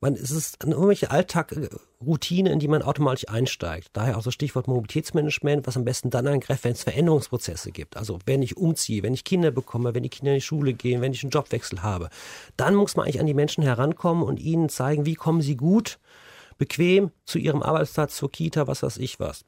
Man, 0.00 0.14
es 0.14 0.30
ist 0.30 0.62
eine 0.62 0.74
irgendwelche 0.74 1.10
Alltagroutine, 1.10 2.52
in 2.52 2.60
die 2.60 2.68
man 2.68 2.82
automatisch 2.82 3.28
einsteigt. 3.28 3.88
Daher 3.94 4.16
auch 4.16 4.22
so 4.22 4.30
Stichwort 4.30 4.68
Mobilitätsmanagement, 4.68 5.66
was 5.66 5.76
am 5.76 5.84
besten 5.84 6.10
dann 6.10 6.28
eingreift, 6.28 6.62
wenn 6.62 6.72
es 6.72 6.84
Veränderungsprozesse 6.84 7.72
gibt. 7.72 7.96
Also 7.96 8.20
wenn 8.24 8.40
ich 8.40 8.56
umziehe, 8.56 9.02
wenn 9.02 9.14
ich 9.14 9.24
Kinder 9.24 9.50
bekomme, 9.50 9.94
wenn 9.94 10.04
die 10.04 10.08
Kinder 10.08 10.30
in 10.30 10.36
die 10.36 10.42
Schule 10.42 10.72
gehen, 10.72 11.00
wenn 11.00 11.12
ich 11.12 11.24
einen 11.24 11.30
Jobwechsel 11.30 11.82
habe. 11.82 12.10
Dann 12.56 12.76
muss 12.76 12.94
man 12.94 13.06
eigentlich 13.06 13.18
an 13.18 13.26
die 13.26 13.34
Menschen 13.34 13.64
herankommen 13.64 14.22
und 14.22 14.38
ihnen 14.38 14.68
zeigen, 14.68 15.04
wie 15.04 15.16
kommen 15.16 15.42
sie 15.42 15.56
gut, 15.56 15.98
bequem 16.58 17.10
zu 17.24 17.38
ihrem 17.38 17.62
Arbeitsplatz, 17.62 18.14
zur 18.16 18.30
Kita, 18.30 18.68
was 18.68 18.84
weiß 18.84 18.98
ich 18.98 19.18
was. 19.18 19.44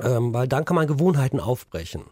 Ähm, 0.00 0.32
weil 0.32 0.48
dann 0.48 0.64
kann 0.64 0.76
man 0.76 0.86
Gewohnheiten 0.86 1.40
aufbrechen. 1.40 2.04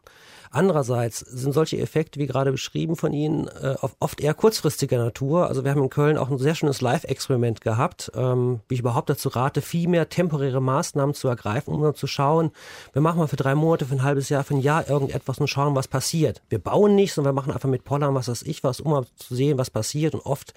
Andererseits 0.54 1.20
sind 1.20 1.54
solche 1.54 1.78
Effekte, 1.78 2.20
wie 2.20 2.26
gerade 2.26 2.52
beschrieben 2.52 2.94
von 2.94 3.14
Ihnen, 3.14 3.48
äh, 3.48 3.74
oft 4.00 4.20
eher 4.20 4.34
kurzfristiger 4.34 4.98
Natur. 4.98 5.48
Also 5.48 5.64
wir 5.64 5.70
haben 5.70 5.82
in 5.82 5.88
Köln 5.88 6.18
auch 6.18 6.30
ein 6.30 6.36
sehr 6.36 6.54
schönes 6.54 6.82
Live-Experiment 6.82 7.62
gehabt, 7.62 8.12
ähm, 8.14 8.60
wie 8.68 8.74
ich 8.74 8.80
überhaupt 8.80 9.08
dazu 9.08 9.30
rate, 9.30 9.62
viel 9.62 9.88
mehr 9.88 10.10
temporäre 10.10 10.60
Maßnahmen 10.60 11.14
zu 11.14 11.28
ergreifen, 11.28 11.72
um 11.72 11.82
dann 11.82 11.94
zu 11.94 12.06
schauen, 12.06 12.50
wir 12.92 13.00
machen 13.00 13.18
mal 13.18 13.28
für 13.28 13.36
drei 13.36 13.54
Monate, 13.54 13.86
für 13.86 13.94
ein 13.94 14.02
halbes 14.02 14.28
Jahr, 14.28 14.44
für 14.44 14.54
ein 14.54 14.60
Jahr 14.60 14.90
irgendetwas 14.90 15.38
und 15.38 15.48
schauen, 15.48 15.74
was 15.74 15.88
passiert. 15.88 16.42
Wir 16.50 16.58
bauen 16.58 16.94
nichts, 16.94 17.14
sondern 17.14 17.34
wir 17.34 17.40
machen 17.40 17.54
einfach 17.54 17.70
mit 17.70 17.84
Pollern, 17.84 18.14
was 18.14 18.28
weiß 18.28 18.42
ich 18.42 18.62
was, 18.62 18.80
um 18.80 18.90
mal 18.90 19.06
zu 19.16 19.34
sehen, 19.34 19.56
was 19.56 19.70
passiert. 19.70 20.12
Und 20.12 20.26
oft 20.26 20.52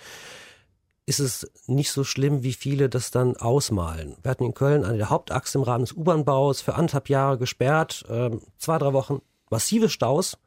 ist 1.06 1.20
es 1.20 1.50
nicht 1.68 1.92
so 1.92 2.04
schlimm, 2.04 2.44
wie 2.44 2.54
viele 2.54 2.90
das 2.90 3.12
dann 3.12 3.38
ausmalen. 3.38 4.18
Wir 4.24 4.32
hatten 4.32 4.44
in 4.44 4.54
Köln 4.54 4.84
eine 4.84 4.98
der 4.98 5.10
Hauptachse 5.10 5.58
im 5.58 5.64
Rahmen 5.64 5.86
des 5.86 5.94
U-Bahn-Baus 5.94 6.60
für 6.60 6.76
anderthalb 6.76 7.08
Jahre 7.08 7.38
gesperrt, 7.38 8.04
äh, 8.10 8.32
zwei, 8.58 8.78
drei 8.78 8.92
Wochen 8.92 9.22
massive 9.50 9.90
Staus 9.90 10.38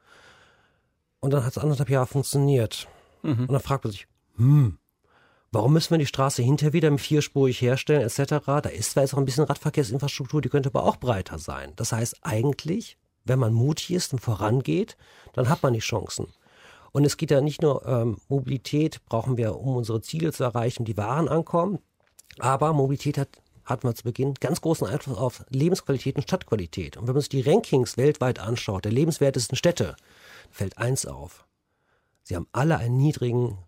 und 1.21 1.33
dann 1.33 1.45
hat 1.45 1.53
es 1.53 1.59
anderthalb 1.59 1.91
Jahre 1.91 2.07
funktioniert. 2.07 2.89
Mhm. 3.23 3.41
Und 3.41 3.53
dann 3.53 3.61
fragt 3.61 3.85
man 3.85 3.93
sich, 3.93 4.07
hm, 4.37 4.79
warum 5.51 5.73
müssen 5.73 5.91
wir 5.91 5.99
die 5.99 6.07
Straße 6.07 6.43
hinterher 6.43 6.73
wieder 6.73 6.91
mit 6.91 7.01
vierspurig 7.01 7.61
herstellen 7.61 8.03
etc.? 8.03 8.45
Da 8.47 8.69
ist 8.69 8.93
zwar 8.93 9.03
jetzt 9.03 9.15
auch 9.15 9.19
ein 9.19 9.25
bisschen 9.25 9.45
Radverkehrsinfrastruktur, 9.45 10.41
die 10.41 10.49
könnte 10.49 10.69
aber 10.69 10.85
auch 10.85 10.97
breiter 10.97 11.39
sein. 11.39 11.73
Das 11.77 11.93
heißt 11.93 12.19
eigentlich, 12.23 12.99
wenn 13.25 13.39
man 13.39 13.53
mutig 13.53 13.93
ist 13.93 14.13
und 14.13 14.21
vorangeht, 14.21 14.97
dann 15.35 15.49
hat 15.49 15.63
man 15.63 15.73
die 15.73 15.81
Chancen. 15.81 16.29
Und 16.93 17.05
es 17.05 17.17
geht 17.17 17.31
ja 17.31 17.41
nicht 17.41 17.63
nur 17.63 17.87
ähm, 17.87 18.17
Mobilität 18.29 19.05
brauchen 19.05 19.37
wir, 19.37 19.57
um 19.57 19.77
unsere 19.77 20.01
Ziele 20.01 20.33
zu 20.33 20.45
erreichen, 20.45 20.85
die 20.85 20.97
Waren 20.97 21.29
ankommen, 21.29 21.81
aber 22.39 22.73
Mobilität 22.73 23.19
hat 23.19 23.29
hatten 23.69 23.87
wir 23.87 23.95
zu 23.95 24.05
Beginn, 24.05 24.35
ganz 24.35 24.61
großen 24.61 24.87
Einfluss 24.87 25.19
auf 25.19 25.45
Lebensqualität 25.51 26.17
und 26.17 26.23
Stadtqualität. 26.23 26.97
Und 26.97 27.07
wenn 27.07 27.15
man 27.15 27.21
sich 27.21 27.29
die 27.29 27.43
Rankings 27.43 27.97
weltweit 27.97 28.39
anschaut, 28.39 28.85
der 28.85 28.93
lebenswertesten 28.93 29.57
Städte, 29.57 29.97
fällt 30.51 30.79
eins 30.79 31.07
auf. 31.07 31.47
Sie 32.23 32.35
haben 32.35 32.49
alle 32.53 32.79
einen 32.79 32.97
niedrigen 32.97 33.59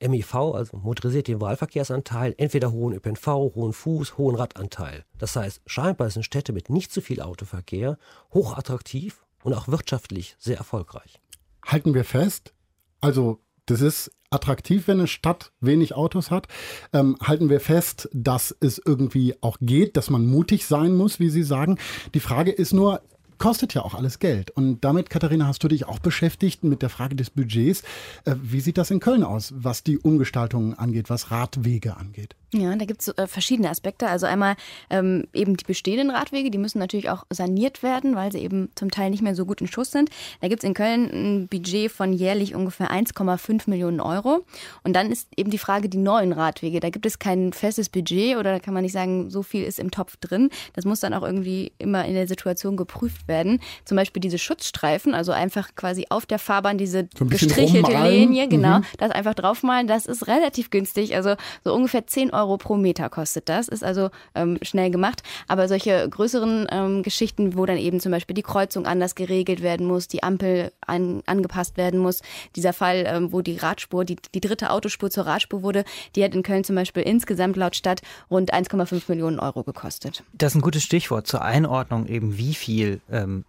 MIV, 0.00 0.34
also 0.34 0.76
motorisierten 0.76 1.40
Wahlverkehrsanteil, 1.40 2.34
entweder 2.36 2.72
hohen 2.72 2.94
ÖPNV, 2.94 3.26
hohen 3.26 3.72
Fuß, 3.72 4.18
hohen 4.18 4.36
Radanteil. 4.36 5.04
Das 5.18 5.36
heißt, 5.36 5.62
scheinbar 5.66 6.10
sind 6.10 6.24
Städte 6.24 6.52
mit 6.52 6.70
nicht 6.70 6.92
zu 6.92 7.00
viel 7.00 7.20
Autoverkehr 7.20 7.98
hochattraktiv 8.32 9.24
und 9.42 9.54
auch 9.54 9.68
wirtschaftlich 9.68 10.36
sehr 10.38 10.58
erfolgreich. 10.58 11.20
Halten 11.64 11.94
wir 11.94 12.04
fest, 12.04 12.52
also 13.00 13.40
das 13.66 13.80
ist 13.80 14.10
attraktiv, 14.30 14.88
wenn 14.88 14.98
eine 14.98 15.06
Stadt 15.06 15.52
wenig 15.60 15.94
Autos 15.94 16.30
hat. 16.30 16.48
Ähm, 16.92 17.16
halten 17.22 17.48
wir 17.48 17.60
fest, 17.60 18.08
dass 18.12 18.54
es 18.60 18.80
irgendwie 18.84 19.34
auch 19.40 19.58
geht, 19.60 19.96
dass 19.96 20.10
man 20.10 20.26
mutig 20.26 20.66
sein 20.66 20.96
muss, 20.96 21.20
wie 21.20 21.30
Sie 21.30 21.44
sagen. 21.44 21.78
Die 22.14 22.20
Frage 22.20 22.50
ist 22.50 22.72
nur, 22.72 23.02
kostet 23.38 23.74
ja 23.74 23.82
auch 23.82 23.94
alles 23.94 24.18
Geld. 24.18 24.50
Und 24.50 24.84
damit, 24.84 25.10
Katharina, 25.10 25.46
hast 25.46 25.62
du 25.62 25.68
dich 25.68 25.86
auch 25.86 25.98
beschäftigt 25.98 26.64
mit 26.64 26.82
der 26.82 26.88
Frage 26.88 27.16
des 27.16 27.30
Budgets. 27.30 27.82
Äh, 28.24 28.36
wie 28.42 28.60
sieht 28.60 28.78
das 28.78 28.90
in 28.90 29.00
Köln 29.00 29.24
aus, 29.24 29.52
was 29.56 29.82
die 29.82 29.98
Umgestaltung 29.98 30.74
angeht, 30.74 31.10
was 31.10 31.30
Radwege 31.30 31.96
angeht? 31.96 32.36
Ja, 32.54 32.74
da 32.76 32.84
gibt 32.84 33.02
es 33.02 33.08
äh, 33.08 33.26
verschiedene 33.26 33.68
Aspekte. 33.68 34.08
Also 34.08 34.26
einmal 34.26 34.54
ähm, 34.88 35.26
eben 35.32 35.56
die 35.56 35.64
bestehenden 35.64 36.10
Radwege, 36.10 36.52
die 36.52 36.58
müssen 36.58 36.78
natürlich 36.78 37.10
auch 37.10 37.24
saniert 37.28 37.82
werden, 37.82 38.14
weil 38.14 38.30
sie 38.30 38.38
eben 38.38 38.68
zum 38.76 38.92
Teil 38.92 39.10
nicht 39.10 39.22
mehr 39.22 39.34
so 39.34 39.44
gut 39.44 39.60
in 39.60 39.66
Schuss 39.66 39.90
sind. 39.90 40.10
Da 40.40 40.46
gibt 40.46 40.62
es 40.62 40.68
in 40.68 40.74
Köln 40.74 41.10
ein 41.10 41.48
Budget 41.48 41.90
von 41.90 42.12
jährlich 42.12 42.54
ungefähr 42.54 42.92
1,5 42.92 43.68
Millionen 43.68 44.00
Euro. 44.00 44.44
Und 44.84 44.94
dann 44.94 45.10
ist 45.10 45.28
eben 45.36 45.50
die 45.50 45.58
Frage, 45.58 45.88
die 45.88 45.98
neuen 45.98 46.32
Radwege. 46.32 46.78
Da 46.78 46.90
gibt 46.90 47.06
es 47.06 47.18
kein 47.18 47.52
festes 47.52 47.88
Budget 47.88 48.36
oder 48.36 48.52
da 48.52 48.60
kann 48.60 48.72
man 48.72 48.84
nicht 48.84 48.92
sagen, 48.92 49.30
so 49.30 49.42
viel 49.42 49.64
ist 49.64 49.80
im 49.80 49.90
Topf 49.90 50.16
drin. 50.18 50.50
Das 50.74 50.84
muss 50.84 51.00
dann 51.00 51.12
auch 51.12 51.24
irgendwie 51.24 51.72
immer 51.78 52.04
in 52.04 52.14
der 52.14 52.28
Situation 52.28 52.76
geprüft 52.76 53.23
gemacht 53.24 53.28
werden. 53.28 53.60
Zum 53.84 53.96
Beispiel 53.96 54.20
diese 54.20 54.38
Schutzstreifen, 54.38 55.14
also 55.14 55.32
einfach 55.32 55.74
quasi 55.74 56.06
auf 56.10 56.26
der 56.26 56.38
Fahrbahn 56.38 56.78
diese 56.78 57.08
So 57.16 57.24
gestrichelte 57.26 57.86
rummalen. 57.92 58.12
Linie, 58.14 58.48
genau, 58.48 58.78
Mhm. 58.78 58.84
das 58.98 59.10
einfach 59.10 59.34
draufmalen, 59.34 59.86
das 59.86 60.06
ist 60.06 60.26
relativ 60.26 60.70
günstig. 60.70 61.14
Also 61.16 61.34
so 61.64 61.74
ungefähr 61.74 62.06
10 62.06 62.30
Euro 62.32 62.56
pro 62.56 62.76
Meter 62.76 63.08
kostet 63.08 63.48
das. 63.48 63.68
Ist 63.68 63.84
also 63.84 64.10
ähm, 64.34 64.58
schnell 64.62 64.90
gemacht. 64.90 65.22
Aber 65.48 65.68
solche 65.68 66.08
größeren 66.08 66.66
ähm, 66.70 67.02
Geschichten, 67.02 67.56
wo 67.56 67.66
dann 67.66 67.78
eben 67.78 68.00
zum 68.00 68.12
Beispiel 68.12 68.34
die 68.34 68.42
Kreuzung 68.42 68.86
anders 68.86 69.14
geregelt 69.14 69.62
werden 69.62 69.86
muss, 69.86 70.08
die 70.08 70.22
Ampel 70.22 70.72
an, 70.86 71.22
angepasst 71.26 71.76
werden 71.76 72.00
muss. 72.00 72.20
Dieser 72.56 72.72
Fall, 72.72 73.04
ähm, 73.06 73.32
wo 73.32 73.40
die 73.40 73.56
Radspur, 73.56 74.04
die, 74.04 74.16
die 74.34 74.40
dritte 74.40 74.70
Autospur 74.70 75.10
zur 75.10 75.26
Radspur 75.26 75.62
wurde, 75.62 75.84
die 76.16 76.24
hat 76.24 76.34
in 76.34 76.42
Köln 76.42 76.64
zum 76.64 76.76
Beispiel 76.76 77.02
insgesamt 77.02 77.56
laut 77.56 77.76
Stadt 77.76 78.00
rund 78.30 78.52
1,5 78.52 79.02
Millionen 79.08 79.38
Euro 79.38 79.62
gekostet. 79.62 80.22
Das 80.34 80.52
ist 80.52 80.56
ein 80.56 80.60
gutes 80.62 80.82
Stichwort 80.82 81.26
zur 81.26 81.42
Einordnung 81.42 82.06
eben, 82.06 82.36
wie 82.38 82.54
viel 82.54 83.00
ähm, 83.14 83.44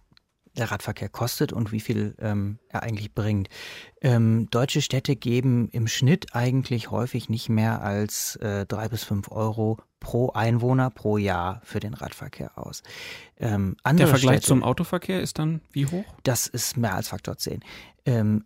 der 0.56 0.70
Radverkehr 0.70 1.08
kostet 1.08 1.52
und 1.52 1.72
wie 1.72 1.80
viel 1.80 2.14
ähm, 2.18 2.58
er 2.68 2.82
eigentlich 2.82 3.14
bringt. 3.14 3.48
Ähm, 4.00 4.48
deutsche 4.50 4.80
Städte 4.80 5.16
geben 5.16 5.68
im 5.70 5.86
Schnitt 5.86 6.34
eigentlich 6.34 6.90
häufig 6.90 7.28
nicht 7.28 7.48
mehr 7.48 7.82
als 7.82 8.36
äh, 8.36 8.66
drei 8.66 8.88
bis 8.88 9.04
fünf 9.04 9.30
Euro 9.30 9.78
pro 10.00 10.30
Einwohner 10.30 10.90
pro 10.90 11.18
Jahr 11.18 11.60
für 11.64 11.80
den 11.80 11.94
Radverkehr 11.94 12.56
aus. 12.56 12.82
Ähm, 13.38 13.76
Der 13.84 14.06
Vergleich 14.06 14.38
Städte, 14.38 14.46
zum 14.46 14.62
Autoverkehr 14.62 15.20
ist 15.20 15.38
dann 15.38 15.60
wie 15.72 15.86
hoch? 15.86 16.04
das 16.22 16.46
ist 16.46 16.76
mehr 16.76 16.94
als 16.94 17.08
Faktor 17.08 17.36
10. 17.36 17.60
Ähm, 18.04 18.44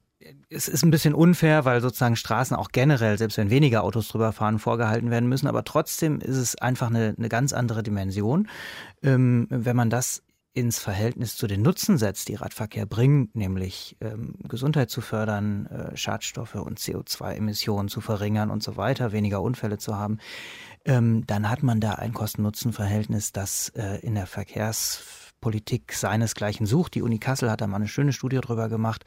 es 0.50 0.68
ist 0.68 0.82
ein 0.82 0.90
bisschen 0.90 1.14
unfair, 1.14 1.64
weil 1.64 1.80
sozusagen 1.80 2.16
Straßen 2.16 2.54
auch 2.54 2.68
generell, 2.72 3.16
selbst 3.16 3.38
wenn 3.38 3.48
weniger 3.48 3.82
Autos 3.84 4.08
drüber 4.08 4.32
fahren, 4.32 4.58
vorgehalten 4.58 5.10
werden 5.10 5.28
müssen. 5.28 5.46
Aber 5.46 5.64
trotzdem 5.64 6.20
ist 6.20 6.36
es 6.36 6.56
einfach 6.56 6.88
eine, 6.88 7.14
eine 7.16 7.28
ganz 7.30 7.54
andere 7.54 7.82
Dimension. 7.82 8.48
Ähm, 9.02 9.46
wenn 9.48 9.76
man 9.76 9.88
das 9.88 10.22
ins 10.53 10.80
Verhältnis 10.80 11.36
zu 11.36 11.46
den 11.46 11.62
Nutzen 11.62 11.96
setzt, 11.96 12.28
die 12.28 12.34
Radverkehr 12.34 12.84
bringt, 12.84 13.36
nämlich 13.36 13.96
ähm, 14.01 14.34
Gesundheit 14.48 14.90
zu 14.90 15.01
fördern, 15.01 15.66
äh, 15.66 15.96
Schadstoffe 15.96 16.57
und 16.57 16.80
CO2-Emissionen 16.80 17.88
zu 17.88 18.01
verringern 18.01 18.51
und 18.51 18.62
so 18.62 18.76
weiter, 18.76 19.12
weniger 19.12 19.42
Unfälle 19.42 19.78
zu 19.78 19.96
haben, 19.96 20.18
ähm, 20.84 21.24
dann 21.26 21.48
hat 21.48 21.62
man 21.62 21.80
da 21.80 21.92
ein 21.92 22.12
Kosten-Nutzen-Verhältnis, 22.12 23.32
das 23.32 23.68
äh, 23.76 24.01
in 24.01 24.16
der 24.16 24.26
Verkehrspolitik 24.26 25.92
seinesgleichen 25.92 26.66
sucht. 26.66 26.94
Die 26.96 27.03
Uni 27.03 27.18
Kassel 27.18 27.51
hat 27.51 27.61
da 27.61 27.68
mal 27.68 27.76
eine 27.76 27.88
schöne 27.88 28.12
Studie 28.12 28.40
drüber 28.40 28.68
gemacht, 28.68 29.05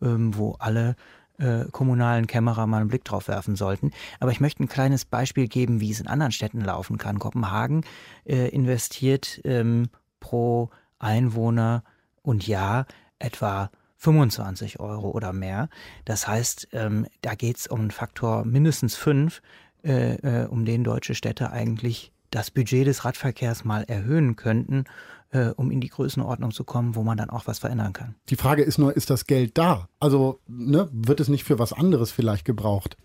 ähm, 0.00 0.36
wo 0.36 0.52
alle 0.60 0.94
äh, 1.38 1.64
kommunalen 1.72 2.28
Kämmerer 2.28 2.68
mal 2.68 2.80
einen 2.80 2.88
Blick 2.88 3.04
drauf 3.04 3.26
werfen 3.26 3.56
sollten. 3.56 3.90
Aber 4.20 4.30
ich 4.30 4.38
möchte 4.38 4.62
ein 4.62 4.68
kleines 4.68 5.04
Beispiel 5.04 5.48
geben, 5.48 5.80
wie 5.80 5.90
es 5.90 5.98
in 5.98 6.06
anderen 6.06 6.30
Städten 6.30 6.60
laufen 6.60 6.98
kann. 6.98 7.18
Kopenhagen 7.18 7.84
äh, 8.24 8.48
investiert 8.50 9.40
ähm, 9.44 9.88
pro 10.20 10.70
Einwohner 10.98 11.84
und 12.22 12.46
Jahr 12.46 12.86
etwa 13.18 13.70
25 13.96 14.80
Euro 14.80 15.10
oder 15.10 15.32
mehr. 15.32 15.68
Das 16.04 16.28
heißt, 16.28 16.68
ähm, 16.72 17.06
da 17.22 17.34
geht 17.34 17.56
es 17.56 17.66
um 17.66 17.80
einen 17.80 17.90
Faktor 17.90 18.44
mindestens 18.44 18.96
fünf, 18.96 19.40
äh, 19.82 20.14
äh, 20.16 20.46
um 20.46 20.64
den 20.64 20.84
deutsche 20.84 21.14
Städte 21.14 21.50
eigentlich 21.50 22.12
das 22.30 22.50
Budget 22.50 22.86
des 22.86 23.04
Radverkehrs 23.04 23.64
mal 23.64 23.84
erhöhen 23.84 24.36
könnten, 24.36 24.84
äh, 25.30 25.50
um 25.56 25.70
in 25.70 25.80
die 25.80 25.88
Größenordnung 25.88 26.50
zu 26.50 26.64
kommen, 26.64 26.94
wo 26.94 27.02
man 27.02 27.16
dann 27.16 27.30
auch 27.30 27.46
was 27.46 27.60
verändern 27.60 27.92
kann. 27.92 28.14
Die 28.28 28.36
Frage 28.36 28.62
ist 28.62 28.78
nur, 28.78 28.96
ist 28.96 29.08
das 29.10 29.26
Geld 29.26 29.56
da? 29.56 29.88
Also 30.00 30.40
ne, 30.46 30.88
wird 30.92 31.20
es 31.20 31.28
nicht 31.28 31.44
für 31.44 31.58
was 31.58 31.72
anderes 31.72 32.12
vielleicht 32.12 32.44
gebraucht? 32.44 32.96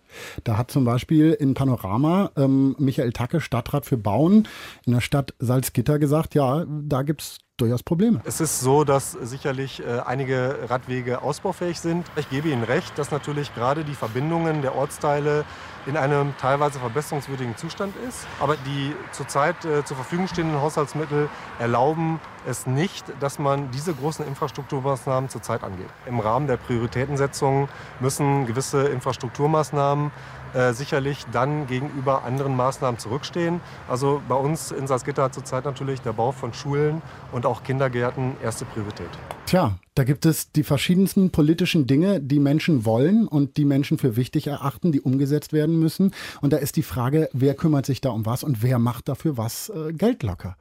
Da 0.44 0.58
hat 0.58 0.72
zum 0.72 0.84
Beispiel 0.84 1.34
in 1.34 1.54
Panorama 1.54 2.32
ähm, 2.36 2.76
Michael 2.80 3.14
Tacke, 3.14 3.40
Stadtrat 3.40 3.86
für 3.86 3.98
Bauen 3.98 4.48
in 4.86 4.94
der 4.94 5.02
Stadt 5.02 5.34
Salzgitter 5.40 6.00
gesagt, 6.00 6.36
ja, 6.36 6.66
da 6.68 7.04
gibt 7.04 7.22
es 7.22 7.38
durchaus 7.60 7.84
Probleme. 7.84 8.22
Es 8.24 8.41
ist 8.41 8.62
so, 8.62 8.84
dass 8.84 9.12
sicherlich 9.12 9.84
äh, 9.84 9.99
einige 10.05 10.70
Radwege 10.70 11.22
ausbaufähig 11.22 11.80
sind. 11.80 12.05
Ich 12.16 12.30
gebe 12.30 12.49
Ihnen 12.49 12.64
recht, 12.64 12.97
dass 12.97 13.12
natürlich 13.12 13.53
gerade 13.53 13.84
die 13.84 13.95
Verbindungen 13.95 14.62
der 14.62 14.76
Ortsteile 14.76 15.45
in 15.86 15.97
einem 15.97 16.36
teilweise 16.38 16.80
verbesserungswürdigen 16.80 17.57
Zustand 17.57 17.93
ist. 18.07 18.28
Aber 18.39 18.55
die 18.57 18.93
zurzeit 19.12 19.64
äh, 19.66 19.84
zur 19.84 19.97
Verfügung 19.97 20.28
stehenden 20.28 20.62
Haushaltsmittel 20.62 21.30
erlauben 21.60 22.20
es 22.50 22.68
nicht, 22.68 23.06
dass 23.20 23.39
man 23.39 23.72
diese 23.72 23.93
großen 23.93 24.26
Infrastrukturmaßnahmen 24.26 25.30
zurzeit 25.30 25.64
angeht. 25.64 25.89
Im 26.06 26.20
Rahmen 26.20 26.47
der 26.47 26.58
Prioritätensetzung 26.58 27.70
müssen 28.00 28.45
gewisse 28.45 28.88
Infrastrukturmaßnahmen 28.88 30.12
äh, 30.54 30.74
sicherlich 30.74 31.26
dann 31.32 31.68
gegenüber 31.68 32.24
anderen 32.24 32.56
Maßnahmen 32.56 33.00
zurückstehen. 33.00 33.62
Also 33.88 34.20
bei 34.28 34.36
uns 34.36 34.72
in 34.72 34.88
Salzgitter 34.88 35.24
hat 35.24 35.34
zurzeit 35.36 35.66
natürlich 35.66 36.02
der 36.02 36.14
Bau 36.14 36.32
von 36.32 36.54
Schulen 36.54 37.04
und 37.32 37.45
auch 37.45 37.62
Kindergärten 37.62 38.36
erste 38.41 38.66
Priorität. 38.66 39.10
Tja, 39.45 39.78
da 39.93 40.04
gibt 40.04 40.26
es 40.26 40.52
die 40.52 40.64
verschiedensten 40.64 41.30
politischen 41.30 41.86
Dinge, 41.86 42.20
die 42.20 42.39
Menschen 42.39 42.84
wollen 42.84 43.28
und 43.28 43.58
die 43.58 43.66
Menschen 43.66 44.00
für 44.00 44.16
wichtig 44.16 44.47
erachten, 44.47 44.91
die 44.91 45.02
umgesetzt 45.02 45.54
werden 45.54 45.80
müssen. 45.80 46.16
Und 46.41 46.52
da 46.52 46.58
ist 46.58 46.78
die 46.78 46.84
Frage, 46.84 47.30
wer 47.32 47.54
kümmert 47.54 47.86
sich 47.86 48.02
da 48.02 48.10
um 48.10 48.26
was 48.26 48.43
und 48.43 48.64
wer 48.64 48.80
macht 48.80 49.08
dafür 49.08 49.38
was 49.38 49.70
äh, 49.70 49.93
Geld 49.93 50.24
locker? 50.24 50.56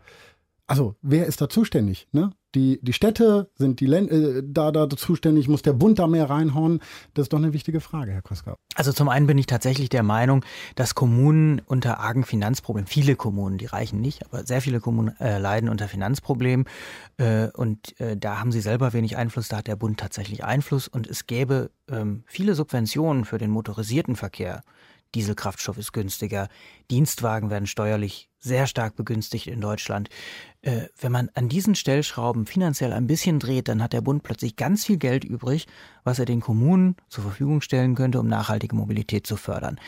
Also, 0.69 0.97
wer 1.01 1.25
ist 1.25 1.41
da 1.41 1.49
zuständig? 1.49 2.09
Ne? 2.12 2.31
Die, 2.55 2.79
die 2.83 2.93
Städte, 2.93 3.51
sind 3.55 3.81
die 3.81 3.87
Län 3.87 4.09
äh, 4.09 4.43
da, 4.45 4.71
da 4.71 4.87
zuständig? 4.91 5.49
Muss 5.49 5.62
der 5.62 5.73
Bund 5.73 5.99
da 5.99 6.07
mehr 6.07 6.29
reinhauen? 6.29 6.81
Das 7.14 7.25
ist 7.25 7.33
doch 7.33 7.39
eine 7.39 7.55
wichtige 7.55 7.81
Frage, 7.81 8.12
Herr 8.12 8.21
Koska. 8.21 8.57
Also 8.75 8.93
zum 8.93 9.09
einen 9.09 9.27
bin 9.27 9.39
ich 9.39 9.47
tatsächlich 9.47 9.89
der 9.89 10.03
Meinung, 10.03 10.45
dass 10.75 10.95
Kommunen 10.95 11.62
unter 11.64 12.01
argen 12.01 12.23
Finanzproblemen, 12.23 12.87
viele 12.87 13.16
Kommunen, 13.16 13.57
die 13.57 13.64
reichen 13.64 14.03
nicht, 14.03 14.27
aber 14.27 14.45
sehr 14.45 14.61
viele 14.61 14.81
Kommunen 14.81 15.19
äh, 15.21 15.39
leiden 15.39 15.71
unter 15.71 15.89
Finanzproblemen 15.89 16.66
äh, 17.16 17.49
und 17.49 17.99
äh, 17.99 18.19
da 18.19 18.39
haben 18.39 18.53
sie 18.53 18.61
selber 18.61 18.93
wenig 18.93 19.16
Einfluss, 19.16 19.49
da 19.49 19.59
hat 19.59 19.69
der 19.69 19.77
Bund 19.77 19.99
tatsächlich 19.99 20.45
Einfluss 20.45 20.87
und 20.87 21.07
es 21.07 21.27
gäbe 21.27 21.71
ähm, 21.91 22.25
viele 22.27 22.55
Subventionen 22.55 23.25
für 23.25 23.39
den 23.39 23.51
motorisierten 23.51 24.16
Verkehr. 24.16 24.62
Dieselkraftstoff 25.15 25.79
ist 25.79 25.93
günstiger, 25.93 26.49
Dienstwagen 26.91 27.51
werden 27.51 27.67
steuerlich 27.67 28.29
sehr 28.39 28.67
stark 28.67 28.95
begünstigt 28.95 29.47
in 29.47 29.61
Deutschland. 29.61 30.09
Äh, 30.63 30.87
wenn 31.01 31.13
man 31.13 31.31
an 31.35 31.49
diesen 31.49 31.75
Stellschrauben 31.75 32.47
finanziell 32.47 32.93
ein 32.93 33.07
bisschen 33.07 33.39
dreht, 33.39 33.69
dann 33.69 33.83
hat 33.83 33.93
der 33.93 34.01
Bund 34.01 34.23
plötzlich 34.23 34.57
ganz 34.57 34.85
viel 34.85 34.99
Geld 34.99 35.25
übrig, 35.25 35.67
was 36.05 36.19
er 36.19 36.25
den 36.25 36.41
Kommunen 36.41 36.97
zur 37.09 37.25
Verfügung 37.25 37.61
stellen 37.61 37.95
könnte, 37.95 38.21
um 38.21 38.29
nachhaltige 38.29 38.77
Mobilität 38.77 39.27
zu 39.27 39.37
fördern. 39.37 39.81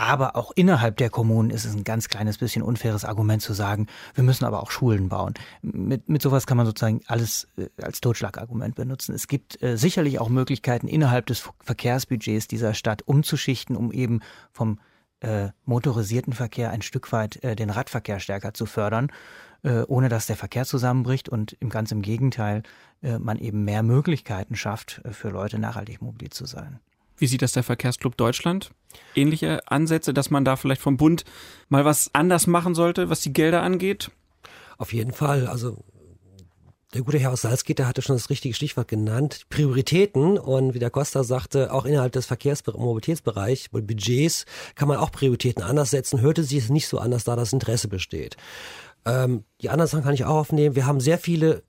Aber 0.00 0.36
auch 0.36 0.52
innerhalb 0.54 0.96
der 0.96 1.10
Kommunen 1.10 1.50
ist 1.50 1.64
es 1.64 1.74
ein 1.74 1.82
ganz 1.82 2.08
kleines 2.08 2.38
bisschen 2.38 2.62
unfaires 2.62 3.04
Argument 3.04 3.42
zu 3.42 3.52
sagen, 3.52 3.88
wir 4.14 4.22
müssen 4.22 4.44
aber 4.44 4.62
auch 4.62 4.70
Schulen 4.70 5.08
bauen. 5.08 5.34
Mit, 5.60 6.08
mit 6.08 6.22
sowas 6.22 6.46
kann 6.46 6.56
man 6.56 6.66
sozusagen 6.66 7.00
alles 7.08 7.48
äh, 7.56 7.66
als 7.82 8.00
Totschlagargument 8.00 8.76
benutzen. 8.76 9.12
Es 9.12 9.26
gibt 9.26 9.60
äh, 9.60 9.76
sicherlich 9.76 10.20
auch 10.20 10.28
Möglichkeiten 10.28 10.86
innerhalb 10.86 11.26
des 11.26 11.50
Verkehrsbudgets 11.64 12.46
dieser 12.46 12.74
Stadt 12.74 13.02
umzuschichten, 13.02 13.74
um 13.74 13.90
eben 13.90 14.20
vom 14.52 14.78
äh, 15.18 15.48
motorisierten 15.64 16.32
Verkehr 16.32 16.70
ein 16.70 16.82
Stück 16.82 17.10
weit 17.10 17.42
äh, 17.42 17.56
den 17.56 17.68
Radverkehr 17.68 18.20
stärker 18.20 18.54
zu 18.54 18.66
fördern, 18.66 19.10
äh, 19.64 19.82
ohne 19.88 20.08
dass 20.08 20.26
der 20.26 20.36
Verkehr 20.36 20.64
zusammenbricht 20.64 21.28
und 21.28 21.56
im 21.58 21.70
ganz 21.70 21.90
im 21.90 22.02
Gegenteil 22.02 22.62
äh, 23.02 23.18
man 23.18 23.36
eben 23.36 23.64
mehr 23.64 23.82
Möglichkeiten 23.82 24.54
schafft, 24.54 25.00
äh, 25.04 25.10
für 25.10 25.30
Leute 25.30 25.58
nachhaltig 25.58 26.02
mobil 26.02 26.30
zu 26.30 26.46
sein. 26.46 26.78
Wie 27.16 27.26
sieht 27.26 27.42
das 27.42 27.50
der 27.50 27.64
Verkehrsclub 27.64 28.16
Deutschland? 28.16 28.70
Ähnliche 29.14 29.60
Ansätze, 29.70 30.14
dass 30.14 30.30
man 30.30 30.44
da 30.44 30.56
vielleicht 30.56 30.80
vom 30.80 30.96
Bund 30.96 31.24
mal 31.68 31.84
was 31.84 32.10
anders 32.14 32.46
machen 32.46 32.74
sollte, 32.74 33.10
was 33.10 33.20
die 33.20 33.32
Gelder 33.32 33.62
angeht? 33.62 34.10
Auf 34.78 34.92
jeden 34.92 35.12
Fall. 35.12 35.46
Also 35.46 35.84
der 36.94 37.02
gute 37.02 37.18
Herr 37.18 37.32
aus 37.32 37.42
Salzgitter 37.42 37.86
hatte 37.86 38.00
schon 38.00 38.16
das 38.16 38.30
richtige 38.30 38.54
Stichwort 38.54 38.88
genannt. 38.88 39.42
Prioritäten 39.50 40.38
und 40.38 40.72
wie 40.72 40.78
der 40.78 40.88
Costa 40.88 41.22
sagte, 41.22 41.70
auch 41.72 41.84
innerhalb 41.84 42.12
des 42.12 42.24
Verkehrs- 42.24 42.62
und 42.62 42.78
Mobilitätsbereichs, 42.78 43.68
Budgets, 43.68 44.46
kann 44.74 44.88
man 44.88 44.96
auch 44.96 45.12
Prioritäten 45.12 45.62
anders 45.62 45.90
setzen. 45.90 46.22
Hörte 46.22 46.44
sich 46.44 46.58
es 46.58 46.70
nicht 46.70 46.88
so 46.88 46.98
anders, 46.98 47.24
da 47.24 47.36
das 47.36 47.52
Interesse 47.52 47.88
besteht. 47.88 48.38
Ähm, 49.04 49.44
die 49.60 49.68
anderen 49.68 49.88
Sachen 49.88 50.04
kann 50.04 50.14
ich 50.14 50.24
auch 50.24 50.36
aufnehmen. 50.36 50.76
Wir 50.76 50.86
haben 50.86 51.00
sehr 51.00 51.18
viele 51.18 51.62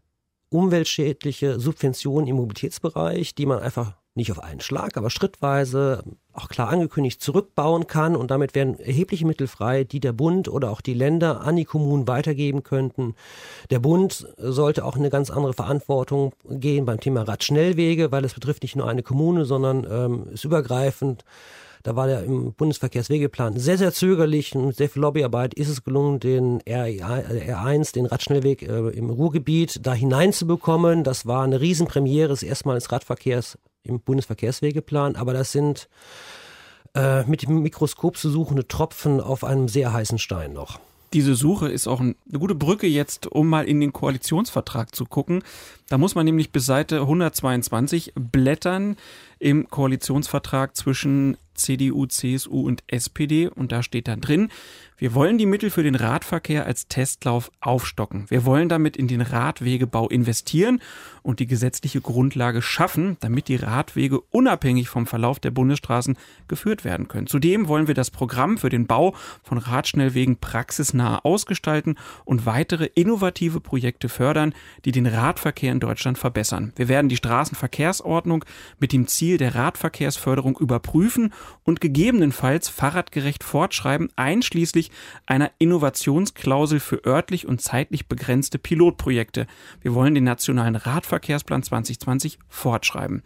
umweltschädliche 0.50 1.60
Subventionen 1.60 2.28
im 2.28 2.38
Mobilitätsbereich, 2.38 3.36
die 3.36 3.46
man 3.46 3.60
einfach 3.60 3.99
nicht 4.20 4.32
auf 4.32 4.40
einen 4.40 4.60
Schlag, 4.60 4.98
aber 4.98 5.10
schrittweise 5.10 6.04
auch 6.34 6.48
klar 6.48 6.70
angekündigt 6.70 7.22
zurückbauen 7.22 7.88
kann 7.88 8.16
und 8.16 8.32
damit 8.32 8.56
werden 8.56 8.80
erhebliche 8.80 9.26
Mittel 9.26 9.48
frei, 9.48 9.84
die 9.84 10.00
der 10.00 10.14
Bund 10.14 10.48
oder 10.48 10.72
auch 10.72 10.82
die 10.82 10.94
Länder 10.94 11.42
an 11.42 11.56
die 11.56 11.66
Kommunen 11.66 12.08
weitergeben 12.08 12.64
könnten. 12.64 13.16
Der 13.70 13.80
Bund 13.80 14.28
sollte 14.38 14.86
auch 14.86 14.96
eine 14.96 15.10
ganz 15.10 15.30
andere 15.32 15.54
Verantwortung 15.54 16.34
gehen 16.50 16.86
beim 16.86 17.00
Thema 17.00 17.24
Radschnellwege, 17.24 18.12
weil 18.12 18.24
es 18.24 18.34
betrifft 18.34 18.64
nicht 18.64 18.76
nur 18.76 18.88
eine 18.88 19.04
Kommune, 19.04 19.46
sondern 19.46 19.88
ähm, 19.90 20.28
ist 20.32 20.46
übergreifend. 20.46 21.26
Da 21.84 21.96
war 21.96 22.08
der 22.08 22.24
im 22.24 22.54
Bundesverkehrswegeplan 22.54 23.58
sehr, 23.58 23.78
sehr 23.78 23.94
zögerlich 23.94 24.56
und 24.56 24.68
mit 24.68 24.76
sehr 24.78 24.90
viel 24.90 25.02
Lobbyarbeit 25.02 25.54
ist 25.54 25.70
es 25.70 25.84
gelungen, 25.84 26.20
den 26.20 26.62
R1, 26.62 27.94
den 27.94 28.06
Radschnellweg 28.06 28.64
äh, 28.64 28.90
im 28.90 29.10
Ruhrgebiet 29.10 29.86
da 29.86 29.94
hineinzubekommen. 29.94 31.04
Das 31.04 31.26
war 31.26 31.44
eine 31.44 31.62
Riesenpremiere, 31.62 32.30
das 32.30 32.44
erste 32.44 32.68
Mal 32.68 32.76
des 32.76 32.92
Radverkehrs 32.92 33.58
im 33.84 34.02
Bundesverkehrswegeplan, 34.02 35.16
aber 35.16 35.34
das 35.34 35.52
sind 35.52 35.90
äh, 36.96 37.24
mit 37.24 37.44
dem 37.44 37.62
Mikroskop 37.62 38.18
zu 38.18 38.30
suchende 38.30 38.68
Tropfen 38.68 39.22
auf 39.22 39.44
einem 39.44 39.68
sehr 39.68 39.94
heißen 39.94 40.18
Stein 40.18 40.54
noch. 40.54 40.80
Diese 41.14 41.34
Suche 41.34 41.70
ist 41.70 41.88
auch 41.88 42.02
eine 42.02 42.16
gute 42.38 42.54
Brücke 42.54 42.86
jetzt, 42.86 43.26
um 43.26 43.48
mal 43.48 43.68
in 43.68 43.82
den 43.82 43.94
Koalitionsvertrag 43.94 44.94
zu 44.94 45.06
gucken. 45.06 45.44
Da 45.88 45.98
muss 45.98 46.14
man 46.14 46.26
nämlich 46.26 46.52
bis 46.52 46.68
Seite 46.68 47.00
122 47.02 48.14
blättern 48.16 48.96
im 49.40 49.70
Koalitionsvertrag 49.70 50.76
zwischen 50.76 51.38
CDU, 51.56 52.06
CSU 52.06 52.62
und 52.62 52.84
SPD 52.88 53.48
und 53.48 53.72
da 53.72 53.84
steht 53.84 54.08
dann 54.08 54.22
drin, 54.22 54.50
wir 54.98 55.14
wollen 55.14 55.38
die 55.38 55.46
Mittel 55.46 55.70
für 55.70 55.82
den 55.82 55.96
Radverkehr 55.96 56.66
als 56.66 56.90
Testlauf 56.90 57.52
aufstocken. 57.62 58.26
Wir 58.30 58.44
wollen 58.44 58.68
damit 58.68 58.98
in 58.98 59.08
den 59.08 59.22
Radwegebau 59.22 60.10
investieren 60.10 60.82
und 61.24 61.40
die 61.40 61.48
gesetzliche 61.48 62.02
Grundlage 62.02 62.62
schaffen, 62.62 63.16
damit 63.22 63.48
die 63.48 63.56
Radwege 63.56 64.20
unabhängig 64.20 64.90
vom 64.90 65.08
Verlauf 65.08 65.40
der 65.40 65.52
Bundesstraßen 65.52 66.18
geführt 66.50 66.84
werden 66.84 67.08
können. 67.08 67.28
Zudem 67.28 67.70
wollen 67.70 67.88
wir 67.88 67.94
das 67.94 68.12
Programm 68.12 68.58
für 68.58 68.68
den 68.68 68.88
Bau 68.88 69.16
von 69.42 69.58
Radschnellwegen 69.58 70.36
praxisnah 70.38 71.20
ausgestalten 71.20 71.96
und 72.26 72.46
weitere 72.46 72.90
innovative 72.96 73.62
Projekte 73.62 74.10
fördern, 74.10 74.54
die 74.84 74.92
den 74.92 75.06
Radverkehr 75.06 75.72
in 75.72 75.80
Deutschland 75.80 76.18
verbessern. 76.18 76.74
Wir 76.76 76.90
werden 76.90 77.08
die 77.08 77.16
Straßenverkehrsordnung 77.16 78.44
mit 78.80 78.92
dem 78.92 79.08
Ziel 79.08 79.29
der 79.38 79.56
Radverkehrsförderung 79.56 80.58
überprüfen 80.58 81.34
und 81.64 81.82
gegebenenfalls 81.82 82.70
fahrradgerecht 82.70 83.44
fortschreiben, 83.44 84.10
einschließlich 84.16 84.92
einer 85.26 85.52
Innovationsklausel 85.60 86.80
für 86.80 87.06
örtlich 87.06 87.48
und 87.48 87.62
zeitlich 87.62 88.08
begrenzte 88.08 88.60
Pilotprojekte. 88.60 89.48
Wir 89.82 89.94
wollen 89.94 90.16
den 90.16 90.24
nationalen 90.24 90.76
Radverkehrsplan 90.76 91.64
2020 91.64 92.40
fortschreiben. 92.48 93.24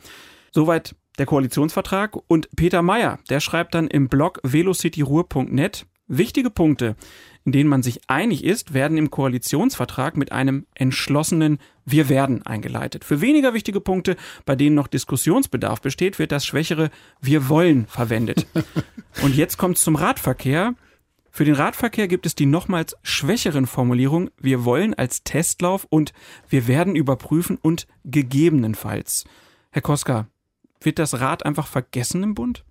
Soweit 0.51 0.95
der 1.17 1.25
Koalitionsvertrag 1.25 2.17
und 2.27 2.49
Peter 2.55 2.81
Meyer, 2.81 3.19
der 3.29 3.39
schreibt 3.39 3.75
dann 3.75 3.87
im 3.87 4.09
Blog 4.09 4.39
velocityruhr.net 4.43 5.85
wichtige 6.07 6.49
Punkte, 6.49 6.95
in 7.45 7.51
denen 7.51 7.69
man 7.69 7.83
sich 7.83 8.01
einig 8.07 8.43
ist, 8.43 8.73
werden 8.73 8.97
im 8.97 9.11
Koalitionsvertrag 9.11 10.15
mit 10.15 10.31
einem 10.31 10.65
entschlossenen 10.75 11.59
Wir 11.85 12.09
werden 12.09 12.45
eingeleitet. 12.45 13.03
Für 13.03 13.21
weniger 13.21 13.53
wichtige 13.53 13.81
Punkte, 13.81 14.15
bei 14.45 14.55
denen 14.55 14.75
noch 14.75 14.87
Diskussionsbedarf 14.87 15.81
besteht, 15.81 16.19
wird 16.19 16.31
das 16.31 16.45
schwächere 16.45 16.89
Wir 17.21 17.49
wollen 17.49 17.87
verwendet. 17.87 18.47
Und 19.21 19.35
jetzt 19.35 19.57
kommt 19.57 19.77
es 19.77 19.83
zum 19.83 19.95
Radverkehr. 19.95 20.75
Für 21.29 21.45
den 21.45 21.55
Radverkehr 21.55 22.07
gibt 22.07 22.25
es 22.25 22.35
die 22.35 22.45
nochmals 22.45 22.95
schwächeren 23.01 23.65
Formulierungen 23.65 24.29
Wir 24.37 24.65
wollen 24.65 24.93
als 24.93 25.23
Testlauf 25.23 25.87
und 25.89 26.13
Wir 26.47 26.67
werden 26.67 26.95
überprüfen 26.95 27.57
und 27.59 27.87
gegebenenfalls. 28.05 29.25
Herr 29.71 29.81
Koska, 29.81 30.27
wird 30.79 30.99
das 30.99 31.19
Rad 31.19 31.43
einfach 31.45 31.65
vergessen 31.65 32.21
im 32.21 32.35
Bund? 32.35 32.63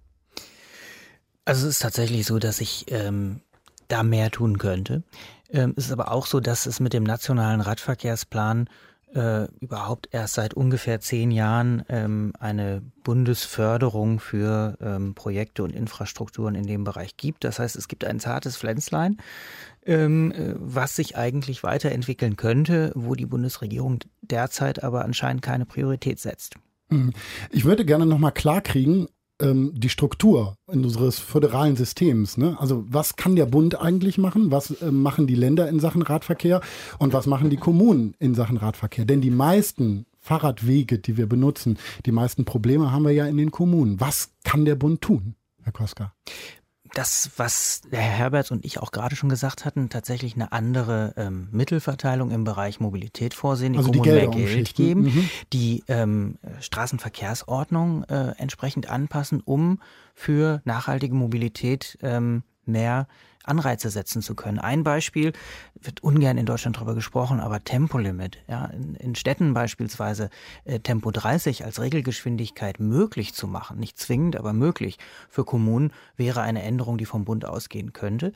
Also 1.44 1.66
es 1.66 1.74
ist 1.74 1.82
tatsächlich 1.82 2.24
so, 2.24 2.38
dass 2.38 2.60
ich 2.60 2.86
ähm, 2.88 3.40
da 3.92 4.02
mehr 4.02 4.30
tun 4.30 4.58
könnte. 4.58 5.02
Ähm, 5.50 5.74
es 5.76 5.86
ist 5.86 5.92
aber 5.92 6.10
auch 6.10 6.26
so, 6.26 6.40
dass 6.40 6.66
es 6.66 6.80
mit 6.80 6.92
dem 6.92 7.04
nationalen 7.04 7.60
Radverkehrsplan 7.60 8.68
äh, 9.14 9.46
überhaupt 9.60 10.08
erst 10.12 10.34
seit 10.34 10.54
ungefähr 10.54 11.00
zehn 11.00 11.30
Jahren 11.30 11.82
ähm, 11.88 12.32
eine 12.38 12.82
Bundesförderung 13.04 14.20
für 14.20 14.78
ähm, 14.80 15.14
Projekte 15.14 15.62
und 15.62 15.74
Infrastrukturen 15.74 16.54
in 16.54 16.66
dem 16.66 16.84
Bereich 16.84 17.16
gibt. 17.16 17.44
Das 17.44 17.58
heißt, 17.58 17.76
es 17.76 17.88
gibt 17.88 18.04
ein 18.04 18.20
zartes 18.20 18.56
Pflänzlein, 18.56 19.18
ähm, 19.84 20.32
äh, 20.32 20.54
was 20.56 20.96
sich 20.96 21.16
eigentlich 21.16 21.62
weiterentwickeln 21.62 22.36
könnte, 22.36 22.92
wo 22.94 23.14
die 23.14 23.26
Bundesregierung 23.26 23.98
derzeit 24.22 24.82
aber 24.82 25.04
anscheinend 25.04 25.42
keine 25.42 25.66
Priorität 25.66 26.18
setzt. 26.18 26.54
Hm. 26.88 27.12
Ich 27.50 27.64
würde 27.64 27.84
gerne 27.84 28.06
nochmal 28.06 28.32
klarkriegen, 28.32 29.08
ähm, 29.42 29.72
die 29.74 29.88
Struktur 29.88 30.56
unseres 30.66 31.18
föderalen 31.18 31.76
Systems. 31.76 32.36
Ne? 32.38 32.56
Also 32.58 32.84
was 32.88 33.16
kann 33.16 33.36
der 33.36 33.46
Bund 33.46 33.80
eigentlich 33.80 34.16
machen? 34.16 34.50
Was 34.50 34.70
äh, 34.80 34.90
machen 34.90 35.26
die 35.26 35.34
Länder 35.34 35.68
in 35.68 35.80
Sachen 35.80 36.02
Radverkehr? 36.02 36.60
Und 36.98 37.12
was 37.12 37.26
machen 37.26 37.50
die 37.50 37.56
Kommunen 37.56 38.14
in 38.18 38.34
Sachen 38.34 38.56
Radverkehr? 38.56 39.04
Denn 39.04 39.20
die 39.20 39.30
meisten 39.30 40.06
Fahrradwege, 40.20 40.98
die 40.98 41.16
wir 41.16 41.26
benutzen, 41.26 41.78
die 42.06 42.12
meisten 42.12 42.44
Probleme 42.44 42.92
haben 42.92 43.04
wir 43.04 43.12
ja 43.12 43.26
in 43.26 43.36
den 43.36 43.50
Kommunen. 43.50 44.00
Was 44.00 44.30
kann 44.44 44.64
der 44.64 44.76
Bund 44.76 45.00
tun, 45.00 45.34
Herr 45.62 45.72
Koska? 45.72 46.14
Das, 46.94 47.30
was 47.36 47.82
der 47.90 48.00
Herr 48.00 48.12
Herberts 48.12 48.50
und 48.50 48.64
ich 48.64 48.78
auch 48.78 48.92
gerade 48.92 49.16
schon 49.16 49.28
gesagt 49.28 49.64
hatten, 49.64 49.88
tatsächlich 49.88 50.34
eine 50.34 50.52
andere 50.52 51.14
ähm, 51.16 51.48
Mittelverteilung 51.50 52.30
im 52.30 52.44
Bereich 52.44 52.80
Mobilität 52.80 53.34
vorsehen, 53.34 53.72
die 53.72 53.78
also 53.78 53.90
Kommunen 53.90 54.14
mehr 54.14 54.28
Geld 54.28 54.74
geben, 54.74 55.02
mhm. 55.02 55.30
die 55.52 55.84
ähm, 55.88 56.38
Straßenverkehrsordnung 56.60 58.04
äh, 58.04 58.34
entsprechend 58.36 58.90
anpassen, 58.90 59.40
um 59.40 59.80
für 60.14 60.60
nachhaltige 60.64 61.14
Mobilität 61.14 61.98
ähm, 62.02 62.42
mehr 62.64 63.06
Anreize 63.44 63.90
setzen 63.90 64.22
zu 64.22 64.34
können. 64.34 64.58
Ein 64.58 64.84
Beispiel, 64.84 65.32
wird 65.80 66.02
ungern 66.02 66.38
in 66.38 66.46
Deutschland 66.46 66.76
darüber 66.76 66.94
gesprochen, 66.94 67.40
aber 67.40 67.64
Tempolimit. 67.64 68.38
Ja, 68.48 68.66
in, 68.66 68.94
in 68.94 69.14
Städten 69.14 69.54
beispielsweise 69.54 70.30
äh, 70.64 70.80
Tempo 70.80 71.10
30 71.10 71.64
als 71.64 71.80
Regelgeschwindigkeit 71.80 72.80
möglich 72.80 73.34
zu 73.34 73.46
machen, 73.46 73.78
nicht 73.78 73.98
zwingend, 73.98 74.36
aber 74.36 74.52
möglich 74.52 74.98
für 75.28 75.44
Kommunen, 75.44 75.92
wäre 76.16 76.42
eine 76.42 76.62
Änderung, 76.62 76.98
die 76.98 77.06
vom 77.06 77.24
Bund 77.24 77.44
ausgehen 77.44 77.92
könnte. 77.92 78.32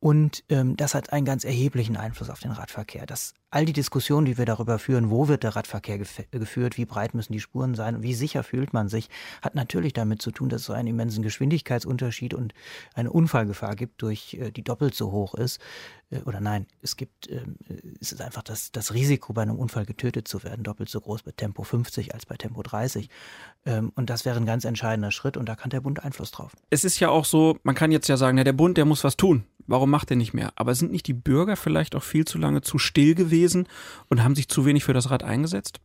Und 0.00 0.44
ähm, 0.48 0.76
das 0.76 0.94
hat 0.94 1.12
einen 1.12 1.24
ganz 1.24 1.44
erheblichen 1.44 1.96
Einfluss 1.96 2.30
auf 2.30 2.38
den 2.38 2.52
Radverkehr. 2.52 3.04
Das, 3.04 3.34
all 3.50 3.64
die 3.64 3.72
Diskussionen, 3.72 4.26
die 4.26 4.38
wir 4.38 4.44
darüber 4.44 4.78
führen, 4.78 5.10
wo 5.10 5.26
wird 5.26 5.42
der 5.42 5.56
Radverkehr 5.56 5.98
gef 5.98 6.22
geführt, 6.30 6.76
wie 6.76 6.84
breit 6.84 7.14
müssen 7.14 7.32
die 7.32 7.40
Spuren 7.40 7.74
sein 7.74 8.00
wie 8.02 8.14
sicher 8.14 8.44
fühlt 8.44 8.72
man 8.72 8.88
sich, 8.88 9.08
hat 9.42 9.56
natürlich 9.56 9.94
damit 9.94 10.22
zu 10.22 10.30
tun, 10.30 10.50
dass 10.50 10.60
es 10.60 10.66
so 10.66 10.72
einen 10.72 10.86
immensen 10.86 11.24
Geschwindigkeitsunterschied 11.24 12.32
und 12.32 12.54
eine 12.94 13.10
Unfallgefahr 13.10 13.74
gibt, 13.74 14.00
durch 14.00 14.34
äh, 14.34 14.52
die 14.52 14.62
doppelt 14.62 14.94
so 14.94 15.10
hoch 15.10 15.34
ist. 15.34 15.60
Äh, 16.10 16.20
oder 16.22 16.40
nein, 16.40 16.66
es 16.82 16.96
gibt, 16.96 17.28
äh, 17.28 17.44
es 18.00 18.12
ist 18.12 18.20
einfach 18.20 18.42
das, 18.42 18.72
das 18.72 18.94
Risiko, 18.94 19.32
bei 19.32 19.42
einem 19.42 19.56
Unfall 19.56 19.86
getötet 19.86 20.28
zu 20.28 20.42
werden, 20.44 20.62
doppelt 20.62 20.88
so 20.88 21.00
groß 21.00 21.22
bei 21.22 21.32
Tempo 21.32 21.62
50 21.62 22.14
als 22.14 22.26
bei 22.26 22.36
Tempo 22.36 22.62
30. 22.62 23.08
Ähm, 23.66 23.92
und 23.94 24.10
das 24.10 24.24
wäre 24.24 24.36
ein 24.36 24.46
ganz 24.46 24.64
entscheidender 24.64 25.10
Schritt 25.10 25.36
und 25.36 25.48
da 25.48 25.56
kann 25.56 25.70
der 25.70 25.80
Bund 25.80 26.02
Einfluss 26.02 26.30
drauf. 26.30 26.52
Es 26.70 26.84
ist 26.84 27.00
ja 27.00 27.10
auch 27.10 27.24
so, 27.24 27.58
man 27.62 27.74
kann 27.74 27.92
jetzt 27.92 28.08
ja 28.08 28.16
sagen, 28.16 28.36
na, 28.36 28.44
der 28.44 28.52
Bund, 28.52 28.76
der 28.76 28.84
muss 28.84 29.04
was 29.04 29.16
tun 29.16 29.44
warum 29.68 29.90
macht 29.90 30.10
er 30.10 30.16
nicht 30.16 30.34
mehr? 30.34 30.52
Aber 30.56 30.74
sind 30.74 30.90
nicht 30.90 31.06
die 31.06 31.12
Bürger 31.12 31.54
vielleicht 31.54 31.94
auch 31.94 32.02
viel 32.02 32.24
zu 32.24 32.38
lange 32.38 32.62
zu 32.62 32.78
still 32.78 33.14
gewesen 33.14 33.68
und 34.08 34.24
haben 34.24 34.34
sich 34.34 34.48
zu 34.48 34.64
wenig 34.64 34.82
für 34.82 34.94
das 34.94 35.10
Rad 35.10 35.22
eingesetzt? 35.22 35.80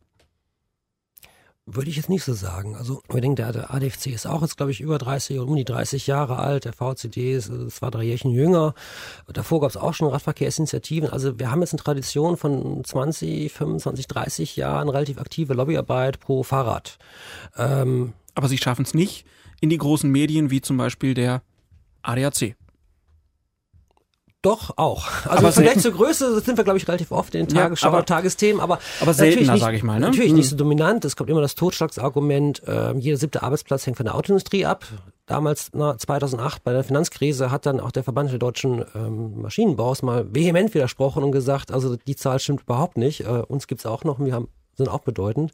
Würde 1.66 1.88
ich 1.88 1.96
jetzt 1.96 2.10
nicht 2.10 2.24
so 2.24 2.34
sagen. 2.34 2.76
Also, 2.76 3.02
denke, 3.10 3.36
der, 3.36 3.52
der 3.52 3.72
ADFC 3.72 4.08
ist 4.08 4.26
auch 4.26 4.42
jetzt, 4.42 4.58
glaube 4.58 4.70
ich, 4.70 4.82
über 4.82 4.98
30, 4.98 5.38
um 5.38 5.56
die 5.56 5.64
30 5.64 6.06
Jahre 6.06 6.36
alt. 6.36 6.66
Der 6.66 6.74
VCD 6.74 7.32
ist 7.34 7.50
zwei, 7.70 7.88
drei 7.88 8.02
Jährchen 8.02 8.30
jünger. 8.32 8.74
Davor 9.32 9.62
gab 9.62 9.70
es 9.70 9.78
auch 9.78 9.94
schon 9.94 10.08
Radverkehrsinitiativen. 10.08 11.08
Also, 11.08 11.38
wir 11.38 11.50
haben 11.50 11.62
jetzt 11.62 11.72
eine 11.72 11.82
Tradition 11.82 12.36
von 12.36 12.84
20, 12.84 13.50
25, 13.50 14.06
30 14.06 14.56
Jahren 14.56 14.90
relativ 14.90 15.18
aktive 15.18 15.54
Lobbyarbeit 15.54 16.20
pro 16.20 16.42
Fahrrad. 16.42 16.98
Ähm, 17.56 18.12
Aber 18.34 18.48
Sie 18.48 18.58
schaffen 18.58 18.84
es 18.84 18.92
nicht 18.92 19.24
in 19.62 19.70
die 19.70 19.78
großen 19.78 20.10
Medien 20.10 20.50
wie 20.50 20.60
zum 20.60 20.76
Beispiel 20.76 21.14
der 21.14 21.40
ADAC. 22.02 22.56
Doch, 24.44 24.76
auch. 24.76 25.06
Also 25.24 25.38
aber 25.38 25.52
vielleicht 25.52 25.80
zur 25.80 25.92
Größe 25.92 26.38
sind 26.40 26.58
wir, 26.58 26.64
glaube 26.64 26.76
ich, 26.76 26.86
relativ 26.86 27.12
oft 27.12 27.34
in 27.34 27.46
den 27.46 27.56
Tagesschau, 27.56 27.86
ja, 27.86 27.92
aber, 27.94 28.04
Tagesthemen, 28.04 28.60
aber, 28.60 28.78
aber 29.00 29.14
seltener, 29.14 29.56
sage 29.56 29.78
ich 29.78 29.82
mal. 29.82 29.98
Ne? 29.98 30.06
Natürlich 30.06 30.32
hm. 30.32 30.36
nicht 30.36 30.50
so 30.50 30.56
dominant. 30.56 31.02
Es 31.06 31.16
kommt 31.16 31.30
immer 31.30 31.40
das 31.40 31.54
Totschlagsargument, 31.54 32.62
äh, 32.68 32.92
jeder 32.98 33.16
siebte 33.16 33.42
Arbeitsplatz 33.42 33.86
hängt 33.86 33.96
von 33.96 34.04
der 34.04 34.14
Autoindustrie 34.14 34.66
ab. 34.66 34.84
Damals, 35.24 35.70
na, 35.72 35.96
2008, 35.96 36.62
bei 36.62 36.74
der 36.74 36.84
Finanzkrise, 36.84 37.50
hat 37.50 37.64
dann 37.64 37.80
auch 37.80 37.90
der 37.90 38.04
Verband 38.04 38.32
der 38.32 38.38
deutschen 38.38 38.84
ähm, 38.94 39.40
Maschinenbaus 39.40 40.02
mal 40.02 40.26
vehement 40.34 40.74
widersprochen 40.74 41.24
und 41.24 41.32
gesagt, 41.32 41.72
also 41.72 41.96
die 41.96 42.14
Zahl 42.14 42.38
stimmt 42.38 42.64
überhaupt 42.64 42.98
nicht. 42.98 43.22
Äh, 43.22 43.44
uns 43.48 43.66
gibt's 43.66 43.86
auch 43.86 44.04
noch, 44.04 44.20
wir 44.20 44.34
haben 44.34 44.48
sind 44.76 44.88
auch 44.88 45.00
bedeutend. 45.00 45.52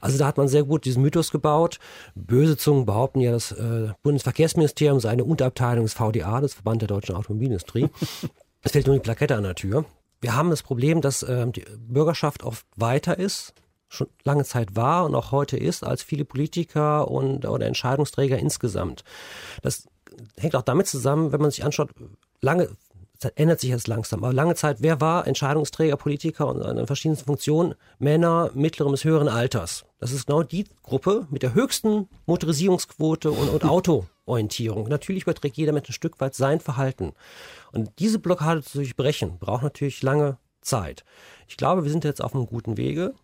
Also 0.00 0.18
da 0.18 0.26
hat 0.26 0.36
man 0.36 0.48
sehr 0.48 0.64
gut 0.64 0.84
diesen 0.84 1.02
Mythos 1.02 1.30
gebaut. 1.30 1.78
Böse 2.14 2.56
Zungen 2.56 2.86
behaupten 2.86 3.20
ja, 3.20 3.32
das 3.32 3.52
äh, 3.52 3.88
Bundesverkehrsministerium 4.02 5.00
sei 5.00 5.10
eine 5.10 5.24
Unterabteilung 5.24 5.84
des 5.84 5.94
VDA, 5.94 6.40
des 6.40 6.54
Verband 6.54 6.82
der 6.82 6.88
deutschen 6.88 7.14
Automobilindustrie. 7.14 7.88
es 8.62 8.72
fehlt 8.72 8.86
nur 8.86 8.96
die 8.96 9.02
Plakette 9.02 9.36
an 9.36 9.44
der 9.44 9.54
Tür. 9.54 9.84
Wir 10.20 10.36
haben 10.36 10.50
das 10.50 10.62
Problem, 10.62 11.00
dass 11.00 11.22
äh, 11.22 11.46
die 11.48 11.64
Bürgerschaft 11.78 12.42
oft 12.42 12.66
weiter 12.76 13.18
ist, 13.18 13.54
schon 13.88 14.08
lange 14.22 14.44
Zeit 14.44 14.76
war 14.76 15.04
und 15.04 15.14
auch 15.14 15.32
heute 15.32 15.56
ist, 15.56 15.82
als 15.82 16.02
viele 16.02 16.24
Politiker 16.24 17.10
und 17.10 17.44
oder 17.44 17.66
Entscheidungsträger 17.66 18.38
insgesamt. 18.38 19.02
Das 19.62 19.88
hängt 20.38 20.54
auch 20.54 20.62
damit 20.62 20.86
zusammen, 20.86 21.32
wenn 21.32 21.40
man 21.40 21.50
sich 21.50 21.64
anschaut, 21.64 21.90
lange 22.40 22.68
das 23.20 23.32
ändert 23.36 23.60
sich 23.60 23.70
jetzt 23.70 23.86
langsam. 23.86 24.24
Aber 24.24 24.32
lange 24.32 24.54
Zeit, 24.54 24.78
wer 24.80 25.00
war 25.00 25.26
Entscheidungsträger, 25.26 25.96
Politiker 25.96 26.48
und 26.48 26.62
in 26.62 26.86
verschiedensten 26.86 27.26
Funktionen? 27.26 27.74
Männer 27.98 28.50
mittleren 28.54 28.92
bis 28.92 29.04
höheren 29.04 29.28
Alters. 29.28 29.84
Das 29.98 30.12
ist 30.12 30.26
genau 30.26 30.42
die 30.42 30.64
Gruppe 30.82 31.26
mit 31.30 31.42
der 31.42 31.54
höchsten 31.54 32.08
Motorisierungsquote 32.26 33.30
und, 33.30 33.50
und 33.50 33.64
Autoorientierung. 33.68 34.88
Natürlich 34.88 35.24
überträgt 35.24 35.58
jeder 35.58 35.72
mit 35.72 35.88
ein 35.88 35.92
Stück 35.92 36.18
weit 36.20 36.34
sein 36.34 36.60
Verhalten. 36.60 37.12
Und 37.72 37.90
diese 37.98 38.18
Blockade 38.18 38.62
zu 38.62 38.78
durchbrechen, 38.78 39.38
braucht 39.38 39.62
natürlich 39.62 40.02
lange 40.02 40.38
Zeit. 40.62 41.04
Ich 41.46 41.58
glaube, 41.58 41.84
wir 41.84 41.90
sind 41.90 42.04
jetzt 42.04 42.24
auf 42.24 42.34
einem 42.34 42.46
guten 42.46 42.78
Wege. 42.78 43.14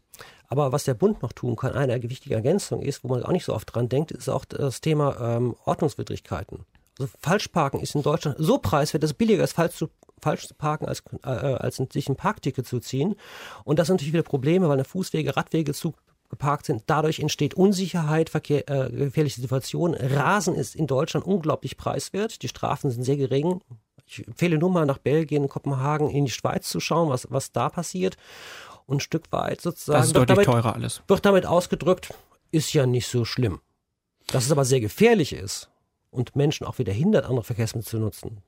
Aber 0.48 0.72
was 0.72 0.84
der 0.84 0.94
Bund 0.94 1.22
noch 1.22 1.32
tun 1.32 1.56
kann, 1.56 1.72
eine 1.72 2.02
wichtige 2.02 2.34
Ergänzung 2.34 2.82
ist, 2.82 3.02
wo 3.02 3.08
man 3.08 3.22
auch 3.24 3.32
nicht 3.32 3.44
so 3.44 3.54
oft 3.54 3.74
dran 3.74 3.88
denkt, 3.88 4.12
ist 4.12 4.28
auch 4.28 4.44
das 4.44 4.80
Thema 4.80 5.16
ähm, 5.20 5.56
Ordnungswidrigkeiten. 5.64 6.64
Also 6.98 7.12
Falschparken 7.20 7.80
ist 7.80 7.94
in 7.94 8.02
Deutschland 8.02 8.36
so 8.38 8.58
preiswert, 8.58 9.02
dass 9.02 9.10
es 9.10 9.16
billiger 9.16 9.44
ist, 9.44 9.52
falsch 9.52 9.76
zu 9.76 9.90
falsch 10.20 10.48
zu 10.48 10.54
parken, 10.54 10.86
als, 10.86 11.02
äh, 11.24 11.28
als 11.28 11.76
sich 11.76 12.08
ein 12.08 12.16
Parkticket 12.16 12.66
zu 12.66 12.80
ziehen. 12.80 13.16
Und 13.64 13.78
das 13.78 13.86
sind 13.86 13.96
natürlich 13.96 14.14
wieder 14.14 14.22
Probleme, 14.22 14.66
weil 14.66 14.74
eine 14.74 14.84
Fußwege, 14.84 15.36
Radwege 15.36 15.74
zu 15.74 15.94
geparkt 16.28 16.66
sind. 16.66 16.82
Dadurch 16.86 17.20
entsteht 17.20 17.54
Unsicherheit, 17.54 18.30
Verkehr, 18.30 18.68
äh, 18.68 18.90
gefährliche 18.90 19.40
Situationen. 19.40 19.94
Rasen 19.94 20.54
ist 20.54 20.74
in 20.74 20.86
Deutschland 20.86 21.26
unglaublich 21.26 21.76
preiswert. 21.76 22.42
Die 22.42 22.48
Strafen 22.48 22.90
sind 22.90 23.04
sehr 23.04 23.16
gering. 23.16 23.60
Ich 24.06 24.26
empfehle 24.26 24.58
nur 24.58 24.70
mal 24.70 24.86
nach 24.86 24.98
Belgien, 24.98 25.48
Kopenhagen, 25.48 26.10
in 26.10 26.24
die 26.24 26.30
Schweiz 26.30 26.68
zu 26.68 26.80
schauen, 26.80 27.10
was, 27.10 27.28
was 27.30 27.52
da 27.52 27.68
passiert. 27.68 28.16
Und 28.86 28.96
ein 28.96 29.00
Stück 29.00 29.30
weit 29.32 29.60
sozusagen. 29.60 29.98
Das 29.98 30.06
ist 30.06 30.16
deutlich 30.16 30.28
damit, 30.28 30.46
teurer 30.46 30.74
alles. 30.74 31.02
Wird 31.08 31.24
damit 31.24 31.46
ausgedrückt, 31.46 32.14
ist 32.52 32.72
ja 32.72 32.86
nicht 32.86 33.08
so 33.08 33.24
schlimm. 33.24 33.60
Dass 34.28 34.46
es 34.46 34.52
aber 34.52 34.64
sehr 34.64 34.80
gefährlich 34.80 35.32
ist 35.32 35.70
und 36.16 36.34
Menschen 36.34 36.66
auch 36.66 36.78
wieder 36.78 36.92
hindert, 36.92 37.26
andere 37.26 37.44
Verkehrsmittel 37.44 37.88
zu 37.88 37.98
nutzen, 37.98 38.42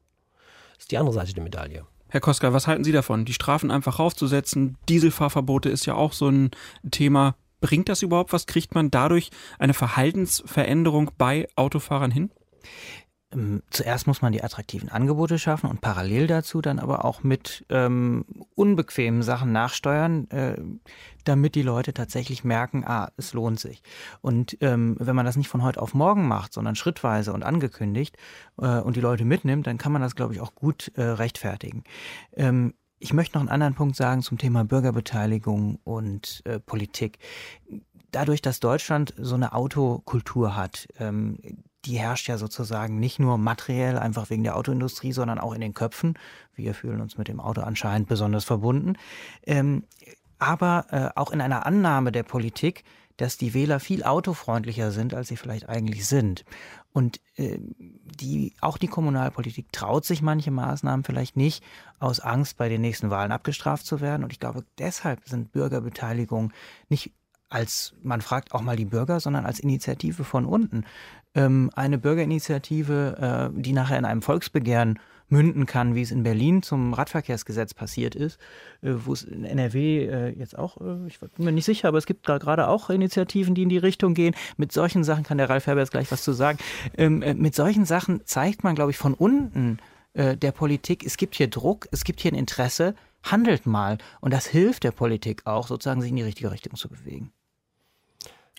ist 0.79 0.91
die 0.91 0.99
andere 0.99 1.15
Seite 1.15 1.35
der 1.35 1.45
Medaille. 1.45 1.87
Herr 2.09 2.21
Koska, 2.21 2.53
was 2.55 2.67
halten 2.67 2.85
Sie 2.85 2.93
davon? 2.93 3.27
Die 3.27 3.35
Strafen 3.35 3.71
einfach 3.71 3.99
raufzusetzen, 3.99 4.79
Dieselfahrverbote 4.89 5.69
ist 5.69 5.85
ja 5.85 5.95
auch 5.95 6.15
so 6.15 6.29
ein 6.29 6.51
Thema. 6.91 7.37
Bringt 7.61 7.89
das 7.89 8.03
überhaupt 8.03 8.33
was? 8.33 8.47
Kriegt 8.47 8.75
man 8.75 8.91
dadurch 8.91 9.31
eine 9.59 9.75
Verhaltensveränderung 9.75 11.11
bei 11.19 11.49
Autofahrern 11.57 12.11
hin? 12.11 12.31
Ähm, 13.33 13.63
zuerst 13.71 14.07
muss 14.07 14.23
man 14.23 14.33
die 14.33 14.43
attraktiven 14.43 14.89
Angebote 14.89 15.39
schaffen 15.39 15.69
und 15.69 15.81
parallel 15.81 16.27
dazu 16.27 16.61
dann 16.61 16.79
aber 16.79 17.05
auch 17.05 17.23
mit 17.23 17.65
ähm, 17.69 18.25
unbequemen 18.55 19.23
Sachen 19.23 19.53
nachsteuern, 19.53 20.31
äh, 20.31 20.57
damit 21.25 21.55
die 21.55 21.63
Leute 21.63 21.93
tatsächlich 21.93 22.43
merken, 22.43 22.85
ah, 22.87 23.11
es 23.17 23.35
lohnt 23.35 23.61
sich. 23.61 23.83
Und 24.23 24.57
ähm, 24.61 24.97
wenn 24.99 25.17
man 25.17 25.27
das 25.27 25.37
nicht 25.37 25.49
von 25.49 25.63
heute 25.63 25.83
auf 25.83 25.93
morgen 25.93 26.27
macht, 26.27 26.55
sondern 26.55 26.75
schrittweise 26.75 27.33
und 27.33 27.43
angekündigt 27.43 28.17
äh, 28.59 28.81
und 28.81 28.97
die 28.97 29.01
Leute 29.01 29.25
mitnimmt, 29.25 29.67
dann 29.67 29.79
kann 29.79 29.93
man 29.93 30.03
das, 30.03 30.15
glaube 30.15 30.33
ich, 30.33 30.41
auch 30.41 30.55
gut 30.55 30.91
äh, 30.95 31.03
rechtfertigen. 31.03 31.85
Ähm, 32.35 32.73
ich 32.99 33.13
möchte 33.13 33.37
noch 33.37 33.43
einen 33.43 33.51
anderen 33.51 33.75
Punkt 33.75 33.95
sagen 33.95 34.23
zum 34.23 34.39
Thema 34.39 34.65
Bürgerbeteiligung 34.65 35.79
und 35.85 36.43
äh, 36.47 36.59
Politik. 36.59 37.19
Dadurch, 38.11 38.41
dass 38.41 38.59
Deutschland 38.59 39.15
so 39.19 39.35
eine 39.35 39.53
Autokultur 39.53 40.57
hat, 40.57 40.89
ähm, 40.99 41.39
die 41.85 41.99
herrscht 41.99 42.29
ja 42.29 42.39
sozusagen 42.39 42.99
nicht 42.99 43.19
nur 43.19 43.39
materiell 43.39 43.99
einfach 43.99 44.31
wegen 44.31 44.43
der 44.43 44.57
Autoindustrie, 44.57 45.13
sondern 45.13 45.39
auch 45.39 45.53
in 45.53 45.61
den 45.61 45.75
Köpfen. 45.75 46.19
Wir 46.55 46.75
fühlen 46.75 47.01
uns 47.01 47.17
mit 47.17 47.29
dem 47.29 47.41
Auto 47.41 47.61
anscheinend 47.61 48.09
besonders 48.09 48.45
verbunden. 48.45 48.97
Ähm, 49.47 49.85
aber 50.39 50.87
äh, 50.91 51.19
auch 51.19 51.31
in 51.31 51.41
einer 51.41 51.67
Annahme 51.67 52.13
der 52.13 52.23
Politik, 52.23 52.85
dass 53.17 53.37
die 53.37 53.53
Wähler 53.53 53.81
viel 53.81 54.05
autofreundlicher 54.05 54.93
sind, 54.93 55.13
als 55.13 55.29
sie 55.29 55.37
vielleicht 55.37 55.69
eigentlich 55.69 56.07
sind. 56.07 56.45
Und 56.93 57.21
äh, 57.37 57.59
die, 57.59 58.55
auch 58.61 58.79
die 58.79 58.87
Kommunalpolitik 58.87 59.73
traut 59.73 60.05
sich 60.05 60.23
manche 60.23 60.51
Maßnahmen 60.51 61.05
vielleicht 61.05 61.37
nicht 61.37 61.63
aus 61.99 62.21
Angst, 62.21 62.57
bei 62.57 62.69
den 62.69 62.81
nächsten 62.81 63.11
Wahlen 63.11 63.33
abgestraft 63.33 63.87
zu 63.87 64.01
werden. 64.01 64.25
Und 64.25 64.33
ich 64.33 64.41
glaube, 64.41 64.65
deshalb 64.79 65.29
sind 65.29 65.53
Bürgerbeteiligungen 65.53 66.53
nicht 66.89 67.13
als, 67.49 67.95
man 68.03 68.21
fragt 68.21 68.53
auch 68.53 68.61
mal 68.61 68.77
die 68.77 68.85
Bürger, 68.85 69.21
sondern 69.21 69.47
als 69.47 69.59
Initiative 69.59 70.25
von 70.25 70.45
unten. 70.45 70.85
Ähm, 71.35 71.71
eine 71.75 71.99
Bürgerinitiative, 71.99 73.51
äh, 73.55 73.61
die 73.61 73.73
nachher 73.73 73.99
in 73.99 74.05
einem 74.05 74.23
Volksbegehren 74.23 74.99
münden 75.29 75.67
kann, 75.67 75.95
wie 75.95 76.03
es 76.03 76.11
in 76.11 76.23
Berlin 76.23 76.63
zum 76.63 76.95
Radverkehrsgesetz 76.95 77.75
passiert 77.75 78.15
ist, 78.15 78.39
äh, 78.83 78.93
wo 79.05 79.13
es 79.13 79.25
in 79.25 79.45
NRW 79.45 80.07
äh, 80.07 80.29
jetzt 80.31 80.59
auch, 80.59 80.81
äh, 80.81 81.07
ich 81.07 81.21
bin 81.21 81.31
mir 81.39 81.53
nicht 81.53 81.65
sicher, 81.65 81.89
aber 81.89 81.99
es 81.99 82.07
gibt 82.07 82.29
da 82.29 82.39
gerade 82.39 82.69
auch 82.69 82.91
Initiativen, 82.91 83.55
die 83.55 83.63
in 83.63 83.69
die 83.69 83.79
Richtung 83.79 84.15
gehen. 84.15 84.35
Mit 84.57 84.73
solchen 84.73 85.05
Sachen 85.05 85.25
kann 85.25 85.39
der 85.39 85.51
Ralf 85.51 85.67
Herberts 85.67 85.91
gleich 85.91 86.11
was 86.11 86.23
zu 86.23 86.33
sagen. 86.33 86.59
Ähm, 86.97 87.23
äh, 87.23 87.35
mit 87.35 87.55
solchen 87.55 87.85
Sachen 87.85 88.23
zeigt 88.25 88.65
man, 88.65 88.75
glaube 88.75 88.91
ich, 88.91 88.97
von 88.97 89.15
unten 89.15 89.79
äh, 90.15 90.37
der 90.37 90.53
Politik, 90.53 91.05
es 91.05 91.17
gibt 91.17 91.35
hier 91.35 91.49
Druck, 91.49 91.89
es 91.93 92.05
gibt 92.05 92.21
hier 92.21 92.33
ein 92.33 92.39
Interesse, 92.39 92.95
handelt 93.23 93.67
mal. 93.67 93.99
Und 94.21 94.33
das 94.33 94.47
hilft 94.47 94.85
der 94.85 94.93
Politik 94.93 95.47
auch, 95.47 95.67
sozusagen 95.67 96.01
sich 96.01 96.11
in 96.11 96.17
die 96.17 96.23
richtige 96.23 96.51
Richtung 96.51 96.75
zu 96.77 96.89
bewegen. 96.89 97.33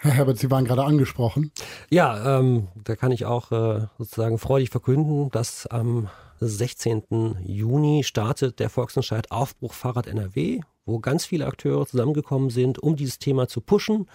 Herr 0.02 0.12
Herbert, 0.12 0.40
Sie 0.40 0.50
waren 0.50 0.64
gerade 0.64 0.86
angesprochen. 0.86 1.52
Ja, 1.90 2.40
ähm, 2.40 2.70
da 2.84 2.96
kann 2.96 3.12
ich 3.12 3.26
auch 3.26 3.52
äh, 3.52 3.88
sozusagen 3.98 4.38
freudig 4.38 4.70
verkünden, 4.70 5.30
dass 5.30 5.68
am 5.68 6.10
16. 6.40 7.36
Juni 7.46 8.04
startet 8.04 8.60
der 8.60 8.70
Volksentscheid 8.70 9.30
Aufbruch 9.30 9.74
Fahrrad 9.74 10.08
NRW, 10.08 10.62
wo 10.86 11.00
ganz 11.00 11.26
viele 11.26 11.48
Akteure 11.48 11.86
zusammengekommen 11.86 12.50
sind, 12.50 12.80
um 12.80 12.96
dieses 12.96 13.20
Thema 13.20 13.50
zu 13.50 13.60
pushen 13.60 14.08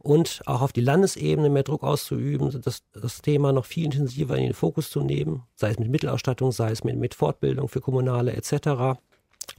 und 0.00 0.42
auch 0.44 0.60
auf 0.60 0.74
die 0.74 0.82
Landesebene 0.82 1.48
mehr 1.48 1.62
Druck 1.62 1.82
auszuüben, 1.82 2.60
das, 2.62 2.82
das 2.92 3.22
Thema 3.22 3.52
noch 3.52 3.64
viel 3.64 3.86
intensiver 3.86 4.36
in 4.36 4.44
den 4.44 4.54
Fokus 4.54 4.90
zu 4.90 5.00
nehmen, 5.00 5.44
sei 5.54 5.70
es 5.70 5.78
mit 5.78 5.88
Mittelausstattung, 5.88 6.52
sei 6.52 6.70
es 6.70 6.84
mit, 6.84 6.96
mit 6.96 7.14
Fortbildung 7.14 7.68
für 7.68 7.80
Kommunale 7.80 8.34
etc. 8.34 9.00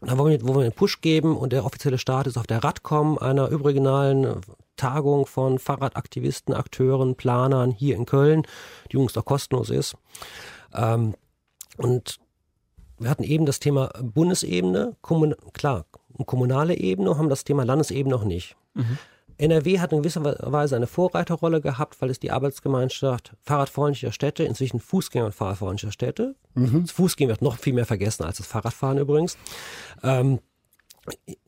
Da 0.02 0.18
wollen 0.18 0.32
wir, 0.32 0.48
wollen 0.48 0.58
wir 0.58 0.64
einen 0.64 0.74
Push 0.74 1.02
geben 1.02 1.36
und 1.38 1.54
der 1.54 1.66
offizielle 1.66 1.98
Start 1.98 2.28
ist 2.28 2.38
auf 2.38 2.48
der 2.48 2.64
Radcom, 2.64 3.18
einer 3.18 3.50
überregionalen 3.50 4.42
Tagung 4.76 5.26
von 5.26 5.60
Fahrradaktivisten, 5.60 6.54
Akteuren, 6.54 7.16
Planern 7.16 7.72
hier 7.72 7.96
in 7.96 8.06
Köln, 8.06 8.44
die 8.90 8.96
übrigens 8.96 9.18
auch 9.18 9.26
kostenlos 9.26 9.70
ist. 9.70 9.96
Ähm, 10.74 11.16
und 11.78 12.20
wir 13.00 13.10
hatten 13.10 13.24
eben 13.24 13.46
das 13.46 13.60
Thema 13.60 13.92
Bundesebene, 14.02 14.96
Kommun 15.02 15.36
klar, 15.54 15.86
kommunale 16.26 16.76
Ebene, 16.76 17.18
haben 17.18 17.30
das 17.30 17.44
Thema 17.44 17.64
Landesebene 17.64 18.16
noch 18.16 18.24
nicht. 18.24 18.56
Mhm. 18.74 18.98
NRW 19.38 19.80
hat 19.80 19.92
in 19.92 20.00
gewisser 20.00 20.24
Weise 20.24 20.76
eine 20.76 20.88
Vorreiterrolle 20.88 21.62
gehabt, 21.62 22.02
weil 22.02 22.10
es 22.10 22.20
die 22.20 22.32
Arbeitsgemeinschaft 22.32 23.34
fahrradfreundlicher 23.44 24.12
Städte, 24.12 24.44
inzwischen 24.44 24.80
Fußgänger- 24.80 25.26
und 25.26 25.36
fahrradfreundlicher 25.36 25.92
Städte, 25.92 26.36
mhm. 26.56 26.82
das 26.84 26.92
Fußgehen 26.92 27.30
wird 27.30 27.42
noch 27.42 27.58
viel 27.58 27.74
mehr 27.74 27.86
vergessen 27.86 28.24
als 28.24 28.38
das 28.38 28.48
Fahrradfahren 28.48 28.98
übrigens, 28.98 29.38
ähm, 30.04 30.40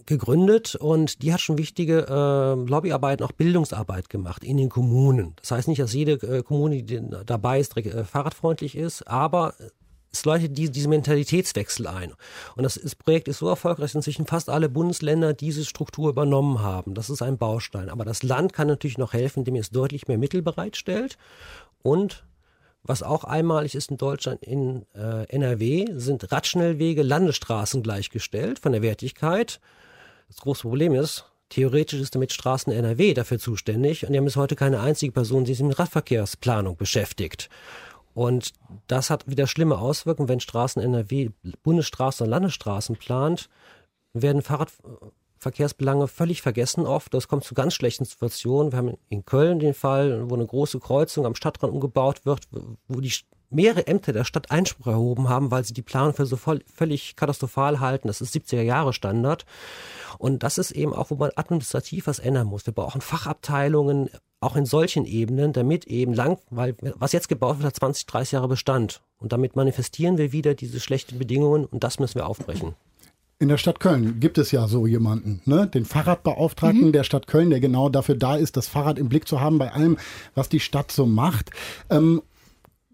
gegründet 0.05 0.75
und 0.75 1.21
die 1.21 1.33
hat 1.33 1.41
schon 1.41 1.57
wichtige 1.57 2.05
äh, 2.07 2.69
Lobbyarbeit, 2.69 3.21
auch 3.21 3.31
Bildungsarbeit 3.31 4.09
gemacht 4.09 4.43
in 4.43 4.57
den 4.57 4.69
Kommunen. 4.69 5.35
Das 5.41 5.51
heißt 5.51 5.67
nicht, 5.67 5.81
dass 5.81 5.93
jede 5.93 6.13
äh, 6.13 6.43
Kommune, 6.43 6.83
die 6.83 7.01
dabei 7.25 7.59
ist, 7.59 7.75
direkt, 7.75 7.93
äh, 7.93 8.03
fahrradfreundlich 8.05 8.75
ist, 8.77 9.07
aber 9.07 9.53
es 10.11 10.25
läutet 10.25 10.57
die, 10.57 10.69
diese 10.69 10.87
Mentalitätswechsel 10.87 11.87
ein. 11.87 12.13
Und 12.55 12.63
das, 12.63 12.79
das 12.81 12.95
Projekt 12.95 13.27
ist 13.27 13.39
so 13.39 13.47
erfolgreich, 13.47 13.91
dass 13.91 13.95
inzwischen 13.95 14.25
fast 14.25 14.49
alle 14.49 14.69
Bundesländer 14.69 15.33
diese 15.33 15.65
Struktur 15.65 16.09
übernommen 16.09 16.61
haben. 16.61 16.95
Das 16.95 17.09
ist 17.09 17.21
ein 17.21 17.37
Baustein. 17.37 17.89
Aber 17.89 18.05
das 18.05 18.23
Land 18.23 18.53
kann 18.53 18.67
natürlich 18.67 18.97
noch 18.97 19.13
helfen, 19.13 19.39
indem 19.39 19.55
es 19.55 19.69
deutlich 19.69 20.07
mehr 20.07 20.17
Mittel 20.17 20.41
bereitstellt. 20.41 21.17
Und 21.83 22.23
was 22.83 23.03
auch 23.03 23.23
einmalig 23.23 23.75
ist 23.75 23.91
in 23.91 23.97
Deutschland, 23.97 24.43
in 24.43 24.85
äh, 24.95 25.25
NRW 25.25 25.87
sind 25.91 26.31
Radschnellwege 26.31 27.03
Landesstraßen 27.03 27.83
gleichgestellt 27.83 28.59
von 28.59 28.71
der 28.71 28.81
Wertigkeit. 28.81 29.59
Das 30.27 30.37
große 30.37 30.61
Problem 30.61 30.95
ist, 30.95 31.25
theoretisch 31.49 31.99
ist 31.99 32.15
damit 32.15 32.31
Straßen 32.31 32.71
NRW 32.71 33.13
dafür 33.13 33.37
zuständig 33.37 34.05
und 34.05 34.13
die 34.13 34.17
haben 34.17 34.25
bis 34.25 34.37
heute 34.37 34.55
keine 34.55 34.79
einzige 34.79 35.11
Person, 35.11 35.43
die 35.43 35.53
sich 35.53 35.65
mit 35.65 35.77
Radverkehrsplanung 35.77 36.77
beschäftigt. 36.77 37.49
Und 38.19 38.51
das 38.87 39.09
hat 39.09 39.29
wieder 39.29 39.47
schlimme 39.47 39.77
Auswirkungen, 39.77 40.27
wenn 40.27 40.41
Straßen 40.41 40.81
NRW 40.81 41.29
Bundesstraßen 41.63 42.25
und 42.25 42.29
Landesstraßen 42.29 42.97
plant, 42.97 43.47
werden 44.11 44.41
Fahrradverkehrsbelange 44.41 46.09
völlig 46.09 46.41
vergessen 46.41 46.85
oft. 46.85 47.13
Das 47.13 47.29
kommt 47.29 47.45
zu 47.45 47.53
ganz 47.53 47.75
schlechten 47.75 48.03
Situationen. 48.03 48.73
Wir 48.73 48.77
haben 48.77 48.97
in 49.07 49.23
Köln 49.23 49.59
den 49.59 49.73
Fall, 49.73 50.29
wo 50.29 50.35
eine 50.35 50.45
große 50.45 50.81
Kreuzung 50.81 51.25
am 51.25 51.33
Stadtrand 51.33 51.71
umgebaut 51.71 52.25
wird, 52.25 52.49
wo 52.89 52.99
die 52.99 53.13
mehrere 53.49 53.87
Ämter 53.87 54.13
der 54.13 54.23
Stadt 54.23 54.51
Einspruch 54.51 54.87
erhoben 54.87 55.29
haben, 55.29 55.51
weil 55.51 55.63
sie 55.63 55.73
die 55.73 55.81
Planung 55.81 56.13
für 56.13 56.25
so 56.25 56.37
voll, 56.37 56.63
völlig 56.73 57.15
katastrophal 57.15 57.79
halten. 57.79 58.07
Das 58.07 58.21
ist 58.21 58.35
70er 58.35 58.61
Jahre 58.61 58.93
Standard. 58.93 59.45
Und 60.17 60.43
das 60.43 60.57
ist 60.57 60.71
eben 60.71 60.93
auch, 60.93 61.09
wo 61.09 61.15
man 61.15 61.31
administrativ 61.35 62.07
was 62.07 62.19
ändern 62.19 62.47
muss. 62.47 62.65
Wir 62.65 62.73
brauchen 62.73 63.01
Fachabteilungen, 63.01 64.09
auch 64.41 64.55
in 64.55 64.65
solchen 64.65 65.05
Ebenen, 65.05 65.53
damit 65.53 65.85
eben 65.85 66.13
lang, 66.13 66.39
weil 66.49 66.75
was 66.95 67.11
jetzt 67.11 67.29
gebaut 67.29 67.57
wird, 67.57 67.67
hat 67.67 67.75
20, 67.75 68.05
30 68.05 68.31
Jahre 68.33 68.47
Bestand. 68.47 69.01
Und 69.17 69.33
damit 69.33 69.55
manifestieren 69.55 70.17
wir 70.17 70.31
wieder 70.31 70.53
diese 70.53 70.79
schlechten 70.79 71.19
Bedingungen 71.19 71.65
und 71.65 71.83
das 71.83 71.99
müssen 71.99 72.15
wir 72.15 72.25
aufbrechen. 72.25 72.75
In 73.41 73.47
der 73.47 73.57
Stadt 73.57 73.79
Köln 73.79 74.19
gibt 74.19 74.37
es 74.37 74.51
ja 74.51 74.67
so 74.67 74.85
jemanden, 74.85 75.41
ne? 75.45 75.65
den 75.65 75.85
Fahrradbeauftragten 75.85 76.87
mhm. 76.87 76.91
der 76.91 77.05
Stadt 77.05 77.25
Köln, 77.25 77.49
der 77.49 77.61
genau 77.61 77.87
dafür 77.87 78.15
da 78.15 78.35
ist, 78.35 78.57
das 78.57 78.67
Fahrrad 78.67 78.99
im 78.99 79.07
Blick 79.07 79.29
zu 79.29 79.39
haben 79.39 79.57
bei 79.57 79.71
allem, 79.71 79.97
was 80.35 80.49
die 80.49 80.59
Stadt 80.59 80.91
so 80.91 81.05
macht. 81.05 81.51
Ähm, 81.89 82.21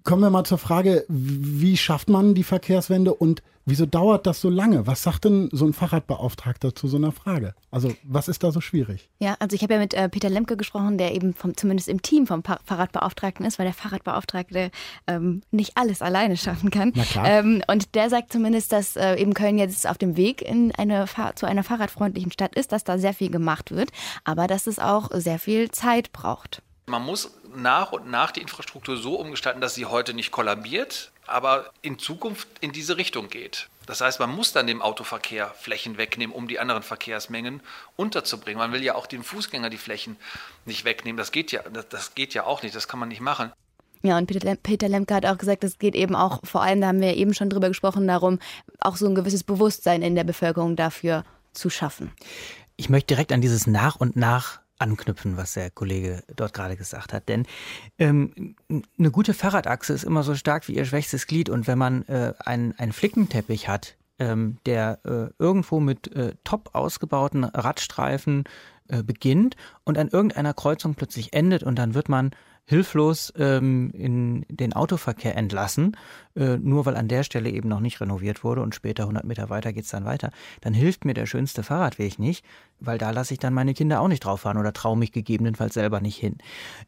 kommen 0.05 0.21
wir 0.21 0.29
mal 0.29 0.45
zur 0.45 0.59
Frage, 0.59 1.03
wie 1.09 1.75
schafft 1.75 2.09
man 2.09 2.35
die 2.35 2.43
Verkehrswende 2.43 3.13
und 3.13 3.41
wieso 3.65 3.87
dauert 3.87 4.27
das 4.27 4.39
so 4.39 4.49
lange? 4.49 4.85
Was 4.85 5.01
sagt 5.01 5.25
denn 5.25 5.49
so 5.51 5.65
ein 5.65 5.73
Fahrradbeauftragter 5.73 6.75
zu 6.75 6.87
so 6.87 6.97
einer 6.97 7.11
Frage? 7.11 7.55
Also 7.71 7.91
was 8.03 8.27
ist 8.27 8.43
da 8.43 8.51
so 8.51 8.61
schwierig? 8.61 9.09
Ja, 9.19 9.35
also 9.39 9.55
ich 9.55 9.63
habe 9.63 9.73
ja 9.73 9.79
mit 9.79 9.95
äh, 9.95 10.07
Peter 10.07 10.29
Lemke 10.29 10.55
gesprochen, 10.57 10.99
der 10.99 11.15
eben 11.15 11.33
vom, 11.33 11.57
zumindest 11.57 11.89
im 11.89 12.03
Team 12.03 12.27
vom 12.27 12.43
pa 12.43 12.59
Fahrradbeauftragten 12.63 13.45
ist, 13.45 13.57
weil 13.57 13.65
der 13.65 13.73
Fahrradbeauftragte 13.73 14.69
ähm, 15.07 15.41
nicht 15.49 15.75
alles 15.75 16.03
alleine 16.03 16.37
schaffen 16.37 16.69
kann. 16.69 16.93
Na 16.95 17.03
klar. 17.03 17.27
Ähm, 17.27 17.63
und 17.67 17.95
der 17.95 18.09
sagt 18.11 18.31
zumindest, 18.31 18.71
dass 18.71 18.95
äh, 18.95 19.15
eben 19.15 19.33
Köln 19.33 19.57
jetzt 19.57 19.89
auf 19.89 19.97
dem 19.97 20.15
Weg 20.15 20.43
in 20.43 20.71
eine 20.75 21.05
zu 21.33 21.47
einer 21.47 21.63
fahrradfreundlichen 21.63 22.31
Stadt 22.31 22.55
ist, 22.55 22.71
dass 22.71 22.83
da 22.83 22.99
sehr 22.99 23.13
viel 23.13 23.31
gemacht 23.31 23.71
wird, 23.71 23.89
aber 24.23 24.45
dass 24.45 24.67
es 24.67 24.77
auch 24.77 25.09
sehr 25.13 25.39
viel 25.39 25.71
Zeit 25.71 26.11
braucht. 26.11 26.61
Man 26.87 27.03
muss 27.03 27.31
nach 27.55 27.91
und 27.91 28.09
nach 28.09 28.31
die 28.31 28.41
Infrastruktur 28.41 28.97
so 28.97 29.15
umgestalten, 29.15 29.61
dass 29.61 29.75
sie 29.75 29.85
heute 29.85 30.13
nicht 30.13 30.31
kollabiert, 30.31 31.11
aber 31.27 31.71
in 31.81 31.99
Zukunft 31.99 32.47
in 32.61 32.71
diese 32.71 32.97
Richtung 32.97 33.29
geht. 33.29 33.69
Das 33.85 34.01
heißt, 34.01 34.19
man 34.19 34.35
muss 34.35 34.51
dann 34.51 34.67
dem 34.67 34.81
Autoverkehr 34.81 35.53
Flächen 35.57 35.97
wegnehmen, 35.97 36.35
um 36.35 36.47
die 36.47 36.59
anderen 36.59 36.83
Verkehrsmengen 36.83 37.61
unterzubringen. 37.95 38.57
Man 38.57 38.71
will 38.71 38.83
ja 38.83 38.95
auch 38.95 39.05
dem 39.05 39.23
Fußgänger 39.23 39.69
die 39.69 39.77
Flächen 39.77 40.17
nicht 40.65 40.85
wegnehmen. 40.85 41.17
Das 41.17 41.31
geht 41.31 41.51
ja, 41.51 41.61
das, 41.71 41.87
das 41.89 42.15
geht 42.15 42.33
ja 42.33 42.45
auch 42.45 42.63
nicht, 42.63 42.75
das 42.75 42.87
kann 42.87 42.99
man 42.99 43.09
nicht 43.09 43.21
machen. 43.21 43.51
Ja, 44.01 44.17
und 44.17 44.27
Peter, 44.27 44.55
Peter 44.55 44.87
Lemke 44.87 45.15
hat 45.15 45.25
auch 45.25 45.37
gesagt, 45.37 45.63
es 45.63 45.79
geht 45.79 45.95
eben 45.95 46.15
auch, 46.15 46.39
vor 46.43 46.61
allem, 46.61 46.81
da 46.81 46.87
haben 46.87 47.01
wir 47.01 47.15
eben 47.15 47.33
schon 47.33 47.49
drüber 47.49 47.69
gesprochen, 47.69 48.07
darum, 48.07 48.39
auch 48.79 48.97
so 48.97 49.07
ein 49.07 49.15
gewisses 49.15 49.43
Bewusstsein 49.43 50.01
in 50.01 50.15
der 50.15 50.23
Bevölkerung 50.23 50.75
dafür 50.75 51.23
zu 51.53 51.69
schaffen. 51.69 52.11
Ich 52.77 52.89
möchte 52.89 53.07
direkt 53.07 53.31
an 53.31 53.41
dieses 53.41 53.67
Nach 53.67 53.95
und 53.95 54.15
Nach 54.15 54.59
anknüpfen, 54.77 55.37
was 55.37 55.53
der 55.53 55.69
Kollege 55.71 56.23
dort 56.35 56.53
gerade 56.53 56.75
gesagt 56.75 57.13
hat. 57.13 57.29
Denn 57.29 57.45
ähm, 57.97 58.55
eine 58.99 59.11
gute 59.11 59.33
Fahrradachse 59.33 59.93
ist 59.93 60.03
immer 60.03 60.23
so 60.23 60.35
stark 60.35 60.67
wie 60.67 60.75
ihr 60.75 60.85
schwächstes 60.85 61.27
Glied. 61.27 61.49
Und 61.49 61.67
wenn 61.67 61.77
man 61.77 62.03
äh, 62.07 62.33
einen, 62.39 62.77
einen 62.77 62.93
Flickenteppich 62.93 63.67
hat, 63.67 63.95
ähm, 64.19 64.57
der 64.65 64.99
äh, 65.03 65.27
irgendwo 65.39 65.79
mit 65.79 66.13
äh, 66.15 66.35
top 66.43 66.69
ausgebauten 66.73 67.43
Radstreifen 67.43 68.45
äh, 68.87 69.03
beginnt 69.03 69.55
und 69.83 69.97
an 69.97 70.09
irgendeiner 70.09 70.53
Kreuzung 70.53 70.95
plötzlich 70.95 71.33
endet 71.33 71.63
und 71.63 71.75
dann 71.77 71.93
wird 71.93 72.07
man 72.07 72.31
hilflos 72.65 73.31
ähm, 73.37 73.91
in 73.91 74.45
den 74.49 74.73
Autoverkehr 74.73 75.35
entlassen, 75.35 75.95
äh, 76.35 76.57
nur 76.57 76.85
weil 76.85 76.97
an 76.97 77.07
der 77.07 77.23
Stelle 77.23 77.49
eben 77.49 77.69
noch 77.69 77.79
nicht 77.79 78.01
renoviert 78.01 78.43
wurde 78.43 78.61
und 78.61 78.73
später 78.73 79.03
100 79.03 79.23
Meter 79.23 79.49
weiter 79.49 79.71
geht's 79.71 79.89
dann 79.89 80.05
weiter, 80.05 80.31
dann 80.61 80.73
hilft 80.73 81.05
mir 81.05 81.13
der 81.13 81.27
schönste 81.27 81.61
Fahrradweg 81.61 82.17
nicht, 82.17 82.43
weil 82.79 82.97
da 82.97 83.11
lasse 83.11 83.33
ich 83.33 83.39
dann 83.39 83.53
meine 83.53 83.73
Kinder 83.73 84.01
auch 84.01 84.07
nicht 84.07 84.25
drauf 84.25 84.41
fahren 84.41 84.57
oder 84.57 84.73
traue 84.73 84.97
mich 84.97 85.11
gegebenenfalls 85.11 85.75
selber 85.75 86.01
nicht 86.01 86.17
hin. 86.17 86.37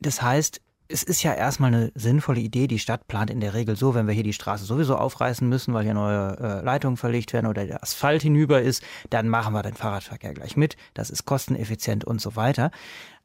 Das 0.02 0.22
heißt, 0.22 0.62
es 0.90 1.04
ist 1.04 1.24
ja 1.24 1.34
erstmal 1.34 1.74
eine 1.74 1.92
sinnvolle 1.96 2.40
Idee. 2.40 2.68
Die 2.68 2.80
Stadt 2.80 3.08
plant 3.08 3.30
in 3.30 3.40
der 3.40 3.54
Regel 3.54 3.76
so, 3.76 3.94
wenn 3.94 4.08
wir 4.08 4.14
hier 4.14 4.24
die 4.24 4.34
Straße 4.34 4.66
sowieso 4.66 4.96
aufreißen 4.96 5.48
müssen, 5.48 5.74
weil 5.74 5.84
hier 5.84 5.94
neue 5.94 6.38
äh, 6.40 6.64
Leitungen 6.64 6.98
verlegt 6.98 7.34
werden 7.34 7.48
oder 7.48 7.66
der 7.66 7.84
Asphalt 7.84 8.22
hinüber 8.22 8.62
ist, 8.62 8.84
dann 9.10 9.28
machen 9.28 9.54
wir 9.54 9.64
den 9.64 9.76
Fahrradverkehr 9.76 10.34
gleich 10.34 10.56
mit. 10.56 10.78
Das 10.94 11.10
ist 11.10 11.26
kosteneffizient 11.26 12.06
und 12.06 12.22
so 12.22 12.36
weiter. 12.36 12.72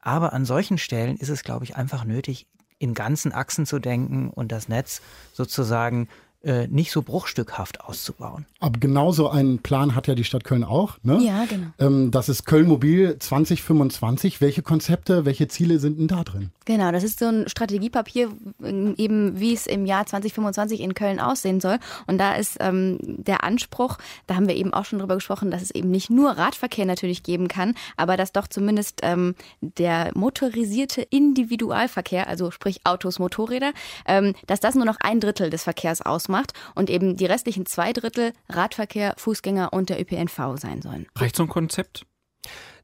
Aber 0.01 0.33
an 0.33 0.45
solchen 0.45 0.77
Stellen 0.77 1.17
ist 1.17 1.29
es, 1.29 1.43
glaube 1.43 1.63
ich, 1.65 1.75
einfach 1.75 2.03
nötig, 2.03 2.47
in 2.79 2.93
ganzen 2.93 3.31
Achsen 3.31 3.65
zu 3.65 3.79
denken 3.79 4.29
und 4.29 4.51
das 4.51 4.67
Netz 4.67 5.01
sozusagen 5.31 6.09
äh, 6.43 6.67
nicht 6.67 6.91
so 6.91 7.01
bruchstückhaft 7.01 7.81
auszubauen. 7.81 8.45
Aber 8.59 8.77
genauso 8.77 9.29
einen 9.29 9.59
Plan 9.59 9.95
hat 9.95 10.07
ja 10.07 10.15
die 10.15 10.25
Stadt 10.25 10.43
Köln 10.43 10.65
auch. 10.65 10.97
Ne? 11.01 11.19
Ja, 11.23 11.45
genau. 11.45 11.67
Ähm, 11.79 12.11
das 12.11 12.27
ist 12.27 12.45
Köln 12.45 12.67
Mobil 12.67 13.17
2025. 13.17 14.41
Welche 14.41 14.61
Konzepte, 14.61 15.23
welche 15.23 15.47
Ziele 15.47 15.79
sind 15.79 15.99
denn 15.99 16.07
da 16.07 16.23
drin? 16.25 16.51
Genau, 16.65 16.91
das 16.91 17.03
ist 17.03 17.19
so 17.19 17.27
ein 17.27 17.47
Strategiepapier, 17.47 18.29
eben 18.61 19.39
wie 19.39 19.53
es 19.53 19.67
im 19.67 19.85
Jahr 19.85 20.05
2025 20.05 20.81
in 20.81 20.93
Köln 20.93 21.21
aussehen 21.21 21.61
soll. 21.61 21.77
Und 22.07 22.17
da 22.17 22.35
ist 22.35 22.57
ähm, 22.59 22.97
der 23.01 23.43
Anspruch, 23.45 23.97
da 24.27 24.35
haben 24.35 24.47
wir 24.47 24.55
eben 24.55 24.73
auch 24.73 24.85
schon 24.85 24.99
drüber 24.99 25.15
gesprochen, 25.15 25.49
dass 25.49 25.61
es 25.61 25.71
eben 25.71 25.91
nicht 25.91 26.09
nur 26.09 26.31
Radverkehr 26.31 26.85
natürlich 26.85 27.23
geben 27.23 27.47
kann, 27.47 27.73
aber 27.95 28.17
dass 28.17 28.33
doch 28.33 28.47
zumindest 28.47 28.99
ähm, 29.03 29.35
der 29.61 30.11
motorisierte 30.13 31.01
Individualverkehr, 31.01 32.27
also 32.27 32.51
sprich 32.51 32.81
Autos, 32.85 33.19
Motorräder, 33.19 33.71
ähm, 34.05 34.33
dass 34.47 34.59
das 34.59 34.75
nur 34.75 34.85
noch 34.85 34.97
ein 34.99 35.21
Drittel 35.21 35.49
des 35.49 35.63
Verkehrs 35.63 36.01
ausmacht 36.01 36.32
und 36.75 36.89
eben 36.89 37.15
die 37.15 37.25
restlichen 37.25 37.65
zwei 37.65 37.93
Drittel 37.93 38.33
Radverkehr, 38.49 39.13
Fußgänger 39.17 39.73
und 39.73 39.89
der 39.89 39.99
ÖPNV 39.99 40.57
sein 40.57 40.81
sollen. 40.81 41.07
Reicht 41.15 41.35
so 41.35 41.43
ein 41.43 41.49
Konzept? 41.49 42.05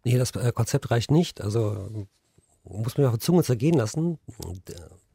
Nee, 0.04 0.18
das 0.18 0.32
äh, 0.32 0.52
Konzept 0.54 0.92
reicht 0.92 1.12
nicht. 1.12 1.42
Also 1.42 1.90
muss 2.64 2.98
man 2.98 3.08
auf 3.08 3.14
die 3.14 3.20
Zunge 3.20 3.44
zergehen 3.44 3.78
lassen. 3.78 4.18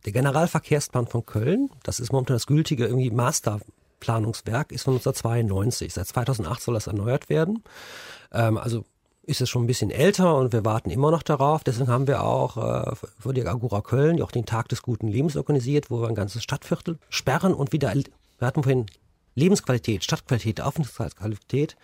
Der 0.05 0.12
Generalverkehrsplan 0.12 1.07
von 1.07 1.24
Köln, 1.24 1.70
das 1.82 2.01
ist 2.01 2.12
momentan 2.12 2.37
das 2.37 2.47
gültige 2.47 2.87
irgendwie 2.87 3.11
Masterplanungswerk, 3.11 4.72
ist 4.72 4.82
von 4.82 4.95
1992. 4.95 5.95
Seit 5.95 6.07
2008 6.09 6.62
soll 6.62 6.74
das 6.74 6.87
erneuert 6.87 7.28
werden. 7.28 7.62
Ähm, 8.32 8.59
also 8.59 8.85
ist 9.26 9.41
es 9.41 9.49
schon 9.49 9.64
ein 9.64 9.66
bisschen 9.66 9.91
älter 9.91 10.37
und 10.37 10.53
wir 10.53 10.66
warten 10.66 10.91
immer 10.91 11.11
noch 11.11 11.22
darauf. 11.22 11.64
Deswegen 11.64 11.89
haben 11.89 12.07
wir 12.07 12.22
auch 12.22 12.57
äh, 12.57 12.95
für 13.18 13.32
die 13.32 13.47
Agora 13.47 13.80
Köln 13.80 14.20
auch 14.20 14.30
den 14.30 14.45
Tag 14.45 14.68
des 14.68 14.82
guten 14.82 15.09
Lebens 15.09 15.37
organisiert, 15.37 15.91
wo 15.91 16.03
wir 16.03 16.09
ein 16.09 16.14
ganzes 16.14 16.43
Stadtviertel 16.43 16.99
sperren 17.09 17.55
und 17.55 17.72
wieder, 17.72 17.95
wir 18.39 18.47
hatten 18.47 18.62
vorhin 18.62 18.87
Lebensqualität, 19.35 20.05
Stadtqualität, 20.05 20.61
Aufenthaltsqualität, 20.61 21.76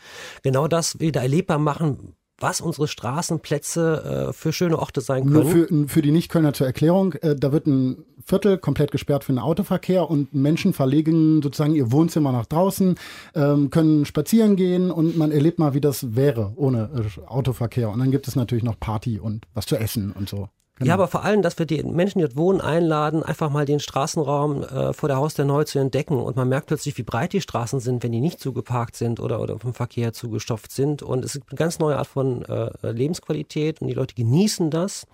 genau 0.43 0.69
das 0.69 1.01
wieder 1.01 1.23
erlebbar 1.23 1.59
machen, 1.59 2.15
was 2.41 2.61
unsere 2.61 2.89
Straßenplätze 2.89 4.29
äh, 4.29 4.33
für 4.33 4.53
schöne 4.53 4.79
Orte 4.79 5.01
sein 5.03 5.25
können. 5.25 5.35
Nur 5.35 5.45
für, 5.47 5.89
für 5.89 6.03
die 6.03 6.11
Nicht-Kölner 6.11 6.55
zur 6.55 6.67
Erklärung, 6.67 7.13
äh, 7.15 7.37
da 7.37 7.53
wird 7.53 7.67
ein 7.67 8.05
Viertel 8.25 8.59
komplett 8.59 8.91
gesperrt 8.91 9.25
für 9.25 9.33
den 9.33 9.39
Autoverkehr 9.39 10.09
und 10.09 10.35
Menschen 10.35 10.73
verlegen 10.73 11.43
sozusagen 11.43 11.75
ihr 11.75 11.93
Wohnzimmer 11.93 12.33
nach 12.33 12.47
draußen, 12.47 12.97
ähm, 13.35 13.71
können 13.71 14.07
spazieren 14.07 14.57
gehen 14.57 14.91
und 14.91 15.17
man 15.17 15.33
erlebt 15.33 15.59
mal, 15.59 15.75
wie 15.75 15.81
das 15.81 16.17
wäre 16.17 16.53
ohne 16.57 16.91
äh, 17.19 17.21
Autoverkehr. 17.27 17.91
Und 17.91 17.99
dann 17.99 18.11
gibt 18.11 18.27
es 18.27 18.37
natürlich 18.37 18.65
noch 18.65 18.81
Party 18.81 19.19
und 19.19 19.47
was 19.53 19.67
zu 19.67 19.77
essen 19.77 20.13
und 20.13 20.29
so. 20.29 20.49
Genau. 20.81 20.89
Ja, 20.89 20.95
aber 20.95 21.09
vor 21.09 21.25
allem, 21.25 21.43
dass 21.43 21.59
wir 21.59 21.67
die 21.67 21.83
Menschen, 21.83 22.21
die 22.21 22.25
dort 22.25 22.39
wohnen, 22.39 22.63
einladen, 22.63 23.23
einfach 23.23 23.51
mal 23.51 23.67
den 23.67 23.81
Straßenraum 23.81 24.63
äh, 24.63 24.93
vor 24.95 25.11
der 25.11 25.19
Haustür 25.19 25.45
neu 25.45 25.65
zu 25.65 25.79
entdecken. 25.79 26.19
Und 26.19 26.37
man 26.37 26.49
merkt 26.49 26.69
plötzlich, 26.69 26.97
wie 26.97 27.03
breit 27.03 27.35
die 27.35 27.43
Straßen 27.43 27.81
sind, 27.81 28.03
wenn 28.03 28.13
die 28.13 28.21
nicht 28.23 28.41
zugeparkt 28.41 28.97
sind 28.97 29.21
oder, 29.21 29.41
oder 29.41 29.59
vom 29.59 29.75
Verkehr 29.75 30.15
zugestopft 30.15 30.73
sind. 30.73 31.03
Und 31.03 31.23
es 31.23 31.35
ist 31.35 31.43
eine 31.51 31.59
ganz 31.59 31.81
neue 31.81 31.99
Art 31.99 32.07
von 32.07 32.47
äh, 32.47 32.71
Lebensqualität 32.93 33.83
und 33.83 33.89
die 33.89 33.95
Leute 33.95 34.15
genießen 34.15 34.71
das. 34.71 35.07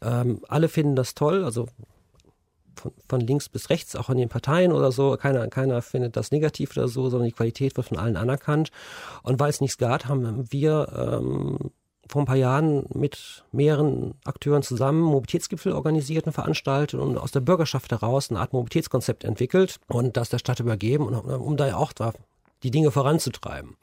Ähm, 0.00 0.40
alle 0.48 0.70
finden 0.70 0.96
das 0.96 1.14
toll, 1.14 1.44
also 1.44 1.66
von, 2.74 2.92
von 3.06 3.20
links 3.20 3.50
bis 3.50 3.68
rechts, 3.68 3.96
auch 3.96 4.08
in 4.08 4.16
den 4.16 4.30
Parteien 4.30 4.72
oder 4.72 4.92
so. 4.92 5.14
Keiner, 5.18 5.46
keiner 5.48 5.82
findet 5.82 6.16
das 6.16 6.30
negativ 6.30 6.74
oder 6.74 6.88
so, 6.88 7.10
sondern 7.10 7.28
die 7.28 7.34
Qualität 7.34 7.76
wird 7.76 7.88
von 7.88 7.98
allen 7.98 8.16
anerkannt. 8.16 8.70
Und 9.22 9.38
weil 9.40 9.50
es 9.50 9.60
nichts 9.60 9.76
gab, 9.76 10.06
haben 10.06 10.50
wir 10.50 11.20
ähm, 11.20 11.70
vor 12.08 12.22
ein 12.22 12.26
paar 12.26 12.36
Jahren 12.36 12.84
mit 12.94 13.44
mehreren 13.52 14.14
Akteuren 14.24 14.62
zusammen 14.62 15.00
Mobilitätsgipfel 15.00 15.72
organisiert 15.72 16.26
und 16.26 16.32
veranstaltet 16.32 17.00
und 17.00 17.18
aus 17.18 17.32
der 17.32 17.40
Bürgerschaft 17.40 17.90
heraus 17.90 18.30
eine 18.30 18.40
Art 18.40 18.52
Mobilitätskonzept 18.52 19.24
entwickelt 19.24 19.76
und 19.88 20.16
das 20.16 20.28
der 20.28 20.38
Stadt 20.38 20.60
übergeben, 20.60 21.08
um 21.08 21.56
da 21.56 21.74
auch 21.76 21.92
die 22.62 22.70
Dinge 22.70 22.90
voranzutreiben. 22.90 23.76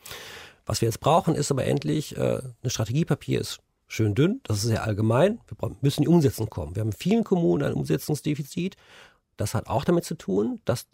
Was 0.66 0.82
wir 0.82 0.88
jetzt 0.88 1.00
brauchen, 1.00 1.36
ist 1.36 1.52
aber 1.52 1.66
endlich, 1.66 2.18
äh, 2.18 2.42
ein 2.64 2.70
Strategiepapier 2.70 3.42
ist 3.42 3.60
schön 3.88 4.16
dünn, 4.16 4.40
das 4.44 4.58
ist 4.58 4.64
sehr 4.64 4.84
allgemein, 4.84 5.40
wir 5.48 5.76
müssen 5.82 6.04
in 6.04 6.10
die 6.10 6.16
Umsetzung 6.16 6.50
kommen. 6.50 6.76
Wir 6.76 6.82
haben 6.82 6.90
in 6.90 6.98
vielen 6.98 7.24
Kommunen 7.24 7.64
ein 7.64 7.74
Umsetzungsdefizit. 7.74 8.76
Das 9.38 9.54
hat 9.54 9.68
auch 9.68 9.84
damit 9.84 10.06
zu 10.06 10.16
tun, 10.16 10.62
dass 10.66 10.88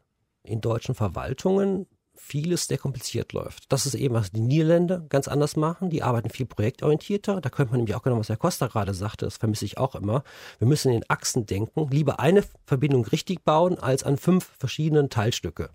in 0.44 0.62
deutschen 0.62 0.96
Verwaltungen 0.96 1.86
vieles 2.20 2.68
sehr 2.68 2.78
kompliziert 2.78 3.34
läuft. 3.34 3.72
Das 3.72 3.86
ist 3.86 3.96
eben, 3.96 4.14
was 4.14 4.32
die 4.32 4.42
Niederländer 4.42 5.04
ganz 5.10 5.28
anders 5.28 5.56
machen. 5.56 5.90
Die 5.90 6.04
arbeiten 6.04 6.30
viel 6.30 6.46
projektorientierter. 6.46 7.42
Da 7.42 7.50
könnte 7.50 7.72
man 7.72 7.80
nämlich 7.80 7.96
auch 7.96 8.04
genau, 8.04 8.20
was 8.20 8.30
Herr 8.30 8.38
Costa 8.38 8.68
gerade 8.68 8.94
sagte, 8.94 9.26
das 9.26 9.38
vermisse 9.38 9.66
ich 9.66 9.78
auch 9.78 9.96
immer. 9.96 10.24
Wir 10.60 10.68
müssen 10.68 10.92
in 10.92 11.04
Achsen 11.08 11.46
denken, 11.46 11.90
lieber 11.90 12.20
eine 12.20 12.44
Verbindung 12.66 13.06
richtig 13.06 13.44
bauen, 13.44 13.80
als 13.80 14.04
an 14.04 14.18
fünf 14.18 14.50
verschiedenen 14.58 15.10
Teilstücke. 15.10 15.70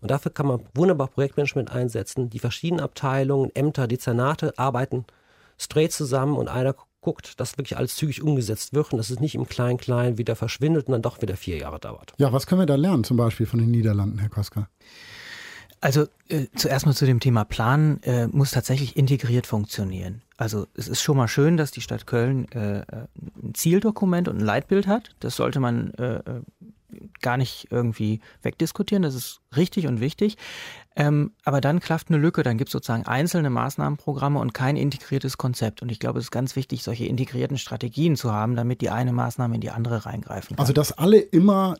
Und 0.00 0.10
dafür 0.10 0.32
kann 0.32 0.46
man 0.46 0.60
wunderbar 0.74 1.08
Projektmanagement 1.08 1.72
einsetzen. 1.72 2.30
Die 2.30 2.38
verschiedenen 2.38 2.84
Abteilungen, 2.84 3.50
Ämter, 3.54 3.88
Dezernate 3.88 4.56
arbeiten 4.56 5.04
straight 5.58 5.92
zusammen 5.92 6.36
und 6.36 6.48
einer 6.48 6.74
guckt, 7.00 7.40
dass 7.40 7.58
wirklich 7.58 7.76
alles 7.76 7.96
zügig 7.96 8.22
umgesetzt 8.22 8.74
wird 8.74 8.92
und 8.92 8.98
dass 8.98 9.10
es 9.10 9.20
nicht 9.20 9.34
im 9.34 9.48
Klein-Klein 9.48 10.18
wieder 10.18 10.36
verschwindet 10.36 10.86
und 10.86 10.92
dann 10.92 11.02
doch 11.02 11.22
wieder 11.22 11.36
vier 11.36 11.58
Jahre 11.58 11.78
dauert. 11.78 12.12
Ja, 12.18 12.32
was 12.32 12.46
können 12.46 12.60
wir 12.60 12.66
da 12.66 12.74
lernen, 12.74 13.04
zum 13.04 13.16
Beispiel 13.16 13.46
von 13.46 13.58
den 13.58 13.70
Niederlanden, 13.70 14.18
Herr 14.18 14.28
Koska? 14.28 14.68
Also 15.80 16.06
äh, 16.28 16.46
zuerst 16.54 16.86
mal 16.86 16.94
zu 16.94 17.06
dem 17.06 17.20
Thema 17.20 17.44
Plan 17.44 18.02
äh, 18.02 18.26
muss 18.26 18.50
tatsächlich 18.50 18.96
integriert 18.96 19.46
funktionieren. 19.46 20.22
Also 20.36 20.66
es 20.74 20.88
ist 20.88 21.02
schon 21.02 21.16
mal 21.16 21.28
schön, 21.28 21.56
dass 21.56 21.70
die 21.70 21.80
Stadt 21.80 22.06
Köln 22.06 22.50
äh, 22.52 22.84
ein 23.42 23.54
Zieldokument 23.54 24.28
und 24.28 24.38
ein 24.38 24.44
Leitbild 24.44 24.86
hat. 24.86 25.14
Das 25.20 25.36
sollte 25.36 25.60
man 25.60 25.94
äh, 25.94 26.16
äh, 26.16 26.42
gar 27.20 27.36
nicht 27.36 27.68
irgendwie 27.70 28.20
wegdiskutieren. 28.42 29.02
Das 29.02 29.14
ist 29.14 29.40
richtig 29.56 29.86
und 29.86 30.00
wichtig. 30.00 30.36
Ähm, 30.96 31.32
aber 31.44 31.60
dann 31.60 31.80
klafft 31.80 32.08
eine 32.08 32.18
Lücke. 32.18 32.42
Dann 32.42 32.58
gibt 32.58 32.68
es 32.68 32.72
sozusagen 32.72 33.06
einzelne 33.06 33.50
Maßnahmenprogramme 33.50 34.38
und 34.40 34.54
kein 34.54 34.76
integriertes 34.76 35.38
Konzept. 35.38 35.82
Und 35.82 35.92
ich 35.92 36.00
glaube, 36.00 36.18
es 36.18 36.26
ist 36.26 36.30
ganz 36.30 36.56
wichtig, 36.56 36.82
solche 36.82 37.06
integrierten 37.06 37.58
Strategien 37.58 38.16
zu 38.16 38.32
haben, 38.32 38.56
damit 38.56 38.80
die 38.80 38.90
eine 38.90 39.12
Maßnahme 39.12 39.54
in 39.54 39.60
die 39.60 39.70
andere 39.70 40.06
reingreifen 40.06 40.56
kann. 40.56 40.62
Also 40.62 40.72
dass 40.72 40.92
alle 40.92 41.18
immer 41.18 41.78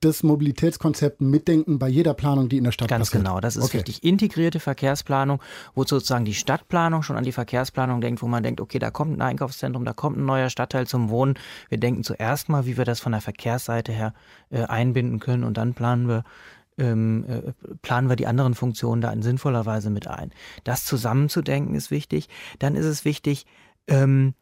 das 0.00 0.22
Mobilitätskonzept 0.22 1.20
mitdenken 1.20 1.78
bei 1.78 1.88
jeder 1.88 2.14
Planung, 2.14 2.48
die 2.48 2.56
in 2.56 2.64
der 2.64 2.72
Stadt 2.72 2.88
Ganz 2.88 3.08
passiert. 3.08 3.24
genau, 3.24 3.40
das 3.40 3.56
ist 3.56 3.64
okay. 3.64 3.78
richtig. 3.78 4.04
Integrierte 4.04 4.60
Verkehrsplanung, 4.60 5.42
wo 5.74 5.84
sozusagen 5.84 6.24
die 6.24 6.34
Stadtplanung 6.34 7.02
schon 7.02 7.16
an 7.16 7.24
die 7.24 7.32
Verkehrsplanung 7.32 8.00
denkt, 8.00 8.22
wo 8.22 8.28
man 8.28 8.42
denkt, 8.42 8.60
okay, 8.60 8.78
da 8.78 8.90
kommt 8.90 9.16
ein 9.16 9.22
Einkaufszentrum, 9.22 9.84
da 9.84 9.92
kommt 9.92 10.18
ein 10.18 10.24
neuer 10.24 10.50
Stadtteil 10.50 10.86
zum 10.86 11.08
Wohnen. 11.08 11.34
Wir 11.68 11.78
denken 11.78 12.04
zuerst 12.04 12.48
mal, 12.48 12.66
wie 12.66 12.76
wir 12.76 12.84
das 12.84 13.00
von 13.00 13.12
der 13.12 13.20
Verkehrsseite 13.20 13.92
her 13.92 14.14
äh, 14.50 14.62
einbinden 14.62 15.18
können 15.18 15.44
und 15.44 15.56
dann 15.56 15.74
planen 15.74 16.08
wir 16.08 16.24
ähm, 16.78 17.24
äh, 17.28 17.52
planen 17.82 18.08
wir 18.08 18.14
die 18.14 18.28
anderen 18.28 18.54
Funktionen 18.54 19.02
da 19.02 19.10
in 19.10 19.22
sinnvoller 19.22 19.66
Weise 19.66 19.90
mit 19.90 20.06
ein. 20.06 20.30
Das 20.62 20.84
zusammenzudenken 20.84 21.74
ist 21.74 21.90
wichtig. 21.90 22.28
Dann 22.60 22.76
ist 22.76 22.86
es 22.86 23.04
wichtig, 23.04 23.46
ähm, 23.88 24.34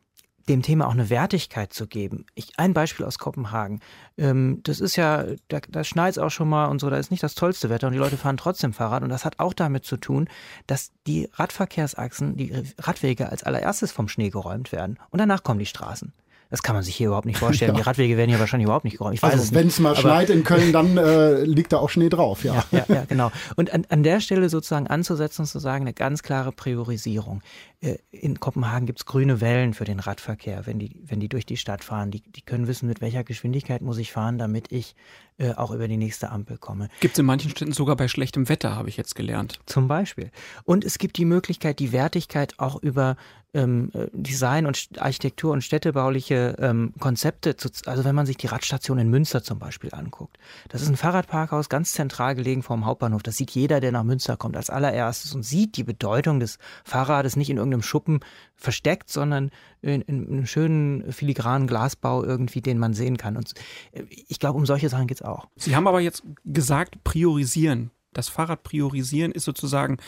dem 0.48 0.62
Thema 0.62 0.86
auch 0.86 0.92
eine 0.92 1.10
Wertigkeit 1.10 1.72
zu 1.72 1.86
geben. 1.86 2.26
Ich, 2.34 2.58
ein 2.58 2.72
Beispiel 2.72 3.04
aus 3.04 3.18
Kopenhagen. 3.18 3.80
Ähm, 4.16 4.60
das 4.62 4.80
ist 4.80 4.96
ja, 4.96 5.24
da, 5.48 5.58
da 5.68 5.84
schneit 5.84 6.12
es 6.12 6.18
auch 6.18 6.30
schon 6.30 6.48
mal 6.48 6.66
und 6.66 6.80
so, 6.80 6.88
da 6.88 6.96
ist 6.96 7.10
nicht 7.10 7.22
das 7.22 7.34
tollste 7.34 7.68
Wetter 7.68 7.88
und 7.88 7.92
die 7.92 7.98
Leute 7.98 8.16
fahren 8.16 8.36
trotzdem 8.36 8.72
Fahrrad. 8.72 9.02
Und 9.02 9.08
das 9.08 9.24
hat 9.24 9.38
auch 9.38 9.54
damit 9.54 9.84
zu 9.84 9.96
tun, 9.96 10.28
dass 10.66 10.92
die 11.06 11.28
Radverkehrsachsen, 11.32 12.36
die 12.36 12.52
Radwege 12.78 13.28
als 13.30 13.42
allererstes 13.42 13.92
vom 13.92 14.08
Schnee 14.08 14.30
geräumt 14.30 14.72
werden. 14.72 14.98
Und 15.10 15.18
danach 15.18 15.42
kommen 15.42 15.58
die 15.58 15.66
Straßen. 15.66 16.12
Das 16.48 16.62
kann 16.62 16.76
man 16.76 16.84
sich 16.84 16.94
hier 16.94 17.08
überhaupt 17.08 17.26
nicht 17.26 17.38
vorstellen. 17.38 17.56
Ja. 17.66 17.74
Die 17.74 17.82
Radwege 17.82 18.16
werden 18.16 18.30
hier 18.30 18.38
wahrscheinlich 18.38 18.66
überhaupt 18.66 18.84
nicht 18.84 18.98
geräumt. 18.98 19.16
Ich 19.16 19.24
also 19.24 19.52
wenn 19.52 19.66
es 19.66 19.80
mal 19.80 19.96
schneit 19.96 20.30
in 20.30 20.44
Köln, 20.44 20.72
dann 20.72 20.96
äh, 20.96 21.42
liegt 21.42 21.72
da 21.72 21.78
auch 21.78 21.90
Schnee 21.90 22.08
drauf. 22.08 22.44
Ja, 22.44 22.64
ja, 22.70 22.84
ja, 22.88 22.94
ja 22.94 23.04
genau. 23.06 23.32
Und 23.56 23.74
an, 23.74 23.86
an 23.88 24.04
der 24.04 24.20
Stelle 24.20 24.48
sozusagen 24.48 24.86
anzusetzen 24.86 25.42
und 25.42 25.46
zu 25.46 25.58
sagen, 25.58 25.82
eine 25.82 25.92
ganz 25.92 26.22
klare 26.22 26.52
Priorisierung. 26.52 27.42
Äh, 27.80 27.96
in 28.10 28.40
Kopenhagen 28.40 28.86
gibt 28.86 29.00
es 29.00 29.06
grüne 29.06 29.40
Wellen 29.40 29.74
für 29.74 29.84
den 29.84 30.00
Radverkehr, 30.00 30.66
wenn 30.66 30.78
die, 30.78 31.02
wenn 31.04 31.20
die 31.20 31.28
durch 31.28 31.46
die 31.46 31.56
Stadt 31.56 31.84
fahren. 31.84 32.10
Die, 32.10 32.20
die 32.20 32.42
können 32.42 32.66
wissen, 32.66 32.88
mit 32.88 33.00
welcher 33.00 33.24
Geschwindigkeit 33.24 33.82
muss 33.82 33.98
ich 33.98 34.12
fahren, 34.12 34.38
damit 34.38 34.72
ich 34.72 34.94
äh, 35.38 35.52
auch 35.52 35.70
über 35.70 35.86
die 35.88 35.96
nächste 35.96 36.30
Ampel 36.30 36.56
komme. 36.58 36.88
Gibt 37.00 37.14
es 37.14 37.18
in 37.18 37.26
manchen 37.26 37.50
Städten 37.50 37.72
sogar 37.72 37.96
bei 37.96 38.08
schlechtem 38.08 38.48
Wetter, 38.48 38.74
habe 38.74 38.88
ich 38.88 38.96
jetzt 38.96 39.14
gelernt. 39.14 39.60
Zum 39.66 39.88
Beispiel. 39.88 40.30
Und 40.64 40.84
es 40.84 40.98
gibt 40.98 41.18
die 41.18 41.24
Möglichkeit, 41.26 41.78
die 41.78 41.92
Wertigkeit 41.92 42.54
auch 42.58 42.82
über 42.82 43.16
ähm, 43.56 43.90
äh, 43.94 44.06
Design 44.12 44.66
und 44.66 44.88
Architektur 44.98 45.52
und 45.52 45.62
städtebauliche 45.62 46.56
ähm, 46.58 46.92
Konzepte, 46.98 47.56
zu, 47.56 47.70
also 47.86 48.04
wenn 48.04 48.14
man 48.14 48.26
sich 48.26 48.36
die 48.36 48.46
Radstation 48.46 48.98
in 48.98 49.08
Münster 49.08 49.42
zum 49.42 49.58
Beispiel 49.58 49.90
anguckt. 49.92 50.38
Das 50.68 50.82
ist 50.82 50.88
ein 50.88 50.96
Fahrradparkhaus, 50.96 51.68
ganz 51.68 51.92
zentral 51.92 52.34
gelegen 52.34 52.62
vor 52.62 52.76
dem 52.76 52.84
Hauptbahnhof. 52.84 53.22
Das 53.22 53.36
sieht 53.36 53.50
jeder, 53.50 53.80
der 53.80 53.92
nach 53.92 54.04
Münster 54.04 54.36
kommt, 54.36 54.56
als 54.56 54.70
allererstes 54.70 55.34
und 55.34 55.42
sieht 55.42 55.76
die 55.76 55.84
Bedeutung 55.84 56.38
des 56.38 56.58
Fahrrades 56.84 57.36
nicht 57.36 57.50
in 57.50 57.58
irgendeinem 57.66 57.82
Schuppen 57.82 58.20
versteckt, 58.54 59.10
sondern 59.10 59.50
in, 59.82 60.02
in 60.02 60.26
einem 60.28 60.46
schönen 60.46 61.12
filigranen 61.12 61.66
Glasbau 61.66 62.24
irgendwie, 62.24 62.60
den 62.60 62.78
man 62.78 62.94
sehen 62.94 63.16
kann. 63.16 63.36
Und 63.36 63.54
äh, 63.92 64.02
ich 64.10 64.38
glaube, 64.38 64.58
um 64.58 64.66
solche 64.66 64.88
Sachen 64.88 65.06
geht 65.06 65.18
es 65.18 65.22
auch. 65.22 65.48
Sie 65.56 65.76
haben 65.76 65.86
aber 65.86 66.00
jetzt 66.00 66.22
gesagt, 66.44 67.02
priorisieren. 67.04 67.90
Das 68.12 68.28
Fahrrad 68.28 68.62
priorisieren 68.62 69.32
ist 69.32 69.44
sozusagen 69.44 69.98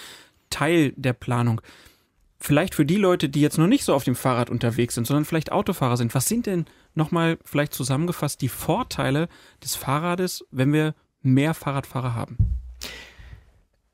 Teil 0.51 0.93
der 0.97 1.13
Planung 1.13 1.61
vielleicht 2.41 2.75
für 2.75 2.87
die 2.87 2.97
Leute, 2.97 3.29
die 3.29 3.41
jetzt 3.41 3.59
noch 3.59 3.67
nicht 3.67 3.85
so 3.85 3.95
auf 3.95 4.05
dem 4.05 4.15
Fahrrad 4.15 4.51
unterwegs 4.51 4.95
sind, 4.95 5.07
sondern 5.07 5.25
vielleicht 5.25 5.53
Autofahrer 5.53 5.97
sind, 5.97 6.15
was 6.15 6.27
sind 6.27 6.47
denn 6.47 6.67
nochmal 6.95 7.39
vielleicht 7.45 7.75
zusammengefasst 7.75 8.41
die 8.41 8.49
Vorteile 8.49 9.29
des 9.63 9.75
Fahrrades, 9.75 10.45
wenn 10.51 10.73
wir 10.73 10.95
mehr 11.23 11.55
Fahrradfahrer 11.55 12.15
haben? 12.15 12.39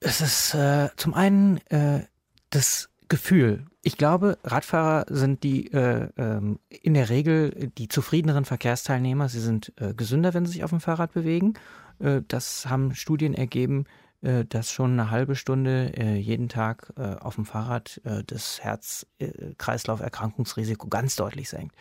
Es 0.01 0.21
ist 0.21 0.55
äh, 0.55 0.91
zum 0.97 1.15
einen 1.15 1.59
äh, 1.69 2.05
das 2.51 2.91
Gefühl. 3.09 3.67
Ich 3.83 3.99
glaube, 3.99 4.39
Radfahrer 4.45 5.07
sind 5.09 5.43
die 5.43 5.73
äh, 5.73 6.09
ähm, 6.17 6.59
in 6.69 6.95
der 6.95 7.11
Regel 7.11 7.71
die 7.77 7.89
zufriedeneren 7.89 8.45
Verkehrsteilnehmer. 8.45 9.29
Sie 9.29 9.41
sind 9.41 9.73
äh, 9.77 9.95
gesünder, 9.95 10.33
wenn 10.33 10.47
sie 10.47 10.53
sich 10.53 10.65
auf 10.65 10.71
dem 10.71 10.81
Fahrrad 10.81 11.13
bewegen. 11.13 11.55
Äh, 11.99 12.23
das 12.27 12.67
haben 12.67 12.95
Studien 12.95 13.35
ergeben, 13.35 13.87
äh, 14.25 14.45
das 14.49 14.73
schon 14.73 14.93
eine 14.93 15.11
halbe 15.11 15.37
Stunde 15.37 15.93
äh, 15.97 16.17
jeden 16.17 16.49
Tag 16.49 16.95
äh, 16.97 17.17
auf 17.17 17.35
dem 17.35 17.45
Fahrrad 17.45 18.01
das 18.27 18.63
Herz-Kreislauf-Erkrankungsrisiko 18.63 20.89
ganz 20.89 21.17
deutlich 21.17 21.51
senkt. 21.51 21.77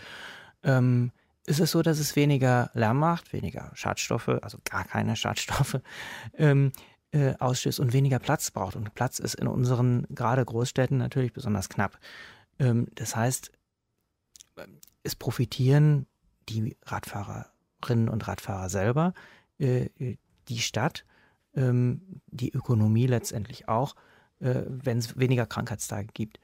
Ähm, 0.63 1.11
ist 1.45 1.59
es 1.59 1.71
so, 1.71 1.81
dass 1.81 1.99
es 1.99 2.15
weniger 2.15 2.71
Lärm 2.73 2.99
macht, 2.99 3.33
weniger 3.33 3.69
Schadstoffe, 3.73 4.29
also 4.29 4.59
gar 4.69 4.85
keine 4.85 5.17
Schadstoffe, 5.17 5.81
ähm, 6.37 6.71
äh, 7.13 7.35
ausstößt 7.39 7.79
und 7.79 7.93
weniger 7.93 8.19
Platz 8.19 8.51
braucht. 8.51 8.75
Und 8.75 8.93
Platz 8.93 9.19
ist 9.19 9.35
in 9.35 9.47
unseren 9.47 10.05
gerade 10.09 10.43
Großstädten 10.43 10.97
natürlich 10.97 11.31
besonders 11.31 11.69
knapp. 11.69 11.99
Ähm, 12.59 12.87
das 12.95 13.15
heißt, 13.15 13.51
es 15.03 15.15
profitieren 15.15 16.07
die 16.49 16.75
Radfahrerinnen 16.83 18.09
und 18.09 18.27
Radfahrer 18.27 18.69
selber, 18.69 19.13
äh, 19.59 19.89
die 20.47 20.59
Stadt 20.59 21.05
ähm, 21.55 22.01
die 22.27 22.51
Ökonomie 22.51 23.07
letztendlich 23.07 23.67
auch, 23.67 23.95
äh, 24.39 24.63
wenn 24.67 24.97
es 24.97 25.17
weniger 25.17 25.45
Krankheitstage 25.45 26.07
gibt. 26.13 26.39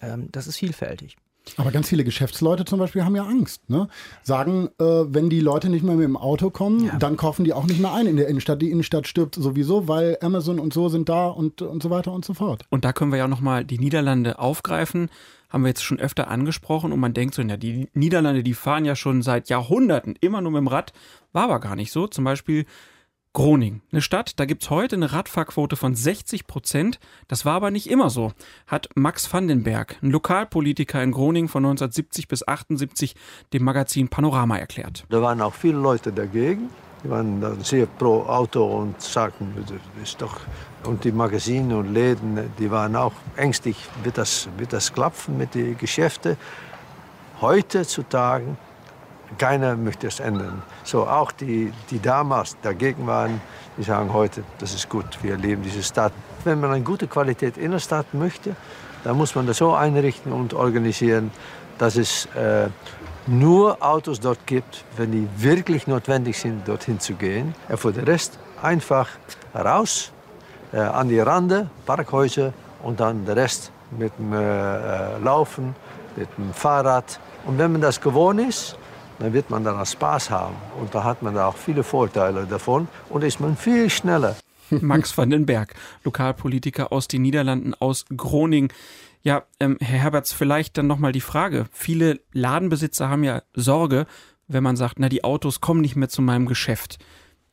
Ähm, 0.00 0.30
das 0.32 0.46
ist 0.46 0.56
vielfältig. 0.56 1.16
Aber 1.56 1.70
ganz 1.70 1.88
viele 1.88 2.04
Geschäftsleute 2.04 2.64
zum 2.64 2.78
Beispiel 2.78 3.04
haben 3.04 3.16
ja 3.16 3.24
Angst. 3.24 3.68
Ne? 3.70 3.88
Sagen, 4.22 4.68
äh, 4.78 4.84
wenn 4.84 5.30
die 5.30 5.40
Leute 5.40 5.68
nicht 5.68 5.84
mehr 5.84 5.94
mit 5.94 6.04
dem 6.04 6.16
Auto 6.16 6.50
kommen, 6.50 6.86
ja. 6.86 6.96
dann 6.98 7.16
kaufen 7.16 7.44
die 7.44 7.52
auch 7.52 7.66
nicht 7.66 7.80
mehr 7.80 7.92
ein 7.92 8.06
in 8.06 8.16
der 8.16 8.28
Innenstadt. 8.28 8.60
Die 8.60 8.70
Innenstadt 8.70 9.06
stirbt 9.06 9.36
sowieso, 9.36 9.88
weil 9.88 10.18
Amazon 10.20 10.58
und 10.58 10.72
so 10.72 10.88
sind 10.88 11.08
da 11.08 11.28
und, 11.28 11.62
und 11.62 11.82
so 11.82 11.90
weiter 11.90 12.12
und 12.12 12.24
so 12.24 12.34
fort. 12.34 12.64
Und 12.70 12.84
da 12.84 12.92
können 12.92 13.12
wir 13.12 13.18
ja 13.18 13.28
nochmal 13.28 13.64
die 13.64 13.78
Niederlande 13.78 14.38
aufgreifen. 14.38 15.08
Haben 15.48 15.62
wir 15.62 15.68
jetzt 15.68 15.84
schon 15.84 16.00
öfter 16.00 16.28
angesprochen 16.28 16.92
und 16.92 16.98
man 16.98 17.14
denkt 17.14 17.34
so, 17.34 17.42
ja, 17.42 17.56
die 17.56 17.88
Niederlande, 17.94 18.42
die 18.42 18.54
fahren 18.54 18.84
ja 18.84 18.96
schon 18.96 19.22
seit 19.22 19.48
Jahrhunderten 19.48 20.16
immer 20.20 20.40
nur 20.40 20.52
mit 20.52 20.58
dem 20.58 20.68
Rad. 20.68 20.92
War 21.32 21.44
aber 21.44 21.60
gar 21.60 21.76
nicht 21.76 21.92
so. 21.92 22.08
Zum 22.08 22.24
Beispiel 22.24 22.66
Groningen, 23.36 23.82
eine 23.92 24.00
Stadt, 24.00 24.40
da 24.40 24.46
gibt 24.46 24.62
es 24.62 24.70
heute 24.70 24.96
eine 24.96 25.12
Radfahrquote 25.12 25.76
von 25.76 25.94
60 25.94 26.46
Prozent. 26.46 26.98
Das 27.28 27.44
war 27.44 27.52
aber 27.52 27.70
nicht 27.70 27.90
immer 27.90 28.08
so, 28.08 28.32
hat 28.66 28.88
Max 28.94 29.30
Vandenberg, 29.30 29.98
ein 30.02 30.10
Lokalpolitiker 30.10 31.02
in 31.02 31.12
Groningen 31.12 31.48
von 31.48 31.62
1970 31.62 32.28
bis 32.28 32.48
78, 32.48 33.14
dem 33.52 33.62
Magazin 33.62 34.08
Panorama 34.08 34.56
erklärt. 34.56 35.04
Da 35.10 35.20
waren 35.20 35.42
auch 35.42 35.52
viele 35.52 35.76
Leute 35.76 36.12
dagegen. 36.12 36.70
Die 37.04 37.10
waren 37.10 37.42
dann 37.42 37.62
sehr 37.62 37.84
pro 37.84 38.22
Auto 38.22 38.64
und 38.64 39.02
sagten, 39.02 39.52
das 39.54 40.02
ist 40.02 40.22
doch. 40.22 40.40
Und 40.84 41.04
die 41.04 41.12
Magazine 41.12 41.76
und 41.76 41.92
Läden, 41.92 42.40
die 42.58 42.70
waren 42.70 42.96
auch 42.96 43.12
ängstlich, 43.36 43.76
wird 44.02 44.16
das, 44.16 44.48
wird 44.56 44.72
das 44.72 44.90
klappen 44.90 45.36
mit 45.36 45.54
den 45.54 45.76
Geschäften. 45.76 46.38
Heute 47.42 47.86
zu 47.86 48.02
Tagen 48.02 48.56
keiner 49.38 49.76
möchte 49.76 50.06
es 50.06 50.20
ändern. 50.20 50.62
So 50.84 51.06
auch 51.06 51.32
die, 51.32 51.72
die 51.90 52.00
damals 52.00 52.56
dagegen 52.62 53.06
waren, 53.06 53.40
die 53.76 53.82
sagen 53.82 54.12
heute, 54.12 54.44
das 54.58 54.74
ist 54.74 54.88
gut, 54.88 55.06
wir 55.22 55.36
leben 55.36 55.62
diese 55.62 55.82
Stadt. 55.82 56.12
Wenn 56.44 56.60
man 56.60 56.70
eine 56.70 56.84
gute 56.84 57.06
Qualität 57.06 57.56
in 57.56 57.72
der 57.72 57.78
Stadt 57.78 58.14
möchte, 58.14 58.56
dann 59.04 59.16
muss 59.16 59.34
man 59.34 59.46
das 59.46 59.58
so 59.58 59.74
einrichten 59.74 60.32
und 60.32 60.54
organisieren, 60.54 61.30
dass 61.78 61.96
es 61.96 62.26
äh, 62.34 62.68
nur 63.26 63.82
Autos 63.84 64.20
dort 64.20 64.46
gibt, 64.46 64.84
wenn 64.96 65.12
die 65.12 65.28
wirklich 65.36 65.86
notwendig 65.86 66.38
sind, 66.38 66.66
dorthin 66.66 67.00
zu 67.00 67.14
gehen. 67.14 67.54
Und 67.68 67.78
für 67.78 67.92
den 67.92 68.04
Rest 68.04 68.38
einfach 68.62 69.08
raus, 69.54 70.12
äh, 70.72 70.78
an 70.78 71.08
die 71.08 71.20
Rande, 71.20 71.68
Parkhäuser 71.84 72.52
und 72.82 73.00
dann 73.00 73.24
der 73.24 73.36
Rest 73.36 73.70
mit 73.90 74.12
dem 74.18 74.32
äh, 74.32 74.36
äh, 74.36 75.18
Laufen, 75.18 75.74
mit 76.16 76.28
dem 76.38 76.52
Fahrrad. 76.52 77.20
Und 77.44 77.58
wenn 77.58 77.72
man 77.72 77.80
das 77.80 78.00
gewohnt 78.00 78.40
ist, 78.40 78.76
dann 79.18 79.32
wird 79.32 79.50
man 79.50 79.64
dann 79.64 79.78
auch 79.78 79.86
Spaß 79.86 80.30
haben. 80.30 80.54
Und 80.80 80.94
da 80.94 81.04
hat 81.04 81.22
man 81.22 81.34
da 81.34 81.48
auch 81.48 81.56
viele 81.56 81.82
Vorteile 81.82 82.46
davon 82.46 82.88
und 83.08 83.24
ist 83.24 83.40
man 83.40 83.56
viel 83.56 83.90
schneller. 83.90 84.36
Max 84.70 85.16
van 85.16 85.30
den 85.30 85.46
Berg, 85.46 85.74
Lokalpolitiker 86.04 86.92
aus 86.92 87.08
den 87.08 87.22
Niederlanden, 87.22 87.74
aus 87.74 88.04
Groningen. 88.16 88.68
Ja, 89.22 89.44
ähm, 89.60 89.76
Herr 89.80 90.00
Herberts, 90.00 90.32
vielleicht 90.32 90.78
dann 90.78 90.86
nochmal 90.86 91.12
die 91.12 91.20
Frage. 91.20 91.66
Viele 91.72 92.20
Ladenbesitzer 92.32 93.08
haben 93.08 93.24
ja 93.24 93.42
Sorge, 93.54 94.06
wenn 94.48 94.62
man 94.62 94.76
sagt, 94.76 94.98
na, 94.98 95.08
die 95.08 95.24
Autos 95.24 95.60
kommen 95.60 95.80
nicht 95.80 95.96
mehr 95.96 96.08
zu 96.08 96.22
meinem 96.22 96.46
Geschäft. 96.46 96.98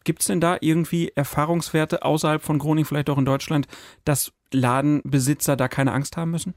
Gibt 0.03 0.21
es 0.21 0.27
denn 0.27 0.41
da 0.41 0.57
irgendwie 0.59 1.11
Erfahrungswerte 1.15 2.03
außerhalb 2.03 2.43
von 2.43 2.59
Groningen, 2.59 2.85
vielleicht 2.85 3.09
auch 3.09 3.17
in 3.17 3.25
Deutschland, 3.25 3.67
dass 4.03 4.31
Ladenbesitzer 4.51 5.55
da 5.55 5.67
keine 5.67 5.93
Angst 5.93 6.17
haben 6.17 6.31
müssen? 6.31 6.53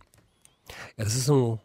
Ja, 0.97 1.05
das 1.05 1.15
ist 1.15 1.31
ein 1.31 1.59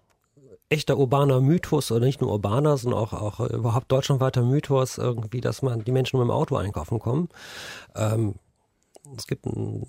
echter 0.72 0.98
urbaner 0.98 1.42
Mythos 1.42 1.92
oder 1.92 2.06
nicht 2.06 2.22
nur 2.22 2.32
urbaner, 2.32 2.78
sondern 2.78 3.00
auch, 3.00 3.14
auch 3.14 3.40
überhaupt 3.42 3.92
deutschlandweiter 3.92 4.42
Mythos 4.42 4.98
irgendwie, 4.98 5.42
dass 5.42 5.62
man 5.62 5.84
die 5.84 5.92
Menschen 5.92 6.18
nur 6.18 6.26
im 6.26 6.32
Auto 6.32 6.56
einkaufen 6.56 7.00
kommen. 7.00 7.30
Ähm, 7.96 8.36
es 9.18 9.28
gibt 9.28 9.46
einen 9.46 9.86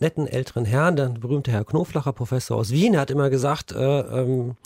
netten 0.00 0.26
älteren 0.26 0.64
Herrn, 0.64 0.96
der 0.96 1.08
berühmte 1.10 1.52
Herr 1.52 1.64
Knoflacher, 1.64 2.12
Professor 2.12 2.56
aus 2.56 2.70
Wien, 2.70 2.98
hat 2.98 3.10
immer 3.10 3.30
gesagt, 3.30 3.72
äh, 3.72 4.00
ähm, 4.00 4.56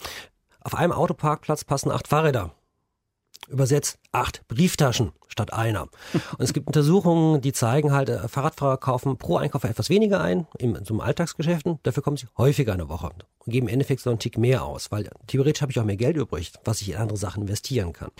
auf 0.60 0.74
einem 0.74 0.92
Autoparkplatz 0.92 1.64
passen 1.64 1.90
acht 1.90 2.08
Fahrräder. 2.08 2.52
Übersetzt 3.48 3.98
acht 4.12 4.46
Brieftaschen 4.48 5.12
statt 5.28 5.52
einer. 5.52 5.82
Und 6.12 6.40
es 6.40 6.52
gibt 6.52 6.66
Untersuchungen, 6.66 7.40
die 7.40 7.52
zeigen 7.52 7.92
halt, 7.92 8.08
äh, 8.08 8.28
Fahrradfahrer 8.28 8.76
kaufen 8.76 9.18
pro 9.18 9.36
Einkauf 9.36 9.64
etwas 9.64 9.88
weniger 9.88 10.20
ein, 10.20 10.46
in 10.58 10.78
so 10.84 10.98
Alltagsgeschäften. 10.98 11.78
Dafür 11.82 12.02
kommen 12.02 12.16
sie 12.16 12.26
häufiger 12.36 12.72
in 12.72 12.78
der 12.78 12.88
Woche 12.88 13.06
und 13.06 13.24
geben 13.46 13.68
im 13.68 13.72
Endeffekt 13.72 14.00
so 14.00 14.10
einen 14.10 14.18
Tick 14.18 14.36
mehr 14.36 14.64
aus, 14.64 14.90
weil 14.90 15.08
theoretisch 15.26 15.62
habe 15.62 15.72
ich 15.72 15.78
auch 15.78 15.84
mehr 15.84 15.96
Geld 15.96 16.16
übrig, 16.16 16.52
was 16.64 16.80
ich 16.80 16.90
in 16.90 16.96
andere 16.96 17.18
Sachen 17.18 17.42
investieren 17.42 17.92
kann. 17.92 18.10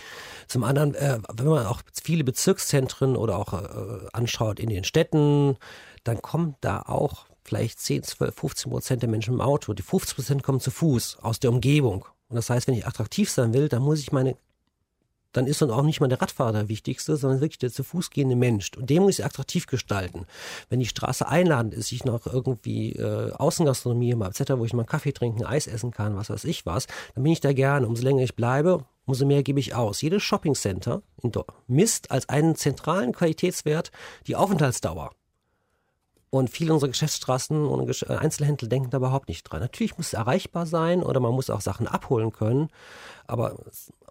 Zum 0.47 0.63
anderen, 0.63 0.95
äh, 0.95 1.19
wenn 1.33 1.47
man 1.47 1.65
auch 1.65 1.81
viele 2.01 2.23
Bezirkszentren 2.23 3.15
oder 3.15 3.37
auch 3.37 3.53
äh, 3.53 4.07
anschaut 4.13 4.59
in 4.59 4.69
den 4.69 4.83
Städten, 4.83 5.57
dann 6.03 6.21
kommen 6.21 6.55
da 6.61 6.81
auch 6.83 7.25
vielleicht 7.43 7.79
10, 7.79 8.03
12, 8.03 8.35
15 8.35 8.71
Prozent 8.71 9.01
der 9.01 9.09
Menschen 9.09 9.33
im 9.33 9.41
Auto. 9.41 9.73
Die 9.73 9.83
50 9.83 10.15
Prozent 10.15 10.43
kommen 10.43 10.59
zu 10.59 10.71
Fuß 10.71 11.17
aus 11.21 11.39
der 11.39 11.51
Umgebung. 11.51 12.05
Und 12.29 12.35
das 12.35 12.49
heißt, 12.49 12.67
wenn 12.67 12.75
ich 12.75 12.85
attraktiv 12.85 13.29
sein 13.29 13.53
will, 13.53 13.69
dann 13.69 13.81
muss 13.81 13.99
ich 13.99 14.11
meine 14.11 14.37
dann 15.31 15.47
ist 15.47 15.61
dann 15.61 15.71
auch 15.71 15.83
nicht 15.83 15.99
mal 15.99 16.07
der 16.07 16.21
Radfahrer 16.21 16.53
der 16.53 16.69
Wichtigste, 16.69 17.17
sondern 17.17 17.41
wirklich 17.41 17.59
der 17.59 17.71
zu 17.71 17.83
Fuß 17.83 18.09
gehende 18.09 18.35
Mensch. 18.35 18.71
Und 18.77 18.89
den 18.89 19.03
muss 19.03 19.19
ich 19.19 19.25
attraktiv 19.25 19.67
gestalten. 19.67 20.25
Wenn 20.69 20.79
die 20.79 20.85
Straße 20.85 21.27
einladend 21.27 21.73
ist, 21.73 21.91
ich 21.91 22.05
noch 22.05 22.25
irgendwie 22.25 22.93
äh, 22.93 23.31
Außengastronomie 23.31 24.13
habe, 24.13 24.25
etc., 24.25 24.53
wo 24.57 24.65
ich 24.65 24.73
mal 24.73 24.81
einen 24.81 24.87
Kaffee 24.87 25.11
trinken, 25.11 25.45
Eis 25.45 25.67
essen 25.67 25.91
kann, 25.91 26.15
was 26.15 26.29
weiß 26.29 26.45
ich 26.45 26.65
was, 26.65 26.87
dann 27.15 27.23
bin 27.23 27.33
ich 27.33 27.41
da 27.41 27.53
gerne. 27.53 27.87
Umso 27.87 28.03
länger 28.03 28.23
ich 28.23 28.35
bleibe, 28.35 28.85
umso 29.05 29.25
mehr 29.25 29.43
gebe 29.43 29.59
ich 29.59 29.75
aus. 29.75 30.01
Jedes 30.01 30.23
Shoppingcenter 30.23 31.01
misst 31.67 32.11
als 32.11 32.29
einen 32.29 32.55
zentralen 32.55 33.13
Qualitätswert 33.13 33.91
die 34.27 34.35
Aufenthaltsdauer. 34.35 35.11
Und 36.31 36.49
viele 36.49 36.73
unserer 36.73 36.89
Geschäftsstraßen 36.89 37.65
und 37.65 38.03
äh, 38.03 38.13
Einzelhändler 38.13 38.67
denken 38.67 38.89
da 38.91 38.97
überhaupt 38.97 39.29
nicht 39.29 39.43
dran. 39.43 39.61
Natürlich 39.61 39.97
muss 39.97 40.07
es 40.07 40.13
erreichbar 40.13 40.65
sein 40.65 41.01
oder 41.01 41.19
man 41.19 41.33
muss 41.33 41.49
auch 41.49 41.61
Sachen 41.61 41.87
abholen 41.87 42.31
können. 42.31 42.69
Aber 43.25 43.55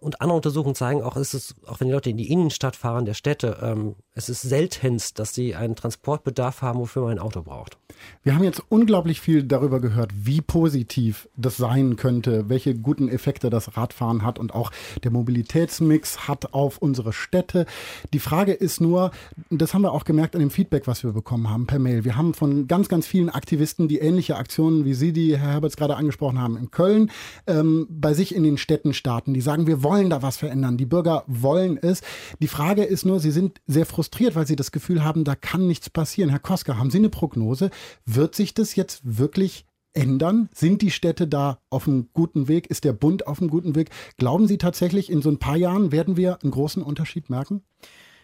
und 0.01 0.21
andere 0.21 0.37
Untersuchungen 0.37 0.75
zeigen 0.75 1.01
auch, 1.01 1.17
ist 1.17 1.33
es, 1.33 1.55
auch 1.65 1.79
wenn 1.79 1.87
die 1.87 1.93
Leute 1.93 2.09
in 2.09 2.17
die 2.17 2.31
Innenstadt 2.31 2.75
fahren 2.75 3.05
der 3.05 3.13
Städte, 3.13 3.57
ähm, 3.61 3.95
es 4.13 4.29
ist 4.29 4.41
seltenst, 4.41 5.19
dass 5.19 5.33
sie 5.33 5.55
einen 5.55 5.75
Transportbedarf 5.75 6.61
haben, 6.61 6.79
wofür 6.79 7.03
man 7.03 7.11
ein 7.11 7.19
Auto 7.19 7.41
braucht. 7.41 7.77
Wir 8.23 8.35
haben 8.35 8.43
jetzt 8.43 8.63
unglaublich 8.69 9.19
viel 9.19 9.43
darüber 9.43 9.79
gehört, 9.79 10.11
wie 10.15 10.41
positiv 10.41 11.27
das 11.35 11.57
sein 11.57 11.95
könnte, 11.95 12.49
welche 12.49 12.75
guten 12.75 13.09
Effekte 13.09 13.49
das 13.49 13.75
Radfahren 13.75 14.23
hat 14.23 14.39
und 14.39 14.53
auch 14.53 14.71
der 15.03 15.11
Mobilitätsmix 15.11 16.27
hat 16.27 16.53
auf 16.53 16.77
unsere 16.77 17.11
Städte. 17.11 17.65
Die 18.13 18.19
Frage 18.19 18.53
ist 18.53 18.79
nur, 18.81 19.11
das 19.49 19.73
haben 19.73 19.81
wir 19.81 19.91
auch 19.91 20.05
gemerkt 20.05 20.35
an 20.35 20.39
dem 20.39 20.51
Feedback, 20.51 20.87
was 20.87 21.03
wir 21.03 21.11
bekommen 21.11 21.49
haben 21.49 21.67
per 21.67 21.79
Mail. 21.79 22.05
Wir 22.05 22.08
haben 22.15 22.33
von 22.33 22.67
ganz, 22.67 22.89
ganz 22.89 23.07
vielen 23.07 23.29
Aktivisten, 23.29 23.87
die 23.87 23.99
ähnliche 23.99 24.35
Aktionen 24.35 24.85
wie 24.85 24.93
Sie, 24.93 25.13
die 25.13 25.37
Herr 25.37 25.51
Herberts 25.53 25.77
gerade 25.77 25.95
angesprochen 25.95 26.39
haben, 26.39 26.57
in 26.57 26.71
Köln, 26.71 27.11
ähm, 27.47 27.87
bei 27.89 28.13
sich 28.13 28.33
in 28.33 28.43
den 28.43 28.57
Städten 28.57 28.93
starten. 28.93 29.33
Die 29.33 29.41
sagen, 29.41 29.67
wir 29.67 29.83
wollen 29.83 30.09
da 30.09 30.21
was 30.21 30.37
verändern. 30.37 30.77
Die 30.77 30.85
Bürger 30.85 31.23
wollen 31.27 31.77
es. 31.77 32.01
Die 32.39 32.47
Frage 32.47 32.83
ist 32.83 33.05
nur, 33.05 33.19
sie 33.19 33.31
sind 33.31 33.61
sehr 33.67 33.85
frustriert, 33.85 34.35
weil 34.35 34.47
sie 34.47 34.55
das 34.55 34.71
Gefühl 34.71 35.03
haben, 35.03 35.23
da 35.23 35.35
kann 35.35 35.67
nichts 35.67 35.89
passieren. 35.89 36.29
Herr 36.29 36.39
Koska, 36.39 36.77
haben 36.77 36.91
Sie 36.91 36.97
eine 36.97 37.09
Prognose? 37.09 37.69
Wird 38.05 38.35
sich 38.35 38.53
das 38.53 38.75
jetzt 38.75 39.01
wirklich 39.03 39.65
ändern? 39.93 40.49
Sind 40.53 40.81
die 40.81 40.91
Städte 40.91 41.27
da 41.27 41.59
auf 41.69 41.87
einem 41.87 42.09
guten 42.13 42.47
Weg? 42.47 42.67
Ist 42.67 42.83
der 42.83 42.93
Bund 42.93 43.27
auf 43.27 43.39
einem 43.41 43.49
guten 43.49 43.75
Weg? 43.75 43.89
Glauben 44.17 44.47
Sie 44.47 44.57
tatsächlich, 44.57 45.11
in 45.11 45.21
so 45.21 45.29
ein 45.29 45.39
paar 45.39 45.57
Jahren 45.57 45.91
werden 45.91 46.17
wir 46.17 46.39
einen 46.41 46.51
großen 46.51 46.83
Unterschied 46.83 47.29
merken? 47.29 47.63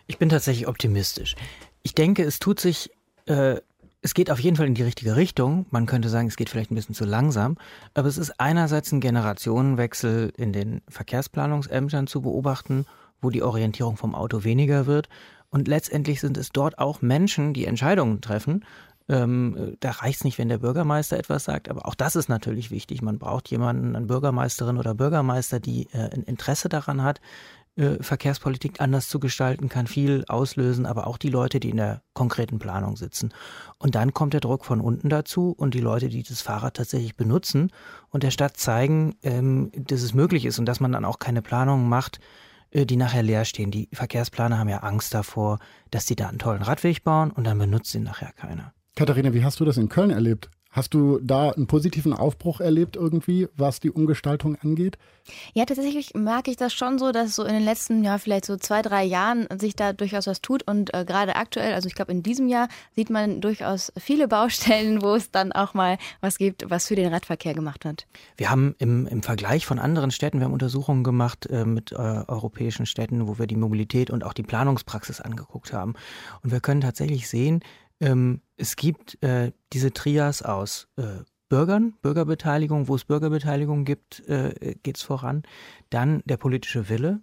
Ich 0.07 0.17
bin 0.17 0.29
tatsächlich 0.29 0.67
optimistisch. 0.67 1.35
Ich 1.83 1.95
denke, 1.95 2.23
es 2.23 2.39
tut 2.39 2.59
sich 2.59 2.91
äh, 3.25 3.59
es 4.05 4.13
geht 4.13 4.29
auf 4.29 4.39
jeden 4.39 4.55
Fall 4.55 4.67
in 4.67 4.75
die 4.75 4.83
richtige 4.83 5.15
Richtung. 5.15 5.65
Man 5.71 5.87
könnte 5.87 6.09
sagen, 6.09 6.27
es 6.27 6.35
geht 6.35 6.51
vielleicht 6.51 6.69
ein 6.69 6.75
bisschen 6.75 6.93
zu 6.93 7.05
langsam. 7.05 7.57
Aber 7.95 8.07
es 8.07 8.19
ist 8.19 8.39
einerseits 8.39 8.91
ein 8.91 9.01
Generationenwechsel 9.01 10.31
in 10.37 10.53
den 10.53 10.83
Verkehrsplanungsämtern 10.87 12.05
zu 12.05 12.21
beobachten, 12.21 12.85
wo 13.19 13.31
die 13.31 13.41
Orientierung 13.41 13.97
vom 13.97 14.13
Auto 14.13 14.43
weniger 14.43 14.85
wird. 14.85 15.09
Und 15.49 15.67
letztendlich 15.67 16.21
sind 16.21 16.37
es 16.37 16.49
dort 16.49 16.77
auch 16.77 17.01
Menschen, 17.01 17.55
die 17.55 17.65
Entscheidungen 17.65 18.21
treffen. 18.21 18.63
Ähm, 19.09 19.75
da 19.79 19.89
reicht 19.89 20.19
es 20.19 20.23
nicht, 20.23 20.37
wenn 20.37 20.49
der 20.49 20.59
Bürgermeister 20.59 21.17
etwas 21.17 21.43
sagt, 21.43 21.67
aber 21.67 21.87
auch 21.87 21.95
das 21.95 22.15
ist 22.15 22.29
natürlich 22.29 22.69
wichtig. 22.69 23.01
Man 23.01 23.17
braucht 23.17 23.49
jemanden, 23.49 23.95
eine 23.95 24.05
Bürgermeisterin 24.05 24.77
oder 24.77 24.93
Bürgermeister, 24.93 25.59
die 25.59 25.87
äh, 25.93 26.11
ein 26.13 26.21
Interesse 26.23 26.69
daran 26.69 27.01
hat, 27.01 27.21
äh, 27.75 28.01
Verkehrspolitik 28.01 28.81
anders 28.81 29.09
zu 29.09 29.19
gestalten, 29.19 29.69
kann 29.69 29.87
viel 29.87 30.23
auslösen, 30.27 30.85
aber 30.85 31.07
auch 31.07 31.17
die 31.17 31.29
Leute, 31.29 31.59
die 31.59 31.69
in 31.69 31.77
der 31.77 32.01
konkreten 32.13 32.59
Planung 32.59 32.95
sitzen. 32.95 33.33
Und 33.77 33.95
dann 33.95 34.13
kommt 34.13 34.33
der 34.33 34.41
Druck 34.41 34.65
von 34.65 34.81
unten 34.81 35.09
dazu 35.09 35.51
und 35.51 35.73
die 35.73 35.81
Leute, 35.81 36.09
die 36.09 36.23
das 36.23 36.41
Fahrrad 36.41 36.75
tatsächlich 36.75 37.15
benutzen 37.15 37.71
und 38.09 38.23
der 38.23 38.31
Stadt 38.31 38.57
zeigen, 38.57 39.15
ähm, 39.23 39.71
dass 39.75 40.01
es 40.01 40.13
möglich 40.13 40.45
ist 40.45 40.59
und 40.59 40.65
dass 40.65 40.79
man 40.79 40.91
dann 40.91 41.05
auch 41.05 41.19
keine 41.19 41.41
Planungen 41.41 41.89
macht, 41.89 42.19
äh, 42.71 42.85
die 42.85 42.97
nachher 42.97 43.23
leer 43.23 43.45
stehen. 43.45 43.71
Die 43.71 43.89
Verkehrsplaner 43.93 44.57
haben 44.57 44.69
ja 44.69 44.79
Angst 44.79 45.13
davor, 45.13 45.59
dass 45.91 46.07
sie 46.07 46.15
da 46.15 46.29
einen 46.29 46.39
tollen 46.39 46.61
Radweg 46.61 47.03
bauen 47.03 47.31
und 47.31 47.45
dann 47.45 47.57
benutzt 47.57 47.93
ihn 47.95 48.03
nachher 48.03 48.31
keiner. 48.33 48.73
Katharina, 48.95 49.33
wie 49.33 49.43
hast 49.43 49.59
du 49.59 49.65
das 49.65 49.77
in 49.77 49.89
Köln 49.89 50.11
erlebt? 50.11 50.49
Hast 50.75 50.93
du 50.93 51.19
da 51.23 51.51
einen 51.51 51.67
positiven 51.67 52.11
Aufbruch 52.11 52.59
erlebt 52.59 52.97
irgendwie, 52.97 53.47
was 53.55 53.79
die 53.79 53.91
Umgestaltung 53.91 54.57
angeht? 54.57 54.97
Ja, 55.53 55.63
tatsächlich 55.63 56.13
merke 56.15 56.51
ich 56.51 56.57
das 56.57 56.73
schon 56.73 56.99
so, 56.99 57.13
dass 57.13 57.33
so 57.33 57.45
in 57.45 57.53
den 57.53 57.63
letzten, 57.63 58.03
ja, 58.03 58.17
vielleicht 58.17 58.43
so 58.43 58.57
zwei, 58.57 58.81
drei 58.81 59.05
Jahren 59.05 59.47
sich 59.57 59.77
da 59.77 59.93
durchaus 59.93 60.27
was 60.27 60.41
tut. 60.41 60.67
Und 60.67 60.93
äh, 60.93 61.05
gerade 61.05 61.37
aktuell, 61.37 61.73
also 61.73 61.87
ich 61.87 61.95
glaube 61.95 62.11
in 62.11 62.23
diesem 62.23 62.49
Jahr, 62.49 62.67
sieht 62.93 63.09
man 63.09 63.39
durchaus 63.39 63.93
viele 63.97 64.27
Baustellen, 64.27 65.01
wo 65.01 65.15
es 65.15 65.31
dann 65.31 65.53
auch 65.53 65.73
mal 65.73 65.97
was 66.19 66.37
gibt, 66.37 66.69
was 66.69 66.87
für 66.87 66.97
den 66.97 67.11
Radverkehr 67.11 67.53
gemacht 67.53 67.85
wird. 67.85 68.05
Wir 68.35 68.49
haben 68.49 68.75
im, 68.77 69.07
im 69.07 69.23
Vergleich 69.23 69.65
von 69.65 69.79
anderen 69.79 70.11
Städten, 70.11 70.39
wir 70.39 70.45
haben 70.45 70.53
Untersuchungen 70.53 71.05
gemacht 71.05 71.45
äh, 71.45 71.63
mit 71.63 71.93
äh, 71.93 71.95
europäischen 71.95 72.85
Städten, 72.85 73.29
wo 73.29 73.39
wir 73.39 73.47
die 73.47 73.55
Mobilität 73.55 74.09
und 74.09 74.25
auch 74.25 74.33
die 74.33 74.43
Planungspraxis 74.43 75.21
angeguckt 75.21 75.71
haben. 75.71 75.93
Und 76.43 76.51
wir 76.51 76.59
können 76.59 76.81
tatsächlich 76.81 77.29
sehen, 77.29 77.61
ähm, 77.99 78.41
es 78.57 78.75
gibt 78.75 79.21
äh, 79.23 79.51
diese 79.73 79.91
Trias 79.91 80.41
aus 80.41 80.87
äh, 80.97 81.23
Bürgern, 81.49 81.93
Bürgerbeteiligung, 82.01 82.87
wo 82.87 82.95
es 82.95 83.05
Bürgerbeteiligung 83.05 83.85
gibt, 83.85 84.27
äh, 84.27 84.75
geht 84.81 84.97
es 84.97 85.03
voran. 85.03 85.43
Dann 85.89 86.21
der 86.25 86.37
politische 86.37 86.89
Wille, 86.89 87.21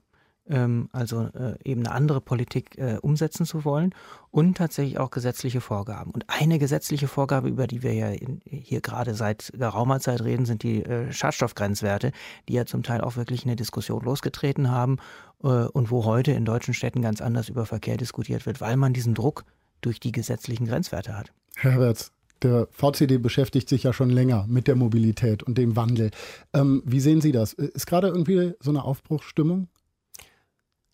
ähm, 0.49 0.89
also 0.93 1.29
äh, 1.35 1.57
eben 1.65 1.85
eine 1.87 1.95
andere 1.95 2.21
Politik 2.21 2.79
äh, 2.79 2.99
umsetzen 3.01 3.47
zu 3.47 3.65
wollen 3.65 3.95
und 4.31 4.57
tatsächlich 4.57 4.99
auch 4.99 5.11
gesetzliche 5.11 5.61
Vorgaben. 5.61 6.13
Und 6.13 6.25
eine 6.29 6.59
gesetzliche 6.59 7.09
Vorgabe, 7.09 7.49
über 7.49 7.67
die 7.67 7.83
wir 7.83 7.95
ja 7.95 8.11
in, 8.11 8.41
hier 8.45 8.81
gerade 8.81 9.15
seit 9.15 9.53
geraumer 9.55 10.01
Zeit 10.01 10.23
reden, 10.23 10.45
sind 10.47 10.63
die 10.63 10.85
äh, 10.85 11.13
Schadstoffgrenzwerte, 11.13 12.13
die 12.49 12.55
ja 12.55 12.65
zum 12.65 12.83
Teil 12.83 13.01
auch 13.01 13.17
wirklich 13.17 13.45
eine 13.45 13.57
Diskussion 13.57 14.03
losgetreten 14.03 14.71
haben 14.71 14.99
äh, 15.43 15.47
und 15.47 15.91
wo 15.91 16.05
heute 16.05 16.33
in 16.33 16.45
deutschen 16.45 16.75
Städten 16.75 17.03
ganz 17.03 17.21
anders 17.21 17.49
über 17.49 17.67
Verkehr 17.67 17.97
diskutiert 17.97 18.47
wird, 18.47 18.61
weil 18.61 18.77
man 18.77 18.93
diesen 18.93 19.15
Druck 19.15 19.45
durch 19.83 20.01
die 20.01 20.13
gesetzlichen 20.13 20.67
Grenzwerte 20.67 21.17
hat. 21.17 21.33
Herberts, 21.57 22.13
der 22.43 22.67
VCD 22.71 23.19
beschäftigt 23.19 23.69
sich 23.69 23.85
ja 23.85 23.93
schon 23.93 24.11
länger 24.11 24.47
mit 24.49 24.67
der 24.67 24.75
Mobilität 24.75 25.43
und 25.43 25.59
dem 25.59 25.77
Wandel. 25.77 26.11
Ähm, 26.53 26.83
wie 26.85 27.01
sehen 27.01 27.21
Sie 27.21 27.33
das? 27.33 27.53
Ist 27.53 27.87
gerade 27.87 28.09
irgendwie 28.09 28.55
so 28.61 28.71
eine 28.71 28.85
Aufbruchsstimmung? 28.85 29.69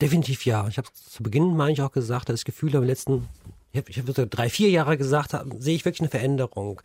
Definitiv 0.00 0.44
ja. 0.44 0.68
Ich 0.68 0.78
habe 0.78 0.88
zu 0.92 1.22
Beginn, 1.22 1.56
meine 1.56 1.72
ich, 1.72 1.82
auch 1.82 1.92
gesagt, 1.92 2.28
das 2.28 2.44
Gefühl 2.44 2.74
habe, 2.74 2.86
letzten 2.86 3.28
ich 3.72 3.98
habe 3.98 4.08
hab 4.08 4.16
so 4.16 4.26
drei, 4.28 4.48
vier 4.48 4.70
Jahre 4.70 4.96
gesagt, 4.96 5.36
sehe 5.58 5.74
ich 5.74 5.84
wirklich 5.84 6.00
eine 6.00 6.08
Veränderung. 6.08 6.80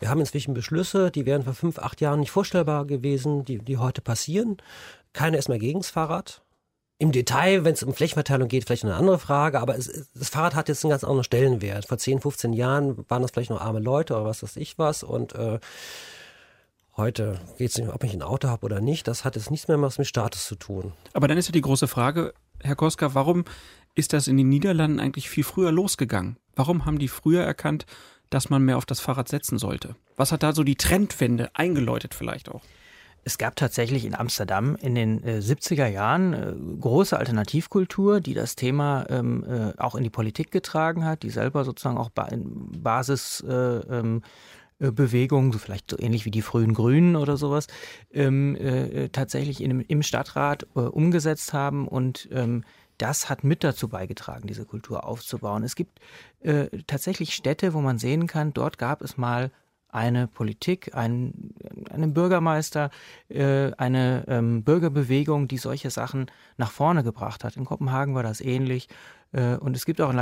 Wir 0.00 0.10
haben 0.10 0.20
inzwischen 0.20 0.52
Beschlüsse, 0.52 1.10
die 1.10 1.26
wären 1.26 1.44
vor 1.44 1.54
fünf, 1.54 1.78
acht 1.78 2.00
Jahren 2.00 2.20
nicht 2.20 2.32
vorstellbar 2.32 2.86
gewesen, 2.86 3.44
die, 3.44 3.58
die 3.58 3.78
heute 3.78 4.00
passieren. 4.00 4.56
Keiner 5.12 5.38
ist 5.38 5.48
mehr 5.48 5.58
gegen 5.58 5.80
das 5.80 5.90
Fahrrad. 5.90 6.43
Im 6.98 7.10
Detail, 7.10 7.64
wenn 7.64 7.74
es 7.74 7.82
um 7.82 7.92
Flächenverteilung 7.92 8.48
geht, 8.48 8.64
vielleicht 8.64 8.84
eine 8.84 8.94
andere 8.94 9.18
Frage, 9.18 9.60
aber 9.60 9.76
es, 9.76 10.08
das 10.14 10.28
Fahrrad 10.28 10.54
hat 10.54 10.68
jetzt 10.68 10.84
einen 10.84 10.90
ganz 10.90 11.02
anderen 11.02 11.24
Stellenwert. 11.24 11.86
Vor 11.86 11.98
10, 11.98 12.20
15 12.20 12.52
Jahren 12.52 13.04
waren 13.08 13.22
das 13.22 13.32
vielleicht 13.32 13.50
noch 13.50 13.60
arme 13.60 13.80
Leute 13.80 14.14
oder 14.14 14.24
was 14.24 14.42
weiß 14.42 14.56
ich 14.56 14.78
was 14.78 15.02
und 15.02 15.34
äh, 15.34 15.58
heute 16.96 17.40
geht 17.58 17.70
es 17.70 17.78
nicht, 17.78 17.88
ob 17.92 18.04
ich 18.04 18.12
ein 18.12 18.22
Auto 18.22 18.48
habe 18.48 18.64
oder 18.64 18.80
nicht, 18.80 19.08
das 19.08 19.24
hat 19.24 19.34
jetzt 19.34 19.50
nichts 19.50 19.66
mehr 19.66 19.80
was 19.82 19.98
mit 19.98 20.06
Status 20.06 20.46
zu 20.46 20.54
tun. 20.54 20.92
Aber 21.12 21.26
dann 21.26 21.36
ist 21.36 21.48
ja 21.48 21.52
die 21.52 21.60
große 21.60 21.88
Frage, 21.88 22.32
Herr 22.60 22.76
Koska, 22.76 23.14
warum 23.14 23.44
ist 23.94 24.12
das 24.12 24.28
in 24.28 24.36
den 24.36 24.48
Niederlanden 24.48 25.00
eigentlich 25.00 25.28
viel 25.28 25.44
früher 25.44 25.72
losgegangen? 25.72 26.36
Warum 26.54 26.84
haben 26.84 26.98
die 26.98 27.08
früher 27.08 27.42
erkannt, 27.42 27.86
dass 28.30 28.50
man 28.50 28.62
mehr 28.62 28.76
auf 28.76 28.86
das 28.86 29.00
Fahrrad 29.00 29.28
setzen 29.28 29.58
sollte? 29.58 29.96
Was 30.16 30.32
hat 30.32 30.42
da 30.42 30.52
so 30.52 30.62
die 30.62 30.76
Trendwende 30.76 31.50
eingeläutet 31.54 32.14
vielleicht 32.14 32.48
auch? 32.48 32.62
Es 33.24 33.38
gab 33.38 33.56
tatsächlich 33.56 34.04
in 34.04 34.14
Amsterdam 34.14 34.76
in 34.76 34.94
den 34.94 35.24
äh, 35.24 35.38
70er 35.38 35.86
Jahren 35.86 36.34
äh, 36.34 36.54
große 36.80 37.18
Alternativkultur, 37.18 38.20
die 38.20 38.34
das 38.34 38.54
Thema 38.54 39.06
ähm, 39.08 39.44
äh, 39.44 39.72
auch 39.78 39.94
in 39.94 40.04
die 40.04 40.10
Politik 40.10 40.50
getragen 40.50 41.06
hat, 41.06 41.22
die 41.22 41.30
selber 41.30 41.64
sozusagen 41.64 41.96
auch 41.96 42.10
ba 42.10 42.28
Basisbewegungen, 42.34 43.82
äh, 43.90 43.98
ähm, 43.98 44.22
äh, 45.48 45.52
so 45.52 45.58
vielleicht 45.58 45.90
so 45.90 45.98
ähnlich 45.98 46.26
wie 46.26 46.30
die 46.30 46.42
frühen 46.42 46.74
Grünen 46.74 47.16
oder 47.16 47.38
sowas, 47.38 47.66
ähm, 48.12 48.56
äh, 48.56 49.08
tatsächlich 49.08 49.62
in, 49.62 49.80
im 49.80 50.02
Stadtrat 50.02 50.64
umgesetzt 50.74 51.54
haben 51.54 51.88
und 51.88 52.28
ähm, 52.30 52.64
das 52.98 53.30
hat 53.30 53.42
mit 53.42 53.64
dazu 53.64 53.88
beigetragen, 53.88 54.46
diese 54.46 54.64
Kultur 54.64 55.04
aufzubauen. 55.04 55.64
Es 55.64 55.74
gibt 55.74 55.98
tatsächlich 56.86 57.34
Städte, 57.34 57.74
wo 57.74 57.80
man 57.80 57.98
sehen 57.98 58.28
kann, 58.28 58.52
dort 58.52 58.78
gab 58.78 59.02
es 59.02 59.16
mal 59.16 59.50
eine 59.94 60.26
Politik, 60.26 60.94
ein, 60.94 61.54
einen 61.90 62.12
Bürgermeister, 62.14 62.90
äh, 63.28 63.70
eine 63.78 64.24
ähm, 64.26 64.64
Bürgerbewegung, 64.64 65.46
die 65.46 65.58
solche 65.58 65.90
Sachen 65.90 66.26
nach 66.56 66.72
vorne 66.72 67.04
gebracht 67.04 67.44
hat. 67.44 67.56
In 67.56 67.64
Kopenhagen 67.64 68.14
war 68.14 68.24
das 68.24 68.40
ähnlich. 68.40 68.88
Äh, 69.32 69.56
und 69.56 69.76
es 69.76 69.86
gibt 69.86 70.00
auch 70.00 70.10
in 70.10 70.16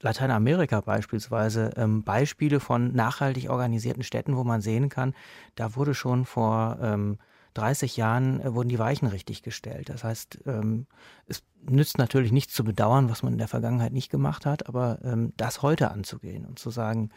Lateinamerika 0.00 0.80
beispielsweise 0.80 1.72
ähm, 1.76 2.04
Beispiele 2.04 2.60
von 2.60 2.92
nachhaltig 2.92 3.50
organisierten 3.50 4.04
Städten, 4.04 4.36
wo 4.36 4.44
man 4.44 4.60
sehen 4.60 4.88
kann, 4.88 5.14
da 5.56 5.74
wurde 5.74 5.94
schon 5.94 6.24
vor 6.24 6.78
ähm, 6.80 7.18
30 7.54 7.96
Jahren 7.96 8.40
äh, 8.40 8.54
wurden 8.54 8.68
die 8.68 8.78
Weichen 8.78 9.08
richtig 9.08 9.42
gestellt. 9.42 9.88
Das 9.88 10.04
heißt, 10.04 10.40
ähm, 10.46 10.86
es 11.26 11.42
nützt 11.68 11.98
natürlich 11.98 12.32
nichts 12.32 12.54
zu 12.54 12.64
bedauern, 12.64 13.08
was 13.10 13.22
man 13.22 13.32
in 13.32 13.38
der 13.38 13.48
Vergangenheit 13.48 13.92
nicht 13.92 14.10
gemacht 14.10 14.46
hat, 14.46 14.68
aber 14.68 14.98
ähm, 15.02 15.32
das 15.36 15.62
heute 15.62 15.90
anzugehen 15.90 16.44
und 16.44 16.58
zu 16.58 16.70
sagen, 16.70 17.10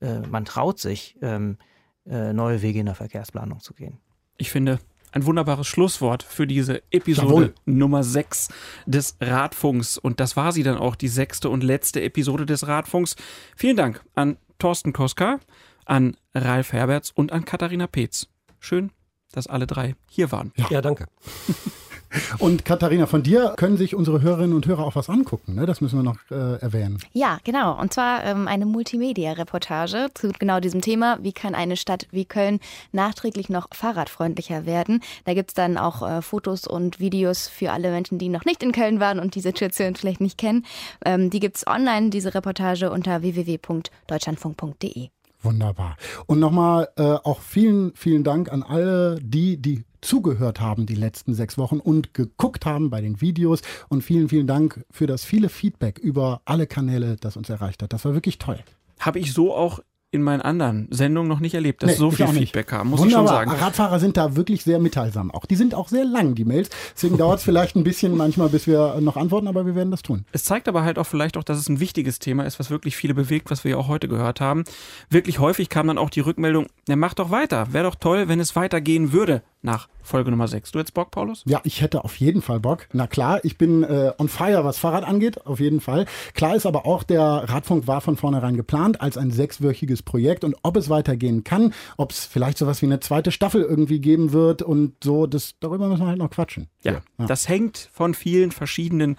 äh, 0.00 0.20
man 0.20 0.44
traut 0.44 0.78
sich, 0.78 1.16
ähm, 1.22 1.58
äh, 2.06 2.32
neue 2.32 2.62
Wege 2.62 2.80
in 2.80 2.86
der 2.86 2.94
Verkehrsplanung 2.94 3.60
zu 3.60 3.74
gehen. 3.74 3.98
Ich 4.36 4.50
finde, 4.50 4.78
ein 5.12 5.26
wunderbares 5.26 5.66
Schlusswort 5.66 6.22
für 6.22 6.46
diese 6.46 6.82
Episode 6.90 7.26
Jawohl. 7.26 7.54
Nummer 7.64 8.04
6 8.04 8.48
des 8.86 9.16
Radfunks. 9.20 9.98
Und 9.98 10.20
das 10.20 10.36
war 10.36 10.52
sie 10.52 10.62
dann 10.62 10.78
auch, 10.78 10.96
die 10.96 11.08
sechste 11.08 11.50
und 11.50 11.62
letzte 11.62 12.00
Episode 12.02 12.46
des 12.46 12.66
Radfunks. 12.66 13.16
Vielen 13.56 13.76
Dank 13.76 14.04
an 14.14 14.36
Thorsten 14.58 14.92
Koska, 14.92 15.40
an 15.84 16.16
Ralf 16.34 16.72
Herberts 16.72 17.10
und 17.10 17.32
an 17.32 17.44
Katharina 17.44 17.86
Peetz. 17.86 18.28
Schön, 18.60 18.92
dass 19.32 19.46
alle 19.46 19.66
drei 19.66 19.96
hier 20.08 20.30
waren. 20.30 20.52
Ja, 20.70 20.80
danke. 20.80 21.06
Und 22.38 22.64
Katharina, 22.64 23.06
von 23.06 23.22
dir 23.22 23.54
können 23.56 23.76
sich 23.76 23.94
unsere 23.94 24.20
Hörerinnen 24.22 24.54
und 24.54 24.66
Hörer 24.66 24.84
auch 24.84 24.96
was 24.96 25.08
angucken. 25.08 25.54
Ne? 25.54 25.66
Das 25.66 25.80
müssen 25.80 25.98
wir 25.98 26.02
noch 26.02 26.18
äh, 26.30 26.60
erwähnen. 26.60 26.98
Ja, 27.12 27.38
genau. 27.44 27.78
Und 27.78 27.92
zwar 27.92 28.24
ähm, 28.24 28.48
eine 28.48 28.66
Multimedia-Reportage 28.66 30.08
zu 30.14 30.32
genau 30.38 30.60
diesem 30.60 30.80
Thema. 30.80 31.18
Wie 31.22 31.32
kann 31.32 31.54
eine 31.54 31.76
Stadt 31.76 32.06
wie 32.10 32.24
Köln 32.24 32.60
nachträglich 32.92 33.48
noch 33.48 33.68
fahrradfreundlicher 33.72 34.66
werden? 34.66 35.02
Da 35.24 35.34
gibt's 35.34 35.54
dann 35.54 35.76
auch 35.76 36.06
äh, 36.06 36.22
Fotos 36.22 36.66
und 36.66 37.00
Videos 37.00 37.48
für 37.48 37.72
alle 37.72 37.90
Menschen, 37.90 38.18
die 38.18 38.28
noch 38.28 38.44
nicht 38.44 38.62
in 38.62 38.72
Köln 38.72 39.00
waren 39.00 39.20
und 39.20 39.34
die 39.34 39.40
Situation 39.40 39.94
vielleicht 39.94 40.20
nicht 40.20 40.38
kennen. 40.38 40.64
Ähm, 41.04 41.30
die 41.30 41.40
gibt's 41.40 41.66
online, 41.66 42.10
diese 42.10 42.34
Reportage, 42.34 42.90
unter 42.90 43.22
www.deutschlandfunk.de. 43.22 45.08
Wunderbar. 45.42 45.96
Und 46.26 46.38
nochmal 46.38 46.88
äh, 46.96 47.02
auch 47.02 47.40
vielen, 47.40 47.94
vielen 47.94 48.24
Dank 48.24 48.52
an 48.52 48.62
alle 48.62 49.18
die, 49.22 49.56
die 49.56 49.84
zugehört 50.00 50.60
haben 50.60 50.86
die 50.86 50.94
letzten 50.94 51.34
sechs 51.34 51.58
Wochen 51.58 51.78
und 51.80 52.14
geguckt 52.14 52.66
haben 52.66 52.90
bei 52.90 53.00
den 53.00 53.20
Videos. 53.20 53.60
Und 53.88 54.02
vielen, 54.02 54.28
vielen 54.28 54.46
Dank 54.46 54.84
für 54.90 55.06
das 55.06 55.24
viele 55.24 55.48
Feedback 55.48 55.98
über 55.98 56.40
alle 56.44 56.66
Kanäle, 56.66 57.16
das 57.16 57.36
uns 57.36 57.48
erreicht 57.50 57.82
hat. 57.82 57.92
Das 57.92 58.04
war 58.04 58.14
wirklich 58.14 58.38
toll. 58.38 58.58
Habe 58.98 59.18
ich 59.18 59.32
so 59.32 59.54
auch 59.54 59.80
in 60.12 60.22
meinen 60.22 60.40
anderen 60.40 60.88
Sendungen 60.90 61.28
noch 61.28 61.38
nicht 61.38 61.54
erlebt, 61.54 61.84
dass 61.84 61.92
Nee, 61.92 61.96
so 61.96 62.10
viel. 62.10 62.26
Feedback 62.26 62.66
kam, 62.66 62.88
muss 62.90 63.00
Wunderbar. 63.00 63.22
ich 63.22 63.28
schon 63.28 63.36
sagen. 63.50 63.62
Radfahrer 63.62 64.00
sind 64.00 64.16
da 64.16 64.34
wirklich 64.34 64.64
sehr 64.64 64.80
mitteilsam 64.80 65.30
auch. 65.30 65.46
Die 65.46 65.54
sind 65.54 65.72
auch 65.72 65.86
sehr 65.88 66.04
lang, 66.04 66.34
die 66.34 66.44
Mails. 66.44 66.68
Deswegen 66.94 67.16
dauert 67.18 67.38
es 67.38 67.44
vielleicht 67.44 67.76
ein 67.76 67.84
bisschen 67.84 68.16
manchmal, 68.16 68.48
bis 68.48 68.66
wir 68.66 69.00
noch 69.00 69.16
antworten, 69.16 69.46
aber 69.46 69.66
wir 69.66 69.76
werden 69.76 69.92
das 69.92 70.02
tun. 70.02 70.24
Es 70.32 70.42
zeigt 70.42 70.66
aber 70.66 70.82
halt 70.82 70.98
auch 70.98 71.04
vielleicht 71.06 71.36
auch, 71.36 71.44
dass 71.44 71.58
es 71.58 71.68
ein 71.68 71.78
wichtiges 71.78 72.18
Thema 72.18 72.44
ist, 72.44 72.58
was 72.58 72.70
wirklich 72.70 72.96
viele 72.96 73.14
bewegt, 73.14 73.52
was 73.52 73.62
wir 73.62 73.72
ja 73.72 73.76
auch 73.76 73.86
heute 73.86 74.08
gehört 74.08 74.40
haben. 74.40 74.64
Wirklich 75.10 75.38
häufig 75.38 75.68
kam 75.68 75.86
dann 75.86 75.98
auch 75.98 76.10
die 76.10 76.20
Rückmeldung, 76.20 76.66
na 76.88 76.96
mach 76.96 77.14
doch 77.14 77.30
weiter. 77.30 77.72
Wäre 77.72 77.84
doch 77.84 77.94
toll, 77.94 78.26
wenn 78.26 78.40
es 78.40 78.56
weitergehen 78.56 79.12
würde 79.12 79.42
nach 79.62 79.88
Folge 80.02 80.30
Nummer 80.30 80.48
6. 80.48 80.72
Du 80.72 80.78
jetzt 80.78 80.94
Bock, 80.94 81.10
Paulus? 81.10 81.42
Ja, 81.46 81.60
ich 81.64 81.82
hätte 81.82 82.04
auf 82.04 82.16
jeden 82.16 82.42
Fall 82.42 82.60
Bock. 82.60 82.88
Na 82.92 83.06
klar, 83.06 83.44
ich 83.44 83.58
bin 83.58 83.84
äh, 83.84 84.12
on 84.18 84.28
fire, 84.28 84.64
was 84.64 84.78
Fahrrad 84.78 85.04
angeht, 85.04 85.46
auf 85.46 85.60
jeden 85.60 85.80
Fall. 85.80 86.06
Klar 86.34 86.56
ist 86.56 86.66
aber 86.66 86.86
auch, 86.86 87.02
der 87.02 87.20
Radfunk 87.20 87.86
war 87.86 88.00
von 88.00 88.16
vornherein 88.16 88.56
geplant 88.56 89.00
als 89.00 89.16
ein 89.16 89.30
sechswöchiges 89.30 90.02
Projekt 90.02 90.44
und 90.44 90.56
ob 90.62 90.76
es 90.76 90.88
weitergehen 90.88 91.44
kann, 91.44 91.74
ob 91.96 92.12
es 92.12 92.24
vielleicht 92.24 92.58
sowas 92.58 92.82
wie 92.82 92.86
eine 92.86 93.00
zweite 93.00 93.30
Staffel 93.30 93.62
irgendwie 93.62 94.00
geben 94.00 94.32
wird 94.32 94.62
und 94.62 94.94
so, 95.04 95.26
das 95.26 95.54
darüber 95.60 95.88
müssen 95.88 96.02
wir 96.02 96.08
halt 96.08 96.18
noch 96.18 96.30
quatschen. 96.30 96.68
Ja, 96.82 97.02
das 97.18 97.48
hängt 97.48 97.90
von 97.92 98.14
vielen 98.14 98.50
verschiedenen 98.50 99.16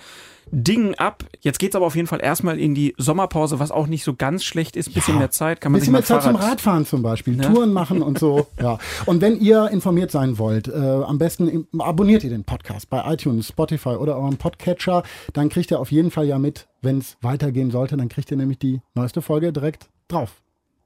Dingen 0.52 0.96
ab. 0.96 1.24
Jetzt 1.40 1.60
geht's 1.60 1.76
aber 1.76 1.86
auf 1.86 1.96
jeden 1.96 2.08
Fall 2.08 2.20
erstmal 2.22 2.60
in 2.60 2.76
die 2.76 2.94
Sommerpause, 2.98 3.60
was 3.60 3.72
auch 3.72 3.88
nicht 3.88 4.04
so 4.04 4.14
ganz 4.14 4.44
schlecht 4.44 4.76
ist. 4.76 4.94
Bisschen 4.94 5.18
mehr 5.18 5.32
Zeit 5.32 5.62
kann 5.62 5.72
man 5.72 5.80
bisschen 5.80 5.96
sich 5.96 6.10
mehr 6.10 6.18
mal 6.18 6.22
Zeit 6.22 6.32
zum 6.32 6.36
Radfahren 6.36 6.86
zum 6.86 7.02
Beispiel, 7.02 7.36
Ne? 7.36 7.44
Touren 7.44 7.74
machen 7.74 8.02
und 8.02 8.20
so. 8.20 8.48
ja. 8.62 8.78
Und 9.06 9.22
wenn 9.22 9.40
ihr 9.40 9.70
informiert 9.70 10.12
sein 10.12 10.38
wollt, 10.38 10.68
äh, 10.68 10.72
am 10.72 11.18
besten 11.18 11.68
abonniert 11.80 12.24
ihr 12.24 12.30
den 12.30 12.44
Podcast 12.44 12.90
bei 12.90 13.02
iTunes, 13.14 13.48
Spotify 13.48 13.90
oder 13.90 14.18
eurem 14.18 14.38
Podcatcher. 14.38 15.04
Dann 15.34 15.50
kriegt 15.50 15.72
ihr 15.72 15.80
auf 15.80 15.92
jeden 15.92 16.12
Fall 16.12 16.26
ja 16.26 16.38
mit, 16.38 16.68
wenn 16.82 17.00
es 17.00 17.18
weitergehen 17.22 17.72
sollte. 17.72 17.98
Dann 17.98 18.10
kriegt 18.10 18.30
ihr 18.32 18.38
nämlich 18.38 18.60
die 18.60 18.82
neueste 18.94 19.22
Folge 19.22 19.54
direkt 19.54 19.90
drauf. 20.08 20.42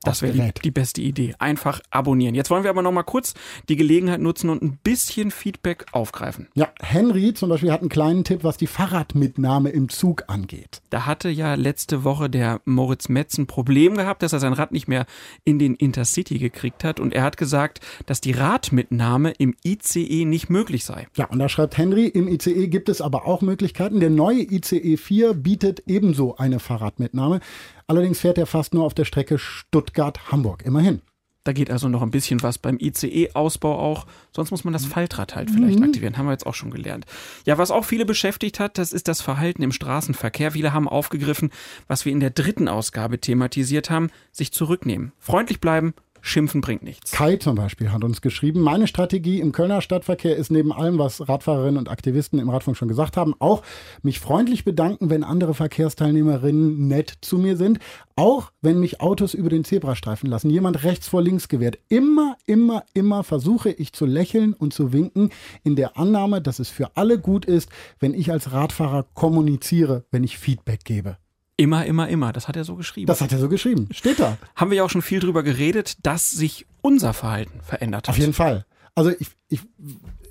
Das 0.06 0.22
wäre 0.22 0.34
die, 0.34 0.62
die 0.62 0.72
beste 0.72 1.02
Idee. 1.02 1.36
Einfach 1.40 1.82
abonnieren. 1.90 2.36
Jetzt 2.36 2.50
wollen 2.50 2.64
wir 2.64 2.70
aber 2.70 2.82
noch 2.82 2.92
mal 2.92 3.04
kurz 3.04 3.34
die 3.70 3.76
Gelegenheit 3.76 4.22
nutzen 4.22 4.50
und 4.50 4.62
ein 4.62 4.78
bisschen 4.84 5.32
Feedback 5.32 5.86
aufgreifen. 5.92 6.48
Ja, 6.56 6.70
Henry 6.82 7.34
zum 7.34 7.50
Beispiel 7.50 7.72
hat 7.72 7.82
einen 7.82 7.90
kleinen 7.90 8.24
Tipp, 8.24 8.44
was 8.44 8.58
die 8.58 8.68
Fahrradmitnahme 8.68 9.70
im 9.70 9.90
Zug 9.90 10.24
angeht. 10.28 10.82
Da 10.90 11.06
hatte 11.06 11.30
ja 11.30 11.56
letzte 11.56 12.04
Woche 12.04 12.30
der 12.30 12.62
Moritz 12.66 13.10
Metz 13.10 13.38
ein 13.38 13.48
Problem 13.48 13.96
gehabt, 13.96 14.24
dass 14.24 14.34
er 14.34 14.40
sein 14.40 14.54
Rad 14.54 14.72
nicht 14.72 14.88
mehr 14.88 15.06
in 15.44 15.60
den 15.60 15.76
Intercity 15.76 16.38
gekriegt 16.38 16.84
hat. 16.84 17.00
Und 17.00 17.14
er 17.14 17.24
hat 17.24 17.38
gesagt, 17.38 17.80
dass 18.06 18.22
die 18.22 18.32
Radmitnahme 18.32 19.32
im 19.32 19.56
ICE 19.64 20.26
nicht 20.26 20.50
möglich 20.50 20.86
sei. 20.86 21.08
Ja, 21.16 21.26
und 21.26 21.40
da 21.40 21.50
schreibt 21.50 21.78
Henry, 21.78 22.08
im 22.08 22.28
ICE 22.28 22.68
gibt 22.68 22.90
es 22.90 23.02
aber 23.02 23.26
auch 23.26 23.42
Möglichkeiten. 23.42 24.00
Der 24.00 24.10
neue 24.10 24.42
ICE 24.42 24.98
4 24.98 25.34
bietet 25.34 25.84
ebenso 25.88 26.38
eine 26.38 26.60
Fahrradmitnahme. 26.60 27.40
Allerdings 27.88 28.20
fährt 28.20 28.38
er 28.38 28.48
fast 28.48 28.74
nur 28.74 28.84
auf 28.84 28.94
der 28.94 29.06
Strecke 29.06 29.38
Stuttgart-Hamburg. 29.38 30.64
Immerhin. 30.66 31.02
Da 31.44 31.54
geht 31.54 31.70
also 31.70 31.88
noch 31.88 32.02
ein 32.02 32.10
bisschen 32.10 32.42
was 32.42 32.58
beim 32.58 32.80
ICE-Ausbau 32.80 33.78
auch. 33.78 34.08
Sonst 34.36 34.50
muss 34.50 34.64
man 34.64 34.74
das 34.74 34.88
Faltrad 34.88 35.36
halt 35.36 35.52
vielleicht 35.52 35.78
Mhm. 35.78 35.86
aktivieren. 35.86 36.18
Haben 36.18 36.26
wir 36.26 36.32
jetzt 36.32 36.48
auch 36.48 36.56
schon 36.56 36.72
gelernt. 36.72 37.06
Ja, 37.46 37.60
was 37.60 37.70
auch 37.70 37.86
viele 37.86 38.04
beschäftigt 38.08 38.60
hat, 38.60 38.80
das 38.80 38.92
ist 38.92 39.08
das 39.08 39.22
Verhalten 39.22 39.62
im 39.62 39.72
Straßenverkehr. 39.72 40.54
Viele 40.54 40.74
haben 40.74 40.90
aufgegriffen, 40.90 41.52
was 41.88 42.04
wir 42.04 42.12
in 42.12 42.20
der 42.20 42.32
dritten 42.32 42.68
Ausgabe 42.68 43.20
thematisiert 43.22 43.92
haben, 43.92 44.10
sich 44.32 44.52
zurücknehmen. 44.54 45.12
Freundlich 45.20 45.62
bleiben, 45.62 45.94
schimpfen 46.26 46.62
bringt 46.62 46.84
nichts. 46.84 47.12
Kai 47.12 47.38
zum 47.38 47.56
Beispiel 47.56 47.92
hat 47.92 48.04
uns 48.04 48.22
geschrieben, 48.22 48.62
meine 48.62 48.88
Strategie 48.88 49.40
im 49.40 49.52
Kölner 49.52 49.82
Stadtverkehr 49.82 50.36
ist 50.36 50.52
neben 50.52 50.74
allem, 50.74 50.98
was 50.98 51.30
Radfahrerinnen 51.30 51.78
und 51.78 51.90
Aktivisten 51.90 52.40
im 52.40 52.50
Radfunk 52.50 52.76
schon 52.76 52.88
gesagt 52.88 53.16
haben, 53.16 53.36
auch 53.40 53.62
mich 54.02 54.20
freundlich 54.20 54.66
bedanken, 54.66 55.10
wenn 55.10 55.24
andere 55.24 55.54
Verkehrsteilnehmerinnen 55.54 56.88
nett 56.88 57.14
zu 57.22 57.38
mir 57.38 57.58
sind. 57.58 57.80
Auch 58.16 58.52
wenn 58.62 58.80
mich 58.80 59.02
Autos 59.02 59.34
über 59.34 59.50
den 59.50 59.64
Zebrastreifen 59.66 60.30
lassen, 60.30 60.50
jemand 60.50 60.84
rechts 60.84 61.08
vor 61.08 61.22
links 61.22 61.48
gewährt. 61.48 61.78
Immer, 61.90 62.38
immer, 62.46 62.84
immer 62.94 63.24
versuche 63.24 63.70
ich 63.70 63.94
zu 63.94 64.06
lächeln 64.06 64.54
und 64.54 64.74
zu 64.74 64.94
winken, 64.94 65.30
in 65.64 65.76
der 65.76 65.98
Annahme, 65.98 66.42
dass 66.42 66.60
es 66.60 66.70
für 66.70 66.96
alle 66.96 67.20
gut 67.20 67.46
ist, 67.46 67.70
wenn 68.00 68.14
ich 68.14 68.32
als 68.32 68.52
Radfahrer 68.52 69.06
kommuniziere, 69.14 70.06
wenn 70.12 70.24
ich 70.24 70.38
Feedback 70.38 70.86
gebe. 70.86 71.18
Immer, 71.58 71.86
immer, 71.86 72.10
immer. 72.10 72.34
Das 72.34 72.48
hat 72.48 72.56
er 72.58 72.66
so 72.66 72.76
geschrieben. 72.76 73.08
Das 73.08 73.22
hat 73.22 73.32
er 73.32 73.40
so 73.40 73.48
geschrieben. 73.48 73.88
Steht 73.92 74.20
da. 74.20 74.38
Haben 74.56 74.72
wir 74.72 74.78
ja 74.78 74.84
auch 74.84 74.90
schon 74.90 75.02
viel 75.02 75.20
drüber 75.20 75.42
geredet, 75.42 76.06
dass 76.06 76.32
sich 76.32 76.66
unser 76.82 77.14
Verhalten 77.14 77.62
verändert 77.62 78.08
hat. 78.08 78.16
Auf 78.16 78.20
jeden 78.20 78.34
Fall. 78.34 78.66
Also 78.94 79.12
ich, 79.12 79.28
ich, 79.50 79.62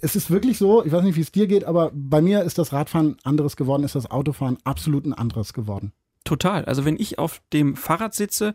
es 0.00 0.16
ist 0.16 0.30
wirklich 0.30 0.58
so, 0.58 0.84
ich 0.84 0.92
weiß 0.92 1.02
nicht, 1.02 1.16
wie 1.16 1.20
es 1.20 1.32
dir 1.32 1.46
geht, 1.46 1.64
aber 1.64 1.90
bei 1.94 2.20
mir 2.20 2.42
ist 2.42 2.58
das 2.58 2.72
Radfahren 2.72 3.16
anderes 3.22 3.56
geworden, 3.56 3.84
ist 3.84 3.94
das 3.94 4.10
Autofahren 4.10 4.58
absolut 4.64 5.06
ein 5.06 5.12
anderes 5.14 5.52
geworden. 5.52 5.92
Total. 6.24 6.64
Also 6.64 6.84
wenn 6.84 6.98
ich 6.98 7.18
auf 7.18 7.42
dem 7.52 7.76
Fahrrad 7.76 8.14
sitze, 8.14 8.54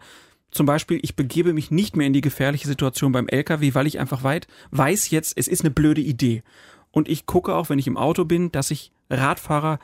zum 0.51 0.65
Beispiel, 0.65 0.99
ich 1.03 1.15
begebe 1.15 1.53
mich 1.53 1.69
nicht 1.69 1.95
mehr 1.95 2.07
in 2.07 2.13
die 2.13 2.21
gefährliche 2.21 2.67
Situation 2.67 3.11
beim 3.11 3.27
LKW, 3.27 3.75
weil 3.75 3.87
ich 3.87 3.99
einfach 3.99 4.23
weit 4.23 4.47
weiß 4.71 5.11
jetzt, 5.11 5.37
es 5.37 5.47
ist 5.47 5.61
eine 5.61 5.71
blöde 5.71 6.01
Idee. 6.01 6.43
Und 6.91 7.07
ich 7.07 7.27
gucke 7.27 7.53
auch, 7.53 7.69
wenn 7.69 7.77
ich 7.77 7.85
im 7.87 7.97
Auto 7.97 8.25
bin, 8.25 8.51
dass 8.51 8.71
ich 8.71 8.91
Radfahrer 9.11 9.79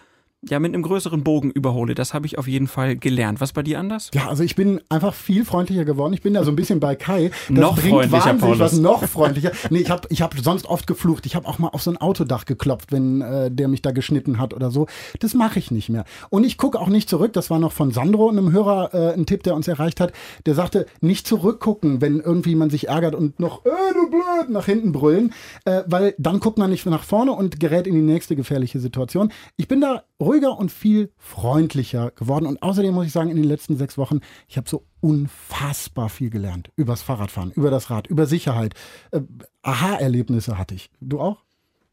ja 0.50 0.60
mit 0.60 0.74
einem 0.74 0.84
größeren 0.84 1.24
Bogen 1.24 1.52
überhole. 1.52 1.96
Das 1.96 2.14
habe 2.14 2.26
ich 2.26 2.38
auf 2.38 2.48
jeden 2.48 2.68
Fall 2.68 2.96
gelernt. 2.96 3.42
Was 3.42 3.54
bei 3.54 3.64
dir 3.64 3.80
anders? 3.80 4.12
Ja, 4.14 4.28
also 4.28 4.44
ich 4.44 4.56
bin 4.56 4.82
einfach 4.90 5.14
viel 5.14 5.46
freundlicher 5.46 5.86
geworden. 5.86 6.14
Ich 6.14 6.22
bin 6.22 6.34
da 6.34 6.44
so 6.44 6.52
ein 6.52 6.56
bisschen 6.56 6.80
bei 6.80 6.96
Kai. 6.96 7.32
Das 7.50 7.58
Noch 7.58 7.76
bringt 7.76 7.90
freundlicher, 7.94 8.34
Paulus. 8.36 8.60
was 8.60 8.74
noch 8.78 9.04
freundlicher. 9.06 9.52
Nee, 9.70 9.80
ich 9.80 9.90
habe 9.90 10.08
ich 10.10 10.22
hab 10.22 10.36
sonst 10.38 10.66
oft 10.66 10.88
geflucht. 10.88 11.26
Ich 11.26 11.36
habe 11.36 11.48
auch 11.48 11.60
mal 11.60 11.70
auf 11.70 11.82
so 11.82 11.92
ein 11.92 11.98
Autodach 11.98 12.46
geklopft, 12.46 12.92
wenn 12.92 13.22
äh, 13.22 13.52
der 13.52 13.68
mich 13.68 13.82
da 13.82 13.92
geschnitten 13.92 14.40
hat 14.40 14.54
oder 14.54 14.72
so. 14.72 14.88
Das 15.20 15.34
mache 15.34 15.60
ich 15.60 15.72
nicht 15.72 15.90
mehr. 15.90 16.06
Und 16.30 16.44
ich 16.44 16.58
gucke 16.58 16.80
auch 16.80 16.90
nicht 16.90 17.10
zurück. 17.10 17.34
Das 17.34 17.50
war 17.50 17.60
noch 17.60 17.72
von 17.72 17.92
Sandro, 17.92 18.30
einem 18.30 18.52
Hörer, 18.52 18.94
äh, 18.94 19.14
ein 19.14 19.26
Tipp, 19.26 19.44
der 19.44 19.56
uns 19.56 19.68
erreicht 19.68 20.00
hat. 20.00 20.14
Der 20.46 20.56
sagte, 20.56 20.86
nicht 21.02 21.28
zurückgucken, 21.28 22.02
wenn 22.02 22.20
irgendwie 22.20 22.56
man 22.56 22.70
sich 22.70 22.88
ärgert 22.88 23.16
und 23.16 23.40
noch, 23.40 23.66
äh, 23.66 23.70
du 23.94 24.10
blöd, 24.10 24.50
nach 24.50 24.66
hinten 24.66 24.92
brüllen. 24.92 25.34
Äh, 25.66 25.84
weil 25.88 26.16
dann 26.18 26.40
guckt 26.40 26.58
man 26.58 26.70
nicht 26.70 26.86
nach 26.86 27.04
vorne 27.04 27.32
und 27.32 27.60
gerät 27.60 27.88
in 27.88 27.96
die 27.96 28.02
nächste 28.02 28.36
gefährliche 28.36 28.80
Situation. 28.80 29.32
Ich 29.58 29.68
bin 29.68 29.82
da 29.82 30.04
ruhiger 30.36 30.58
und 30.58 30.72
viel 30.72 31.12
freundlicher 31.18 32.12
geworden. 32.12 32.46
Und 32.46 32.62
außerdem 32.62 32.94
muss 32.94 33.08
ich 33.08 33.12
sagen, 33.12 33.30
in 33.30 33.38
den 33.38 33.46
letzten 33.46 33.78
sechs 33.78 33.98
Wochen, 33.98 34.20
ich 34.48 34.58
habe 34.58 34.70
so 34.70 34.86
unfassbar 35.02 36.10
viel 36.10 36.30
gelernt. 36.30 36.72
Übers 36.76 37.02
Fahrradfahren, 37.02 37.52
über 37.52 37.72
das 37.72 37.90
Rad, 37.90 38.08
über 38.08 38.26
Sicherheit. 38.26 38.74
Äh, 39.12 39.22
Aha-Erlebnisse 39.62 40.58
hatte 40.58 40.76
ich. 40.76 40.90
Du 41.00 41.20
auch? 41.20 41.44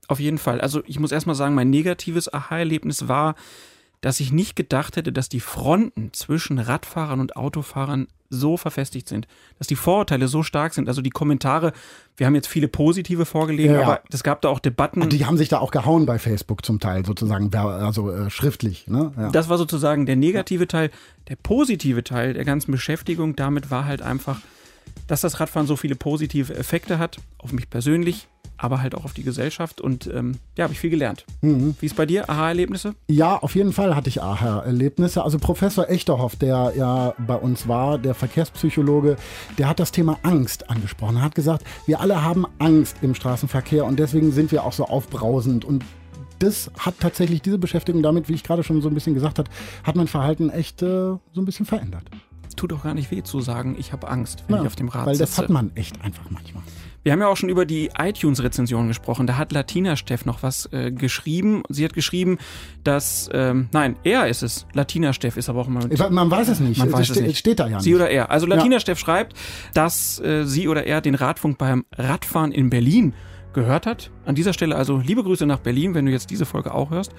Auf 0.08 0.20
jeden 0.20 0.38
Fall. 0.38 0.60
Also 0.60 0.82
ich 0.86 0.98
muss 0.98 1.12
erstmal 1.12 1.36
sagen, 1.36 1.54
mein 1.54 1.70
negatives 1.70 2.32
Aha-Erlebnis 2.32 3.08
war, 3.08 3.34
dass 4.02 4.20
ich 4.20 4.32
nicht 4.32 4.56
gedacht 4.56 4.96
hätte, 4.96 5.12
dass 5.12 5.30
die 5.30 5.40
Fronten 5.40 6.12
zwischen 6.12 6.58
Radfahrern 6.58 7.20
und 7.20 7.36
Autofahrern 7.36 8.08
so 8.28 8.56
verfestigt 8.56 9.08
sind, 9.08 9.28
dass 9.58 9.68
die 9.68 9.76
Vorurteile 9.76 10.26
so 10.26 10.42
stark 10.42 10.74
sind. 10.74 10.88
Also 10.88 11.02
die 11.02 11.10
Kommentare, 11.10 11.72
wir 12.16 12.26
haben 12.26 12.34
jetzt 12.34 12.48
viele 12.48 12.66
positive 12.66 13.24
vorgelegen, 13.24 13.74
Ja, 13.74 13.82
aber 13.82 14.02
es 14.10 14.24
gab 14.24 14.40
da 14.42 14.48
auch 14.48 14.58
Debatten. 14.58 15.02
Und 15.02 15.12
die 15.12 15.24
haben 15.24 15.36
sich 15.36 15.48
da 15.48 15.58
auch 15.58 15.70
gehauen 15.70 16.04
bei 16.04 16.18
Facebook 16.18 16.64
zum 16.64 16.80
Teil, 16.80 17.06
sozusagen, 17.06 17.54
also 17.54 18.10
äh, 18.10 18.28
schriftlich. 18.28 18.88
Ne? 18.88 19.12
Ja. 19.16 19.30
Das 19.30 19.48
war 19.48 19.56
sozusagen 19.58 20.04
der 20.04 20.16
negative 20.16 20.66
Teil. 20.66 20.90
Der 21.28 21.36
positive 21.36 22.02
Teil 22.02 22.34
der 22.34 22.44
ganzen 22.44 22.72
Beschäftigung 22.72 23.36
damit 23.36 23.70
war 23.70 23.84
halt 23.84 24.02
einfach, 24.02 24.40
dass 25.06 25.20
das 25.20 25.38
Radfahren 25.38 25.68
so 25.68 25.76
viele 25.76 25.94
positive 25.94 26.54
Effekte 26.54 26.98
hat, 26.98 27.18
auf 27.38 27.52
mich 27.52 27.70
persönlich, 27.70 28.26
aber 28.62 28.80
halt 28.80 28.94
auch 28.94 29.04
auf 29.04 29.12
die 29.12 29.22
Gesellschaft. 29.24 29.80
Und 29.80 30.06
ähm, 30.06 30.36
ja, 30.56 30.64
habe 30.64 30.72
ich 30.72 30.80
viel 30.80 30.90
gelernt. 30.90 31.24
Mhm. 31.40 31.74
Wie 31.80 31.86
ist 31.86 31.96
bei 31.96 32.06
dir? 32.06 32.30
Aha-Erlebnisse? 32.30 32.94
Ja, 33.08 33.36
auf 33.38 33.54
jeden 33.54 33.72
Fall 33.72 33.94
hatte 33.96 34.08
ich 34.08 34.22
Aha-Erlebnisse. 34.22 35.22
Also 35.22 35.38
Professor 35.38 35.88
Echterhoff, 35.90 36.36
der 36.36 36.72
ja 36.76 37.14
bei 37.26 37.34
uns 37.36 37.68
war, 37.68 37.98
der 37.98 38.14
Verkehrspsychologe, 38.14 39.16
der 39.58 39.68
hat 39.68 39.80
das 39.80 39.92
Thema 39.92 40.18
Angst 40.22 40.70
angesprochen. 40.70 41.16
Er 41.16 41.22
hat 41.22 41.34
gesagt, 41.34 41.64
wir 41.86 42.00
alle 42.00 42.22
haben 42.22 42.46
Angst 42.58 42.96
im 43.02 43.14
Straßenverkehr 43.14 43.84
und 43.84 43.98
deswegen 43.98 44.32
sind 44.32 44.52
wir 44.52 44.64
auch 44.64 44.72
so 44.72 44.84
aufbrausend 44.86 45.64
und 45.64 45.84
das 46.38 46.70
hat 46.78 46.94
tatsächlich 46.98 47.40
diese 47.42 47.58
Beschäftigung 47.58 48.02
damit, 48.02 48.28
wie 48.28 48.34
ich 48.34 48.42
gerade 48.42 48.64
schon 48.64 48.80
so 48.82 48.88
ein 48.88 48.94
bisschen 48.94 49.14
gesagt 49.14 49.38
habe, 49.38 49.48
hat 49.84 49.94
mein 49.94 50.08
Verhalten 50.08 50.50
echt 50.50 50.82
äh, 50.82 50.86
so 50.86 51.20
ein 51.36 51.44
bisschen 51.44 51.66
verändert. 51.66 52.02
Tut 52.56 52.72
doch 52.72 52.82
gar 52.82 52.94
nicht 52.94 53.10
weh 53.10 53.22
zu 53.22 53.40
sagen, 53.40 53.76
ich 53.78 53.92
habe 53.92 54.08
Angst, 54.08 54.44
wenn 54.48 54.56
Ja, 54.56 54.62
ich 54.62 54.66
auf 54.66 54.76
dem 54.76 54.88
Rad 54.88 55.06
weil 55.06 55.14
sitze. 55.14 55.30
das 55.30 55.38
hat 55.38 55.50
man 55.50 55.70
echt 55.76 56.00
einfach 56.02 56.24
manchmal. 56.30 56.62
Wir 57.02 57.12
haben 57.12 57.20
ja 57.20 57.26
auch 57.28 57.36
schon 57.36 57.48
über 57.48 57.66
die 57.66 57.90
iTunes-Rezension 57.98 58.86
gesprochen. 58.88 59.26
Da 59.26 59.36
hat 59.36 59.52
Latina 59.52 59.96
Steff 59.96 60.24
noch 60.24 60.42
was 60.42 60.68
äh, 60.72 60.92
geschrieben. 60.92 61.62
Sie 61.68 61.84
hat 61.84 61.94
geschrieben, 61.94 62.38
dass, 62.84 63.28
ähm, 63.32 63.68
nein, 63.72 63.96
er 64.04 64.28
ist 64.28 64.42
es. 64.42 64.66
Latina 64.72 65.12
Steff 65.12 65.36
ist 65.36 65.48
aber 65.48 65.60
auch 65.62 65.68
weiß- 65.68 66.10
man 66.10 66.30
weiß 66.30 66.48
es 66.48 66.60
nicht. 66.60 66.78
Man 66.78 66.88
Es 66.88 66.94
weiß 66.94 67.10
es 67.10 67.16
ste- 67.16 67.24
nicht. 67.26 67.38
steht 67.38 67.58
da 67.58 67.66
ja 67.66 67.80
Sie 67.80 67.90
nicht. 67.90 67.96
oder 67.96 68.08
er. 68.10 68.30
Also 68.30 68.46
Latina 68.46 68.74
Ja. 68.76 68.80
Steff 68.80 68.98
schreibt, 68.98 69.34
dass 69.74 70.20
äh, 70.20 70.44
sie 70.44 70.68
oder 70.68 70.86
er 70.86 71.00
den 71.00 71.14
Radfunk 71.16 71.58
beim 71.58 71.84
Radfahren 71.96 72.52
in 72.52 72.70
Berlin 72.70 73.14
gehört 73.52 73.84
hat. 73.84 74.10
An 74.24 74.34
dieser 74.34 74.52
Stelle 74.52 74.76
also 74.76 74.98
liebe 74.98 75.22
Grüße 75.24 75.44
nach 75.44 75.58
Berlin, 75.58 75.94
wenn 75.94 76.06
du 76.06 76.12
jetzt 76.12 76.30
diese 76.30 76.46
Folge 76.46 76.72
auch 76.72 76.90
hörst. 76.90 77.12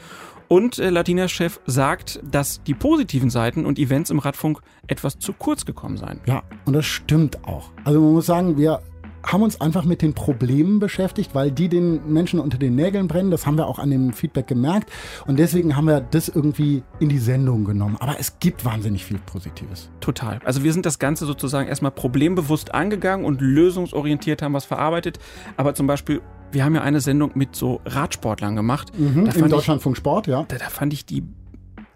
Und 0.47 0.79
äh, 0.79 0.89
Latina 0.89 1.27
Chef 1.27 1.59
sagt, 1.65 2.19
dass 2.29 2.63
die 2.63 2.73
positiven 2.73 3.29
Seiten 3.29 3.65
und 3.65 3.77
Events 3.79 4.09
im 4.09 4.19
Radfunk 4.19 4.59
etwas 4.87 5.19
zu 5.19 5.33
kurz 5.33 5.65
gekommen 5.65 5.97
seien. 5.97 6.19
Ja, 6.25 6.41
und 6.65 6.73
das 6.73 6.85
stimmt 6.85 7.43
auch. 7.45 7.69
Also 7.83 7.99
man 8.01 8.13
muss 8.13 8.25
sagen, 8.25 8.57
wir 8.57 8.81
haben 9.25 9.41
uns 9.41 9.61
einfach 9.61 9.85
mit 9.85 10.01
den 10.01 10.13
Problemen 10.13 10.79
beschäftigt, 10.79 11.33
weil 11.33 11.51
die 11.51 11.69
den 11.69 12.11
Menschen 12.11 12.39
unter 12.39 12.57
den 12.57 12.75
Nägeln 12.75 13.07
brennen. 13.07 13.31
Das 13.31 13.45
haben 13.45 13.57
wir 13.57 13.67
auch 13.67 13.79
an 13.79 13.89
dem 13.89 14.13
Feedback 14.13 14.47
gemerkt. 14.47 14.91
Und 15.25 15.39
deswegen 15.39 15.75
haben 15.75 15.85
wir 15.85 16.01
das 16.01 16.27
irgendwie 16.27 16.83
in 16.99 17.09
die 17.09 17.19
Sendung 17.19 17.63
genommen. 17.63 17.97
Aber 17.99 18.19
es 18.19 18.39
gibt 18.39 18.65
wahnsinnig 18.65 19.05
viel 19.05 19.19
Positives. 19.19 19.89
Total. 20.01 20.39
Also 20.43 20.63
wir 20.63 20.73
sind 20.73 20.85
das 20.85 20.99
Ganze 20.99 21.25
sozusagen 21.25 21.67
erstmal 21.67 21.91
problembewusst 21.91 22.73
angegangen 22.73 23.25
und 23.25 23.41
lösungsorientiert 23.41 24.41
haben 24.41 24.53
was 24.53 24.65
verarbeitet. 24.65 25.19
Aber 25.57 25.73
zum 25.73 25.87
Beispiel, 25.87 26.21
wir 26.51 26.65
haben 26.65 26.75
ja 26.75 26.81
eine 26.81 26.99
Sendung 26.99 27.31
mit 27.35 27.55
so 27.55 27.81
Radsportlern 27.85 28.55
gemacht. 28.55 28.97
Mhm, 28.97 29.25
Im 29.25 29.49
Deutschlandfunk 29.49 29.97
Sport, 29.97 30.27
ja. 30.27 30.43
Da, 30.47 30.57
da 30.57 30.69
fand 30.69 30.93
ich 30.93 31.05
die, 31.05 31.23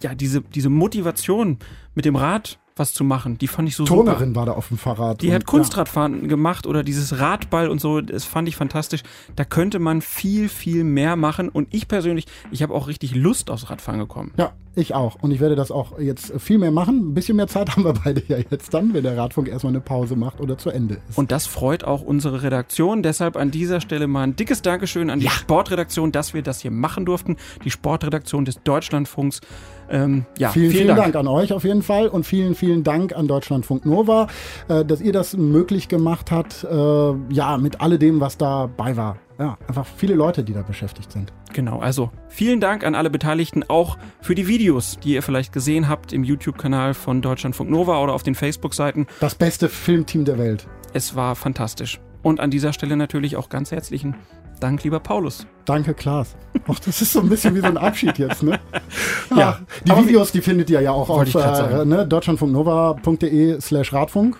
ja, 0.01 0.15
diese, 0.15 0.41
diese 0.41 0.69
Motivation 0.69 1.59
mit 1.93 2.05
dem 2.05 2.15
Rad 2.15 2.59
was 2.79 2.93
zu 2.93 3.03
machen, 3.03 3.37
die 3.37 3.47
fand 3.47 3.67
ich 3.67 3.75
so 3.75 3.85
Turnerin 3.85 4.29
super. 4.29 4.35
war 4.39 4.45
da 4.47 4.51
auf 4.53 4.67
dem 4.69 4.77
Fahrrad. 4.77 5.21
Die 5.21 5.27
und- 5.29 5.33
hat 5.33 5.45
Kunstradfahren 5.45 6.27
gemacht 6.27 6.65
oder 6.67 6.83
dieses 6.83 7.19
Radball 7.19 7.69
und 7.69 7.79
so, 7.81 8.01
das 8.01 8.25
fand 8.25 8.47
ich 8.47 8.55
fantastisch. 8.55 9.03
Da 9.35 9.43
könnte 9.45 9.79
man 9.79 10.01
viel, 10.01 10.49
viel 10.49 10.83
mehr 10.83 11.15
machen 11.15 11.49
und 11.49 11.67
ich 11.73 11.87
persönlich, 11.87 12.25
ich 12.51 12.61
habe 12.63 12.73
auch 12.73 12.87
richtig 12.87 13.15
Lust 13.15 13.49
aufs 13.49 13.69
Radfahren 13.69 13.99
gekommen. 13.99 14.33
Ja, 14.37 14.51
ich 14.75 14.93
auch. 14.93 15.15
Und 15.21 15.31
ich 15.31 15.39
werde 15.39 15.55
das 15.55 15.71
auch 15.71 15.97
jetzt 15.99 16.31
viel 16.39 16.59
mehr 16.59 16.69
machen. 16.71 17.09
Ein 17.09 17.13
bisschen 17.15 17.35
mehr 17.35 17.47
Zeit 17.47 17.71
haben 17.75 17.83
wir 17.83 17.93
beide 17.93 18.21
ja 18.27 18.37
jetzt 18.49 18.73
dann, 18.73 18.93
wenn 18.93 19.03
der 19.03 19.17
Radfunk 19.17 19.47
erstmal 19.47 19.71
eine 19.71 19.81
Pause 19.81 20.15
macht 20.15 20.39
oder 20.39 20.57
zu 20.57 20.69
Ende 20.69 20.99
ist. 21.09 21.17
Und 21.17 21.31
das 21.31 21.47
freut 21.47 21.83
auch 21.83 22.01
unsere 22.03 22.43
Redaktion. 22.43 23.01
Deshalb 23.01 23.37
an 23.37 23.49
dieser 23.51 23.81
Stelle 23.81 24.07
mal 24.07 24.23
ein 24.23 24.35
dickes 24.35 24.61
Dankeschön 24.61 25.09
an 25.09 25.19
die 25.19 25.29
Sportredaktion, 25.29 26.11
dass 26.11 26.33
wir 26.33 26.43
das 26.43 26.61
hier 26.61 26.71
machen 26.71 27.05
durften. 27.05 27.37
Die 27.63 27.71
Sportredaktion 27.71 28.45
des 28.45 28.61
Deutschlandfunks. 28.63 29.41
Ähm, 29.89 30.25
ja, 30.37 30.49
vielen, 30.49 30.71
vielen 30.71 30.95
Dank. 30.95 31.15
an 31.15 31.27
euch 31.27 31.53
auf 31.53 31.63
jeden 31.63 31.81
Fall 31.81 32.07
und 32.07 32.25
vielen, 32.25 32.55
vielen 32.55 32.83
Dank 32.83 33.15
an 33.15 33.27
Deutschlandfunk 33.27 33.85
Nova, 33.85 34.27
äh, 34.67 34.83
dass 34.83 35.01
ihr 35.01 35.13
das 35.13 35.35
möglich 35.37 35.87
gemacht 35.87 36.31
habt. 36.31 36.63
Äh, 36.63 37.33
ja, 37.33 37.57
mit 37.57 37.81
alledem, 37.81 38.19
was 38.19 38.37
dabei 38.37 38.97
war. 38.97 39.17
Ja, 39.39 39.57
einfach 39.67 39.85
viele 39.85 40.15
Leute, 40.15 40.43
die 40.43 40.53
da 40.53 40.63
beschäftigt 40.63 41.11
sind. 41.11 41.31
Genau, 41.53 41.79
also 41.79 42.09
vielen 42.27 42.59
Dank 42.59 42.83
an 42.83 42.95
alle 42.95 43.11
Beteiligten, 43.11 43.63
auch 43.67 43.97
für 44.19 44.33
die 44.33 44.47
Videos, 44.47 44.97
die 45.03 45.13
ihr 45.13 45.21
vielleicht 45.21 45.53
gesehen 45.53 45.87
habt 45.87 46.11
im 46.11 46.23
YouTube-Kanal 46.23 46.95
von 46.95 47.21
Deutschlandfunk 47.21 47.69
Nova 47.69 48.01
oder 48.01 48.13
auf 48.13 48.23
den 48.23 48.33
Facebook-Seiten. 48.33 49.05
Das 49.19 49.35
beste 49.35 49.69
Filmteam 49.69 50.25
der 50.25 50.39
Welt. 50.39 50.67
Es 50.93 51.15
war 51.15 51.35
fantastisch. 51.35 51.99
Und 52.23 52.39
an 52.39 52.49
dieser 52.49 52.73
Stelle 52.73 52.97
natürlich 52.97 53.35
auch 53.37 53.47
ganz 53.47 53.71
herzlichen 53.71 54.15
Dank, 54.59 54.83
lieber 54.83 54.99
Paulus. 54.99 55.45
Danke, 55.65 55.93
Klaas. 55.93 56.35
Och, 56.67 56.79
das 56.79 56.99
ist 57.01 57.13
so 57.13 57.19
ein 57.19 57.29
bisschen 57.29 57.53
wie 57.55 57.59
so 57.59 57.67
ein 57.67 57.77
Abschied 57.77 58.17
jetzt, 58.17 58.41
ne? 58.43 58.59
Ja, 59.35 59.59
Ach, 59.59 59.61
die 59.83 59.91
Videos, 59.91 60.31
die 60.31 60.41
findet 60.41 60.69
ihr 60.69 60.79
ja 60.81 60.91
auch 60.91 61.09
auf 61.09 61.35
äh, 61.35 61.85
ne, 61.85 62.07
deutschlandfunknova.de 62.07 63.59
slash 63.59 63.91
Radfunk. 63.93 64.39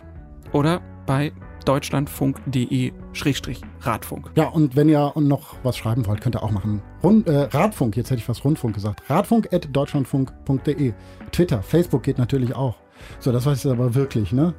Oder 0.53 0.79
bei 1.05 1.33
deutschlandfunk.de-radfunk. 1.65 4.31
Ja, 4.35 4.47
und 4.47 4.77
wenn 4.77 4.89
ihr 4.89 5.11
noch 5.15 5.55
was 5.63 5.77
schreiben 5.77 6.05
wollt, 6.07 6.21
könnt 6.21 6.35
ihr 6.35 6.43
auch 6.43 6.51
machen. 6.51 6.81
Rund, 7.03 7.27
äh, 7.27 7.49
Radfunk, 7.51 7.97
jetzt 7.97 8.09
hätte 8.09 8.19
ich 8.19 8.25
fast 8.25 8.45
Rundfunk 8.45 8.73
gesagt. 8.75 9.03
Radfunk.deutschlandfunk.de. 9.09 10.93
Twitter, 11.31 11.61
Facebook 11.61 12.03
geht 12.03 12.17
natürlich 12.17 12.55
auch. 12.55 12.75
So, 13.19 13.33
das 13.33 13.45
weiß 13.45 13.65
ich 13.65 13.71
aber 13.71 13.93
wirklich, 13.93 14.31
ne? 14.31 14.53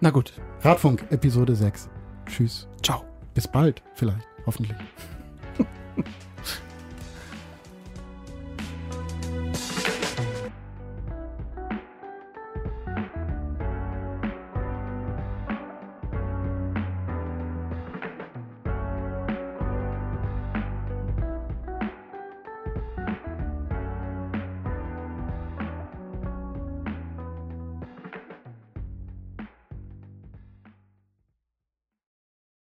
Na 0.00 0.10
gut. 0.10 0.32
Radfunk, 0.62 1.04
Episode 1.10 1.54
6. 1.54 1.88
Tschüss. 2.26 2.66
Ciao. 2.82 3.04
Bis 3.34 3.48
bald, 3.48 3.82
vielleicht, 3.94 4.28
hoffentlich. 4.46 4.76